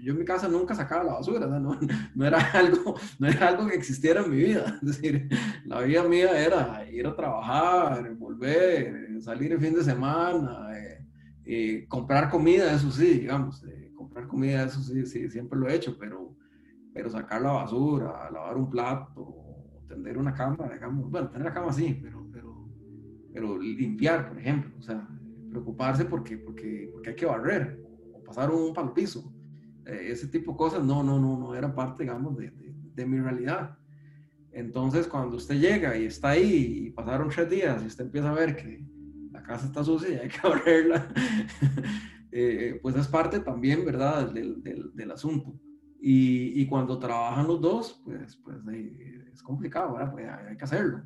yo 0.04 0.14
en 0.14 0.20
mi 0.20 0.26
casa 0.26 0.48
nunca 0.48 0.76
sacaba 0.76 1.04
la 1.04 1.14
basura, 1.14 1.48
no, 1.60 1.80
no, 2.14 2.26
era 2.26 2.38
algo, 2.54 2.96
no 3.18 3.28
era 3.28 3.48
algo 3.48 3.68
que 3.68 3.76
existiera 3.76 4.22
en 4.22 4.30
mi 4.30 4.38
vida, 4.38 4.78
es 4.84 5.02
decir, 5.02 5.28
la 5.66 5.82
vida 5.82 6.04
mía 6.04 6.40
era 6.40 6.88
ir 6.88 7.08
a 7.08 7.16
trabajar, 7.16 8.14
volver, 8.14 9.20
salir 9.22 9.54
el 9.54 9.60
fin 9.60 9.74
de 9.74 9.84
semana, 9.84 10.70
eh, 10.78 10.95
eh, 11.46 11.86
comprar 11.88 12.30
comida, 12.30 12.74
eso 12.74 12.90
sí, 12.92 13.20
digamos, 13.20 13.64
eh, 13.66 13.92
comprar 13.96 14.28
comida, 14.28 14.64
eso 14.64 14.82
sí, 14.82 15.06
sí, 15.06 15.30
siempre 15.30 15.60
lo 15.60 15.70
he 15.70 15.76
hecho, 15.76 15.96
pero, 16.00 16.36
pero 16.94 17.10
sacar 17.10 17.42
la 17.42 17.52
basura, 17.52 18.30
lavar 18.32 18.58
un 18.58 18.70
plato, 18.70 19.46
tender 19.88 20.18
una 20.18 20.34
cama, 20.34 20.70
digamos, 20.74 21.10
bueno, 21.10 21.30
tener 21.30 21.46
la 21.46 21.54
cama 21.54 21.72
sí, 21.72 22.00
pero, 22.02 22.28
pero, 22.32 22.68
pero 23.32 23.60
limpiar, 23.60 24.28
por 24.28 24.40
ejemplo, 24.40 24.72
o 24.78 24.82
sea, 24.82 25.08
preocuparse 25.52 26.06
porque, 26.06 26.38
porque, 26.38 26.90
porque 26.92 27.12
hay 27.12 27.16
que 27.16 27.26
barrer 27.26 27.80
o 28.12 28.24
pasar 28.24 28.50
un 28.52 28.74
palo 28.74 28.94
piso. 28.94 29.32
Eh, 29.86 30.08
ese 30.10 30.28
tipo 30.28 30.52
de 30.52 30.58
cosas 30.58 30.84
no, 30.84 31.04
no, 31.04 31.20
no, 31.20 31.38
no 31.38 31.56
eran 31.56 31.76
parte, 31.76 32.04
digamos, 32.04 32.36
de, 32.38 32.52
de, 32.52 33.06
mi 33.06 33.20
realidad. 33.20 33.78
Entonces, 34.52 35.08
cuando 35.08 35.38
usted 35.38 35.60
llega 35.60 35.96
y 35.96 36.06
está 36.06 36.30
ahí 36.30 36.88
y 36.88 36.90
pasaron 36.90 37.30
tres 37.30 37.50
días 37.50 37.84
y 37.84 37.88
usted 37.88 38.06
empieza 38.06 38.32
a 38.32 38.34
ver 38.34 38.56
que 38.56 38.84
casa 39.46 39.66
está 39.66 39.84
sucia 39.84 40.10
y 40.10 40.18
hay 40.18 40.30
que 40.30 40.40
barrerla, 40.48 41.08
eh, 42.32 42.80
pues 42.82 42.96
es 42.96 43.08
parte 43.08 43.40
también, 43.40 43.86
¿verdad?, 43.86 44.32
del, 44.32 44.62
del, 44.62 44.92
del 44.94 45.12
asunto. 45.12 45.60
Y, 46.00 46.62
y, 46.62 46.68
cuando 46.68 47.00
trabajan 47.00 47.48
los 47.48 47.60
dos, 47.60 48.02
pues, 48.06 48.36
pues 48.44 48.58
es 49.34 49.42
complicado, 49.42 49.94
¿verdad? 49.94 50.12
Pues 50.12 50.28
hay 50.28 50.56
que 50.56 50.64
hacerlo. 50.64 51.02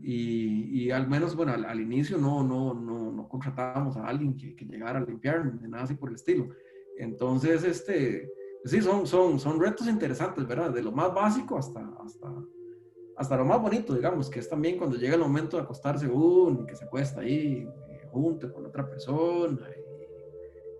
Y, 0.00 0.84
y, 0.84 0.90
al 0.90 1.06
menos, 1.06 1.36
bueno, 1.36 1.52
al, 1.52 1.80
inicio 1.80 2.16
no, 2.16 2.42
no, 2.42 2.72
no, 2.72 3.12
no, 3.12 3.28
contratábamos 3.28 3.96
a 3.96 4.06
alguien 4.06 4.36
que, 4.36 4.56
que, 4.56 4.64
llegara 4.64 5.00
a 5.00 5.04
limpiar, 5.04 5.44
ni 5.60 5.68
nada 5.68 5.84
así 5.84 5.94
por 5.94 6.08
el 6.08 6.14
estilo. 6.14 6.48
Entonces, 6.96 7.62
este, 7.62 8.30
sí, 8.64 8.80
son, 8.80 9.06
son, 9.06 9.38
son 9.38 9.60
retos 9.60 9.86
interesantes, 9.86 10.46
¿verdad? 10.46 10.72
De 10.72 10.82
lo 10.82 10.92
más 10.92 11.12
básico 11.14 11.58
hasta, 11.58 11.86
hasta, 12.02 12.32
hasta 13.22 13.36
lo 13.36 13.44
más 13.44 13.62
bonito, 13.62 13.94
digamos, 13.94 14.28
que 14.28 14.40
es 14.40 14.48
también 14.48 14.76
cuando 14.76 14.96
llega 14.96 15.14
el 15.14 15.20
momento 15.20 15.56
de 15.56 15.62
acostarse 15.62 16.08
uno, 16.08 16.66
que 16.66 16.74
se 16.74 16.84
acuesta 16.84 17.20
ahí 17.20 17.66
eh, 17.88 18.08
junto 18.10 18.52
con 18.52 18.66
otra 18.66 18.88
persona. 18.88 19.60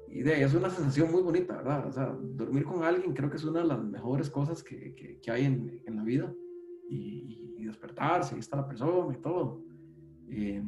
Y, 0.09 0.19
y 0.19 0.23
de 0.23 0.35
ahí 0.35 0.43
es 0.43 0.53
una 0.53 0.69
sensación 0.69 1.11
muy 1.11 1.23
bonita, 1.23 1.57
¿verdad? 1.57 1.87
O 1.87 1.93
sea, 1.93 2.17
dormir 2.21 2.65
con 2.65 2.83
alguien 2.83 3.15
creo 3.15 3.31
que 3.31 3.37
es 3.37 3.45
una 3.45 3.61
de 3.61 3.67
las 3.67 3.83
mejores 3.83 4.29
cosas 4.29 4.63
que, 4.63 4.93
que, 5.23 5.31
hay 5.31 5.45
en, 5.45 5.83
en 5.87 5.97
la 5.97 6.03
vida. 6.03 6.35
Y, 6.89 7.65
despertarse, 7.65 8.35
ahí 8.35 8.41
está 8.41 8.57
la 8.57 8.67
persona 8.67 9.17
y 9.17 9.23
todo. 9.23 9.63
Eh, 10.29 10.63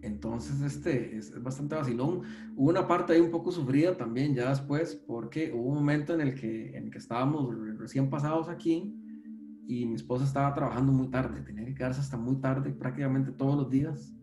entonces, 0.00 0.60
este 0.62 1.16
es, 1.16 1.40
bastante 1.42 1.74
vacilón. 1.76 2.22
Hubo 2.56 2.70
una 2.70 2.88
parte 2.88 3.12
ahí 3.12 3.20
un 3.20 3.30
poco 3.30 3.52
sufrida 3.52 3.96
también 3.96 4.34
ya 4.34 4.48
después, 4.48 4.96
porque 4.96 5.52
hubo 5.52 5.68
un 5.68 5.74
momento 5.76 6.14
en 6.14 6.22
el 6.22 6.34
que, 6.34 6.74
en 6.74 6.90
que 6.90 6.98
estábamos 6.98 7.54
recién 7.78 8.08
pasados 8.08 8.48
aquí 8.48 9.03
y 9.66 9.86
mi 9.86 9.94
esposa 9.94 10.24
estaba 10.24 10.54
trabajando 10.54 10.92
muy 10.92 11.08
tarde, 11.08 11.40
tenía 11.42 11.64
que 11.64 11.74
quedarse 11.74 12.00
hasta 12.00 12.16
muy 12.16 12.36
tarde, 12.36 12.72
prácticamente 12.72 13.32
todos 13.32 13.56
los 13.56 13.70
días. 13.70 14.14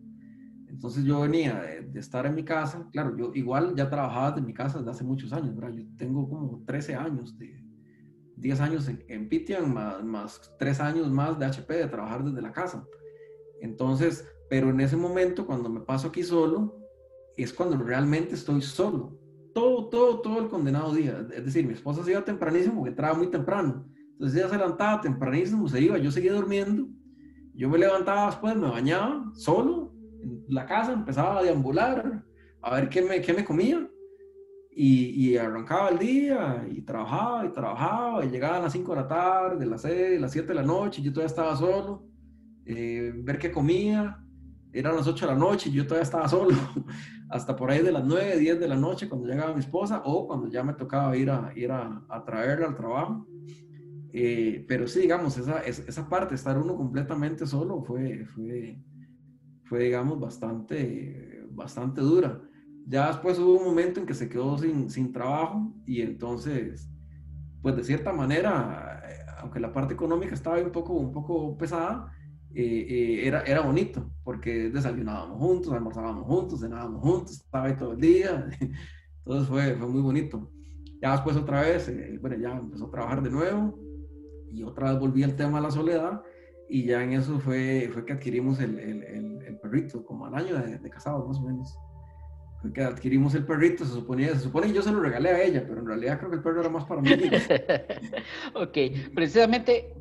Entonces 0.68 1.04
yo 1.04 1.20
venía 1.20 1.60
de, 1.60 1.98
estar 1.98 2.24
en 2.26 2.34
mi 2.34 2.44
casa, 2.44 2.88
claro, 2.92 3.16
yo 3.16 3.32
igual 3.34 3.74
ya 3.76 3.90
trabajaba 3.90 4.30
desde 4.32 4.46
mi 4.46 4.54
casa 4.54 4.78
desde 4.78 4.90
hace 4.90 5.04
muchos 5.04 5.32
años, 5.32 5.54
¿verdad? 5.54 5.76
Yo 5.76 5.84
tengo 5.96 6.28
como 6.28 6.62
13 6.64 6.94
años, 6.94 7.36
de 7.38 7.62
10 8.36 8.60
años 8.60 8.88
en, 8.88 9.04
en 9.08 9.28
Pitian, 9.28 9.72
más, 9.72 10.02
más 10.02 10.54
3 10.58 10.80
años 10.80 11.10
más 11.10 11.38
de 11.38 11.46
HP, 11.46 11.74
de 11.74 11.86
trabajar 11.86 12.24
desde 12.24 12.40
la 12.40 12.52
casa. 12.52 12.84
Entonces, 13.60 14.26
pero 14.48 14.70
en 14.70 14.80
ese 14.80 14.96
momento, 14.96 15.46
cuando 15.46 15.68
me 15.68 15.80
paso 15.80 16.08
aquí 16.08 16.22
solo, 16.22 16.76
es 17.36 17.52
cuando 17.52 17.76
realmente 17.76 18.34
estoy 18.34 18.62
solo. 18.62 19.18
Todo, 19.54 19.88
todo, 19.88 20.20
todo 20.20 20.40
el 20.40 20.48
condenado 20.48 20.94
día. 20.94 21.26
Es 21.34 21.44
decir, 21.44 21.66
mi 21.66 21.74
esposa 21.74 22.02
se 22.02 22.12
iba 22.12 22.24
tempranísimo 22.24 22.76
porque 22.76 22.90
entraba 22.90 23.14
muy 23.14 23.28
temprano. 23.28 23.86
Entonces 24.12 24.38
ella 24.38 24.48
se 24.48 24.58
levantaba 24.58 25.00
tempranísimo, 25.00 25.68
se 25.68 25.80
iba, 25.80 25.98
yo 25.98 26.10
seguía 26.10 26.32
durmiendo. 26.32 26.88
Yo 27.54 27.68
me 27.68 27.78
levantaba 27.78 28.26
después, 28.26 28.56
me 28.56 28.68
bañaba 28.68 29.30
solo 29.34 29.92
en 30.22 30.44
la 30.48 30.64
casa, 30.66 30.92
empezaba 30.92 31.38
a 31.38 31.42
deambular, 31.42 32.24
a 32.62 32.74
ver 32.74 32.88
qué 32.88 33.02
me, 33.02 33.20
qué 33.20 33.32
me 33.32 33.44
comía. 33.44 33.88
Y, 34.74 35.32
y, 35.32 35.36
arrancaba 35.36 35.90
el 35.90 35.98
día 35.98 36.66
y 36.70 36.80
trabajaba 36.80 37.44
y 37.44 37.52
trabajaba 37.52 38.24
y 38.24 38.30
llegaba 38.30 38.56
a 38.56 38.60
las 38.60 38.72
5 38.72 38.94
de 38.94 39.00
la 39.02 39.08
tarde, 39.08 39.66
las 39.66 39.82
6, 39.82 40.18
las 40.18 40.32
7 40.32 40.48
de 40.48 40.54
la 40.54 40.62
noche, 40.62 41.02
yo 41.02 41.12
todavía 41.12 41.26
estaba 41.26 41.54
solo, 41.54 42.06
eh, 42.64 43.12
ver 43.14 43.38
qué 43.38 43.52
comía, 43.52 44.18
eran 44.72 44.96
las 44.96 45.06
8 45.06 45.26
de 45.26 45.32
la 45.32 45.38
noche 45.38 45.68
y 45.68 45.72
yo 45.72 45.84
todavía 45.84 46.04
estaba 46.04 46.26
solo, 46.26 46.56
hasta 47.28 47.54
por 47.54 47.70
ahí 47.70 47.82
de 47.82 47.92
las 47.92 48.02
9, 48.02 48.38
10 48.38 48.60
de 48.60 48.68
la 48.68 48.76
noche 48.76 49.10
cuando 49.10 49.28
llegaba 49.28 49.52
mi 49.52 49.60
esposa 49.60 50.00
o 50.06 50.26
cuando 50.26 50.48
ya 50.48 50.62
me 50.64 50.72
tocaba 50.72 51.14
ir 51.18 51.28
a, 51.28 51.52
ir 51.54 51.70
a, 51.70 52.02
a 52.08 52.24
traerla 52.24 52.68
al 52.68 52.74
trabajo. 52.74 53.26
Eh, 54.14 54.64
pero 54.68 54.86
sí, 54.86 55.00
digamos, 55.00 55.38
esa, 55.38 55.60
esa 55.60 56.08
parte, 56.08 56.34
estar 56.34 56.58
uno 56.58 56.76
completamente 56.76 57.46
solo 57.46 57.82
fue, 57.82 58.26
fue, 58.26 58.78
fue 59.64 59.84
digamos, 59.84 60.20
bastante, 60.20 61.42
bastante 61.50 62.02
dura. 62.02 62.42
Ya 62.86 63.08
después 63.08 63.38
hubo 63.38 63.58
un 63.58 63.64
momento 63.64 64.00
en 64.00 64.06
que 64.06 64.14
se 64.14 64.28
quedó 64.28 64.58
sin, 64.58 64.90
sin 64.90 65.12
trabajo 65.12 65.72
y 65.86 66.02
entonces, 66.02 66.90
pues 67.62 67.76
de 67.76 67.84
cierta 67.84 68.12
manera, 68.12 69.02
aunque 69.38 69.60
la 69.60 69.72
parte 69.72 69.94
económica 69.94 70.34
estaba 70.34 70.60
un 70.60 70.72
poco, 70.72 70.92
un 70.94 71.12
poco 71.12 71.56
pesada, 71.56 72.12
eh, 72.54 72.86
eh, 72.88 73.26
era, 73.26 73.42
era 73.42 73.62
bonito, 73.62 74.10
porque 74.24 74.68
desayunábamos 74.68 75.38
juntos, 75.38 75.72
almorzábamos 75.72 76.26
juntos, 76.26 76.60
cenábamos 76.60 77.00
juntos, 77.00 77.32
estaba 77.40 77.66
ahí 77.66 77.76
todo 77.76 77.92
el 77.92 78.00
día, 78.00 78.46
entonces 79.24 79.48
fue, 79.48 79.74
fue 79.74 79.88
muy 79.88 80.02
bonito. 80.02 80.50
Ya 81.00 81.12
después 81.12 81.36
otra 81.36 81.62
vez, 81.62 81.88
eh, 81.88 82.18
bueno, 82.20 82.36
ya 82.36 82.52
empezó 82.58 82.86
a 82.86 82.90
trabajar 82.90 83.22
de 83.22 83.30
nuevo 83.30 83.78
y 84.52 84.62
otra 84.62 84.90
vez 84.90 85.00
volví 85.00 85.22
al 85.22 85.36
tema 85.36 85.58
de 85.58 85.64
la 85.64 85.70
soledad 85.70 86.22
y 86.68 86.84
ya 86.84 87.02
en 87.02 87.12
eso 87.12 87.38
fue, 87.38 87.90
fue 87.92 88.04
que 88.04 88.14
adquirimos 88.14 88.60
el, 88.60 88.78
el, 88.78 89.02
el, 89.42 89.58
perrito, 89.58 90.04
como 90.04 90.26
al 90.26 90.34
año 90.34 90.56
de, 90.56 90.78
de, 90.78 90.90
casados 90.90 91.28
más 91.28 91.38
o 91.38 91.42
menos. 91.42 91.78
Fue 92.60 92.72
que 92.72 92.82
adquirimos 92.82 93.34
el 93.34 93.44
perrito, 93.44 93.84
se 93.84 93.92
suponía, 93.92 94.28
se 94.28 94.40
supone 94.40 94.68
que 94.68 94.72
yo 94.74 94.82
se 94.82 94.92
lo 94.92 95.00
regalé 95.00 95.30
a 95.30 95.42
ella, 95.42 95.64
pero 95.66 95.80
en 95.80 95.86
realidad 95.86 96.18
creo 96.18 96.30
que 96.30 96.36
el 96.36 96.42
perro 96.42 96.60
era 96.60 96.70
más 96.70 96.84
para 96.84 97.02
mí. 97.02 97.10
ok, 98.54 98.78
precisamente 99.14 99.94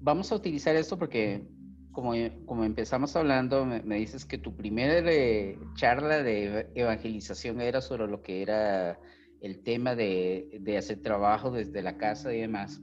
vamos 0.00 0.30
a 0.32 0.36
utilizar 0.36 0.76
esto 0.76 0.96
porque 0.98 1.44
como, 1.92 2.12
como 2.44 2.64
empezamos 2.64 3.16
hablando, 3.16 3.64
me, 3.64 3.96
dices 3.96 4.24
que 4.24 4.38
tu 4.38 4.54
primera 4.54 4.98
eh, 5.10 5.58
charla 5.74 6.22
de 6.22 6.68
evangelización 6.74 7.60
era 7.60 7.80
sobre 7.80 8.06
lo 8.06 8.22
que 8.22 8.42
era 8.42 9.00
el 9.40 9.62
tema 9.62 9.94
de, 9.94 10.58
de, 10.60 10.76
hacer 10.78 11.02
trabajo 11.02 11.50
desde 11.50 11.82
la 11.82 11.96
casa 11.96 12.34
y 12.34 12.40
demás. 12.40 12.80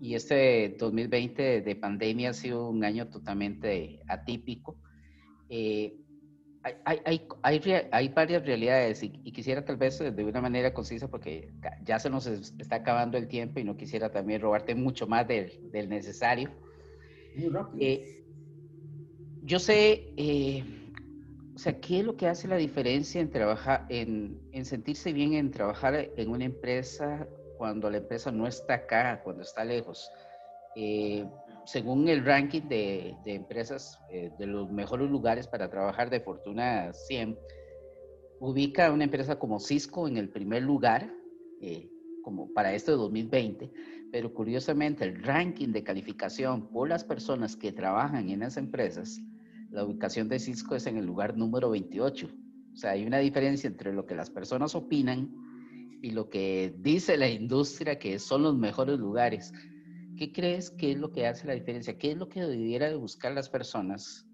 Y 0.00 0.14
este 0.14 0.76
2020 0.78 1.60
de 1.60 1.76
pandemia 1.76 2.30
ha 2.30 2.32
sido 2.34 2.68
un 2.68 2.82
año 2.84 3.08
totalmente 3.08 4.00
atípico. 4.08 4.76
Eh, 5.48 5.94
hay, 6.62 7.00
hay, 7.04 7.26
hay, 7.42 7.60
hay, 7.90 8.08
varias 8.08 8.44
realidades 8.44 9.02
y, 9.02 9.12
y, 9.24 9.32
quisiera 9.32 9.64
tal 9.64 9.76
vez 9.78 9.98
de 9.98 10.24
una 10.24 10.42
manera 10.42 10.74
concisa 10.74 11.08
porque 11.08 11.52
ya 11.84 11.98
se 11.98 12.10
nos 12.10 12.26
está 12.26 12.76
acabando 12.76 13.16
el 13.16 13.28
tiempo 13.28 13.60
y 13.60 13.64
no 13.64 13.76
quisiera 13.76 14.10
también 14.10 14.42
robarte 14.42 14.74
mucho 14.74 15.06
más 15.06 15.26
del, 15.26 15.70
del 15.70 15.88
necesario. 15.88 16.50
Eh, 17.78 18.24
yo 19.42 19.58
sé, 19.58 20.12
eh, 20.16 20.64
o 21.54 21.58
sea, 21.58 21.80
¿qué 21.80 22.00
es 22.00 22.04
lo 22.04 22.16
que 22.16 22.26
hace 22.26 22.46
la 22.46 22.56
diferencia 22.56 23.20
en 23.20 23.30
trabajar, 23.30 23.86
en, 23.88 24.38
en, 24.52 24.64
sentirse 24.64 25.12
bien 25.12 25.32
en 25.34 25.50
trabajar 25.50 26.10
en 26.16 26.28
una 26.28 26.44
empresa 26.44 27.26
cuando 27.60 27.90
la 27.90 27.98
empresa 27.98 28.32
no 28.32 28.46
está 28.46 28.72
acá, 28.72 29.20
cuando 29.22 29.42
está 29.42 29.62
lejos? 29.62 30.10
Eh, 30.76 31.26
según 31.66 32.08
el 32.08 32.24
ranking 32.24 32.62
de, 32.62 33.14
de 33.22 33.34
empresas 33.34 34.00
eh, 34.10 34.30
de 34.38 34.46
los 34.46 34.70
mejores 34.70 35.10
lugares 35.10 35.46
para 35.46 35.68
trabajar 35.68 36.08
de 36.08 36.20
Fortuna 36.20 36.90
100, 36.94 37.38
ubica 38.40 38.86
a 38.86 38.92
una 38.92 39.04
empresa 39.04 39.38
como 39.38 39.60
Cisco 39.60 40.08
en 40.08 40.16
el 40.16 40.30
primer 40.30 40.62
lugar, 40.62 41.12
como 42.24 42.50
para 42.54 42.72
este 42.72 42.92
2020, 42.92 43.70
pero 44.10 44.32
curiosamente 44.32 45.04
el 45.04 45.22
ranking 45.22 45.68
de 45.68 45.84
calificación 45.84 46.70
por 46.70 46.88
las 46.88 47.04
personas 47.04 47.54
que 47.54 47.72
trabajan 47.72 48.30
en 48.30 48.40
esas 48.40 48.56
empresas 48.56 49.20
la 49.70 49.84
ubicación 49.84 50.28
de 50.28 50.38
Cisco 50.38 50.74
es 50.74 50.86
en 50.86 50.96
el 50.96 51.06
lugar 51.06 51.36
número 51.36 51.70
28. 51.70 52.28
O 52.72 52.76
sea, 52.76 52.92
hay 52.92 53.06
una 53.06 53.18
diferencia 53.18 53.68
entre 53.68 53.92
lo 53.92 54.04
que 54.04 54.14
las 54.14 54.30
personas 54.30 54.74
opinan 54.74 55.49
y 56.02 56.10
lo 56.10 56.28
que 56.28 56.74
dice 56.78 57.16
la 57.16 57.28
industria 57.28 57.98
que 57.98 58.18
son 58.18 58.42
los 58.42 58.56
mejores 58.56 58.98
lugares. 58.98 59.52
¿Qué 60.16 60.32
crees 60.32 60.70
que 60.70 60.92
es 60.92 60.98
lo 60.98 61.12
que 61.12 61.26
hace 61.26 61.46
la 61.46 61.54
diferencia? 61.54 61.96
¿Qué 61.96 62.12
es 62.12 62.18
lo 62.18 62.28
que 62.28 62.40
debiera 62.40 62.94
buscar 62.96 63.32
las 63.32 63.48
personas 63.48 64.26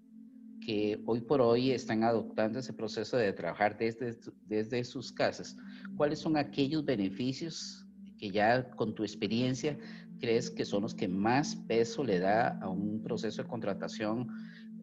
que 0.65 1.01
hoy 1.05 1.21
por 1.21 1.39
hoy 1.39 1.71
están 1.71 2.03
adoptando 2.03 2.59
ese 2.59 2.73
proceso 2.73 3.15
de 3.15 3.31
trabajar 3.31 3.77
desde, 3.77 4.17
desde 4.45 4.83
sus 4.83 5.11
casas? 5.11 5.55
¿Cuáles 5.95 6.19
son 6.19 6.37
aquellos 6.37 6.83
beneficios 6.83 7.85
que 8.17 8.31
ya 8.31 8.69
con 8.71 8.95
tu 8.95 9.03
experiencia 9.03 9.77
crees 10.19 10.49
que 10.49 10.65
son 10.65 10.81
los 10.81 10.95
que 10.95 11.07
más 11.07 11.55
peso 11.67 12.03
le 12.03 12.19
da 12.19 12.57
a 12.59 12.69
un 12.69 13.01
proceso 13.01 13.43
de 13.43 13.47
contratación 13.47 14.27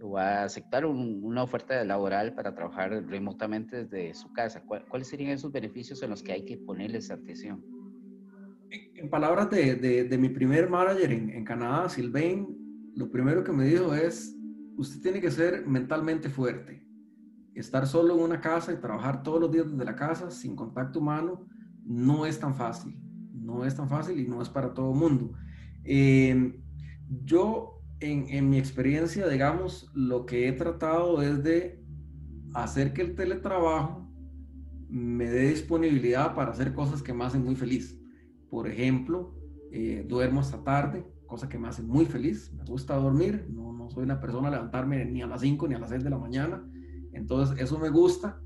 o 0.05 0.19
a 0.19 0.45
aceptar 0.45 0.85
una 0.85 1.43
oferta 1.43 1.83
laboral 1.83 2.35
para 2.35 2.55
trabajar 2.55 2.91
remotamente 3.07 3.85
desde 3.85 4.15
su 4.15 4.31
casa? 4.33 4.63
¿Cuáles 4.63 5.09
serían 5.09 5.31
esos 5.31 5.51
beneficios 5.51 6.03
en 6.03 6.11
los 6.11 6.23
que 6.23 6.33
hay 6.33 6.45
que 6.45 6.59
ponerles 6.59 7.11
atención? 7.11 7.65
En 8.71 9.09
palabras 9.09 9.49
de, 9.51 9.77
de, 9.77 10.19
mi 10.19 10.29
primer 10.29 10.69
manager 10.69 11.11
en, 11.11 11.31
en, 11.31 11.45
Canadá, 11.45 11.89
Sylvain, 11.89 12.47
lo 12.95 13.11
primero 13.11 13.43
que 13.43 13.53
me 13.53 13.65
dijo 13.65 13.95
es, 13.95 14.37
usted 14.77 15.01
tiene 15.01 15.21
que 15.21 15.31
ser 15.31 15.67
mentalmente 15.67 16.29
fuerte. 16.29 16.87
Estar 17.55 17.87
solo 17.87 18.15
en 18.15 18.21
una 18.21 18.41
casa 18.41 18.73
y 18.73 18.77
trabajar 18.77 19.23
todos 19.23 19.41
los 19.41 19.51
días 19.51 19.71
desde 19.71 19.85
la 19.85 19.97
casa 19.97 20.31
sin 20.31 20.55
contacto 20.55 20.99
humano 20.99 21.47
no 21.85 22.27
es 22.27 22.39
tan 22.39 22.55
fácil. 22.55 22.99
No 23.33 23.65
es 23.65 23.75
tan 23.75 23.89
fácil 23.89 24.19
y 24.19 24.27
no 24.27 24.43
es 24.43 24.49
para 24.49 24.75
todo 24.75 24.93
el 24.93 24.99
mundo. 24.99 25.33
Eh, 25.85 26.61
yo 27.25 27.74
en, 28.01 28.51
mi 28.51 28.59
experiencia, 28.59 29.29
digamos, 29.29 29.91
lo 29.95 30.27
que 30.27 30.49
he 30.49 30.53
tratado 30.53 31.23
es 31.23 31.43
de 31.43 31.83
hacer 32.55 32.93
que 32.93 33.03
el 33.03 33.15
teletrabajo 33.15 34.09
me 34.89 35.29
dé 35.29 35.49
disponibilidad 35.49 36.35
para 36.35 36.53
hacer 36.53 36.75
cosas 36.75 37.03
que 37.03 37.13
me 37.13 37.25
hacen 37.25 37.45
muy 37.45 37.57
feliz. 37.57 37.99
Por 38.51 38.69
ejemplo, 38.69 39.35
eh, 39.73 40.05
duermo 40.09 40.41
hasta 40.41 40.63
tarde, 40.63 41.07
cosa 41.27 41.49
que 41.49 41.59
me 41.59 41.69
hace 41.69 41.83
muy 41.83 42.07
feliz. 42.07 42.53
Me 42.53 42.65
gusta 42.65 42.95
dormir, 42.97 43.47
no, 43.51 43.73
no 43.73 43.91
soy 43.91 44.05
una 44.05 44.21
persona 44.21 44.49
a 44.49 44.53
levantarme 44.53 45.05
ni 45.05 45.23
a 45.23 45.27
las 45.27 45.41
5 45.41 45.67
ni 45.69 45.75
a 45.75 45.79
las 45.79 45.91
6 45.91 46.05
de 46.05 46.11
la 46.11 46.19
mañana. 46.19 46.65
Entonces, 47.13 47.59
eso 47.61 47.79
me 47.79 47.91
gusta 47.91 48.41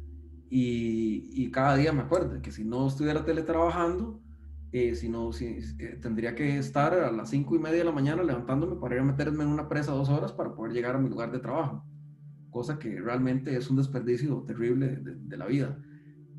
y, 0.49 1.30
y 1.32 1.51
cada 1.51 1.76
día 1.76 1.92
me 1.92 2.03
acuerdo 2.03 2.40
que 2.40 2.53
si 2.53 2.64
no 2.64 2.86
estuviera 2.86 3.24
teletrabajando, 3.24 4.22
eh, 4.71 4.95
si 4.95 5.09
no, 5.09 5.33
si, 5.33 5.59
eh, 5.79 5.99
tendría 6.01 6.35
que 6.35 6.59
estar 6.59 6.93
a 6.93 7.11
las 7.11 7.31
cinco 7.31 7.57
y 7.57 7.59
media 7.59 7.79
de 7.79 7.85
la 7.85 7.93
mañana 7.93 8.23
levantándome 8.23 8.77
para 8.77 8.97
ir 8.97 9.01
a 9.01 9.05
meterme 9.05 9.45
en 9.45 9.51
una 9.51 9.69
presa 9.69 9.93
dos 9.93 10.11
horas 10.11 10.33
para 10.33 10.55
poder 10.55 10.73
llegar 10.73 10.95
a 10.95 10.99
mi 10.99 11.09
lugar 11.09 11.33
de 11.33 11.39
trabajo, 11.39 11.87
cosa 12.51 12.79
que 12.79 13.01
realmente 13.01 13.57
es 13.57 13.71
un 13.71 13.77
desperdicio 13.77 14.45
terrible 14.47 14.97
de, 14.97 15.37
la 15.39 15.47
vida. 15.47 15.81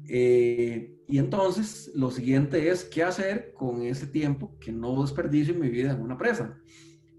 Eh, 0.08 0.96
y 1.08 1.18
entonces 1.18 1.92
lo 1.96 2.12
siguiente 2.12 2.70
es 2.70 2.86
qué 2.86 3.04
hacer 3.04 3.54
con 3.56 3.82
ese 3.82 4.06
tiempo 4.06 4.56
que 4.60 4.72
no 4.72 5.02
desperdicio 5.02 5.56
en 5.56 5.62
mi 5.62 5.70
vida 5.70 5.94
en 5.94 6.02
una 6.02 6.18
presa. 6.18 6.56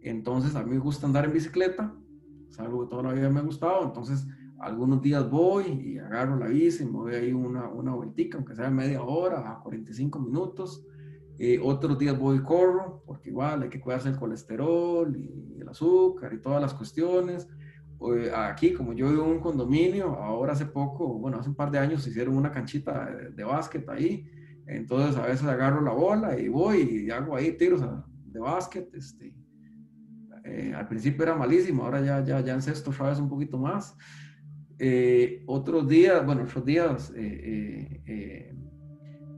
Entonces 0.03 0.55
a 0.55 0.63
mí 0.63 0.71
me 0.71 0.79
gusta 0.79 1.07
andar 1.07 1.25
en 1.25 1.33
bicicleta, 1.33 1.93
es 2.49 2.61
algo 2.61 2.83
que 2.83 2.91
toda 2.91 3.03
la 3.03 3.13
vida 3.13 3.31
me 3.31 3.41
ha 3.41 3.43
gustado, 3.45 3.85
entonces 3.85 4.29
algunos 4.61 5.03
días 5.03 5.29
voy 5.29 5.65
y 5.67 5.99
agarro 5.99 6.37
la 6.37 6.47
bici, 6.47 6.85
me 6.85 6.93
voy 6.93 7.15
ahí 7.15 7.33
una, 7.33 7.69
una 7.69 7.95
vueltica, 7.95 8.39
aunque 8.39 8.55
sea 8.55 8.71
media 8.71 9.03
hora, 9.03 9.51
a 9.51 9.61
45 9.61 10.21
minutos, 10.21 10.87
eh, 11.43 11.59
otros 11.62 11.99
días 11.99 12.18
voy 12.18 12.36
y 12.36 12.43
corro, 12.43 13.03
porque 13.07 13.30
igual 13.30 13.62
hay 13.62 13.70
que 13.70 13.80
cuidarse 13.80 14.11
el 14.11 14.16
colesterol 14.16 15.16
y 15.16 15.59
el 15.59 15.68
azúcar 15.68 16.34
y 16.34 16.41
todas 16.41 16.61
las 16.61 16.74
cuestiones. 16.74 17.49
Aquí, 18.34 18.72
como 18.72 18.93
yo 18.93 19.09
vivo 19.09 19.24
en 19.24 19.30
un 19.30 19.41
condominio, 19.41 20.16
ahora 20.16 20.53
hace 20.53 20.66
poco, 20.66 21.18
bueno, 21.18 21.38
hace 21.38 21.49
un 21.49 21.55
par 21.55 21.70
de 21.70 21.78
años 21.78 22.07
hicieron 22.07 22.36
una 22.36 22.51
canchita 22.51 23.11
de, 23.34 23.45
básquet 23.45 23.88
ahí. 23.88 24.26
Entonces 24.66 25.16
a 25.16 25.26
veces 25.26 25.47
agarro 25.47 25.80
la 25.80 25.93
bola 25.93 26.38
y 26.38 26.49
voy 26.49 27.07
y 27.07 27.11
hago 27.11 27.36
ahí 27.36 27.57
tiros 27.57 27.80
de 27.80 28.38
básquet. 28.38 28.88
Este, 28.95 29.34
Eh, 30.45 30.72
al 30.74 30.88
principio 30.88 31.22
era 31.22 31.34
malísimo, 31.34 31.84
ahora 31.84 32.01
ya, 32.01 32.24
ya, 32.24 32.41
ya 32.41 32.55
en 32.55 32.62
sexto 32.62 32.91
vez 32.91 33.18
un 33.18 33.28
poquito 33.28 33.59
más. 33.59 33.97
Eh, 34.78 35.43
otros 35.47 35.86
días, 35.86 36.24
bueno, 36.24 36.43
otros 36.43 36.64
días 36.64 37.12
eh, 37.14 38.55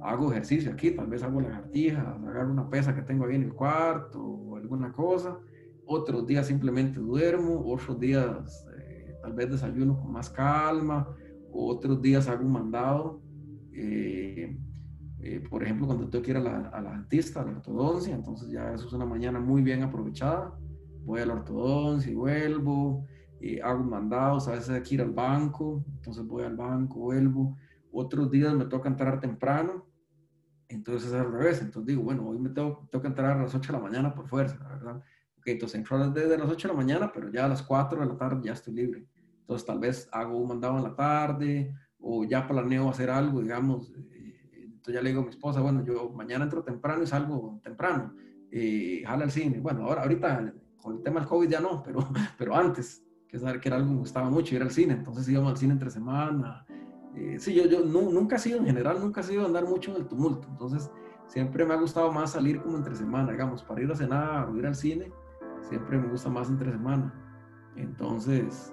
hago 0.05 0.31
ejercicio 0.31 0.73
aquí, 0.73 0.91
tal 0.91 1.07
vez 1.07 1.23
hago 1.23 1.41
lagartijas, 1.41 2.07
agarro 2.07 2.53
una 2.53 2.69
pesa 2.69 2.95
que 2.95 3.03
tengo 3.03 3.27
ahí 3.27 3.37
en 3.37 3.45
el 3.45 3.53
cuarto 3.53 4.21
o 4.21 4.57
alguna 4.57 4.93
cosa. 4.93 5.39
Otros 5.87 6.27
días 6.27 6.47
simplemente 6.47 7.01
duermo, 7.01 7.63
otros 7.67 7.99
días 7.99 8.67
tal 9.23 9.33
vez 9.35 9.51
desayuno 9.51 9.99
con 10.01 10.13
más 10.13 10.31
calma, 10.31 11.09
otros 11.53 12.01
días 12.03 12.29
hago 12.29 12.45
un 12.45 12.53
mandado. 12.53 13.23
por 15.51 15.63
ejemplo, 15.63 15.87
cuando 15.87 16.09
tengo 16.09 16.25
que 16.25 16.31
ir 16.33 16.37
a 16.37 16.41
la, 16.41 16.69
a 16.69 16.81
la 16.81 16.91
dentista, 16.93 17.43
a 17.43 17.45
la 17.45 17.53
ortodoncia, 17.53 18.15
entonces 18.15 18.51
ya 18.51 18.73
eso 18.73 18.87
es 18.87 18.93
una 18.93 19.07
mañana 19.07 19.39
muy 19.39 19.63
bien 19.63 19.83
aprovechada 19.83 20.53
voy 21.05 21.21
a 21.21 21.27
la 21.27 21.35
ortodoncia 21.35 22.11
y 22.11 22.15
vuelvo, 22.15 23.07
y 23.41 23.59
hago 23.61 23.83
mandados, 23.83 24.47
a 24.49 24.53
veces 24.53 24.71
hay 24.71 24.83
que 24.83 24.95
ir 24.95 25.03
al 25.03 25.11
banco, 25.11 25.85
entonces 25.97 26.25
voy 26.27 26.45
al 26.45 26.57
banco, 26.57 27.01
vuelvo. 27.01 27.57
Otros 27.91 28.31
días 28.31 28.55
me 28.55 28.67
toca 28.67 28.89
entrar 28.89 29.21
temprano, 29.21 29.85
entonces 30.75 31.09
es 31.09 31.15
al 31.15 31.33
revés. 31.33 31.61
Entonces 31.61 31.87
digo, 31.87 32.03
bueno, 32.03 32.27
hoy 32.29 32.39
me 32.39 32.51
tengo, 32.51 32.89
tengo 32.91 33.03
que 33.03 33.09
entrar 33.09 33.37
a 33.37 33.43
las 33.43 33.55
8 33.55 33.73
de 33.73 33.79
la 33.79 33.85
mañana 33.85 34.15
por 34.15 34.29
fuerza, 34.29 34.57
¿verdad? 34.69 34.97
Ok, 35.39 35.47
entonces 35.47 35.79
entro 35.79 36.11
desde 36.11 36.39
las 36.39 36.49
8 36.49 36.69
de 36.69 36.75
la 36.75 36.79
mañana, 36.79 37.11
pero 37.13 37.31
ya 37.31 37.45
a 37.45 37.49
las 37.49 37.63
4 37.63 38.01
de 38.01 38.07
la 38.07 38.17
tarde 38.17 38.41
ya 38.45 38.53
estoy 38.53 38.75
libre. 38.75 39.07
Entonces 39.41 39.67
tal 39.67 39.79
vez 39.79 40.09
hago 40.13 40.39
un 40.39 40.49
mandado 40.49 40.77
en 40.79 40.85
la 40.85 40.95
tarde 40.95 41.75
o 41.99 42.25
ya 42.25 42.47
planeo 42.47 42.89
hacer 42.89 43.11
algo, 43.11 43.41
digamos. 43.41 43.93
Eh, 44.13 44.65
entonces 44.65 44.95
ya 44.95 45.03
le 45.03 45.11
digo 45.11 45.23
a 45.23 45.25
mi 45.25 45.31
esposa, 45.31 45.61
bueno, 45.61 45.85
yo 45.85 46.11
mañana 46.11 46.45
entro 46.45 46.63
temprano 46.63 47.03
y 47.03 47.07
salgo 47.07 47.61
temprano. 47.63 48.15
Eh, 48.51 49.03
jala 49.05 49.25
al 49.25 49.31
cine. 49.31 49.61
Bueno, 49.61 49.85
ahora 49.85 50.03
ahorita 50.03 50.55
con 50.77 50.97
el 50.97 51.03
tema 51.03 51.21
del 51.21 51.29
COVID 51.29 51.49
ya 51.49 51.61
no, 51.61 51.83
pero, 51.83 52.01
pero 52.39 52.55
antes, 52.55 53.05
que 53.29 53.39
saber 53.39 53.61
que 53.61 53.69
era 53.69 53.77
algo 53.77 53.89
que 53.89 53.95
me 53.95 54.01
gustaba 54.01 54.29
mucho, 54.29 54.55
ir 54.55 54.63
al 54.63 54.71
cine, 54.71 54.95
entonces 54.95 55.27
íbamos 55.29 55.53
al 55.53 55.57
cine 55.57 55.73
entre 55.73 55.91
semana. 55.91 56.67
Eh, 57.15 57.37
sí, 57.39 57.55
yo, 57.55 57.65
yo 57.65 57.85
nunca 57.85 58.37
he 58.37 58.39
sido, 58.39 58.59
en 58.59 58.67
general, 58.67 58.99
nunca 59.01 59.21
he 59.21 59.25
sido 59.25 59.45
andar 59.45 59.67
mucho 59.67 59.91
en 59.91 59.99
el 59.99 60.07
tumulto, 60.09 60.49
entonces 60.51 60.91
siempre 61.27 61.65
me 61.65 61.75
ha 61.75 61.77
gustado 61.77 62.11
más 62.11 62.33
salir 62.33 62.61
como 62.63 62.77
entre 62.77 62.95
semana, 62.95 63.33
digamos, 63.33 63.63
para 63.63 63.83
ir 63.83 63.91
a 63.91 63.95
cenar 63.95 64.49
o 64.49 64.57
ir 64.57 64.67
al 64.67 64.75
cine, 64.75 65.13
siempre 65.61 65.99
me 65.99 66.09
gusta 66.09 66.29
más 66.31 66.49
entre 66.49 66.71
semana. 66.71 67.13
Entonces, 67.77 68.73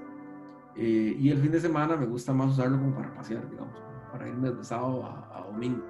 eh, 0.75 1.15
y 1.17 1.29
el 1.29 1.39
fin 1.39 1.51
de 1.51 1.59
semana 1.59 1.95
me 1.95 2.05
gusta 2.05 2.33
más 2.33 2.51
usarlo 2.51 2.77
como 2.77 2.95
para 2.95 3.13
pasear, 3.13 3.49
digamos, 3.49 3.81
para 4.11 4.27
irme 4.27 4.51
de 4.51 4.63
sábado 4.63 5.05
a, 5.05 5.39
a 5.39 5.45
domingo. 5.45 5.83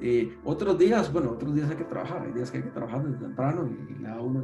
Eh, 0.00 0.36
otros 0.44 0.76
días, 0.78 1.12
bueno, 1.12 1.30
otros 1.30 1.54
días 1.54 1.70
hay 1.70 1.76
que 1.76 1.84
trabajar, 1.84 2.22
hay 2.22 2.32
días 2.32 2.50
que 2.50 2.58
hay 2.58 2.64
que 2.64 2.70
trabajar 2.70 3.04
desde 3.04 3.18
temprano 3.18 3.66
y, 3.66 3.94
le 3.94 4.08
da 4.08 4.20
uno, 4.20 4.42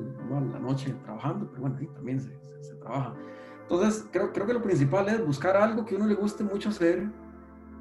la 0.53 0.59
noche 0.59 0.95
trabajando, 1.03 1.49
pero 1.49 1.63
bueno, 1.63 1.77
ahí 1.79 1.87
también 1.89 2.21
se, 2.21 2.31
se, 2.61 2.75
trabaja. 2.77 3.15
Entonces, 3.71 4.05
creo, 4.11 4.33
creo 4.33 4.47
que 4.47 4.55
lo 4.55 4.63
principal 4.63 5.09
es 5.09 5.25
buscar 5.25 5.57
algo 5.57 5.85
que 5.85 5.95
uno 5.95 6.07
le 6.07 6.15
guste 6.15 6.43
mucho 6.43 6.71
hacer 6.71 7.09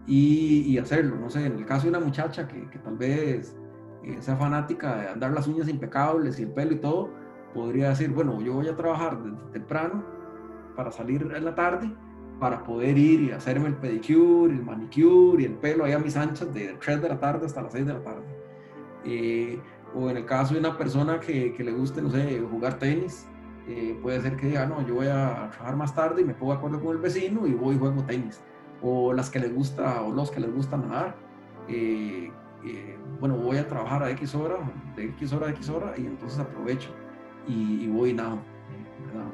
y, 0.05 0.61
y 0.67 0.77
hacerlo. 0.77 1.15
No 1.15 1.31
sé, 1.31 1.47
en 1.47 1.57
el 1.57 1.65
caso 1.65 1.83
de 1.83 1.89
una 1.89 1.99
muchacha 1.99 2.47
que, 2.47 2.69
que 2.69 2.77
tal 2.77 2.95
vez 2.95 3.57
eh, 4.03 4.17
sea 4.19 4.35
fanática 4.35 4.97
de 4.97 5.07
andar 5.07 5.31
las 5.31 5.47
uñas 5.47 5.67
impecables 5.67 6.39
y 6.39 6.43
el 6.43 6.49
pelo 6.49 6.73
y 6.73 6.75
todo, 6.75 7.09
podría 7.55 7.89
decir, 7.89 8.11
bueno, 8.11 8.39
yo 8.39 8.53
voy 8.53 8.67
a 8.67 8.75
trabajar 8.75 9.23
desde 9.23 9.37
temprano 9.51 10.03
para 10.75 10.91
salir 10.91 11.23
en 11.35 11.43
la 11.43 11.55
tarde 11.55 11.91
para 12.39 12.63
poder 12.63 12.95
ir 12.95 13.21
y 13.21 13.31
hacerme 13.31 13.69
el 13.69 13.75
pedicure, 13.75 14.53
el 14.53 14.63
manicure 14.63 15.41
y 15.41 15.45
el 15.47 15.55
pelo 15.55 15.85
ahí 15.85 15.93
a 15.93 15.99
mis 15.99 16.15
anchas 16.15 16.53
de 16.53 16.77
3 16.79 17.01
de 17.01 17.09
la 17.09 17.19
tarde 17.19 17.47
hasta 17.47 17.63
las 17.63 17.73
6 17.73 17.87
de 17.87 17.93
la 17.93 18.03
tarde. 18.03 18.23
Eh, 19.05 19.59
o 19.95 20.07
en 20.09 20.17
el 20.17 20.25
caso 20.25 20.53
de 20.53 20.59
una 20.59 20.77
persona 20.77 21.19
que, 21.19 21.51
que 21.53 21.63
le 21.63 21.71
guste, 21.71 21.99
no 21.99 22.11
sé, 22.11 22.39
jugar 22.49 22.77
tenis, 22.77 23.27
eh, 23.69 23.99
puede 24.01 24.19
ser 24.19 24.35
que 24.35 24.47
diga, 24.47 24.65
no, 24.65 24.85
yo 24.87 24.95
voy 24.95 25.07
a 25.07 25.47
trabajar 25.51 25.75
más 25.75 25.93
tarde 25.93 26.23
y 26.23 26.25
me 26.25 26.33
pongo 26.33 26.53
de 26.53 26.57
acuerdo 26.57 26.81
con 26.81 26.95
el 26.95 26.97
vecino 26.97 27.45
y 27.45 27.53
voy 27.53 27.75
y 27.75 27.77
juego 27.77 28.03
tenis. 28.03 28.41
O 28.81 29.13
las 29.13 29.29
que 29.29 29.39
les 29.39 29.53
gusta, 29.53 30.01
o 30.01 30.11
los 30.11 30.31
que 30.31 30.39
les 30.39 30.51
gusta 30.51 30.75
nadar, 30.75 31.15
eh, 31.67 32.31
bueno, 33.19 33.37
voy 33.37 33.57
a 33.57 33.67
trabajar 33.67 34.01
a 34.01 34.09
X 34.09 34.33
hora, 34.33 34.57
de 34.95 35.05
X 35.05 35.33
hora 35.33 35.47
a 35.47 35.49
X 35.51 35.69
hora, 35.69 35.93
y 35.97 36.07
entonces 36.07 36.39
aprovecho 36.39 36.89
y, 37.47 37.83
y 37.83 37.87
voy 37.87 38.09
y 38.09 38.13
nado. 38.13 38.39
¿verdad? 39.05 39.29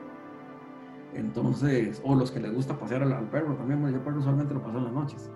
Entonces, 1.13 2.01
o 2.03 2.13
los 2.13 2.29
que 2.29 2.41
les 2.41 2.53
gusta 2.53 2.77
pasear 2.77 3.03
al, 3.03 3.29
perro 3.29 3.55
también, 3.55 3.81
bueno, 3.81 3.97
yo 3.97 4.03
perro 4.03 4.19
usualmente 4.19 4.53
lo 4.53 4.61
paso 4.61 4.79
en 4.79 4.83
las 4.83 4.93
noches. 4.93 5.31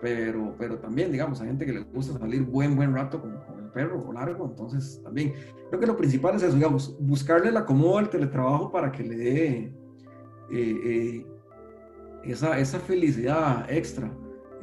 Pero, 0.00 0.52
pero 0.58 0.78
también, 0.78 1.12
digamos, 1.12 1.40
hay 1.40 1.46
gente 1.46 1.64
que 1.64 1.74
le 1.74 1.80
gusta 1.80 2.18
salir 2.18 2.42
buen, 2.42 2.74
buen 2.74 2.92
rato 2.92 3.20
con, 3.20 3.38
perro 3.72 4.04
o 4.06 4.12
largo, 4.12 4.46
entonces 4.46 5.00
también. 5.02 5.34
Creo 5.68 5.80
que 5.80 5.86
lo 5.86 5.96
principal 5.96 6.36
es 6.36 6.42
eso, 6.42 6.54
digamos, 6.54 6.96
buscarle 7.00 7.50
la 7.50 7.60
acomodo 7.60 7.98
al 7.98 8.10
teletrabajo 8.10 8.70
para 8.70 8.92
que 8.92 9.02
le 9.02 9.16
dé 9.16 9.48
eh, 10.50 10.80
eh, 10.84 11.26
esa, 12.24 12.58
esa 12.58 12.78
felicidad 12.78 13.70
extra. 13.70 14.12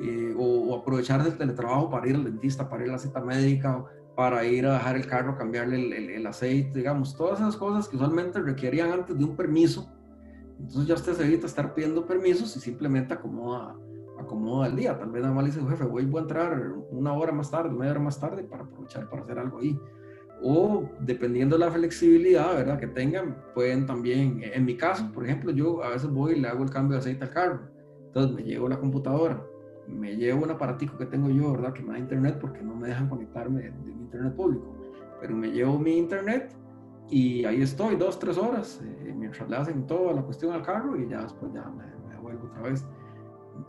Eh, 0.02 0.34
o, 0.38 0.74
aprovechar 0.78 1.22
del 1.24 1.38
teletrabajo 1.38 1.90
para 1.90 2.08
ir 2.08 2.16
al 2.16 2.24
dentista, 2.24 2.70
para 2.70 2.84
ir 2.84 2.90
a 2.90 2.94
la 2.94 3.00
cita 3.00 3.20
médica, 3.20 3.84
para 4.16 4.46
ir 4.46 4.66
a 4.66 4.74
dejar 4.74 4.96
el 4.96 5.06
carro, 5.06 5.38
cambiarle 5.38 5.76
el, 5.76 5.94
el, 5.94 6.10
el 6.10 6.28
aceite, 6.28 6.78
digamos, 6.78 7.18
todas 7.18 7.40
esas 7.40 7.58
cosas 7.58 7.90
que 7.90 7.98
usualmente 7.98 8.40
requerían 8.40 8.92
antes 8.92 9.18
de 9.18 9.26
un 9.26 9.36
permiso 9.36 9.92
entonces 10.60 10.88
ya 10.88 10.96
usted 10.96 11.14
se 11.14 11.26
evita 11.26 11.48
estar 11.48 11.74
pidiendo 11.74 12.06
permisos 12.06 12.56
y 12.58 12.60
simplemente 12.60 13.14
acomoda, 13.14 13.76
acomoda 14.22 14.68
el 14.68 14.76
día. 14.76 14.98
Tal 14.98 15.12
vez 15.12 15.22
nada 15.22 15.34
más 15.34 15.44
le 15.44 15.52
dice, 15.52 15.66
jefe, 15.68 15.86
voy, 15.86 16.10
a 16.14 16.20
entrar 16.20 16.74
una 16.92 17.14
hora 17.14 17.32
más 17.32 17.50
tarde, 17.50 17.70
media 17.70 17.92
hora 17.92 18.00
más 18.00 18.20
tarde 18.20 18.44
para 18.44 18.64
aprovechar 18.64 19.10
para 19.10 19.24
hacer 19.24 19.40
algo 19.40 19.60
ahí. 19.60 19.80
O 20.42 20.90
dependiendo 21.02 21.58
de 21.58 21.66
la 21.66 21.72
flexibilidad, 21.72 22.56
¿verdad? 22.56 22.80
Que 22.80 22.88
tengan, 22.88 23.38
pueden 23.54 23.86
también, 23.86 24.42
en 24.42 24.66
mi 24.66 24.78
caso, 24.78 25.12
por 25.14 25.26
ejemplo, 25.26 25.52
yo 25.52 25.84
a 25.84 25.90
veces 25.90 26.10
voy 26.10 26.34
y 26.34 26.40
le 26.40 26.48
hago 26.48 26.64
el 26.64 26.70
cambio 26.70 26.94
de 26.96 27.00
aceite 27.00 27.26
al 27.26 27.32
carro. 27.32 27.60
Entonces 28.08 28.36
me 28.36 28.44
llevo 28.44 28.70
la 28.70 28.80
computadora, 28.80 29.46
me 29.88 30.16
llevo 30.16 30.44
un 30.44 30.52
aparatico 30.52 30.98
que 30.98 31.06
tengo 31.06 31.30
yo, 31.30 31.52
¿verdad? 31.52 31.74
Que 31.74 31.84
me 31.84 31.94
da 31.94 32.00
internet 32.00 32.38
porque 32.40 32.62
no 32.62 32.76
me 32.76 32.88
dejan 32.88 33.10
conectarme 33.10 33.62
de, 33.62 33.72
de 33.72 33.94
mi 33.94 34.04
internet 34.04 34.34
público. 34.36 34.76
Pero 35.20 35.36
me 35.36 35.52
llevo 35.52 35.78
mi 35.78 35.98
internet 35.98 36.56
y 37.10 37.44
ahí 37.46 37.62
estoy 37.62 37.96
dos, 37.96 38.20
tres 38.20 38.38
horas, 38.38 38.82
eh, 38.84 39.14
mientras 39.16 39.50
le 39.50 39.56
hacen 39.56 39.88
toda 39.88 40.14
la 40.14 40.22
cuestión 40.22 40.54
al 40.54 40.62
carro 40.62 40.96
y 40.96 41.10
ya 41.10 41.24
después 41.24 41.52
ya 41.54 41.66
me, 41.66 41.86
me, 42.08 42.22
vuelvo 42.22 42.48
otra 42.48 42.62
vez. 42.62 42.86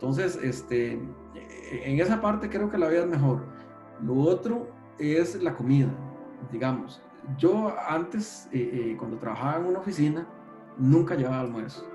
Entonces, 0.01 0.39
este, 0.41 0.93
en 0.93 1.99
esa 1.99 2.19
parte 2.21 2.49
creo 2.49 2.69
que 2.69 2.77
la 2.77 2.87
vida 2.87 3.01
es 3.01 3.07
mejor. 3.07 3.45
Lo 4.03 4.15
otro 4.15 4.67
es 4.97 5.41
la 5.41 5.53
comida, 5.53 5.89
digamos. 6.51 7.01
Yo 7.37 7.73
antes, 7.87 8.49
eh, 8.51 8.71
eh, 8.73 8.95
cuando 8.97 9.17
trabajaba 9.17 9.57
en 9.59 9.65
una 9.65 9.79
oficina, 9.79 10.27
nunca 10.77 11.13
llevaba 11.13 11.41
almuerzo. 11.41 11.87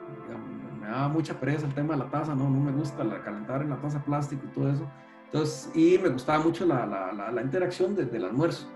me 0.81 0.87
daba 0.87 1.09
mucha 1.09 1.39
pereza 1.39 1.67
el 1.67 1.75
tema 1.75 1.95
de 1.95 1.99
la 1.99 2.11
taza, 2.11 2.35
no, 2.35 2.49
no 2.49 2.61
me 2.61 2.71
gusta 2.71 3.03
la, 3.03 3.21
calentar 3.23 3.63
en 3.63 3.71
la 3.71 3.77
taza 3.81 4.03
plástico 4.05 4.43
y 4.47 4.55
todo 4.55 4.71
eso. 4.71 4.89
Entonces, 5.25 5.71
y 5.75 5.99
me 5.99 6.11
gustaba 6.11 6.45
mucho 6.45 6.65
la, 6.65 6.87
la, 6.87 7.33
la 7.33 7.43
interacción 7.43 7.97
desde 7.97 8.17
el 8.19 8.25
almuerzo 8.25 8.69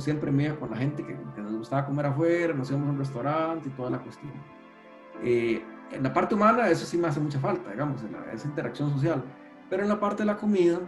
siempre 0.00 0.30
me 0.30 0.44
iba 0.44 0.56
con 0.56 0.70
la 0.70 0.76
gente 0.76 1.04
que, 1.04 1.14
nos 1.40 1.56
gustaba 1.56 1.86
comer 1.86 2.06
afuera, 2.06 2.54
nos 2.54 2.70
íbamos 2.70 2.88
a 2.88 2.92
un 2.92 2.98
restaurante 2.98 3.68
y 3.68 3.72
toda 3.72 3.90
la 3.90 3.98
cuestión. 3.98 4.32
Eh, 5.22 5.62
en 5.92 6.02
la 6.02 6.12
parte 6.12 6.34
humana 6.34 6.68
eso 6.68 6.84
sí 6.86 6.98
me 6.98 7.08
hace 7.08 7.20
mucha 7.20 7.38
falta, 7.38 7.70
digamos, 7.70 8.02
esa 8.32 8.48
interacción 8.48 8.90
social, 8.90 9.22
pero 9.70 9.82
en 9.82 9.88
la 9.88 10.00
parte 10.00 10.22
de 10.22 10.26
la 10.26 10.36
comida, 10.36 10.80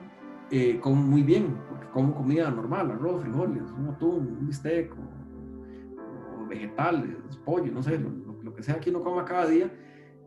eh, 0.51 0.79
como 0.81 0.97
muy 0.97 1.23
bien, 1.23 1.57
porque 1.69 1.87
como 1.89 2.15
comida 2.15 2.51
normal, 2.51 2.91
arroz, 2.91 3.23
frijoles, 3.23 3.70
un 3.73 3.89
atún, 3.89 4.39
un 4.41 4.47
bistec, 4.47 4.93
o, 4.93 6.47
vegetales, 6.49 7.16
pollo, 7.45 7.70
no 7.73 7.83
sé, 7.83 7.99
lo, 7.99 8.55
que 8.55 8.62
sea 8.62 8.81
que 8.81 8.89
uno 8.89 9.03
coma 9.03 9.25
cada 9.25 9.47
día, 9.47 9.70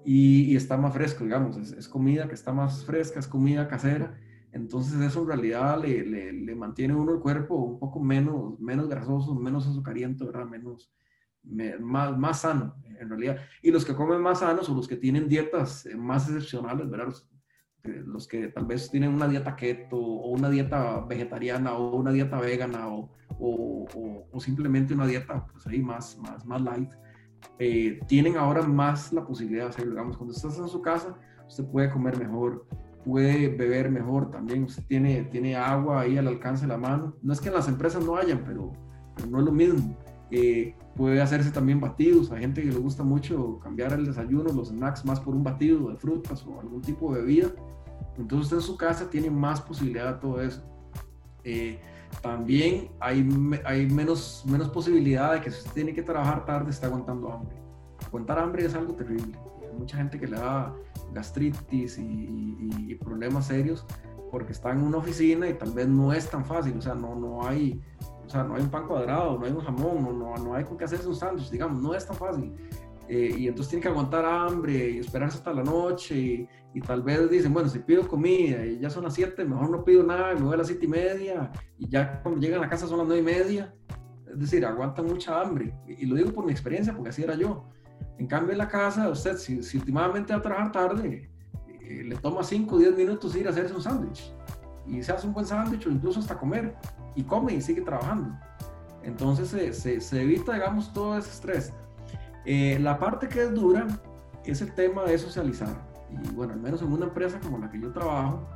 y, 0.06 0.56
está 0.56 0.78
más 0.78 0.94
fresco, 0.94 1.24
digamos, 1.24 1.58
es, 1.58 1.72
es 1.74 1.88
comida 1.88 2.28
que 2.28 2.36
está 2.36 2.54
más 2.54 2.86
fresca, 2.86 3.20
es 3.20 3.28
comida 3.28 3.68
casera, 3.68 4.16
entonces 4.52 5.00
eso 5.02 5.22
en 5.22 5.28
realidad 5.28 5.82
le, 5.82 6.06
le, 6.06 6.34
le, 6.34 6.56
mantiene 6.56 6.94
uno 6.94 7.14
el 7.14 7.20
cuerpo 7.20 7.56
un 7.56 7.80
poco 7.80 8.00
menos, 8.00 8.60
menos 8.60 8.90
grasoso, 8.90 9.34
menos 9.34 9.66
azucariento, 9.66 10.26
¿verdad? 10.26 10.46
Menos, 10.46 10.92
más, 11.44 12.18
más 12.18 12.42
sano, 12.42 12.76
en 13.00 13.10
realidad. 13.10 13.38
Y 13.62 13.72
los 13.72 13.86
que 13.86 13.96
comen 13.96 14.22
más 14.22 14.40
sanos 14.40 14.70
o 14.70 14.76
los 14.76 14.88
que 14.88 14.96
tienen 14.96 15.28
dietas 15.28 15.86
eh, 15.86 15.96
más 15.96 16.28
excepcionales, 16.28 16.90
¿verdad? 16.90 17.14
Los, 18.06 18.28
que 18.28 18.50
tal 18.50 18.68
vez 18.68 18.92
tienen 18.92 19.12
una 19.12 19.28
dieta 19.28 19.56
keto 19.56 19.98
o 19.98 20.30
una 20.30 20.52
dieta 20.52 21.00
vegetariana 21.00 21.74
o 21.74 21.96
una 21.96 22.12
dieta 22.12 22.40
vegana 22.40 22.88
o, 22.90 23.10
o, 23.40 24.28
o, 24.32 24.40
simplemente 24.40 24.94
una 24.94 25.08
dieta 25.08 25.48
pues 25.52 25.66
ahí 25.66 25.82
más, 25.82 26.16
más, 26.20 26.46
más 26.46 26.62
light, 26.62 26.92
eh, 27.58 28.00
tienen 28.08 28.38
ahora 28.38 28.62
más 28.62 29.12
la 29.12 29.26
posibilidad 29.26 29.64
de 29.64 29.70
hacerlo. 29.70 29.94
Digamos, 29.94 30.18
cuando 30.18 30.36
estás 30.36 30.60
en 30.60 30.68
su 30.68 30.80
casa, 30.82 31.18
usted 31.48 31.66
puede 31.66 31.90
comer 31.90 32.18
mejor, 32.18 32.68
puede 33.04 33.50
beber 33.50 33.90
mejor 33.90 34.30
también, 34.32 34.64
usted 34.64 34.84
tiene, 34.86 35.24
tiene 35.26 35.56
agua 35.56 36.02
ahí 36.02 36.18
al 36.18 36.28
alcance 36.28 36.64
de 36.64 36.70
la 36.70 36.78
mano. 36.78 37.16
No 37.22 37.34
es 37.34 37.42
que 37.42 37.50
en 37.50 37.56
las 37.56 37.68
empresas 37.68 38.06
no 38.06 38.16
hayan, 38.16 38.44
pero, 38.46 38.72
no 39.30 39.40
es 39.40 39.46
lo 39.46 39.52
mismo. 39.52 39.98
Eh, 40.32 40.74
puede 40.96 41.22
hacerse 41.22 41.52
también 41.52 41.82
batidos, 41.82 42.32
hay 42.32 42.40
gente 42.40 42.62
que 42.62 42.72
le 42.72 42.80
gusta 42.80 43.04
mucho 43.04 43.60
cambiar 43.60 43.92
el 43.94 44.06
desayuno, 44.06 44.52
los 44.54 44.70
snacks 44.70 45.04
más 45.04 45.20
por 45.20 45.36
un 45.36 45.44
batido 45.44 45.90
de 45.90 45.98
frutas 45.98 46.46
o 46.48 46.60
algún 46.60 46.82
tipo 46.82 47.14
de 47.14 47.22
bebida. 47.22 47.50
Entonces 48.18 48.46
usted 48.46 48.58
en 48.58 48.64
su 48.64 48.78
casa 48.78 49.10
tiene 49.10 49.30
más 49.30 49.60
posibilidad 49.62 50.14
de 50.14 50.20
todo 50.22 50.42
eso. 50.42 50.64
Eh, 51.44 51.80
también 52.22 52.90
hay, 53.00 53.28
hay 53.66 53.88
menos, 53.88 54.44
menos 54.46 54.70
posibilidad 54.70 55.34
de 55.34 55.42
que 55.42 55.52
si 55.52 55.68
tiene 55.70 55.94
que 55.94 56.02
trabajar 56.02 56.46
tarde, 56.46 56.70
está 56.72 56.88
aguantando 56.88 57.32
hambre. 57.32 57.56
Aguantar 58.06 58.40
hambre 58.40 58.66
es 58.66 58.76
algo 58.76 58.94
terrible. 58.94 59.38
Hay 59.62 59.78
mucha 59.78 59.98
gente 59.98 60.20
que 60.20 60.28
le 60.28 60.38
da 60.38 60.74
gastritis 61.14 61.98
y, 61.98 62.96
problemas 62.96 63.48
serios 63.48 63.86
porque 64.30 64.52
está 64.52 64.72
en 64.72 64.84
una 64.84 64.98
oficina 64.98 65.50
y 65.50 65.54
tal 65.54 65.72
vez 65.72 65.88
no 65.88 66.14
es 66.14 66.30
tan 66.30 66.46
fácil, 66.46 66.78
o 66.78 66.82
sea, 66.82 66.94
no, 66.94 67.16
no 67.16 67.46
hay 67.46 67.82
sea, 68.32 68.44
no 68.44 68.56
hay 68.56 68.62
un 68.62 68.70
pan 68.70 68.88
cuadrado, 68.88 69.38
no 69.38 69.46
hay 69.46 69.52
un 69.52 69.62
jamón, 69.62 70.04
no, 70.04 70.14
no, 70.14 70.36
no 70.36 70.56
hay 70.56 70.64
con 70.64 70.78
qué 70.78 70.86
hacerse 70.86 71.08
un 71.08 71.16
sándwich, 71.16 71.50
digamos, 71.50 71.82
no 71.82 71.94
es 71.94 72.06
tan 72.06 72.16
fácil. 72.16 72.54
Eh, 73.08 73.36
y 73.38 73.48
entonces 73.48 73.70
tiene 73.70 73.84
que 73.84 73.90
aguantar 73.90 74.24
hambre 74.24 74.92
y 74.92 75.00
esperarse 75.00 75.38
hasta 75.38 75.52
la 75.54 75.64
noche 75.64 76.18
y, 76.18 76.48
y, 76.74 76.80
tal 76.80 77.02
vez 77.02 77.30
dicen, 77.30 77.54
bueno, 77.54 77.68
si 77.68 77.80
pido 77.80 78.08
comida 78.08 78.66
y 78.66 78.80
ya 78.80 78.90
son 78.90 79.04
las 79.04 79.16
7, 79.16 79.44
mejor 79.44 79.70
no 79.70 79.84
pido 79.84 80.04
nada, 80.04 80.34
me 80.34 80.42
voy 80.42 80.54
a 80.54 80.58
las 80.58 80.68
7 80.68 80.86
y 80.86 80.88
media 80.88 81.52
y 81.78 81.90
ya 81.90 82.22
cuando 82.22 82.40
llegan 82.40 82.60
a 82.60 82.64
la 82.64 82.70
casa 82.70 82.88
son 82.88 83.00
las 83.00 83.08
9 83.08 83.22
y 83.22 83.26
media. 83.26 83.74
Es 84.32 84.40
decir, 84.40 84.66
aguantan 84.66 85.08
mucha 85.08 85.42
hambre. 85.42 85.74
Y, 85.88 86.06
lo 86.06 86.16
digo 86.16 86.32
por 86.32 86.46
mi 86.46 86.52
experiencia, 86.52 86.94
porque 86.94 87.10
así 87.10 87.22
era 87.22 87.36
yo. 87.36 87.66
En 88.18 88.28
cambio, 88.28 88.54
en 88.54 88.60
la 88.60 88.68
casa, 88.68 89.10
usted, 89.10 89.36
si, 89.36 89.62
si 89.62 89.78
últimamente 89.78 90.32
va 90.32 90.40
a 90.40 90.42
trabajar 90.42 90.72
tarde, 90.72 91.30
eh, 91.82 92.04
le 92.06 92.16
toma 92.16 92.44
5 92.44 92.76
o 92.76 92.80
10 92.80 92.96
minutos 92.96 93.36
ir 93.36 93.48
a 93.48 93.50
hacerse 93.50 93.74
un 93.74 93.82
sándwich. 93.82 94.34
Y 94.86 95.04
se 95.04 95.12
hace 95.12 95.28
un 95.28 95.34
buen 95.34 95.46
sándwich 95.46 95.86
o 95.88 95.92
incluso 95.92 96.20
hasta 96.20 96.38
comer. 96.38 96.76
Y 97.16 97.24
come 97.24 97.54
y 97.54 97.62
sigue 97.62 97.82
trabajando. 97.82 98.38
Entonces 99.04 99.50
se, 99.50 99.74
se, 99.74 100.00
se 100.00 100.22
evita, 100.22 100.54
digamos, 100.54 100.94
todo 100.94 101.18
ese 101.18 101.30
estrés. 101.30 101.74
Eh, 102.46 102.80
la 102.80 102.98
parte 102.98 103.28
que 103.28 103.44
es 103.44 103.54
dura 103.54 103.88
es 104.46 104.62
el 104.62 104.74
tema 104.74 105.04
de 105.04 105.18
socializar. 105.18 105.76
Y 106.10 106.34
bueno, 106.34 106.54
al 106.54 106.60
menos 106.60 106.82
en 106.82 106.92
una 106.92 107.06
empresa 107.06 107.40
como 107.40 107.58
la 107.58 107.70
que 107.70 107.80
yo 107.80 107.92
trabajo, 107.92 108.48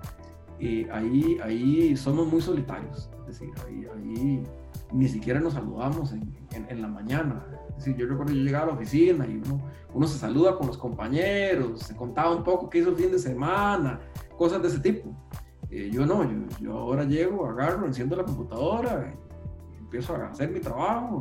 eh, 0.59 0.87
ahí, 0.91 1.37
ahí 1.43 1.97
somos 1.97 2.27
muy 2.27 2.41
solitarios. 2.41 3.09
Es 3.21 3.39
decir, 3.39 3.49
ahí, 3.65 3.87
ahí 3.95 4.43
ni 4.91 5.07
siquiera 5.07 5.39
nos 5.39 5.53
saludamos 5.53 6.13
en, 6.13 6.33
en, 6.53 6.81
la 6.81 6.87
mañana. 6.87 7.45
Es 7.69 7.77
decir, 7.77 7.95
yo 7.97 8.07
recuerdo 8.07 8.33
yo 8.33 8.41
llegaba 8.41 8.65
a 8.65 8.67
la 8.67 8.73
oficina 8.73 9.25
y 9.27 9.41
uno, 9.45 9.61
uno 9.93 10.07
se 10.07 10.17
saluda 10.17 10.55
con 10.57 10.67
los 10.67 10.77
compañeros, 10.77 11.81
se 11.81 11.95
contaba 11.95 12.35
un 12.35 12.43
poco 12.43 12.69
qué 12.69 12.79
hizo 12.79 12.89
el 12.89 12.95
fin 12.95 13.11
de 13.11 13.19
semana, 13.19 13.99
cosas 14.37 14.61
de 14.61 14.67
ese 14.69 14.79
tipo. 14.79 15.09
Eh, 15.75 15.89
yo 15.91 16.05
no, 16.05 16.23
yo, 16.23 16.37
yo, 16.61 16.71
ahora 16.71 17.03
llego, 17.03 17.45
agarro, 17.45 17.85
enciendo 17.85 18.15
la 18.15 18.23
computadora, 18.23 19.13
empiezo 19.77 20.15
a 20.15 20.27
hacer 20.27 20.49
mi 20.49 20.61
trabajo. 20.61 21.19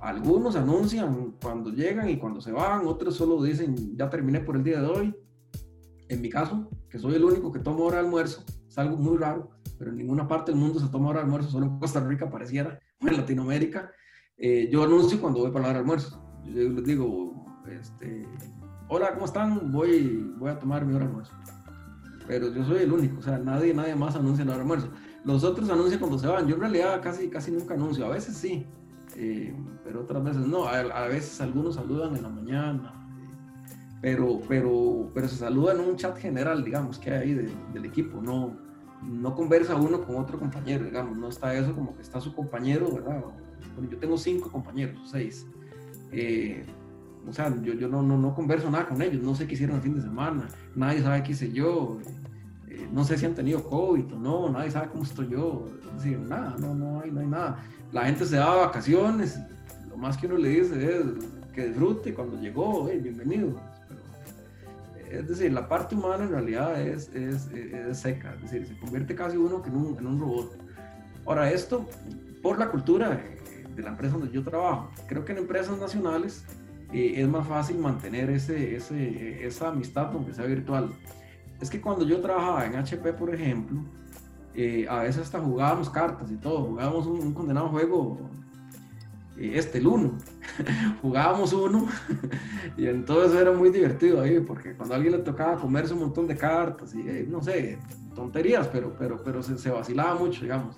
Algunos 0.00 0.56
anuncian 0.56 1.34
cuando 1.42 1.68
llegan 1.68 2.08
y 2.08 2.16
cuando 2.16 2.40
se 2.40 2.52
van, 2.52 2.86
otros 2.86 3.16
solo 3.16 3.42
dicen 3.42 3.94
ya 3.98 4.08
terminé 4.08 4.40
por 4.40 4.56
el 4.56 4.64
día 4.64 4.80
de 4.80 4.86
hoy. 4.86 5.14
En 6.08 6.22
mi 6.22 6.30
caso, 6.30 6.70
que 6.88 6.98
soy 6.98 7.16
el 7.16 7.24
único 7.24 7.52
que 7.52 7.58
toma 7.58 7.80
hora 7.80 7.96
de 7.96 8.04
almuerzo, 8.04 8.46
es 8.66 8.78
algo 8.78 8.96
muy 8.96 9.18
raro, 9.18 9.50
pero 9.78 9.90
en 9.90 9.98
ninguna 9.98 10.26
parte 10.26 10.52
del 10.52 10.58
mundo 10.58 10.80
se 10.80 10.88
toma 10.88 11.10
hora 11.10 11.20
almuerzo, 11.20 11.50
solo 11.50 11.66
en 11.66 11.78
Costa 11.78 12.00
Rica 12.00 12.30
pareciera, 12.30 12.80
o 13.02 13.08
en 13.08 13.16
Latinoamérica. 13.18 13.90
Eh, 14.38 14.70
yo 14.72 14.84
anuncio 14.84 15.20
cuando 15.20 15.40
voy 15.40 15.50
para 15.50 15.64
la 15.64 15.70
hora 15.72 15.78
almuerzo. 15.80 16.18
Yo 16.46 16.66
les 16.66 16.84
digo, 16.86 17.44
este, 17.70 18.26
hola, 18.88 19.12
¿cómo 19.12 19.26
están? 19.26 19.70
Voy, 19.70 20.32
voy 20.38 20.48
a 20.48 20.58
tomar 20.58 20.86
mi 20.86 20.94
hora 20.94 21.04
de 21.04 21.10
almuerzo. 21.10 21.34
Pero 22.30 22.54
yo 22.54 22.64
soy 22.64 22.82
el 22.82 22.92
único, 22.92 23.18
o 23.18 23.22
sea, 23.22 23.38
nadie, 23.38 23.74
nadie 23.74 23.96
más 23.96 24.14
anuncia 24.14 24.44
de 24.44 24.52
almuerzo. 24.52 24.88
Los 25.24 25.42
otros 25.42 25.68
anuncian 25.68 25.98
cuando 25.98 26.16
se 26.16 26.28
van. 26.28 26.46
Yo 26.46 26.54
en 26.54 26.60
realidad 26.60 27.02
casi, 27.02 27.28
casi 27.28 27.50
nunca 27.50 27.74
anuncio. 27.74 28.06
A 28.06 28.10
veces 28.10 28.36
sí, 28.36 28.64
eh, 29.16 29.52
pero 29.82 30.02
otras 30.02 30.22
veces 30.22 30.46
no. 30.46 30.68
A, 30.68 31.08
veces 31.08 31.40
algunos 31.40 31.74
saludan 31.74 32.14
en 32.14 32.22
la 32.22 32.28
mañana, 32.28 32.94
eh, 33.18 33.96
pero, 34.00 34.40
pero, 34.46 35.10
pero 35.12 35.26
se 35.26 35.38
saluda 35.38 35.72
en 35.72 35.80
un 35.80 35.96
chat 35.96 36.16
general, 36.18 36.62
digamos, 36.62 37.00
que 37.00 37.10
hay 37.10 37.30
ahí 37.30 37.34
del 37.34 37.84
equipo. 37.84 38.22
No, 38.22 38.56
no 39.02 39.34
conversa 39.34 39.74
uno 39.74 40.00
con 40.00 40.14
otro 40.14 40.38
compañero, 40.38 40.84
digamos. 40.84 41.18
No 41.18 41.30
está 41.30 41.52
eso 41.52 41.74
como 41.74 41.96
que 41.96 42.02
está 42.02 42.20
su 42.20 42.32
compañero, 42.32 42.94
¿verdad? 42.94 43.24
Bueno, 43.74 43.90
yo 43.90 43.98
tengo 43.98 44.16
cinco 44.16 44.52
compañeros, 44.52 45.00
seis. 45.10 45.48
Eh, 46.12 46.64
o 47.28 47.32
sea, 47.32 47.52
yo, 47.60 47.74
yo 47.74 47.88
no, 47.88 48.02
no, 48.02 48.16
no, 48.16 48.34
converso 48.34 48.70
nada 48.70 48.86
con 48.86 49.02
ellos, 49.02 49.20
no 49.20 49.34
sé 49.34 49.46
qué 49.46 49.54
hicieron 49.54 49.76
el 49.76 49.82
fin 49.82 49.94
de 49.94 50.00
semana, 50.00 50.48
nadie 50.74 51.02
sabe 51.02 51.22
qué 51.22 51.32
hice 51.32 51.52
yo, 51.52 51.98
no 52.92 53.04
sé 53.04 53.18
si 53.18 53.26
han 53.26 53.34
tenido 53.34 53.62
COVID 53.64 54.14
o 54.14 54.18
no, 54.18 54.50
nadie 54.50 54.70
sabe 54.70 54.88
cómo 54.88 55.04
estoy 55.04 55.28
yo, 55.28 55.68
es 55.96 56.02
decir, 56.02 56.18
nada, 56.18 56.56
no, 56.58 56.74
no, 56.74 57.00
hay, 57.00 57.10
no 57.10 57.20
hay 57.20 57.26
nada 57.26 57.58
la 57.92 58.04
gente 58.04 58.24
se 58.24 58.36
da 58.36 58.54
vacaciones, 58.54 59.38
lo 59.88 59.96
más 59.96 60.16
que 60.16 60.26
uno 60.26 60.36
le 60.36 60.48
dice 60.48 60.96
es 60.96 61.04
que 61.52 61.66
disfrute 61.66 62.14
cuando 62.14 62.40
llegó, 62.40 62.84
bienvenido. 62.84 63.60
es 65.10 65.26
decir, 65.26 65.52
la 65.52 65.68
parte 65.68 65.96
humana 65.96 66.24
en 66.24 66.30
realidad 66.30 66.80
es, 66.80 67.08
es, 67.14 67.48
es, 67.50 67.98
seca, 67.98 68.34
es 68.34 68.42
decir, 68.42 68.66
se 68.66 68.78
convierte 68.78 69.14
casi 69.14 69.36
uno 69.36 69.62
en 69.66 69.74
un, 69.74 69.98
en 69.98 70.06
un 70.06 70.20
robot. 70.20 70.56
Ahora, 71.26 71.50
esto 71.50 71.88
por 72.42 72.58
la 72.58 72.70
cultura 72.70 73.20
de, 73.74 73.82
la 73.82 73.90
empresa 73.90 74.18
donde 74.18 74.32
yo 74.32 74.44
trabajo. 74.44 74.90
Creo 75.06 75.24
que 75.24 75.32
en 75.32 75.38
empresas 75.38 75.78
nacionales 75.78 76.44
eh, 76.92 77.14
es 77.16 77.26
más 77.26 77.48
fácil 77.48 77.78
mantener 77.78 78.28
ese, 78.28 78.76
ese, 78.76 79.46
esa 79.46 79.68
amistad, 79.68 80.10
aunque 80.12 80.34
sea 80.34 80.44
virtual. 80.44 80.90
Es 81.60 81.68
que 81.68 81.80
cuando 81.80 82.04
yo 82.06 82.20
trabajaba 82.20 82.66
en 82.66 82.76
HP, 82.76 83.12
por 83.12 83.34
ejemplo, 83.34 83.82
eh, 84.54 84.86
a 84.88 85.00
veces 85.00 85.22
hasta 85.22 85.38
jugábamos 85.38 85.90
cartas 85.90 86.30
y 86.30 86.36
todo, 86.36 86.64
jugábamos 86.64 87.06
un, 87.06 87.34
condenado 87.34 87.68
juego, 87.68 88.18
eh, 89.36 89.52
este, 89.54 89.78
el 89.78 89.86
uno, 89.86 90.12
jugábamos 91.02 91.52
uno 91.52 91.86
y 92.76 92.86
entonces 92.86 93.38
era 93.38 93.52
muy 93.52 93.70
divertido 93.70 94.22
ahí, 94.22 94.40
porque 94.40 94.74
cuando 94.74 94.94
a 94.94 94.96
alguien 94.96 95.16
le 95.16 95.22
tocaba 95.22 95.56
comerse 95.56 95.92
un 95.92 96.00
montón 96.00 96.26
de 96.26 96.36
cartas 96.36 96.94
y 96.94 97.00
eh, 97.00 97.26
no 97.28 97.42
sé, 97.42 97.78
tonterías, 98.14 98.68
pero, 98.68 98.94
pero, 98.98 99.22
pero 99.22 99.42
se, 99.42 99.58
se 99.58 99.70
vacilaba 99.70 100.14
mucho, 100.14 100.42
digamos. 100.42 100.76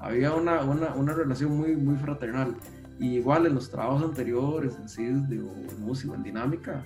Había 0.00 0.32
una, 0.34 0.62
una, 0.62 0.94
una, 0.94 1.12
relación 1.14 1.56
muy, 1.56 1.76
muy 1.76 1.96
fraternal. 1.96 2.56
Y 2.98 3.16
igual 3.18 3.46
en 3.46 3.54
los 3.54 3.70
trabajos 3.70 4.02
anteriores, 4.02 4.76
en 4.76 4.88
CISD 4.88 5.44
o 5.44 5.54
en 5.54 5.82
música, 5.82 6.14
en 6.14 6.22
dinámica, 6.22 6.84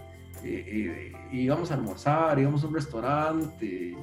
íbamos 1.32 1.70
a 1.70 1.74
almorzar, 1.74 2.38
íbamos 2.38 2.62
a 2.64 2.66
un 2.66 2.74
restaurante, 2.74 3.96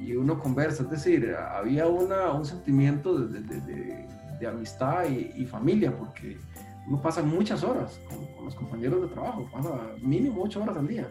y 0.00 0.14
uno 0.14 0.38
conversa, 0.38 0.84
es 0.84 0.90
decir, 0.90 1.34
había 1.34 1.86
una, 1.86 2.32
un 2.32 2.44
sentimiento 2.44 3.18
de, 3.18 3.40
de, 3.40 4.06
de, 4.38 4.46
amistad 4.46 5.04
y, 5.08 5.44
familia, 5.46 5.96
porque 5.96 6.38
uno 6.86 7.02
pasa 7.02 7.22
muchas 7.22 7.64
horas 7.64 8.00
con, 8.08 8.44
los 8.44 8.54
compañeros 8.54 9.02
de 9.02 9.08
trabajo, 9.08 9.48
pasa 9.52 9.70
mínimo 10.00 10.42
ocho 10.44 10.62
horas 10.62 10.76
al 10.76 10.86
día. 10.86 11.08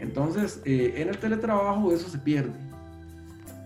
Entonces, 0.00 0.60
eh, 0.64 0.94
en 0.96 1.08
el 1.08 1.18
teletrabajo 1.18 1.92
eso 1.92 2.08
se 2.08 2.18
pierde. 2.18 2.58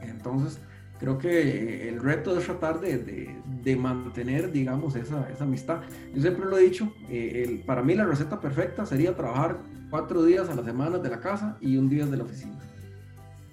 Entonces, 0.03 0.61
creo 0.99 1.17
que 1.17 1.89
el 1.89 2.01
reto 2.01 2.37
es 2.39 2.45
tratar 2.45 2.81
de, 2.81 3.35
de 3.63 3.77
mantener, 3.77 4.53
digamos, 4.53 4.97
esa, 4.97 5.29
esa, 5.31 5.45
amistad. 5.45 5.81
Yo 6.15 6.21
siempre 6.21 6.45
lo 6.45 6.59
he 6.59 6.63
dicho, 6.63 6.93
eh, 7.09 7.45
el, 7.47 7.61
para 7.61 7.83
mí 7.83 7.95
la 7.95 8.05
receta 8.05 8.41
perfecta 8.41 8.85
sería 8.85 9.17
trabajar 9.17 9.59
cuatro 9.91 10.25
días 10.25 10.49
a 10.49 10.55
la 10.55 10.65
semana 10.65 10.99
de 10.99 11.09
la 11.09 11.21
casa 11.21 11.57
y 11.61 11.77
un 11.77 11.89
día 11.89 12.07
de 12.07 12.17
la 12.17 12.25
oficina 12.25 12.59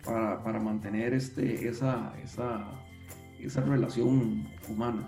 para, 0.06 0.44
para 0.44 0.60
mantener 0.60 1.14
este, 1.14 1.68
esa, 1.68 2.14
esa, 2.24 2.66
esa 3.40 3.62
relación 3.62 4.48
humana. 4.70 5.08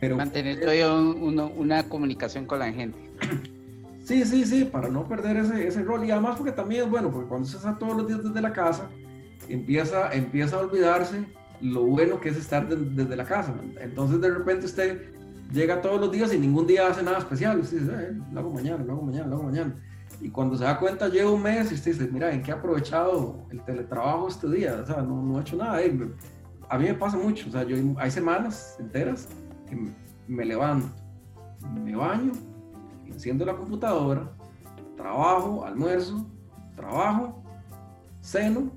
Pero, 0.00 0.16
mantener 0.16 0.60
todavía 0.60 0.92
una 0.94 1.82
comunicación 1.88 2.46
con 2.46 2.58
la 2.58 2.72
gente. 2.72 2.98
Sí, 4.02 4.24
sí, 4.24 4.44
sí, 4.44 4.64
para 4.64 4.88
no 4.88 5.06
perder 5.06 5.36
ese, 5.36 5.68
ese 5.68 5.84
rol. 5.84 6.04
Y 6.04 6.10
además 6.10 6.34
porque 6.36 6.50
también, 6.50 6.90
bueno, 6.90 7.12
porque 7.12 7.28
cuando 7.28 7.46
se 7.46 7.58
está 7.58 7.78
todos 7.78 7.96
los 7.96 8.08
días 8.08 8.24
desde 8.24 8.40
la 8.40 8.52
casa, 8.52 8.88
empieza, 9.48 10.12
empieza 10.12 10.56
a 10.56 10.60
olvidarse 10.60 11.26
lo 11.60 11.82
bueno 11.84 12.20
que 12.20 12.30
es 12.30 12.36
estar 12.36 12.66
desde 12.68 13.14
la 13.14 13.24
casa. 13.24 13.54
Entonces 13.80 14.20
de 14.20 14.30
repente 14.30 14.66
usted 14.66 15.12
llega 15.52 15.80
todos 15.80 16.00
los 16.00 16.10
días 16.10 16.32
y 16.32 16.38
ningún 16.38 16.66
día 16.66 16.88
hace 16.88 17.02
nada 17.02 17.18
especial. 17.18 17.60
Usted 17.60 17.80
dice, 17.80 17.92
eh, 17.92 18.18
lo 18.32 18.40
hago 18.40 18.50
mañana, 18.50 18.82
lo 18.82 18.92
hago 18.94 19.02
mañana, 19.02 19.26
lo 19.28 19.34
hago 19.36 19.44
mañana. 19.44 19.74
Y 20.20 20.30
cuando 20.30 20.56
se 20.56 20.64
da 20.64 20.78
cuenta, 20.78 21.08
lleva 21.08 21.30
un 21.30 21.42
mes 21.42 21.70
y 21.72 21.74
usted 21.74 21.92
dice, 21.92 22.08
mira, 22.12 22.32
¿en 22.32 22.42
qué 22.42 22.50
he 22.50 22.54
aprovechado 22.54 23.46
el 23.50 23.64
teletrabajo 23.64 24.28
este 24.28 24.50
día? 24.50 24.80
O 24.82 24.86
sea, 24.86 25.02
no, 25.02 25.22
no 25.22 25.38
he 25.38 25.40
hecho 25.40 25.56
nada. 25.56 25.78
a 26.68 26.78
mí 26.78 26.84
me 26.84 26.94
pasa 26.94 27.16
mucho. 27.16 27.48
O 27.48 27.52
sea, 27.52 27.62
yo, 27.62 27.76
hay 27.96 28.10
semanas 28.10 28.76
enteras 28.78 29.28
que 29.66 29.94
me, 30.28 30.44
levanto, 30.44 30.88
me 31.82 31.96
baño, 31.96 32.32
enciendo 33.06 33.46
la 33.46 33.56
computadora, 33.56 34.30
trabajo, 34.94 35.64
almuerzo, 35.64 36.26
trabajo, 36.76 37.42
ceno, 38.20 38.70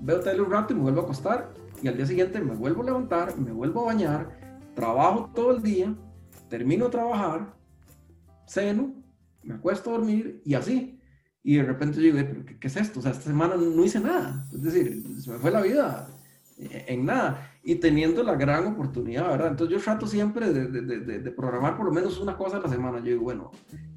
veo 0.00 0.20
tele 0.20 0.42
un 0.42 0.50
rato 0.50 0.74
y 0.74 0.76
me 0.76 0.82
vuelvo 0.82 1.00
a 1.00 1.04
acostar. 1.04 1.54
Y 1.82 1.88
al 1.88 1.96
día 1.96 2.06
siguiente 2.06 2.38
me 2.40 2.54
vuelvo 2.54 2.82
a 2.82 2.86
levantar, 2.86 3.38
me 3.38 3.50
vuelvo 3.50 3.82
a 3.82 3.94
bañar, 3.94 4.28
trabajo 4.74 5.30
todo 5.34 5.52
el 5.52 5.62
día, 5.62 5.94
termino 6.50 6.86
de 6.86 6.90
trabajar, 6.90 7.54
ceno, 8.46 9.03
me 9.44 9.54
acuesto 9.54 9.90
a 9.90 9.94
dormir 9.94 10.42
y 10.44 10.54
así. 10.54 11.00
Y 11.42 11.56
de 11.56 11.62
repente 11.62 11.96
yo 11.96 12.14
digo, 12.14 12.18
¿pero 12.26 12.44
qué, 12.44 12.66
es 12.66 12.76
esto? 12.76 13.00
O 13.00 13.02
sea, 13.02 13.12
esta 13.12 13.24
semana 13.24 13.56
no 13.56 13.84
hice 13.84 14.00
nada. 14.00 14.46
Es 14.52 14.62
decir, 14.62 15.04
se 15.20 15.30
me 15.30 15.38
fue 15.38 15.50
la 15.50 15.60
vida 15.60 16.08
en 16.56 17.04
nada. 17.04 17.50
Y 17.62 17.76
teniendo 17.76 18.22
la 18.22 18.34
gran 18.34 18.66
oportunidad, 18.66 19.28
¿verdad? 19.28 19.48
Entonces 19.48 19.76
yo 19.76 19.82
trato 19.82 20.06
siempre 20.06 20.52
de, 20.52 20.66
de, 20.68 21.18
de, 21.20 21.30
programar 21.30 21.76
por 21.76 21.86
lo 21.86 21.92
menos 21.92 22.18
una 22.20 22.36
cosa 22.36 22.58
a 22.58 22.60
la 22.60 22.68
semana. 22.68 22.98
Yo 22.98 23.04
digo, 23.06 23.24
bueno, 23.24 23.50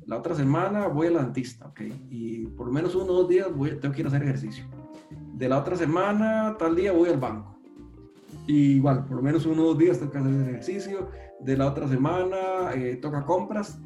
la 0.06 0.18
otra 0.18 0.36
semana 0.36 0.88
voy 0.88 1.08
al 1.08 1.16
dentista, 1.16 1.68
¿ok? 1.68 1.82
Y 2.10 2.48
por 2.48 2.68
lo 2.68 2.74
menos 2.74 2.96
uno 2.96 3.06
o 3.06 3.22
dos 3.22 3.30
días 3.30 3.54
voy, 3.54 3.78
tengo 3.80 3.94
que 3.94 4.02
ir 4.02 4.08
a 4.08 4.10
hacer 4.10 4.24
ejercicio. 4.24 4.66
De 5.34 5.48
la 5.48 5.60
otra 5.60 5.76
semana, 5.76 6.56
tal 6.58 6.76
día 6.76 6.92
voy 6.92 7.10
al 7.10 7.20
banco. 7.20 7.58
Y 8.48 8.76
igual, 8.76 9.06
por 9.06 9.18
lo 9.18 9.22
menos 9.22 9.46
uno 9.46 9.64
o 9.64 9.66
dos 9.68 9.78
días 9.78 9.98
que 9.98 10.18
hacer 10.18 10.50
ejercicio, 10.50 11.10
de 11.40 11.58
la 11.58 11.68
otra 11.68 11.88
semana 11.88 12.74
eh, 12.74 12.96
toca 12.96 13.26
compras, 13.26 13.80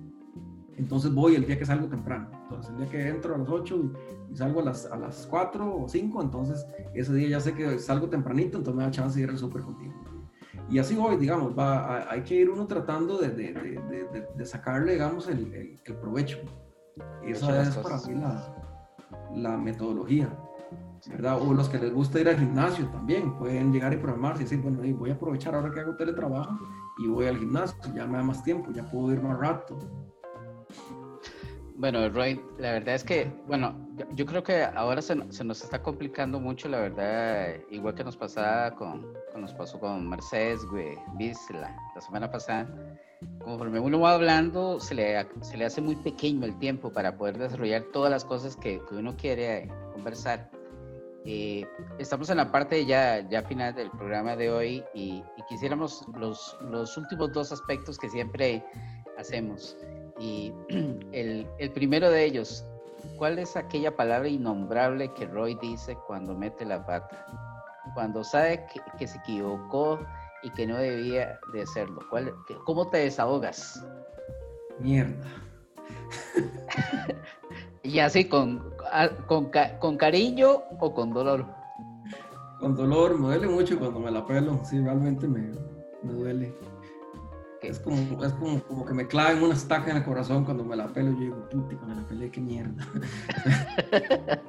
entonces 0.78 1.14
voy 1.14 1.36
el 1.36 1.46
día 1.46 1.58
que 1.58 1.66
salgo 1.66 1.88
temprano. 1.88 2.30
Entonces 2.44 2.72
el 2.72 2.78
día 2.78 2.90
que 2.90 3.08
entro 3.08 3.36
a 3.36 3.38
las 3.38 3.50
8 3.50 3.92
y, 4.32 4.36
salgo 4.36 4.62
a 4.62 4.64
las, 4.64 4.86
a 4.86 4.98
las 4.98 5.28
4 5.28 5.84
o 5.84 5.88
5, 5.88 6.22
entonces 6.22 6.66
ese 6.94 7.14
día 7.14 7.30
ya 7.30 7.40
sé 7.40 7.54
que 7.54 7.80
salgo 7.80 8.10
tempranito, 8.10 8.58
entonces 8.58 8.78
me 8.78 8.84
da 8.84 8.92
chance 8.92 9.18
de 9.18 9.24
ir 9.24 9.30
al 9.30 9.38
súper 9.38 9.62
contigo. 9.62 9.94
Y 10.70 10.80
así 10.80 10.96
voy, 10.96 11.18
digamos, 11.18 11.58
va, 11.58 12.10
hay 12.10 12.22
que 12.22 12.36
ir 12.36 12.50
uno 12.50 12.66
tratando 12.66 13.18
de, 13.18 13.30
de, 13.30 13.54
de, 13.54 14.28
de 14.36 14.46
sacarle, 14.46 14.94
digamos, 14.94 15.28
el, 15.28 15.78
el, 15.84 15.96
provecho. 15.96 16.38
Esa 17.26 17.62
es 17.64 17.76
para 17.78 17.98
mí 18.08 18.16
la, 18.16 18.56
la 19.36 19.58
metodología. 19.58 20.30
¿verdad? 21.10 21.42
O 21.42 21.54
los 21.54 21.68
que 21.68 21.80
les 21.80 21.94
gusta 21.94 22.20
ir 22.20 22.30
al 22.30 22.38
gimnasio 22.38 22.86
también, 22.88 23.36
pueden 23.38 23.74
llegar 23.74 23.92
y 23.94 23.98
programarse 23.98 24.44
y 24.44 24.46
decir, 24.46 24.62
bueno, 24.62 24.80
voy 24.98 25.10
a 25.10 25.14
aprovechar 25.14 25.56
ahora 25.56 25.72
que 25.72 25.80
hago 25.80 25.96
teletrabajo 25.96 26.60
y 27.00 27.08
voy 27.08 27.26
al 27.26 27.38
gimnasio, 27.38 27.78
ya 27.96 28.06
me 28.06 28.18
da 28.18 28.24
más 28.24 28.44
tiempo, 28.44 28.72
ya 28.72 28.90
puedo 28.90 29.12
ir 29.12 29.22
más 29.22 29.38
rato. 29.38 29.80
Bueno, 31.82 32.08
Roy, 32.10 32.40
la 32.60 32.74
verdad 32.74 32.94
es 32.94 33.04
que, 33.04 33.26
bueno, 33.48 33.76
yo 34.14 34.28
creo 34.28 34.44
que 34.44 34.62
ahora 34.64 35.02
se, 35.02 35.16
nos 35.16 35.64
está 35.64 35.82
complicando 35.82 36.40
mucho, 36.40 36.70
la 36.70 36.80
verdad, 36.80 37.56
igual 37.72 37.96
que 37.96 38.04
nos 38.04 38.16
pasaba 38.16 38.76
con, 38.76 39.12
con 39.32 39.42
nos 39.42 39.52
pasó 39.56 39.80
con 39.80 40.08
Mercedes, 40.08 40.64
güey, 40.66 40.94
la, 41.50 41.76
la 41.96 42.02
semana 42.02 42.30
pasada, 42.30 42.70
conforme 43.44 43.80
uno 43.80 44.00
va 44.00 44.14
hablando, 44.14 44.80
se 44.80 44.94
le, 44.94 45.26
se 45.42 45.58
le 45.58 45.66
hace 45.66 45.82
muy 45.82 45.96
pequeño 45.96 46.46
el 46.46 46.56
tiempo 46.60 46.94
para 46.94 47.18
poder 47.18 47.40
desarrollar 47.40 47.82
todas 47.92 48.12
las 48.12 48.26
cosas 48.26 48.56
que, 48.56 48.80
uno 48.92 49.18
quiere 49.18 49.68
conversar. 49.94 50.52
Eh, 51.26 51.66
estamos 51.98 52.30
en 52.30 52.38
la 52.38 52.52
parte 52.52 52.86
ya, 52.86 53.28
ya 53.28 53.42
final 53.42 53.74
del 53.74 53.90
programa 53.90 54.36
de 54.36 54.52
hoy 54.52 54.84
y, 54.94 55.24
y 55.36 55.44
quisiéramos 55.50 56.06
los, 56.16 56.56
los 56.62 56.96
últimos 56.96 57.34
dos 57.34 57.52
aspectos 57.52 57.98
que 57.98 58.08
siempre 58.08 58.64
hacemos. 59.18 59.76
Y 60.22 60.54
el, 61.12 61.48
el, 61.58 61.72
primero 61.72 62.10
de 62.10 62.24
ellos, 62.24 62.64
¿cuál 63.18 63.40
es 63.40 63.58
aquella 63.58 63.96
palabra 63.96 64.30
innombrable 64.30 65.12
que 65.14 65.26
Roy 65.26 65.58
dice 65.62 65.98
cuando 66.08 66.36
mete 66.36 66.64
la 66.64 66.86
pata? 66.86 67.26
Cuando 67.96 68.24
sabe 68.24 68.66
que, 68.72 68.80
que 68.98 69.08
se 69.08 69.18
equivocó 69.18 70.00
y 70.44 70.52
que 70.52 70.68
no 70.68 70.78
debía 70.78 71.40
de 71.54 71.64
hacerlo. 71.64 72.00
¿Cuál, 72.10 72.34
¿Cómo 72.66 72.88
te 72.88 73.00
desahogas? 73.00 73.84
Mierda. 74.80 75.26
y 77.84 78.00
así, 78.00 78.26
con, 78.26 78.64
con, 79.28 79.52
con, 79.80 79.98
cariño 79.98 80.64
o 80.80 80.94
con 80.94 81.14
dolor. 81.14 81.46
Con 82.60 82.76
dolor, 82.76 83.20
me 83.20 83.28
duele 83.28 83.48
mucho 83.48 83.80
cuando 83.80 84.00
me 84.00 84.12
la 84.12 84.26
pelo. 84.26 84.60
Sí, 84.64 84.80
realmente 84.80 85.28
me, 85.28 85.52
me 86.04 86.14
duele. 86.14 86.54
Es 87.62 87.80
como, 87.80 88.24
es 88.24 88.34
como, 88.34 88.60
como, 88.64 88.86
que 88.86 88.94
me 88.94 89.08
claven 89.08 89.44
una 89.44 89.54
estaca 89.54 89.92
en 89.92 89.98
el 89.98 90.04
corazón 90.04 90.46
cuando 90.46 90.64
me 90.66 90.76
la 90.76 90.88
pelo. 90.88 91.12
Yo 91.12 91.20
digo, 91.20 91.50
puti, 91.50 91.76
cuando 91.76 91.96
me 91.96 92.02
la 92.02 92.08
pelé, 92.08 92.32
qué 92.32 92.42
mierda. 92.42 92.88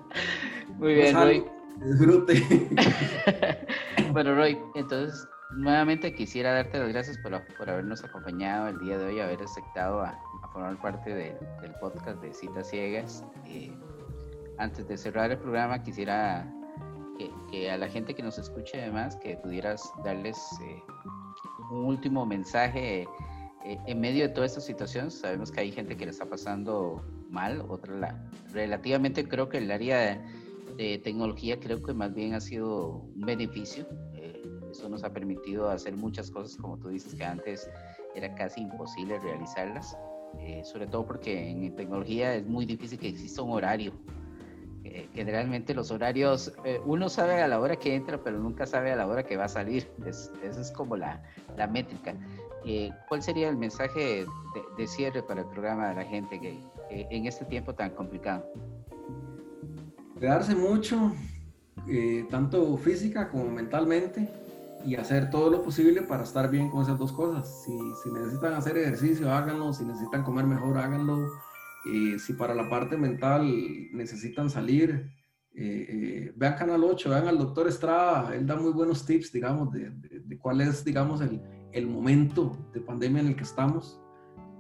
Muy 0.79 0.95
bien, 0.95 1.15
Roy. 1.15 1.45
Disfrute. 1.85 2.43
bueno, 4.13 4.35
Roy, 4.35 4.59
entonces 4.75 5.29
nuevamente 5.57 6.15
quisiera 6.15 6.55
darte 6.55 6.79
las 6.79 6.89
gracias 6.89 7.19
por, 7.19 7.33
por 7.57 7.69
habernos 7.69 8.03
acompañado 8.03 8.69
el 8.69 8.79
día 8.79 8.97
de 8.97 9.07
hoy, 9.07 9.21
haber 9.21 9.43
aceptado 9.43 10.01
a, 10.03 10.19
formar 10.53 10.81
parte 10.81 11.15
del 11.15 11.75
podcast 11.81 12.21
de 12.21 12.33
Citas 12.33 12.69
Ciegas. 12.69 13.25
Eh, 13.47 13.73
antes 14.59 14.87
de 14.89 14.97
cerrar 14.97 15.31
el 15.31 15.39
programa, 15.39 15.83
quisiera 15.83 16.47
que, 17.19 17.31
que, 17.51 17.71
a 17.71 17.79
la 17.79 17.89
gente 17.89 18.15
que 18.15 18.23
nos 18.23 18.39
escuche 18.39 18.81
además, 18.81 19.17
que 19.17 19.37
pudieras 19.37 19.83
darles 20.05 20.39
eh, 20.63 20.83
un 21.73 21.87
último 21.87 22.27
mensaje 22.27 23.07
eh, 23.65 23.79
en 23.87 24.01
medio 24.01 24.29
de 24.29 24.29
toda 24.29 24.47
esta 24.47 24.61
situación. 24.61 25.11
Sabemos 25.11 25.51
que 25.51 25.61
hay 25.61 25.73
gente 25.73 25.97
que 25.97 26.05
le 26.05 26.11
está 26.11 26.27
pasando 26.27 27.03
mal, 27.31 27.65
otra 27.69 27.95
la, 27.97 28.31
relativamente 28.53 29.27
creo 29.27 29.49
que 29.49 29.59
el 29.59 29.71
área 29.71 30.23
de, 30.77 30.99
tecnología 30.99 31.61
creo 31.61 31.83
que 31.83 31.93
más 31.93 32.15
bien 32.15 32.35
ha 32.35 32.41
sido 32.41 33.03
un 33.15 33.21
beneficio. 33.21 33.87
Eh, 34.15 34.43
eso 34.71 34.89
nos 34.89 35.05
ha 35.05 35.13
permitido 35.13 35.69
hacer 35.69 35.97
muchas 35.97 36.31
cosas, 36.31 36.57
como 36.57 36.79
tú 36.79 36.89
dices, 36.89 37.15
que 37.15 37.25
antes 37.25 37.69
era 38.15 38.35
casi 38.35 38.63
imposible 38.63 39.19
realizarlas. 39.19 39.97
Eh, 40.41 40.63
sobre 40.65 40.87
todo 40.87 41.05
porque 41.05 41.51
en 41.51 41.77
tecnología 41.77 42.35
es 42.37 42.47
muy 42.47 42.65
difícil 42.65 42.99
que 42.99 43.09
exista 43.09 43.43
un 43.43 43.51
horario. 43.51 43.93
Eh, 44.95 45.09
generalmente 45.15 45.73
los 45.73 45.91
horarios, 45.91 46.53
eh, 46.65 46.79
uno 46.85 47.09
sabe 47.09 47.41
a 47.41 47.49
la 47.49 47.59
hora 47.59 47.77
que 47.77 47.95
entra, 47.95 48.23
pero 48.23 48.39
nunca 48.39 48.67
sabe 48.67 48.93
a 48.93 48.97
la 48.97 49.07
hora 49.07 49.23
que 49.23 49.39
va 49.39 49.45
a 49.47 49.49
salir. 49.49 49.89
Es, 50.05 50.31
esa 50.43 50.61
es 50.61 50.71
como 50.71 50.99
la, 50.99 51.23
la 51.57 51.67
métrica. 51.67 52.15
¿Cuál 53.09 53.23
sería 53.23 53.49
el 53.49 53.57
mensaje 53.57 54.01
de, 54.01 54.27
de, 54.77 54.87
cierre 54.87 55.23
para 55.23 55.41
el 55.41 55.49
programa 55.49 55.89
de 55.89 55.95
la 55.97 56.05
gente 56.05 56.39
que, 56.39 56.61
en 56.91 57.27
este 57.27 57.45
tiempo 57.47 57.75
tan 57.75 57.91
complicado? 57.91 58.47
Cuidarse 60.15 60.55
mucho, 60.55 61.13
tanto 62.31 62.77
física 62.77 63.31
como 63.31 63.47
mentalmente 63.47 64.29
y 64.85 64.95
hacer 64.95 65.31
todo 65.31 65.51
lo 65.51 65.63
posible 65.63 66.03
para 66.03 66.23
estar 66.23 66.51
bien 66.51 66.69
con 66.69 66.83
esas 66.83 66.99
dos 66.99 67.11
cosas. 67.11 67.65
Si, 67.65 67.73
si 68.03 68.13
necesitan 68.13 68.53
hacer 68.53 68.77
ejercicio, 68.77 69.33
háganlo. 69.33 69.73
Si 69.73 69.85
necesitan 69.85 70.23
comer 70.23 70.45
mejor, 70.45 70.79
háganlo. 70.79 71.31
Eh, 71.87 72.19
si 72.19 72.35
para 72.35 72.55
la 72.55 72.69
parte 72.69 72.97
mental 72.97 73.47
necesitan 73.93 74.51
salir, 74.51 75.11
eh, 75.55 75.87
eh, 75.89 76.33
vean 76.37 76.55
Canal 76.55 76.83
8, 76.85 77.11
vean 77.11 77.29
al 77.29 77.39
doctor 77.39 77.69
Estrada. 77.69 78.35
Él 78.35 78.47
da 78.47 78.57
muy 78.57 78.73
buenos 78.73 79.05
tips, 79.05 79.33
digamos, 79.33 79.73
de, 79.73 79.91
de, 79.91 80.39
cuál 80.39 80.61
es, 80.61 80.85
digamos, 80.85 81.21
el, 81.21 81.43
el, 81.73 81.87
momento 81.87 82.71
de 82.73 82.81
pandemia 82.81 83.21
en 83.21 83.29
el 83.29 83.37
que 83.37 83.43
estamos. 83.43 84.01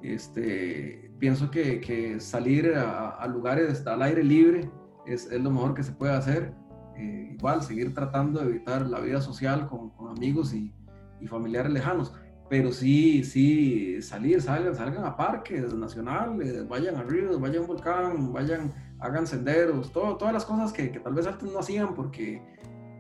Este, 0.02 1.12
pienso 1.18 1.50
que, 1.50 1.80
que 1.80 2.18
salir 2.20 2.74
a, 2.74 3.10
a, 3.10 3.26
lugares 3.28 3.86
al 3.86 4.02
aire 4.02 4.24
libre 4.24 4.70
es, 5.06 5.30
es 5.30 5.40
lo 5.40 5.50
mejor 5.50 5.74
que 5.74 5.84
se 5.84 5.92
puede 5.92 6.12
hacer 6.12 6.52
eh, 6.96 7.36
igual 7.38 7.62
seguir 7.62 7.94
tratando 7.94 8.40
de 8.40 8.50
evitar 8.50 8.86
la 8.86 9.00
vida 9.00 9.20
social 9.20 9.66
con, 9.66 9.90
con 9.90 10.10
amigos 10.10 10.52
y, 10.52 10.74
y, 11.20 11.26
familiares 11.26 11.72
lejanos, 11.72 12.12
pero 12.52 12.70
sí, 12.70 13.24
sí, 13.24 14.02
salir, 14.02 14.42
salgan, 14.42 14.76
salgan 14.76 15.06
a 15.06 15.16
parques 15.16 15.72
nacionales, 15.72 16.68
vayan 16.68 16.96
a 16.96 17.02
ríos, 17.02 17.40
vayan 17.40 17.56
a 17.56 17.60
un 17.62 17.66
volcán, 17.66 18.30
vayan, 18.30 18.70
hagan 19.00 19.26
senderos, 19.26 19.90
todo, 19.90 20.18
todas 20.18 20.34
las 20.34 20.44
cosas 20.44 20.70
que, 20.70 20.92
que, 20.92 21.00
tal 21.00 21.14
vez 21.14 21.26
antes 21.26 21.50
no 21.50 21.60
hacían 21.60 21.94
porque, 21.94 22.42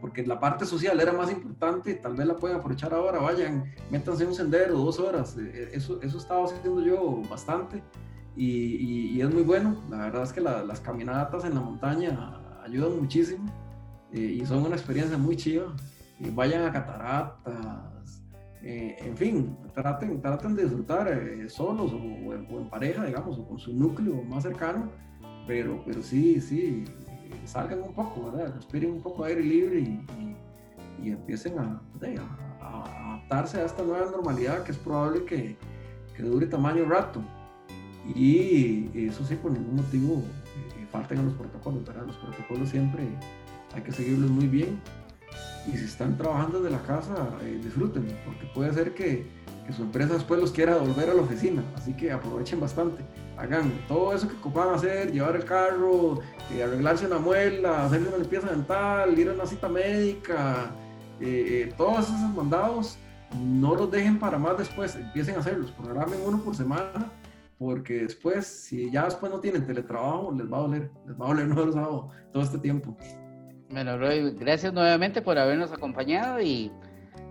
porque 0.00 0.24
la 0.26 0.40
parte 0.40 0.64
social 0.64 0.98
era 0.98 1.12
más 1.12 1.30
importante, 1.30 1.92
tal 1.96 2.14
vez 2.14 2.26
la 2.26 2.36
pueden 2.38 2.56
aprovechar 2.56 2.94
ahora, 2.94 3.18
vayan, 3.18 3.70
métanse 3.90 4.22
en 4.22 4.30
un 4.30 4.34
sendero 4.34 4.78
dos 4.78 4.98
horas, 4.98 5.36
eh, 5.36 5.50
eh, 5.52 5.70
eso, 5.74 6.00
eso 6.00 6.16
estaba 6.16 6.46
haciendo 6.46 6.80
yo 6.82 7.20
bastante. 7.28 7.82
Y, 8.34 9.16
y, 9.16 9.20
es 9.20 9.30
muy 9.30 9.42
bueno. 9.42 9.76
La 9.90 9.98
verdad 9.98 10.22
es 10.22 10.32
que 10.32 10.40
la, 10.40 10.62
las 10.62 10.80
caminatas 10.80 11.44
en 11.44 11.56
la 11.56 11.60
montaña 11.60 12.40
ayudan 12.64 12.98
muchísimo. 12.98 13.44
Eh, 14.12 14.38
y 14.40 14.46
son 14.46 14.64
una 14.64 14.76
experiencia 14.76 15.18
muy 15.18 15.36
chiva. 15.36 15.76
vayan 16.32 16.64
a 16.64 16.72
cataratas, 16.72 17.91
eh, 18.62 18.96
en 19.00 19.16
fin, 19.16 19.56
traten, 19.74 20.20
traten 20.20 20.54
de 20.54 20.64
disfrutar 20.64 21.08
eh, 21.08 21.48
solos 21.48 21.92
o, 21.92 22.34
en, 22.34 22.68
pareja, 22.70 23.04
digamos, 23.04 23.38
o 23.38 23.46
con 23.46 23.58
su 23.58 23.72
núcleo 23.72 24.22
más 24.22 24.44
cercano, 24.44 24.90
pero, 25.46 25.82
pero 25.84 26.02
sí, 26.02 26.40
sí, 26.40 26.84
salgan 27.44 27.82
un 27.82 27.92
poco, 27.92 28.30
¿verdad? 28.30 28.54
Respiren 28.54 28.92
un 28.92 29.02
poco 29.02 29.24
aire 29.24 29.42
libre 29.42 29.80
y, 29.80 30.06
y, 31.02 31.10
empiecen 31.10 31.58
a, 31.58 31.82
a, 32.60 33.14
adaptarse 33.14 33.60
a 33.60 33.64
esta 33.64 33.82
nueva 33.82 34.10
normalidad 34.10 34.62
que 34.62 34.72
es 34.72 34.78
probable 34.78 35.24
que, 35.24 35.56
que 36.16 36.22
dure 36.22 36.46
tamaño 36.46 36.84
rato. 36.84 37.20
Y 38.14 38.90
eso 39.06 39.24
sí, 39.24 39.36
por 39.36 39.52
ningún 39.52 39.76
motivo 39.76 40.22
falten 40.92 41.24
los 41.24 41.34
protocolos, 41.34 41.84
¿verdad? 41.84 42.06
Los 42.06 42.16
protocolos 42.16 42.68
siempre 42.68 43.08
hay 43.74 43.82
que 43.82 43.92
seguirlos 43.92 44.30
muy 44.30 44.46
bien. 44.46 44.80
Y 45.66 45.76
si 45.76 45.84
están 45.84 46.16
trabajando 46.16 46.60
de 46.60 46.70
la 46.70 46.82
casa, 46.82 47.28
eh, 47.42 47.60
disfruten, 47.62 48.06
porque 48.24 48.46
puede 48.54 48.72
ser 48.72 48.94
que, 48.94 49.26
que, 49.66 49.72
su 49.72 49.82
empresa 49.82 50.14
después 50.14 50.40
los 50.40 50.50
quiera 50.50 50.76
volver 50.76 51.10
a 51.10 51.14
la 51.14 51.22
oficina. 51.22 51.62
Así 51.76 51.94
que 51.94 52.10
aprovechen 52.10 52.60
bastante. 52.60 53.04
Hagan 53.36 53.72
todo 53.86 54.12
eso 54.12 54.28
que 54.28 54.34
ocupan 54.36 54.74
hacer, 54.74 55.12
llevar 55.12 55.36
el 55.36 55.44
carro, 55.44 56.20
eh, 56.50 56.62
arreglarse 56.62 57.06
una 57.06 57.18
muela, 57.18 57.86
hacerle 57.86 58.08
una 58.08 58.18
limpieza 58.18 58.48
dental, 58.50 59.18
ir 59.18 59.28
a 59.28 59.32
una 59.32 59.46
cita 59.46 59.68
médica, 59.68 60.72
eh, 61.20 61.72
todos 61.76 62.08
esos 62.08 62.34
mandados, 62.34 62.98
no 63.40 63.74
los 63.74 63.90
dejen 63.90 64.18
para 64.18 64.38
más 64.38 64.58
después, 64.58 64.96
empiecen 64.96 65.36
a 65.36 65.38
hacerlos, 65.38 65.70
programen 65.70 66.18
uno 66.24 66.38
por 66.38 66.54
semana 66.54 67.10
porque 67.62 68.02
después, 68.02 68.44
si 68.44 68.90
ya 68.90 69.04
después 69.04 69.30
no 69.30 69.38
tienen 69.38 69.64
teletrabajo, 69.64 70.32
les 70.32 70.52
va 70.52 70.58
a 70.58 70.60
doler, 70.62 70.90
les 71.06 71.16
va 71.16 71.26
a 71.26 71.28
doler 71.28 71.46
no 71.76 72.10
todo 72.32 72.42
este 72.42 72.58
tiempo. 72.58 72.96
Bueno, 73.72 73.96
Roy, 73.96 74.32
gracias 74.38 74.74
nuevamente 74.74 75.22
por 75.22 75.38
habernos 75.38 75.72
acompañado 75.72 76.42
y 76.42 76.70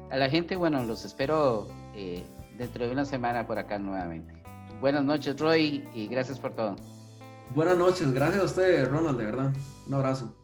a 0.09 0.17
la 0.17 0.27
gente, 0.27 0.55
bueno, 0.55 0.83
los 0.83 1.05
espero 1.05 1.67
eh, 1.95 2.23
dentro 2.57 2.87
de 2.87 2.91
una 2.91 3.05
semana 3.05 3.45
por 3.45 3.59
acá 3.59 3.77
nuevamente. 3.77 4.33
Buenas 4.81 5.05
noches, 5.05 5.39
Roy, 5.39 5.87
y 5.93 6.07
gracias 6.07 6.39
por 6.39 6.55
todo. 6.55 6.77
Buenas 7.53 7.77
noches, 7.77 8.11
gracias 8.11 8.41
a 8.41 8.45
usted, 8.45 8.89
Ronald, 8.89 9.19
de 9.19 9.25
verdad. 9.25 9.53
Un 9.87 9.93
abrazo. 9.93 10.35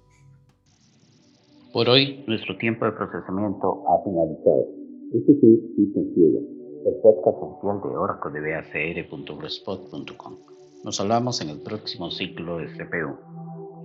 Por 1.73 1.89
hoy, 1.89 2.23
nuestro 2.27 2.55
tiempo 2.57 2.85
de 2.85 2.91
procesamiento 2.91 3.83
ha 3.89 4.03
finalizado. 4.03 4.67
Este 5.15 5.33
fue 5.39 5.49
System 5.77 6.13
Ciega, 6.13 6.39
el 6.85 7.01
podcast 7.01 7.37
oficial 7.41 7.81
de 7.81 7.97
Oracle 7.97 8.39
de 8.39 8.53
BACR.blogspot.com. 8.53 10.37
Nos 10.83 11.01
hablamos 11.01 11.41
en 11.41 11.49
el 11.49 11.59
próximo 11.59 12.11
ciclo 12.11 12.59
de 12.59 12.67
CPU. 12.67 13.17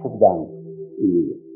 Sit 0.03 0.13
down 0.21 0.49
y 0.99 1.52